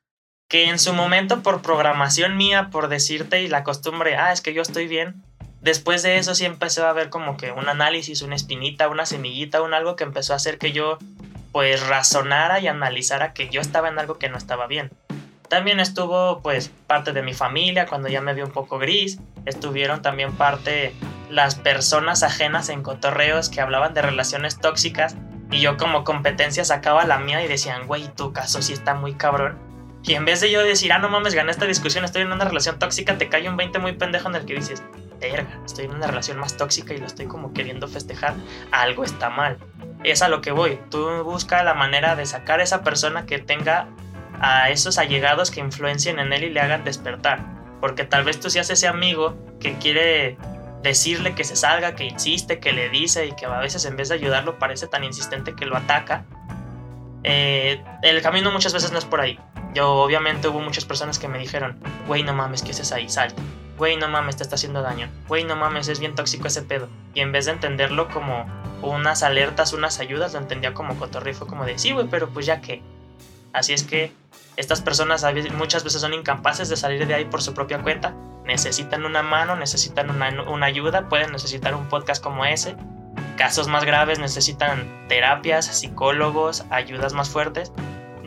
que 0.47 0.69
en 0.69 0.79
su 0.79 0.93
momento 0.93 1.41
por 1.41 1.61
programación 1.61 2.37
mía, 2.37 2.69
por 2.71 2.87
decirte 2.87 3.41
y 3.41 3.47
la 3.47 3.63
costumbre, 3.63 4.15
ah, 4.15 4.31
es 4.31 4.41
que 4.41 4.53
yo 4.53 4.61
estoy 4.61 4.87
bien, 4.87 5.23
Después 5.61 6.03
de 6.03 6.17
eso 6.17 6.35
sí 6.35 6.45
empezó 6.45 6.87
a 6.87 6.93
ver 6.93 7.09
como 7.09 7.35
que 7.35 7.51
un 7.51 7.67
análisis, 7.67 8.21
una 8.21 8.35
espinita, 8.35 8.87
una 8.87 9.05
semillita, 9.05 9.61
un 9.61 9.73
algo 9.73 9.95
que 9.95 10.05
empezó 10.05 10.33
a 10.33 10.37
hacer 10.37 10.57
que 10.57 10.71
yo 10.71 10.97
pues 11.51 11.85
razonara 11.87 12.59
y 12.59 12.67
analizara 12.67 13.33
que 13.33 13.49
yo 13.49 13.59
estaba 13.59 13.89
en 13.89 13.99
algo 13.99 14.17
que 14.19 14.29
no 14.29 14.37
estaba 14.37 14.67
bien. 14.67 14.91
También 15.49 15.79
estuvo 15.79 16.41
pues 16.41 16.71
parte 16.85 17.11
de 17.11 17.23
mi 17.23 17.33
familia 17.33 17.87
cuando 17.87 18.07
ya 18.07 18.21
me 18.21 18.35
vi 18.35 18.41
un 18.41 18.51
poco 18.51 18.77
gris, 18.77 19.19
estuvieron 19.45 20.01
también 20.01 20.33
parte 20.33 20.93
las 21.29 21.55
personas 21.55 22.21
ajenas 22.21 22.69
en 22.69 22.83
cotorreos 22.83 23.49
que 23.49 23.59
hablaban 23.59 23.95
de 23.95 24.03
relaciones 24.03 24.59
tóxicas 24.59 25.15
y 25.51 25.59
yo 25.59 25.77
como 25.77 26.03
competencia 26.03 26.63
sacaba 26.63 27.05
la 27.05 27.17
mía 27.17 27.43
y 27.43 27.47
decían, 27.47 27.87
güey, 27.87 28.07
tu 28.15 28.31
caso 28.31 28.61
sí 28.61 28.73
está 28.73 28.93
muy 28.93 29.15
cabrón. 29.15 29.57
Y 30.03 30.13
en 30.13 30.23
vez 30.23 30.39
de 30.39 30.51
yo 30.51 30.63
decir, 30.63 30.93
ah, 30.93 30.99
no 30.99 31.09
mames, 31.09 31.33
gané 31.33 31.51
esta 31.51 31.65
discusión, 31.65 32.05
estoy 32.05 32.21
en 32.21 32.31
una 32.31 32.45
relación 32.45 32.77
tóxica, 32.77 33.17
te 33.17 33.27
cae 33.27 33.49
un 33.49 33.57
20 33.57 33.79
muy 33.79 33.93
pendejo 33.93 34.29
en 34.29 34.35
el 34.35 34.45
que 34.45 34.53
dices, 34.53 34.83
verga, 35.19 35.59
estoy 35.65 35.85
en 35.85 35.95
una 35.95 36.07
relación 36.07 36.37
más 36.37 36.55
tóxica 36.55 36.93
y 36.93 36.97
lo 36.99 37.07
estoy 37.07 37.25
como 37.25 37.53
queriendo 37.53 37.87
festejar, 37.87 38.35
algo 38.71 39.03
está 39.03 39.29
mal. 39.29 39.57
Es 40.03 40.21
a 40.21 40.29
lo 40.29 40.41
que 40.41 40.51
voy. 40.51 40.79
Tú 40.89 41.23
busca 41.23 41.63
la 41.63 41.73
manera 41.73 42.15
de 42.15 42.25
sacar 42.25 42.59
a 42.59 42.63
esa 42.63 42.83
persona 42.83 43.25
que 43.25 43.39
tenga 43.39 43.87
a 44.39 44.69
esos 44.69 44.97
allegados 44.97 45.51
que 45.51 45.59
influencien 45.59 46.19
en 46.19 46.33
él 46.33 46.43
y 46.43 46.49
le 46.49 46.59
hagan 46.59 46.83
despertar. 46.83 47.39
Porque 47.81 48.03
tal 48.03 48.23
vez 48.23 48.39
tú 48.39 48.49
seas 48.49 48.69
ese 48.69 48.87
amigo 48.87 49.37
que 49.59 49.77
quiere 49.77 50.37
decirle 50.83 51.35
que 51.35 51.43
se 51.43 51.55
salga, 51.55 51.95
que 51.95 52.05
insiste, 52.05 52.59
que 52.59 52.71
le 52.71 52.89
dice 52.89 53.25
y 53.27 53.31
que 53.33 53.45
a 53.45 53.59
veces 53.59 53.85
en 53.85 53.95
vez 53.95 54.09
de 54.09 54.15
ayudarlo 54.15 54.59
parece 54.59 54.87
tan 54.87 55.03
insistente 55.03 55.55
que 55.55 55.65
lo 55.65 55.77
ataca. 55.77 56.25
Eh, 57.23 57.83
el 58.01 58.21
camino 58.21 58.51
muchas 58.51 58.73
veces 58.73 58.91
no 58.91 58.99
es 58.99 59.05
por 59.05 59.21
ahí. 59.21 59.39
Yo 59.73 59.93
obviamente 59.93 60.47
hubo 60.47 60.59
muchas 60.61 60.85
personas 60.85 61.19
que 61.19 61.27
me 61.27 61.37
dijeron, 61.37 61.77
güey, 62.07 62.23
no 62.23 62.33
mames, 62.33 62.63
¿qué 62.63 62.71
haces 62.71 62.91
ahí? 62.91 63.09
Salta 63.09 63.41
güey, 63.79 63.95
no 63.95 64.09
mames, 64.09 64.35
te 64.35 64.43
está 64.43 64.55
haciendo 64.55 64.81
daño, 64.81 65.09
güey, 65.29 65.45
no 65.45 65.55
mames, 65.55 65.87
es 65.87 66.01
bien 66.01 66.13
tóxico 66.13 66.47
ese 66.47 66.61
pedo. 66.61 66.89
Y 67.15 67.21
en 67.21 67.31
vez 67.31 67.45
de 67.45 67.53
entenderlo 67.53 68.09
como 68.09 68.45
unas 68.81 69.23
alertas, 69.23 69.71
unas 69.71 69.99
ayudas, 69.99 70.33
lo 70.33 70.39
entendía 70.39 70.73
como 70.73 70.99
cotorrifo, 70.99 71.47
como 71.47 71.65
de, 71.65 71.79
sí, 71.79 71.93
güey, 71.93 72.07
pero 72.07 72.29
pues 72.29 72.45
ya 72.45 72.61
que. 72.61 72.83
Así 73.53 73.73
es 73.73 73.83
que 73.83 74.11
estas 74.57 74.81
personas 74.81 75.25
muchas 75.55 75.83
veces 75.83 76.01
son 76.01 76.13
incapaces 76.13 76.69
de 76.69 76.77
salir 76.77 77.07
de 77.07 77.13
ahí 77.13 77.25
por 77.25 77.41
su 77.41 77.53
propia 77.53 77.81
cuenta, 77.81 78.13
necesitan 78.45 79.05
una 79.05 79.23
mano, 79.23 79.55
necesitan 79.55 80.09
una, 80.09 80.43
una 80.49 80.65
ayuda, 80.65 81.07
pueden 81.07 81.31
necesitar 81.31 81.75
un 81.75 81.87
podcast 81.87 82.23
como 82.23 82.45
ese. 82.45 82.75
Casos 83.37 83.67
más 83.67 83.85
graves 83.85 84.19
necesitan 84.19 85.07
terapias, 85.07 85.65
psicólogos, 85.65 86.65
ayudas 86.69 87.13
más 87.13 87.29
fuertes 87.29 87.71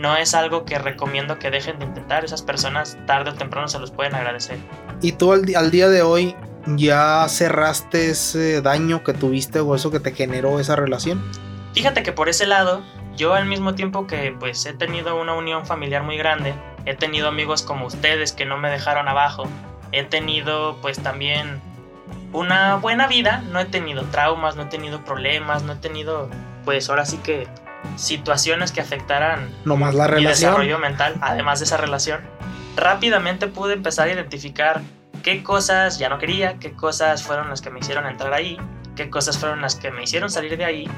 no 0.02 0.16
es 0.16 0.34
algo 0.34 0.64
que 0.64 0.78
recomiendo 0.78 1.38
que 1.38 1.50
dejen 1.50 1.78
de 1.78 1.86
intentar. 1.86 2.24
Esas 2.24 2.42
personas 2.42 2.98
tarde 3.06 3.30
o 3.30 3.34
temprano 3.34 3.68
se 3.68 3.78
los 3.78 3.90
pueden 3.90 4.14
agradecer. 4.14 4.58
¿Y 5.00 5.12
tú 5.12 5.32
al, 5.32 5.70
día 5.70 5.88
de 5.88 6.02
hoy 6.02 6.34
ya 6.66 7.26
cerraste 7.28 8.10
ese 8.10 8.60
daño 8.60 9.04
que 9.04 9.14
tuviste 9.14 9.60
o 9.60 9.74
eso 9.74 9.90
que 9.90 10.00
te 10.00 10.12
generó 10.12 10.60
esa 10.60 10.76
relación? 10.76 11.22
Fíjate 11.72 12.02
que 12.02 12.12
por 12.12 12.28
ese 12.28 12.46
lado, 12.46 12.82
yo 13.16 13.34
al 13.34 13.46
mismo 13.46 13.74
tiempo 13.74 14.06
que 14.06 14.34
pues 14.38 14.64
he 14.66 14.72
tenido 14.72 15.20
una 15.20 15.34
unión 15.34 15.66
familiar 15.66 16.02
muy 16.02 16.16
grande, 16.16 16.54
he 16.86 16.94
tenido 16.94 17.28
amigos 17.28 17.62
como 17.62 17.86
ustedes 17.86 18.32
que 18.32 18.44
no 18.44 18.58
me 18.58 18.70
dejaron 18.70 19.08
abajo, 19.08 19.44
he 19.92 20.04
tenido 20.04 20.78
pues 20.80 21.00
también 21.00 21.60
una 22.32 22.76
buena 22.76 23.06
vida, 23.06 23.42
no 23.50 23.60
he 23.60 23.64
tenido 23.64 24.02
traumas, 24.04 24.56
no 24.56 24.62
he 24.62 24.66
tenido 24.66 25.04
problemas, 25.04 25.62
no 25.62 25.74
he 25.74 25.76
tenido 25.76 26.28
pues 26.64 26.88
ahora 26.88 27.04
sí 27.04 27.18
que 27.18 27.46
situaciones 27.96 28.72
que 28.72 28.80
afectaran 28.80 29.50
no 29.64 29.76
más 29.76 29.94
la 29.94 30.08
mi 30.08 30.24
desarrollo 30.24 30.78
mental, 30.78 31.14
además 31.20 31.58
de 31.58 31.66
esa 31.66 31.76
relación, 31.76 32.20
rápidamente 32.76 33.48
pude 33.48 33.74
empezar 33.74 34.08
a 34.08 34.12
identificar 34.12 34.80
qué 35.22 35.42
cosas 35.42 35.98
ya 35.98 36.08
no 36.08 36.18
quería, 36.18 36.58
qué 36.58 36.72
cosas 36.72 37.22
fueron 37.22 37.48
las 37.50 37.60
que 37.60 37.70
me 37.70 37.80
hicieron 37.80 38.06
entrar 38.06 38.32
ahí 38.32 38.58
qué 38.96 39.10
cosas 39.10 39.38
fueron 39.38 39.62
las 39.62 39.74
que 39.76 39.90
me 39.90 40.02
hicieron 40.02 40.30
salir 40.30 40.56
de 40.56 40.64
ahí. 40.64 40.88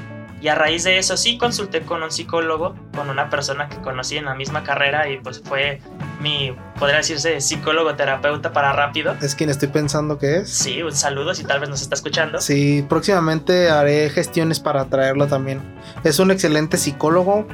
Y 0.41 0.47
a 0.49 0.55
raíz 0.55 0.83
de 0.83 0.97
eso 0.97 1.17
sí 1.17 1.37
consulté 1.37 1.81
con 1.81 2.03
un 2.03 2.11
psicólogo, 2.11 2.75
con 2.93 3.09
una 3.09 3.29
persona 3.29 3.69
que 3.69 3.77
conocí 3.77 4.17
en 4.17 4.25
la 4.25 4.35
misma 4.35 4.63
carrera 4.63 5.09
y 5.09 5.17
pues 5.17 5.41
fue 5.43 5.81
mi, 6.19 6.55
podría 6.77 6.97
decirse, 6.97 7.41
psicólogo 7.41 7.95
terapeuta 7.95 8.51
para 8.51 8.73
rápido. 8.73 9.15
Es 9.21 9.33
quien 9.33 9.49
estoy 9.49 9.69
pensando 9.69 10.17
que 10.19 10.37
es. 10.37 10.49
Sí, 10.49 10.83
un 10.83 10.91
saludo 10.91 11.33
si 11.33 11.43
tal 11.43 11.59
vez 11.59 11.69
nos 11.69 11.81
está 11.81 11.95
escuchando. 11.95 12.39
Sí, 12.41 12.85
próximamente 12.87 13.69
haré 13.69 14.09
gestiones 14.09 14.59
para 14.59 14.85
traerlo 14.85 15.27
también. 15.27 15.61
Es 16.03 16.19
un 16.19 16.31
excelente 16.31 16.77
psicólogo 16.77 17.47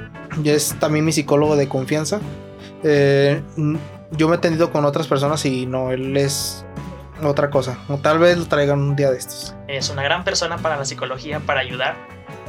y 0.44 0.50
es 0.50 0.76
también 0.80 1.06
mi 1.06 1.12
psicólogo 1.12 1.56
de 1.56 1.70
confianza. 1.70 2.20
Eh, 2.84 3.42
yo 4.12 4.28
me 4.28 4.36
he 4.36 4.38
atendido 4.38 4.72
con 4.72 4.86
otras 4.86 5.08
personas 5.08 5.46
y 5.46 5.66
no, 5.66 5.92
él 5.92 6.18
es 6.18 6.66
otra 7.24 7.50
cosa. 7.50 7.78
O 7.88 7.98
tal 7.98 8.20
vez 8.20 8.38
lo 8.38 8.46
traigan 8.46 8.80
un 8.80 8.96
día 8.96 9.12
de 9.12 9.18
estos. 9.18 9.56
Es 9.68 9.90
una 9.90 10.04
gran 10.04 10.24
persona 10.24 10.58
para 10.58 10.78
la 10.78 10.86
psicología, 10.86 11.40
para 11.40 11.62
ayudar. 11.62 11.96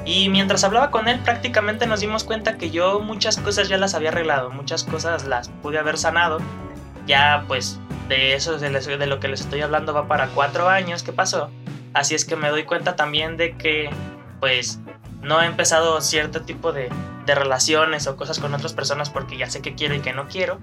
Y 0.04 0.28
mientras 0.28 0.64
hablaba 0.64 0.90
con 0.90 1.08
él, 1.08 1.20
prácticamente 1.20 1.86
nos 1.86 2.00
dimos 2.00 2.24
cuenta 2.24 2.58
que 2.58 2.70
yo 2.70 3.00
muchas 3.00 3.36
cosas 3.38 3.68
ya 3.68 3.78
las 3.78 3.94
había 3.94 4.08
arreglado, 4.08 4.50
muchas 4.50 4.84
cosas 4.84 5.26
las 5.26 5.48
pude 5.48 5.78
haber 5.78 5.96
sanado. 5.96 6.38
Ya, 7.06 7.44
pues, 7.46 7.78
de 8.08 8.34
eso, 8.34 8.58
de 8.58 9.06
lo 9.06 9.20
que 9.20 9.28
les 9.28 9.40
estoy 9.40 9.60
hablando, 9.60 9.94
va 9.94 10.08
para 10.08 10.28
cuatro 10.28 10.68
años 10.68 11.02
que 11.02 11.12
pasó. 11.12 11.50
Así 11.94 12.14
es 12.14 12.24
que 12.24 12.36
me 12.36 12.48
doy 12.48 12.64
cuenta 12.64 12.96
también 12.96 13.36
de 13.36 13.56
que, 13.56 13.90
pues, 14.40 14.80
no 15.20 15.40
he 15.40 15.46
empezado 15.46 16.00
cierto 16.00 16.42
tipo 16.42 16.72
de, 16.72 16.88
de 17.26 17.34
relaciones 17.34 18.06
o 18.06 18.16
cosas 18.16 18.38
con 18.38 18.54
otras 18.54 18.72
personas 18.72 19.10
porque 19.10 19.36
ya 19.36 19.48
sé 19.48 19.62
que 19.62 19.74
quiero 19.74 19.94
y 19.94 20.00
que 20.00 20.12
no 20.12 20.28
quiero. 20.28 20.58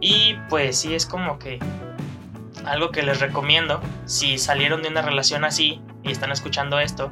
Y 0.00 0.36
pues 0.48 0.78
sí, 0.78 0.94
es 0.94 1.06
como 1.06 1.38
que 1.38 1.58
algo 2.66 2.90
que 2.90 3.02
les 3.02 3.20
recomiendo, 3.20 3.80
si 4.06 4.38
salieron 4.38 4.82
de 4.82 4.88
una 4.88 5.02
relación 5.02 5.44
así 5.44 5.80
y 6.02 6.10
están 6.10 6.32
escuchando 6.32 6.78
esto, 6.78 7.10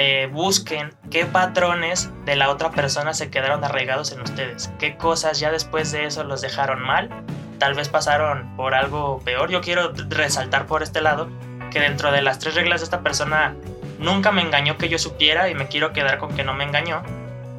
eh, 0.00 0.28
busquen 0.32 0.94
qué 1.10 1.26
patrones 1.26 2.08
de 2.24 2.36
la 2.36 2.50
otra 2.50 2.70
persona 2.70 3.14
se 3.14 3.30
quedaron 3.30 3.64
arraigados 3.64 4.12
en 4.12 4.20
ustedes, 4.20 4.70
qué 4.78 4.96
cosas 4.96 5.40
ya 5.40 5.50
después 5.50 5.90
de 5.90 6.06
eso 6.06 6.22
los 6.22 6.40
dejaron 6.40 6.80
mal, 6.80 7.10
tal 7.58 7.74
vez 7.74 7.88
pasaron 7.88 8.54
por 8.54 8.74
algo 8.74 9.20
peor. 9.24 9.50
Yo 9.50 9.60
quiero 9.60 9.92
resaltar 10.08 10.66
por 10.66 10.84
este 10.84 11.00
lado 11.00 11.28
que 11.72 11.80
dentro 11.80 12.12
de 12.12 12.22
las 12.22 12.38
tres 12.38 12.54
reglas 12.54 12.80
de 12.80 12.84
esta 12.84 13.00
persona 13.00 13.56
nunca 13.98 14.30
me 14.30 14.40
engañó 14.40 14.78
que 14.78 14.88
yo 14.88 15.00
supiera 15.00 15.48
y 15.48 15.56
me 15.56 15.66
quiero 15.66 15.92
quedar 15.92 16.18
con 16.18 16.32
que 16.36 16.44
no 16.44 16.54
me 16.54 16.62
engañó, 16.62 17.02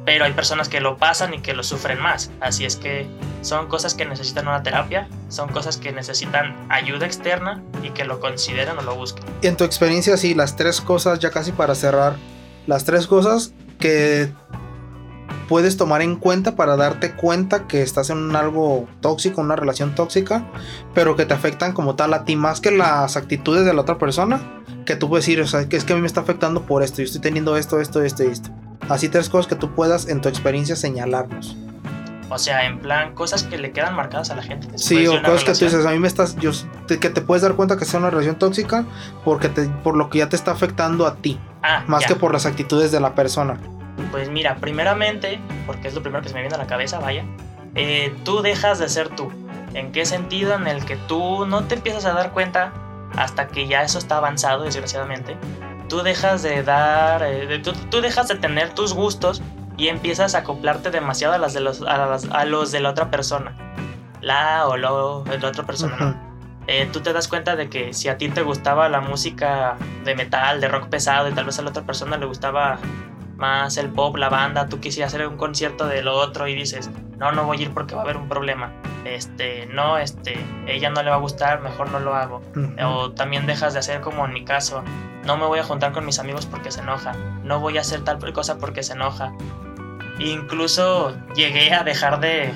pero 0.04 0.24
hay 0.24 0.32
personas 0.32 0.68
que 0.68 0.80
lo 0.80 0.96
pasan 0.96 1.34
y 1.34 1.40
que 1.40 1.54
lo 1.54 1.62
sufren 1.62 2.00
más, 2.00 2.30
así 2.40 2.64
es 2.64 2.76
que 2.76 3.06
son 3.42 3.68
cosas 3.68 3.94
que 3.94 4.04
necesitan 4.04 4.48
una 4.48 4.62
terapia, 4.62 5.08
son 5.28 5.50
cosas 5.50 5.76
que 5.76 5.92
necesitan 5.92 6.66
ayuda 6.68 7.06
externa 7.06 7.62
y 7.82 7.90
que 7.90 8.04
lo 8.04 8.20
consideren 8.20 8.78
o 8.78 8.82
lo 8.82 8.94
busquen. 8.94 9.24
En 9.42 9.56
tu 9.56 9.64
experiencia, 9.64 10.16
sí, 10.16 10.34
las 10.34 10.56
tres 10.56 10.80
cosas, 10.80 11.18
ya 11.18 11.30
casi 11.30 11.52
para 11.52 11.74
cerrar, 11.74 12.16
las 12.66 12.84
tres 12.84 13.06
cosas 13.06 13.52
que 13.78 14.32
puedes 15.48 15.76
tomar 15.76 16.00
en 16.02 16.16
cuenta 16.16 16.54
para 16.54 16.76
darte 16.76 17.12
cuenta 17.12 17.66
que 17.66 17.82
estás 17.82 18.10
en 18.10 18.36
algo 18.36 18.86
tóxico, 19.00 19.40
una 19.40 19.56
relación 19.56 19.94
tóxica, 19.94 20.46
pero 20.94 21.16
que 21.16 21.26
te 21.26 21.34
afectan 21.34 21.72
como 21.72 21.96
tal 21.96 22.14
a 22.14 22.24
ti 22.24 22.36
más 22.36 22.60
que 22.60 22.70
las 22.70 23.16
actitudes 23.16 23.64
de 23.64 23.74
la 23.74 23.80
otra 23.80 23.98
persona, 23.98 24.62
que 24.86 24.94
tú 24.96 25.08
puedes 25.08 25.26
decir, 25.26 25.40
o 25.40 25.46
sea, 25.46 25.68
que 25.68 25.76
es 25.76 25.84
que 25.84 25.92
a 25.92 25.96
mí 25.96 26.02
me 26.02 26.06
está 26.06 26.20
afectando 26.20 26.66
por 26.66 26.82
esto, 26.82 26.98
yo 26.98 27.04
estoy 27.04 27.20
teniendo 27.20 27.56
esto, 27.56 27.80
esto, 27.80 28.02
esto 28.02 28.22
esto. 28.22 28.50
Así 28.90 29.08
tres 29.08 29.28
cosas 29.28 29.46
que 29.46 29.54
tú 29.54 29.72
puedas 29.72 30.08
en 30.08 30.20
tu 30.20 30.28
experiencia 30.28 30.74
señalarnos. 30.74 31.56
O 32.28 32.38
sea, 32.38 32.66
en 32.66 32.80
plan, 32.80 33.14
cosas 33.14 33.44
que 33.44 33.56
le 33.56 33.70
quedan 33.72 33.94
marcadas 33.94 34.30
a 34.30 34.36
la 34.36 34.42
gente. 34.42 34.66
Sí, 34.76 35.06
o 35.06 35.22
cosas 35.22 35.44
que 35.44 35.52
tú 35.52 35.64
dices, 35.64 35.86
a 35.86 35.90
mí 35.90 35.98
me 35.98 36.08
estás, 36.08 36.36
yo, 36.36 36.50
que 36.86 37.08
te 37.08 37.20
puedes 37.20 37.42
dar 37.42 37.54
cuenta 37.54 37.76
que 37.76 37.84
sea 37.84 38.00
una 38.00 38.10
relación 38.10 38.36
tóxica 38.36 38.84
porque 39.24 39.48
te, 39.48 39.68
por 39.68 39.96
lo 39.96 40.10
que 40.10 40.18
ya 40.18 40.28
te 40.28 40.36
está 40.36 40.50
afectando 40.50 41.06
a 41.06 41.16
ti. 41.16 41.38
Ah, 41.62 41.84
más 41.86 42.04
que 42.04 42.16
por 42.16 42.32
las 42.32 42.46
actitudes 42.46 42.90
de 42.90 43.00
la 43.00 43.14
persona. 43.14 43.58
Pues 44.10 44.28
mira, 44.28 44.56
primeramente, 44.56 45.40
porque 45.66 45.88
es 45.88 45.94
lo 45.94 46.02
primero 46.02 46.22
que 46.22 46.28
se 46.28 46.34
me 46.34 46.40
viene 46.40 46.56
a 46.56 46.58
la 46.58 46.66
cabeza, 46.66 46.98
vaya, 46.98 47.24
eh, 47.76 48.12
tú 48.24 48.42
dejas 48.42 48.80
de 48.80 48.88
ser 48.88 49.08
tú. 49.08 49.30
¿En 49.74 49.92
qué 49.92 50.04
sentido? 50.04 50.54
En 50.54 50.66
el 50.66 50.84
que 50.84 50.96
tú 50.96 51.46
no 51.46 51.64
te 51.64 51.76
empiezas 51.76 52.04
a 52.06 52.12
dar 52.12 52.32
cuenta 52.32 52.72
hasta 53.16 53.46
que 53.46 53.68
ya 53.68 53.82
eso 53.82 53.98
está 53.98 54.16
avanzado, 54.16 54.64
desgraciadamente. 54.64 55.36
Tú 55.90 56.02
dejas 56.02 56.42
de 56.42 56.62
dar, 56.62 57.22
eh, 57.22 57.58
tú, 57.58 57.72
tú 57.90 58.00
dejas 58.00 58.28
de 58.28 58.36
tener 58.36 58.74
tus 58.74 58.94
gustos 58.94 59.42
y 59.76 59.88
empiezas 59.88 60.34
a 60.34 60.38
acoplarte 60.38 60.90
demasiado 60.90 61.34
a, 61.34 61.38
las 61.38 61.52
de 61.52 61.60
los, 61.60 61.82
a, 61.82 62.44
los 62.44 62.70
de 62.70 62.80
la 62.80 62.90
otra 62.90 63.10
persona. 63.10 63.56
La 64.20 64.68
o 64.68 64.76
lo 64.76 65.24
de 65.24 65.38
la 65.38 65.48
otra 65.48 65.64
persona, 65.64 66.30
eh, 66.66 66.88
tú 66.92 67.00
te 67.00 67.12
das 67.12 67.26
cuenta 67.26 67.56
de 67.56 67.68
que 67.68 67.92
si 67.92 68.08
a 68.08 68.18
ti 68.18 68.28
te 68.28 68.42
gustaba 68.42 68.88
la 68.88 69.00
música 69.00 69.76
de 70.04 70.14
metal, 70.14 70.60
de 70.60 70.68
rock 70.68 70.88
pesado, 70.88 71.28
y 71.28 71.32
tal 71.32 71.46
vez 71.46 71.58
a 71.58 71.62
la 71.62 71.70
otra 71.70 71.82
persona 71.82 72.18
le 72.18 72.26
gustaba 72.26 72.78
más 73.36 73.76
el 73.78 73.88
pop, 73.88 74.16
la 74.16 74.28
banda, 74.28 74.68
tú 74.68 74.78
quisieras 74.78 75.12
hacer 75.12 75.26
un 75.26 75.36
concierto 75.36 75.86
de 75.86 76.02
lo 76.02 76.14
otro 76.14 76.46
y 76.46 76.54
dices, 76.54 76.90
no, 77.16 77.32
no 77.32 77.44
voy 77.44 77.58
a 77.58 77.62
ir 77.62 77.70
porque 77.72 77.94
va 77.94 78.02
a 78.02 78.04
haber 78.04 78.18
un 78.18 78.28
problema. 78.28 78.72
Este, 79.04 79.66
no, 79.66 79.98
este, 79.98 80.38
ella 80.66 80.90
no 80.90 81.02
le 81.02 81.10
va 81.10 81.16
a 81.16 81.20
gustar, 81.20 81.62
mejor 81.62 81.90
no 81.90 81.98
lo 81.98 82.14
hago. 82.14 82.42
O 82.84 83.10
también 83.10 83.46
dejas 83.46 83.72
de 83.72 83.78
hacer 83.78 84.02
como 84.02 84.26
en 84.26 84.34
mi 84.34 84.44
caso, 84.44 84.84
no 85.24 85.36
me 85.36 85.46
voy 85.46 85.58
a 85.58 85.64
juntar 85.64 85.92
con 85.92 86.06
mis 86.06 86.18
amigos 86.18 86.46
porque 86.46 86.70
se 86.70 86.80
enoja, 86.80 87.12
no 87.42 87.60
voy 87.60 87.78
a 87.78 87.82
hacer 87.82 88.02
tal 88.02 88.18
cosa 88.32 88.58
porque 88.58 88.82
se 88.82 88.94
enoja. 88.94 89.32
Incluso 90.18 91.16
llegué 91.34 91.72
a 91.72 91.82
dejar 91.82 92.20
de... 92.20 92.54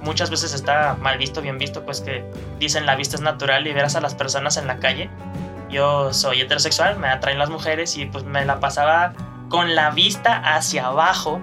Muchas 0.00 0.30
veces 0.30 0.54
está 0.54 0.96
mal 1.00 1.18
visto, 1.18 1.42
bien 1.42 1.58
visto, 1.58 1.84
pues 1.84 2.00
que 2.00 2.24
dicen 2.58 2.86
la 2.86 2.94
vista 2.94 3.16
es 3.16 3.22
natural 3.22 3.66
y 3.66 3.72
verás 3.72 3.96
a 3.96 4.00
las 4.00 4.14
personas 4.14 4.56
en 4.56 4.66
la 4.66 4.78
calle. 4.78 5.10
Yo 5.68 6.14
soy 6.14 6.40
heterosexual, 6.40 6.98
me 6.98 7.08
atraen 7.08 7.38
las 7.38 7.50
mujeres 7.50 7.96
y 7.96 8.06
pues 8.06 8.24
me 8.24 8.44
la 8.44 8.60
pasaba 8.60 9.12
con 9.48 9.74
la 9.74 9.90
vista 9.90 10.36
hacia 10.36 10.86
abajo 10.86 11.40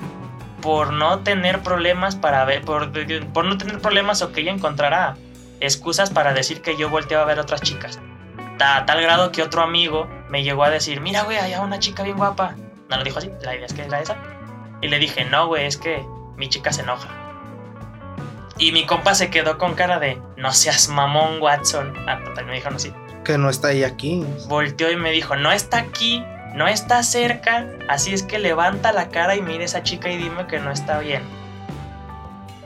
por 0.61 0.93
no 0.93 1.19
tener 1.19 1.61
problemas 1.61 2.15
para 2.15 2.43
ver, 2.45 2.63
por, 2.63 2.87
no 2.87 3.57
tener 3.57 3.81
problemas 3.81 4.21
o 4.21 4.31
que 4.31 4.41
ella 4.41 4.51
encontrara 4.51 5.15
excusas 5.59 6.09
para 6.09 6.33
decir 6.33 6.61
que 6.61 6.77
yo 6.77 6.89
volteaba 6.89 7.23
a 7.23 7.27
ver 7.27 7.39
otras 7.39 7.61
chicas. 7.61 7.99
A 8.59 8.85
tal 8.85 9.01
grado 9.01 9.31
que 9.31 9.43
otro 9.43 9.61
amigo 9.61 10.07
me 10.35 10.43
llegó 10.43 10.65
a 10.65 10.69
decir, 10.69 10.99
mira 10.99 11.23
güey, 11.23 11.37
hay 11.37 11.55
una 11.55 11.79
chica 11.79 12.03
bien 12.03 12.17
guapa. 12.17 12.55
No 12.89 12.97
lo 12.97 13.05
dijo 13.05 13.19
así, 13.19 13.31
la 13.41 13.55
idea 13.55 13.67
es 13.67 13.73
que 13.73 13.83
era 13.83 14.01
esa. 14.01 14.17
Y 14.81 14.89
le 14.89 14.99
dije, 14.99 15.23
no, 15.23 15.47
güey, 15.47 15.65
es 15.65 15.77
que 15.77 16.05
mi 16.35 16.49
chica 16.49 16.73
se 16.73 16.81
enoja. 16.81 17.07
Y 18.57 18.73
mi 18.73 18.85
compa 18.85 19.15
se 19.15 19.29
quedó 19.29 19.57
con 19.57 19.75
cara 19.75 19.97
de, 19.97 20.21
no 20.35 20.51
seas 20.51 20.89
mamón, 20.89 21.41
Watson. 21.41 21.93
Ah, 22.05 22.19
total, 22.21 22.47
me 22.47 22.55
dijo 22.55 22.69
no, 22.69 22.79
sí. 22.79 22.91
Que 23.23 23.37
no 23.37 23.49
está 23.49 23.69
ahí 23.69 23.85
aquí. 23.85 24.25
Volteó 24.49 24.91
y 24.91 24.97
me 24.97 25.11
dijo, 25.11 25.37
no 25.37 25.53
está 25.53 25.77
aquí, 25.77 26.21
no 26.53 26.67
está 26.67 27.01
cerca, 27.03 27.69
así 27.87 28.13
es 28.13 28.21
que 28.21 28.37
levanta 28.37 28.91
la 28.91 29.07
cara 29.07 29.37
y 29.37 29.41
mire 29.41 29.61
a 29.61 29.67
esa 29.67 29.83
chica 29.83 30.09
y 30.09 30.17
dime 30.17 30.47
que 30.47 30.59
no 30.59 30.69
está 30.69 30.99
bien. 30.99 31.23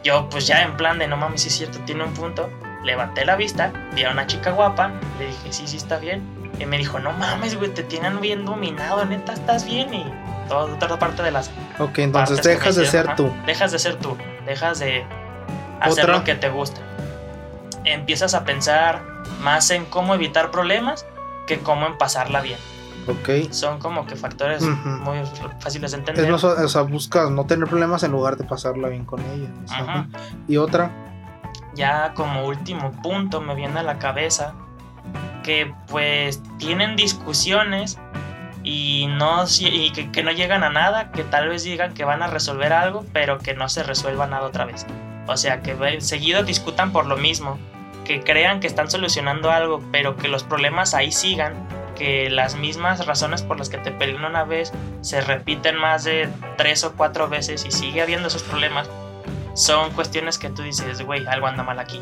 Yo, 0.03 0.27
pues 0.31 0.47
ya 0.47 0.63
en 0.63 0.75
plan 0.75 0.97
de, 0.97 1.07
no 1.07 1.17
mames, 1.17 1.43
si 1.43 1.49
es 1.49 1.57
cierto, 1.57 1.77
tiene 1.85 2.03
un 2.03 2.15
punto. 2.15 2.49
Levanté 2.83 3.25
la 3.25 3.35
vista, 3.35 3.71
vi 3.93 4.05
a 4.05 4.09
una 4.09 4.25
chica 4.25 4.49
guapa, 4.49 4.91
le 5.19 5.27
dije, 5.27 5.53
sí, 5.53 5.67
sí 5.67 5.77
está 5.77 5.99
bien. 5.99 6.38
Y 6.59 6.65
me 6.65 6.77
dijo, 6.77 6.99
no 6.99 7.13
mames, 7.13 7.57
güey, 7.57 7.73
te 7.73 7.83
tienen 7.83 8.19
bien 8.19 8.45
dominado, 8.45 9.05
neta, 9.05 9.33
estás 9.33 9.65
bien. 9.65 9.93
Y 9.93 10.05
toda 10.49 10.99
parte 10.99 11.23
de 11.23 11.31
las. 11.31 11.49
Ok, 11.79 11.99
entonces 11.99 12.43
dejas 12.43 12.75
de 12.75 12.85
ser 12.85 13.15
tú. 13.15 13.33
Dejas 13.45 13.71
de 13.71 13.79
ser 13.79 13.95
tú, 13.95 14.17
dejas 14.45 14.79
de 14.79 15.05
hacer 15.79 16.09
lo 16.09 16.23
que 16.23 16.35
te 16.35 16.49
gusta. 16.49 16.81
Empiezas 17.85 18.33
a 18.33 18.43
pensar 18.43 19.01
más 19.41 19.71
en 19.71 19.85
cómo 19.85 20.13
evitar 20.13 20.51
problemas 20.51 21.05
que 21.47 21.59
cómo 21.59 21.87
en 21.87 21.97
pasarla 21.97 22.41
bien. 22.41 22.59
Ok. 23.07 23.51
Son 23.51 23.79
como 23.79 24.05
que 24.05 24.15
factores 24.15 24.61
muy 24.61 25.19
fáciles 25.59 25.91
de 25.91 25.97
entender. 25.97 26.31
o 26.31 26.67
sea, 26.67 26.81
buscas 26.81 27.31
no 27.31 27.45
tener 27.45 27.67
problemas 27.67 28.03
en 28.03 28.11
lugar 28.11 28.37
de 28.37 28.43
pasarla 28.43 28.89
bien 28.89 29.05
con 29.05 29.21
ella. 29.21 29.49
Y 30.47 30.57
otra. 30.57 30.91
Ya 31.73 32.13
como 32.13 32.45
último 32.45 32.91
punto 33.01 33.39
me 33.39 33.55
viene 33.55 33.79
a 33.79 33.83
la 33.83 33.99
cabeza 33.99 34.53
que 35.43 35.73
pues 35.87 36.41
tienen 36.57 36.95
discusiones 36.95 37.97
y, 38.63 39.07
no, 39.07 39.45
y 39.59 39.91
que, 39.91 40.23
no 40.23 40.31
llegan 40.31 40.63
a 40.63 40.69
nada, 40.69 41.11
que 41.11 41.23
tal 41.23 41.49
vez 41.49 41.63
digan 41.63 41.93
que 41.93 42.03
van 42.03 42.21
a 42.21 42.27
resolver 42.27 42.73
algo, 42.73 43.05
pero 43.13 43.39
que 43.39 43.53
no 43.53 43.69
se 43.69 43.83
resuelva 43.83 44.27
nada 44.27 44.45
otra 44.45 44.65
vez. 44.65 44.85
O 45.27 45.37
sea, 45.37 45.61
que 45.61 46.01
seguido 46.01 46.43
discutan 46.43 46.91
por 46.91 47.05
lo 47.05 47.17
mismo, 47.17 47.57
que 48.03 48.21
crean 48.21 48.59
que 48.59 48.67
están 48.67 48.89
solucionando 48.89 49.51
algo, 49.51 49.83
pero 49.91 50.17
que 50.17 50.27
los 50.27 50.43
problemas 50.43 50.93
ahí 50.93 51.11
sigan, 51.11 51.53
que 51.95 52.29
las 52.29 52.55
mismas 52.55 53.05
razones 53.05 53.43
por 53.43 53.57
las 53.57 53.69
que 53.69 53.77
te 53.77 53.91
pelean 53.91 54.25
una 54.25 54.43
vez 54.43 54.71
se 55.01 55.21
repiten 55.21 55.75
más 55.75 56.03
de 56.03 56.29
tres 56.57 56.83
o 56.83 56.93
cuatro 56.93 57.29
veces 57.29 57.65
y 57.65 57.71
sigue 57.71 58.01
habiendo 58.01 58.27
esos 58.27 58.43
problemas, 58.43 58.89
son 59.53 59.91
cuestiones 59.91 60.37
que 60.39 60.49
tú 60.49 60.63
dices, 60.63 61.01
güey, 61.01 61.25
algo 61.27 61.47
anda 61.47 61.63
mal 61.63 61.79
aquí. 61.79 62.01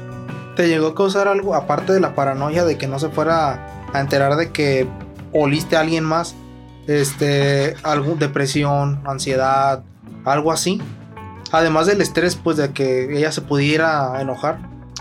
¿Te 0.57 0.67
llegó 0.67 0.87
a 0.87 0.95
causar 0.95 1.29
algo, 1.29 1.55
aparte 1.55 1.93
de 1.93 2.01
la 2.01 2.15
paranoia 2.15 2.65
de 2.65 2.77
que 2.77 2.87
no 2.87 2.99
se 2.99 3.07
fuera 3.07 3.85
a 3.93 3.99
enterar 3.99 4.35
de 4.35 4.51
que 4.51 4.87
oliste 5.31 5.77
a 5.77 5.79
alguien 5.79 6.03
más? 6.03 6.35
este, 6.87 7.75
algo, 7.83 8.15
depresión, 8.15 9.03
ansiedad, 9.05 9.83
algo 10.25 10.51
así. 10.51 10.81
Además 11.51 11.85
del 11.85 12.01
estrés, 12.01 12.35
pues 12.35 12.57
de 12.57 12.73
que 12.73 13.17
ella 13.17 13.31
se 13.31 13.41
pudiera 13.41 14.19
enojar. 14.19 14.57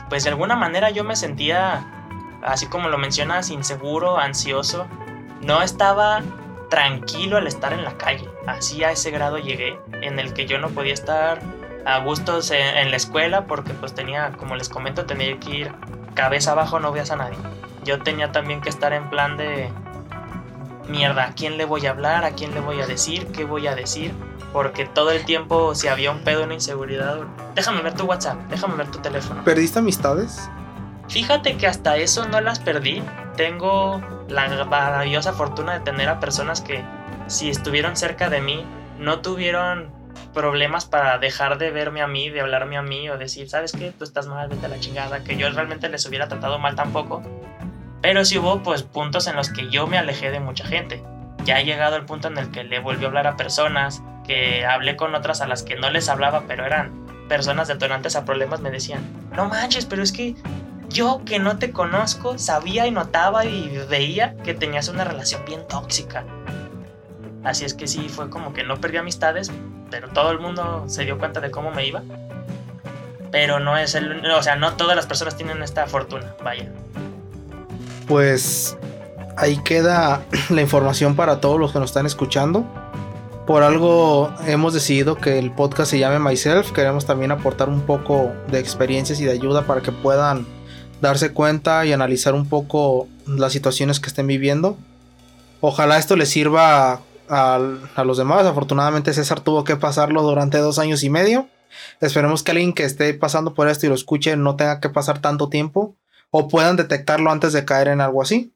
Pues 0.08 0.24
de 0.24 0.30
alguna 0.30 0.56
manera 0.56 0.90
yo 0.90 1.04
me 1.04 1.16
sentía, 1.16 1.86
así 2.42 2.66
como 2.66 2.88
lo 2.88 2.98
mencionas, 2.98 3.50
inseguro, 3.50 4.18
ansioso. 4.18 4.86
No 5.42 5.62
estaba 5.62 6.22
tranquilo 6.70 7.36
al 7.36 7.46
estar 7.46 7.72
en 7.72 7.84
la 7.84 7.96
calle. 7.96 8.28
Así 8.46 8.84
a 8.84 8.90
ese 8.90 9.10
grado 9.10 9.38
llegué, 9.38 9.78
en 10.02 10.18
el 10.18 10.34
que 10.34 10.46
yo 10.46 10.58
no 10.58 10.68
podía 10.70 10.94
estar 10.94 11.40
a 11.86 12.00
gustos 12.00 12.50
en, 12.50 12.90
la 12.90 12.96
escuela 12.96 13.46
porque 13.46 13.72
pues 13.72 13.94
tenía, 13.94 14.32
como 14.32 14.56
les 14.56 14.68
comento, 14.68 15.06
tenía 15.06 15.38
que 15.38 15.50
ir 15.50 15.72
cabeza 16.14 16.50
abajo, 16.50 16.80
no 16.80 16.90
veas 16.90 17.12
a 17.12 17.16
nadie. 17.16 17.38
Yo 17.84 18.02
tenía 18.02 18.32
también 18.32 18.60
que 18.60 18.68
estar 18.68 18.92
en 18.92 19.08
plan 19.08 19.36
de 19.36 19.70
mierda, 20.88 21.26
¿a 21.26 21.32
quién 21.32 21.56
le 21.56 21.64
voy 21.64 21.86
a 21.86 21.90
hablar? 21.90 22.24
¿A 22.24 22.32
quién 22.32 22.52
le 22.54 22.60
voy 22.60 22.80
a 22.80 22.86
decir? 22.86 23.28
¿Qué 23.28 23.44
voy 23.44 23.68
a 23.68 23.76
decir? 23.76 24.12
Porque 24.52 24.84
todo 24.84 25.12
el 25.12 25.24
tiempo, 25.24 25.76
si 25.76 25.86
había 25.86 26.10
un 26.10 26.20
pedo, 26.20 26.42
una 26.42 26.54
inseguridad, 26.54 27.20
déjame 27.54 27.82
ver 27.82 27.94
tu 27.94 28.04
WhatsApp, 28.04 28.36
déjame 28.48 28.74
ver 28.74 28.90
tu 28.90 28.98
teléfono. 28.98 29.44
¿Perdiste 29.44 29.78
amistades? 29.78 30.50
Fíjate 31.08 31.56
que 31.56 31.68
hasta 31.68 31.96
eso 31.98 32.26
no 32.26 32.40
las 32.40 32.58
perdí. 32.58 33.00
Tengo 33.36 34.02
la 34.28 34.64
maravillosa 34.64 35.32
fortuna 35.34 35.74
de 35.74 35.80
tener 35.80 36.08
a 36.08 36.18
personas 36.18 36.62
que, 36.62 36.82
si 37.28 37.48
estuvieron 37.48 37.96
cerca 37.96 38.28
de 38.28 38.40
mí, 38.40 38.64
no 38.98 39.20
tuvieron 39.20 39.95
problemas 40.36 40.84
para 40.84 41.16
dejar 41.16 41.56
de 41.56 41.70
verme 41.70 42.02
a 42.02 42.06
mí, 42.06 42.28
de 42.28 42.42
hablarme 42.42 42.76
a 42.76 42.82
mí 42.82 43.08
o 43.08 43.16
decir, 43.16 43.48
¿sabes 43.48 43.72
qué? 43.72 43.90
Tú 43.90 44.04
estás 44.04 44.26
mal, 44.26 44.48
vete 44.48 44.66
a 44.66 44.68
la 44.68 44.78
chingada. 44.78 45.24
Que 45.24 45.38
yo 45.38 45.48
realmente 45.48 45.88
les 45.88 46.04
hubiera 46.04 46.28
tratado 46.28 46.58
mal 46.58 46.76
tampoco. 46.76 47.22
Pero 48.02 48.22
sí 48.22 48.36
hubo 48.36 48.62
pues 48.62 48.82
puntos 48.82 49.28
en 49.28 49.34
los 49.34 49.48
que 49.48 49.70
yo 49.70 49.86
me 49.86 49.96
alejé 49.96 50.30
de 50.30 50.38
mucha 50.38 50.66
gente. 50.66 51.02
Ya 51.44 51.56
ha 51.56 51.62
llegado 51.62 51.96
el 51.96 52.04
punto 52.04 52.28
en 52.28 52.36
el 52.36 52.50
que 52.50 52.64
le 52.64 52.80
volví 52.80 53.04
a 53.04 53.08
hablar 53.08 53.26
a 53.26 53.38
personas, 53.38 54.02
que 54.26 54.66
hablé 54.66 54.94
con 54.94 55.14
otras 55.14 55.40
a 55.40 55.46
las 55.46 55.62
que 55.62 55.76
no 55.76 55.88
les 55.88 56.10
hablaba, 56.10 56.42
pero 56.46 56.66
eran 56.66 57.06
personas 57.30 57.66
detonantes 57.66 58.14
a 58.14 58.26
problemas, 58.26 58.60
me 58.60 58.70
decían, 58.70 59.00
no 59.34 59.46
manches, 59.48 59.86
pero 59.86 60.02
es 60.02 60.12
que 60.12 60.34
yo 60.90 61.22
que 61.24 61.38
no 61.38 61.56
te 61.56 61.72
conozco 61.72 62.36
sabía 62.36 62.86
y 62.86 62.90
notaba 62.90 63.46
y 63.46 63.86
veía 63.88 64.36
que 64.44 64.52
tenías 64.52 64.88
una 64.88 65.04
relación 65.04 65.42
bien 65.46 65.66
tóxica. 65.66 66.26
Así 67.46 67.64
es 67.64 67.74
que 67.74 67.86
sí, 67.86 68.08
fue 68.08 68.28
como 68.28 68.52
que 68.52 68.64
no 68.64 68.80
perdí 68.80 68.98
amistades, 68.98 69.50
pero 69.90 70.08
todo 70.08 70.32
el 70.32 70.40
mundo 70.40 70.84
se 70.88 71.04
dio 71.04 71.18
cuenta 71.18 71.40
de 71.40 71.50
cómo 71.50 71.70
me 71.70 71.86
iba. 71.86 72.02
Pero 73.30 73.60
no 73.60 73.78
es 73.78 73.94
el... 73.94 74.24
O 74.26 74.42
sea, 74.42 74.56
no 74.56 74.74
todas 74.74 74.96
las 74.96 75.06
personas 75.06 75.36
tienen 75.36 75.62
esta 75.62 75.86
fortuna, 75.86 76.34
vaya 76.42 76.70
pues 78.06 78.76
ahí 79.36 79.58
queda 79.58 80.24
la 80.50 80.62
información 80.62 81.16
para 81.16 81.40
todos 81.40 81.60
los 81.60 81.72
que 81.72 81.78
nos 81.78 81.90
están 81.90 82.06
escuchando. 82.06 82.64
Por 83.46 83.62
algo 83.62 84.32
hemos 84.46 84.74
decidido 84.74 85.16
que 85.16 85.38
el 85.38 85.52
podcast 85.52 85.90
se 85.90 85.98
llame 85.98 86.18
Myself. 86.18 86.72
Queremos 86.72 87.06
también 87.06 87.30
aportar 87.30 87.68
un 87.68 87.82
poco 87.82 88.32
de 88.50 88.58
experiencias 88.58 89.20
y 89.20 89.24
de 89.24 89.32
ayuda 89.32 89.66
para 89.66 89.82
que 89.82 89.92
puedan 89.92 90.46
darse 91.00 91.32
cuenta 91.32 91.86
y 91.86 91.92
analizar 91.92 92.34
un 92.34 92.48
poco 92.48 93.06
las 93.26 93.52
situaciones 93.52 94.00
que 94.00 94.08
estén 94.08 94.26
viviendo. 94.26 94.76
Ojalá 95.60 95.98
esto 95.98 96.16
les 96.16 96.28
sirva 96.28 97.02
a, 97.28 97.60
a, 97.94 98.04
los 98.04 98.18
demás. 98.18 98.46
Afortunadamente 98.46 99.12
César 99.12 99.40
tuvo 99.40 99.64
que 99.64 99.76
pasarlo 99.76 100.22
durante 100.22 100.58
dos 100.58 100.78
años 100.78 101.02
y 101.02 101.10
medio. 101.10 101.48
Esperemos 102.00 102.42
que 102.42 102.52
alguien 102.52 102.72
que 102.72 102.84
esté 102.84 103.12
pasando 103.14 103.54
por 103.54 103.68
esto 103.68 103.86
y 103.86 103.88
lo 103.88 103.94
escuche 103.94 104.36
no 104.36 104.56
tenga 104.56 104.80
que 104.80 104.88
pasar 104.88 105.20
tanto 105.20 105.48
tiempo 105.48 105.96
o 106.30 106.48
puedan 106.48 106.76
detectarlo 106.76 107.30
antes 107.30 107.52
de 107.52 107.64
caer 107.64 107.88
en 107.88 108.00
algo 108.00 108.22
así. 108.22 108.54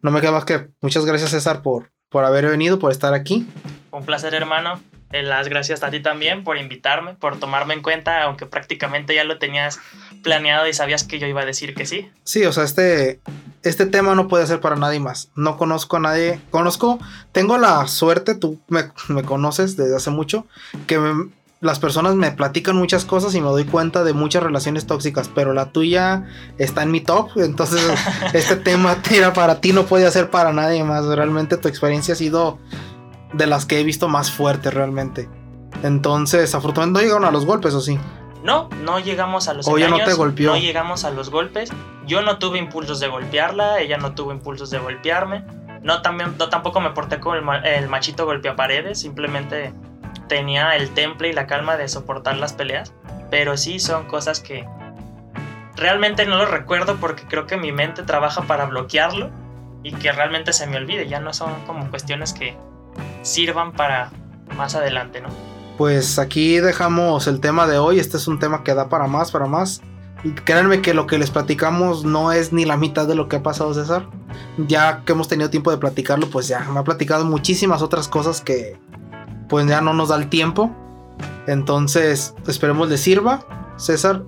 No 0.00 0.10
me 0.10 0.20
queda 0.20 0.32
más 0.32 0.44
que 0.44 0.68
muchas 0.80 1.04
gracias 1.04 1.30
César 1.30 1.62
por, 1.62 1.92
por 2.08 2.24
haber 2.24 2.46
venido, 2.46 2.78
por 2.78 2.92
estar 2.92 3.14
aquí. 3.14 3.46
Un 3.90 4.04
placer 4.04 4.34
hermano. 4.34 4.80
Las 5.10 5.48
gracias 5.48 5.82
a 5.82 5.90
ti 5.90 5.98
también 5.98 6.44
por 6.44 6.56
invitarme, 6.56 7.14
por 7.14 7.40
tomarme 7.40 7.74
en 7.74 7.82
cuenta, 7.82 8.22
aunque 8.22 8.46
prácticamente 8.46 9.12
ya 9.12 9.24
lo 9.24 9.38
tenías 9.38 9.80
planeado 10.22 10.68
y 10.68 10.72
sabías 10.72 11.02
que 11.02 11.18
yo 11.18 11.26
iba 11.26 11.40
a 11.40 11.44
decir 11.44 11.74
que 11.74 11.84
sí. 11.84 12.08
Sí, 12.22 12.44
o 12.44 12.52
sea, 12.52 12.62
este, 12.62 13.20
este 13.62 13.86
tema 13.86 14.14
no 14.14 14.28
puede 14.28 14.46
ser 14.46 14.60
para 14.60 14.76
nadie 14.76 15.00
más. 15.00 15.30
No 15.34 15.56
conozco 15.56 15.96
a 15.96 16.00
nadie. 16.00 16.40
Conozco, 16.50 16.98
tengo 17.32 17.58
la 17.58 17.86
suerte, 17.86 18.34
tú 18.34 18.58
me, 18.68 18.92
me 19.08 19.22
conoces 19.22 19.76
desde 19.76 19.96
hace 19.96 20.10
mucho, 20.10 20.46
que 20.86 20.98
las 21.60 21.78
personas 21.78 22.14
me 22.14 22.32
platican 22.32 22.76
muchas 22.76 23.04
cosas 23.04 23.34
y 23.34 23.40
me 23.40 23.48
doy 23.48 23.64
cuenta 23.64 24.02
de 24.02 24.14
muchas 24.14 24.42
relaciones 24.42 24.86
tóxicas, 24.86 25.30
pero 25.34 25.52
la 25.52 25.66
tuya 25.66 26.26
está 26.56 26.82
en 26.82 26.90
mi 26.90 27.02
top, 27.02 27.30
entonces 27.36 27.82
este 28.32 28.56
tema 28.56 29.02
tira 29.02 29.32
para 29.34 29.60
ti, 29.60 29.72
no 29.72 29.84
puede 29.84 30.10
ser 30.10 30.30
para 30.30 30.52
nadie 30.52 30.82
más. 30.84 31.04
Realmente 31.04 31.58
tu 31.58 31.68
experiencia 31.68 32.14
ha 32.14 32.16
sido 32.16 32.58
de 33.34 33.46
las 33.46 33.66
que 33.66 33.78
he 33.78 33.84
visto 33.84 34.08
más 34.08 34.30
fuerte 34.30 34.70
realmente. 34.70 35.28
Entonces, 35.82 36.54
afortunadamente 36.54 37.00
no 37.00 37.04
llegaron 37.04 37.24
a 37.28 37.30
los 37.30 37.46
golpes, 37.46 37.74
¿o 37.74 37.80
sí? 37.80 37.98
No, 38.42 38.68
no 38.82 38.98
llegamos 38.98 39.48
a 39.48 39.54
los 39.54 39.68
o 39.68 39.78
no 39.78 39.98
te 40.02 40.14
golpeó. 40.14 40.52
No 40.52 40.58
llegamos 40.58 41.04
a 41.04 41.10
los 41.10 41.30
golpes. 41.30 41.70
Yo 42.06 42.22
no 42.22 42.38
tuve 42.38 42.58
impulsos 42.58 43.00
de 43.00 43.08
golpearla, 43.08 43.80
ella 43.80 43.98
no 43.98 44.14
tuvo 44.14 44.32
impulsos 44.32 44.70
de 44.70 44.78
golpearme. 44.78 45.44
No, 45.82 46.02
también, 46.02 46.36
no 46.38 46.48
tampoco 46.48 46.80
me 46.80 46.90
porté 46.90 47.16
el, 47.16 47.64
el 47.64 47.88
machito 47.88 48.26
golpea 48.26 48.56
paredes, 48.56 49.00
simplemente 49.00 49.72
tenía 50.28 50.76
el 50.76 50.90
temple 50.90 51.28
y 51.28 51.32
la 51.32 51.46
calma 51.46 51.76
de 51.76 51.88
soportar 51.88 52.36
las 52.36 52.52
peleas, 52.52 52.92
pero 53.30 53.56
sí 53.56 53.80
son 53.80 54.06
cosas 54.06 54.40
que 54.40 54.66
realmente 55.76 56.26
no 56.26 56.36
lo 56.36 56.46
recuerdo 56.46 56.96
porque 56.96 57.24
creo 57.24 57.46
que 57.46 57.56
mi 57.56 57.72
mente 57.72 58.02
trabaja 58.02 58.42
para 58.42 58.66
bloquearlo 58.66 59.30
y 59.82 59.92
que 59.92 60.12
realmente 60.12 60.52
se 60.52 60.66
me 60.66 60.76
olvide, 60.76 61.08
ya 61.08 61.20
no 61.20 61.32
son 61.32 61.54
como 61.66 61.88
cuestiones 61.90 62.32
que 62.32 62.56
sirvan 63.22 63.72
para 63.72 64.10
más 64.56 64.74
adelante, 64.74 65.20
¿no? 65.20 65.28
Pues 65.80 66.18
aquí 66.18 66.60
dejamos 66.60 67.26
el 67.26 67.40
tema 67.40 67.66
de 67.66 67.78
hoy, 67.78 68.00
este 68.00 68.18
es 68.18 68.28
un 68.28 68.38
tema 68.38 68.62
que 68.64 68.74
da 68.74 68.90
para 68.90 69.06
más, 69.06 69.30
para 69.30 69.46
más. 69.46 69.80
Créanme 70.44 70.82
que 70.82 70.92
lo 70.92 71.06
que 71.06 71.16
les 71.16 71.30
platicamos 71.30 72.04
no 72.04 72.32
es 72.32 72.52
ni 72.52 72.66
la 72.66 72.76
mitad 72.76 73.08
de 73.08 73.14
lo 73.14 73.30
que 73.30 73.36
ha 73.36 73.42
pasado 73.42 73.72
César. 73.72 74.06
Ya 74.58 75.02
que 75.06 75.12
hemos 75.12 75.28
tenido 75.28 75.48
tiempo 75.48 75.70
de 75.70 75.78
platicarlo, 75.78 76.28
pues 76.28 76.48
ya 76.48 76.60
me 76.68 76.80
ha 76.80 76.84
platicado 76.84 77.24
muchísimas 77.24 77.80
otras 77.80 78.08
cosas 78.08 78.42
que, 78.42 78.76
pues 79.48 79.66
ya 79.68 79.80
no 79.80 79.94
nos 79.94 80.10
da 80.10 80.16
el 80.16 80.28
tiempo. 80.28 80.70
Entonces, 81.46 82.34
esperemos 82.46 82.90
les 82.90 83.00
sirva. 83.00 83.46
César, 83.78 84.24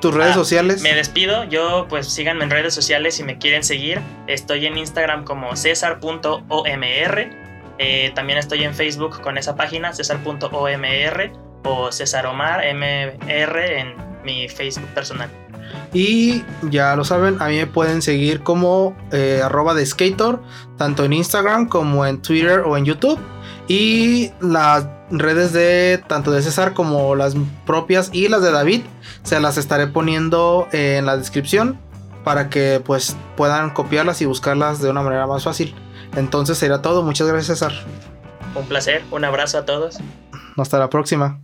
tus 0.00 0.14
redes 0.14 0.30
ah, 0.30 0.36
sociales. 0.36 0.80
Me 0.80 0.94
despido. 0.94 1.44
Yo, 1.44 1.84
pues 1.90 2.08
síganme 2.08 2.44
en 2.44 2.50
redes 2.50 2.72
sociales 2.72 3.14
si 3.14 3.24
me 3.24 3.36
quieren 3.36 3.62
seguir. 3.62 4.00
Estoy 4.26 4.64
en 4.64 4.78
Instagram 4.78 5.24
como 5.24 5.54
cesar.omr. 5.54 7.47
Eh, 7.78 8.12
también 8.14 8.38
estoy 8.38 8.64
en 8.64 8.74
Facebook 8.74 9.20
con 9.20 9.38
esa 9.38 9.56
página, 9.56 9.92
cesar.omr 9.92 11.32
o 11.64 11.92
César 11.92 12.26
Omar 12.26 12.62
MR 12.74 13.78
en 13.78 13.94
mi 14.24 14.48
Facebook 14.48 14.88
personal. 14.94 15.30
Y 15.92 16.44
ya 16.62 16.96
lo 16.96 17.04
saben, 17.04 17.40
a 17.40 17.48
mí 17.48 17.56
me 17.56 17.66
pueden 17.66 18.02
seguir 18.02 18.42
como 18.42 18.96
eh, 19.12 19.40
arroba 19.42 19.74
de 19.74 19.86
skater, 19.86 20.38
tanto 20.76 21.04
en 21.04 21.12
Instagram 21.12 21.68
como 21.68 22.04
en 22.04 22.20
Twitter 22.20 22.60
o 22.60 22.76
en 22.76 22.84
YouTube. 22.84 23.18
Y 23.68 24.30
las 24.40 24.86
redes 25.10 25.52
de 25.52 26.02
tanto 26.06 26.30
de 26.30 26.42
César 26.42 26.74
como 26.74 27.14
las 27.14 27.34
propias 27.66 28.10
y 28.12 28.28
las 28.28 28.42
de 28.42 28.50
David 28.50 28.82
se 29.22 29.40
las 29.40 29.56
estaré 29.56 29.86
poniendo 29.86 30.68
en 30.72 31.06
la 31.06 31.16
descripción 31.16 31.78
para 32.24 32.50
que 32.50 32.82
pues 32.84 33.16
puedan 33.36 33.70
copiarlas 33.70 34.20
y 34.20 34.26
buscarlas 34.26 34.80
de 34.80 34.90
una 34.90 35.02
manera 35.02 35.26
más 35.26 35.44
fácil. 35.44 35.74
Entonces 36.16 36.58
será 36.58 36.82
todo. 36.82 37.02
Muchas 37.02 37.26
gracias 37.26 37.58
César. 37.58 37.72
Un 38.54 38.66
placer. 38.66 39.02
Un 39.10 39.24
abrazo 39.24 39.58
a 39.58 39.64
todos. 39.64 39.98
Hasta 40.56 40.78
la 40.78 40.90
próxima. 40.90 41.40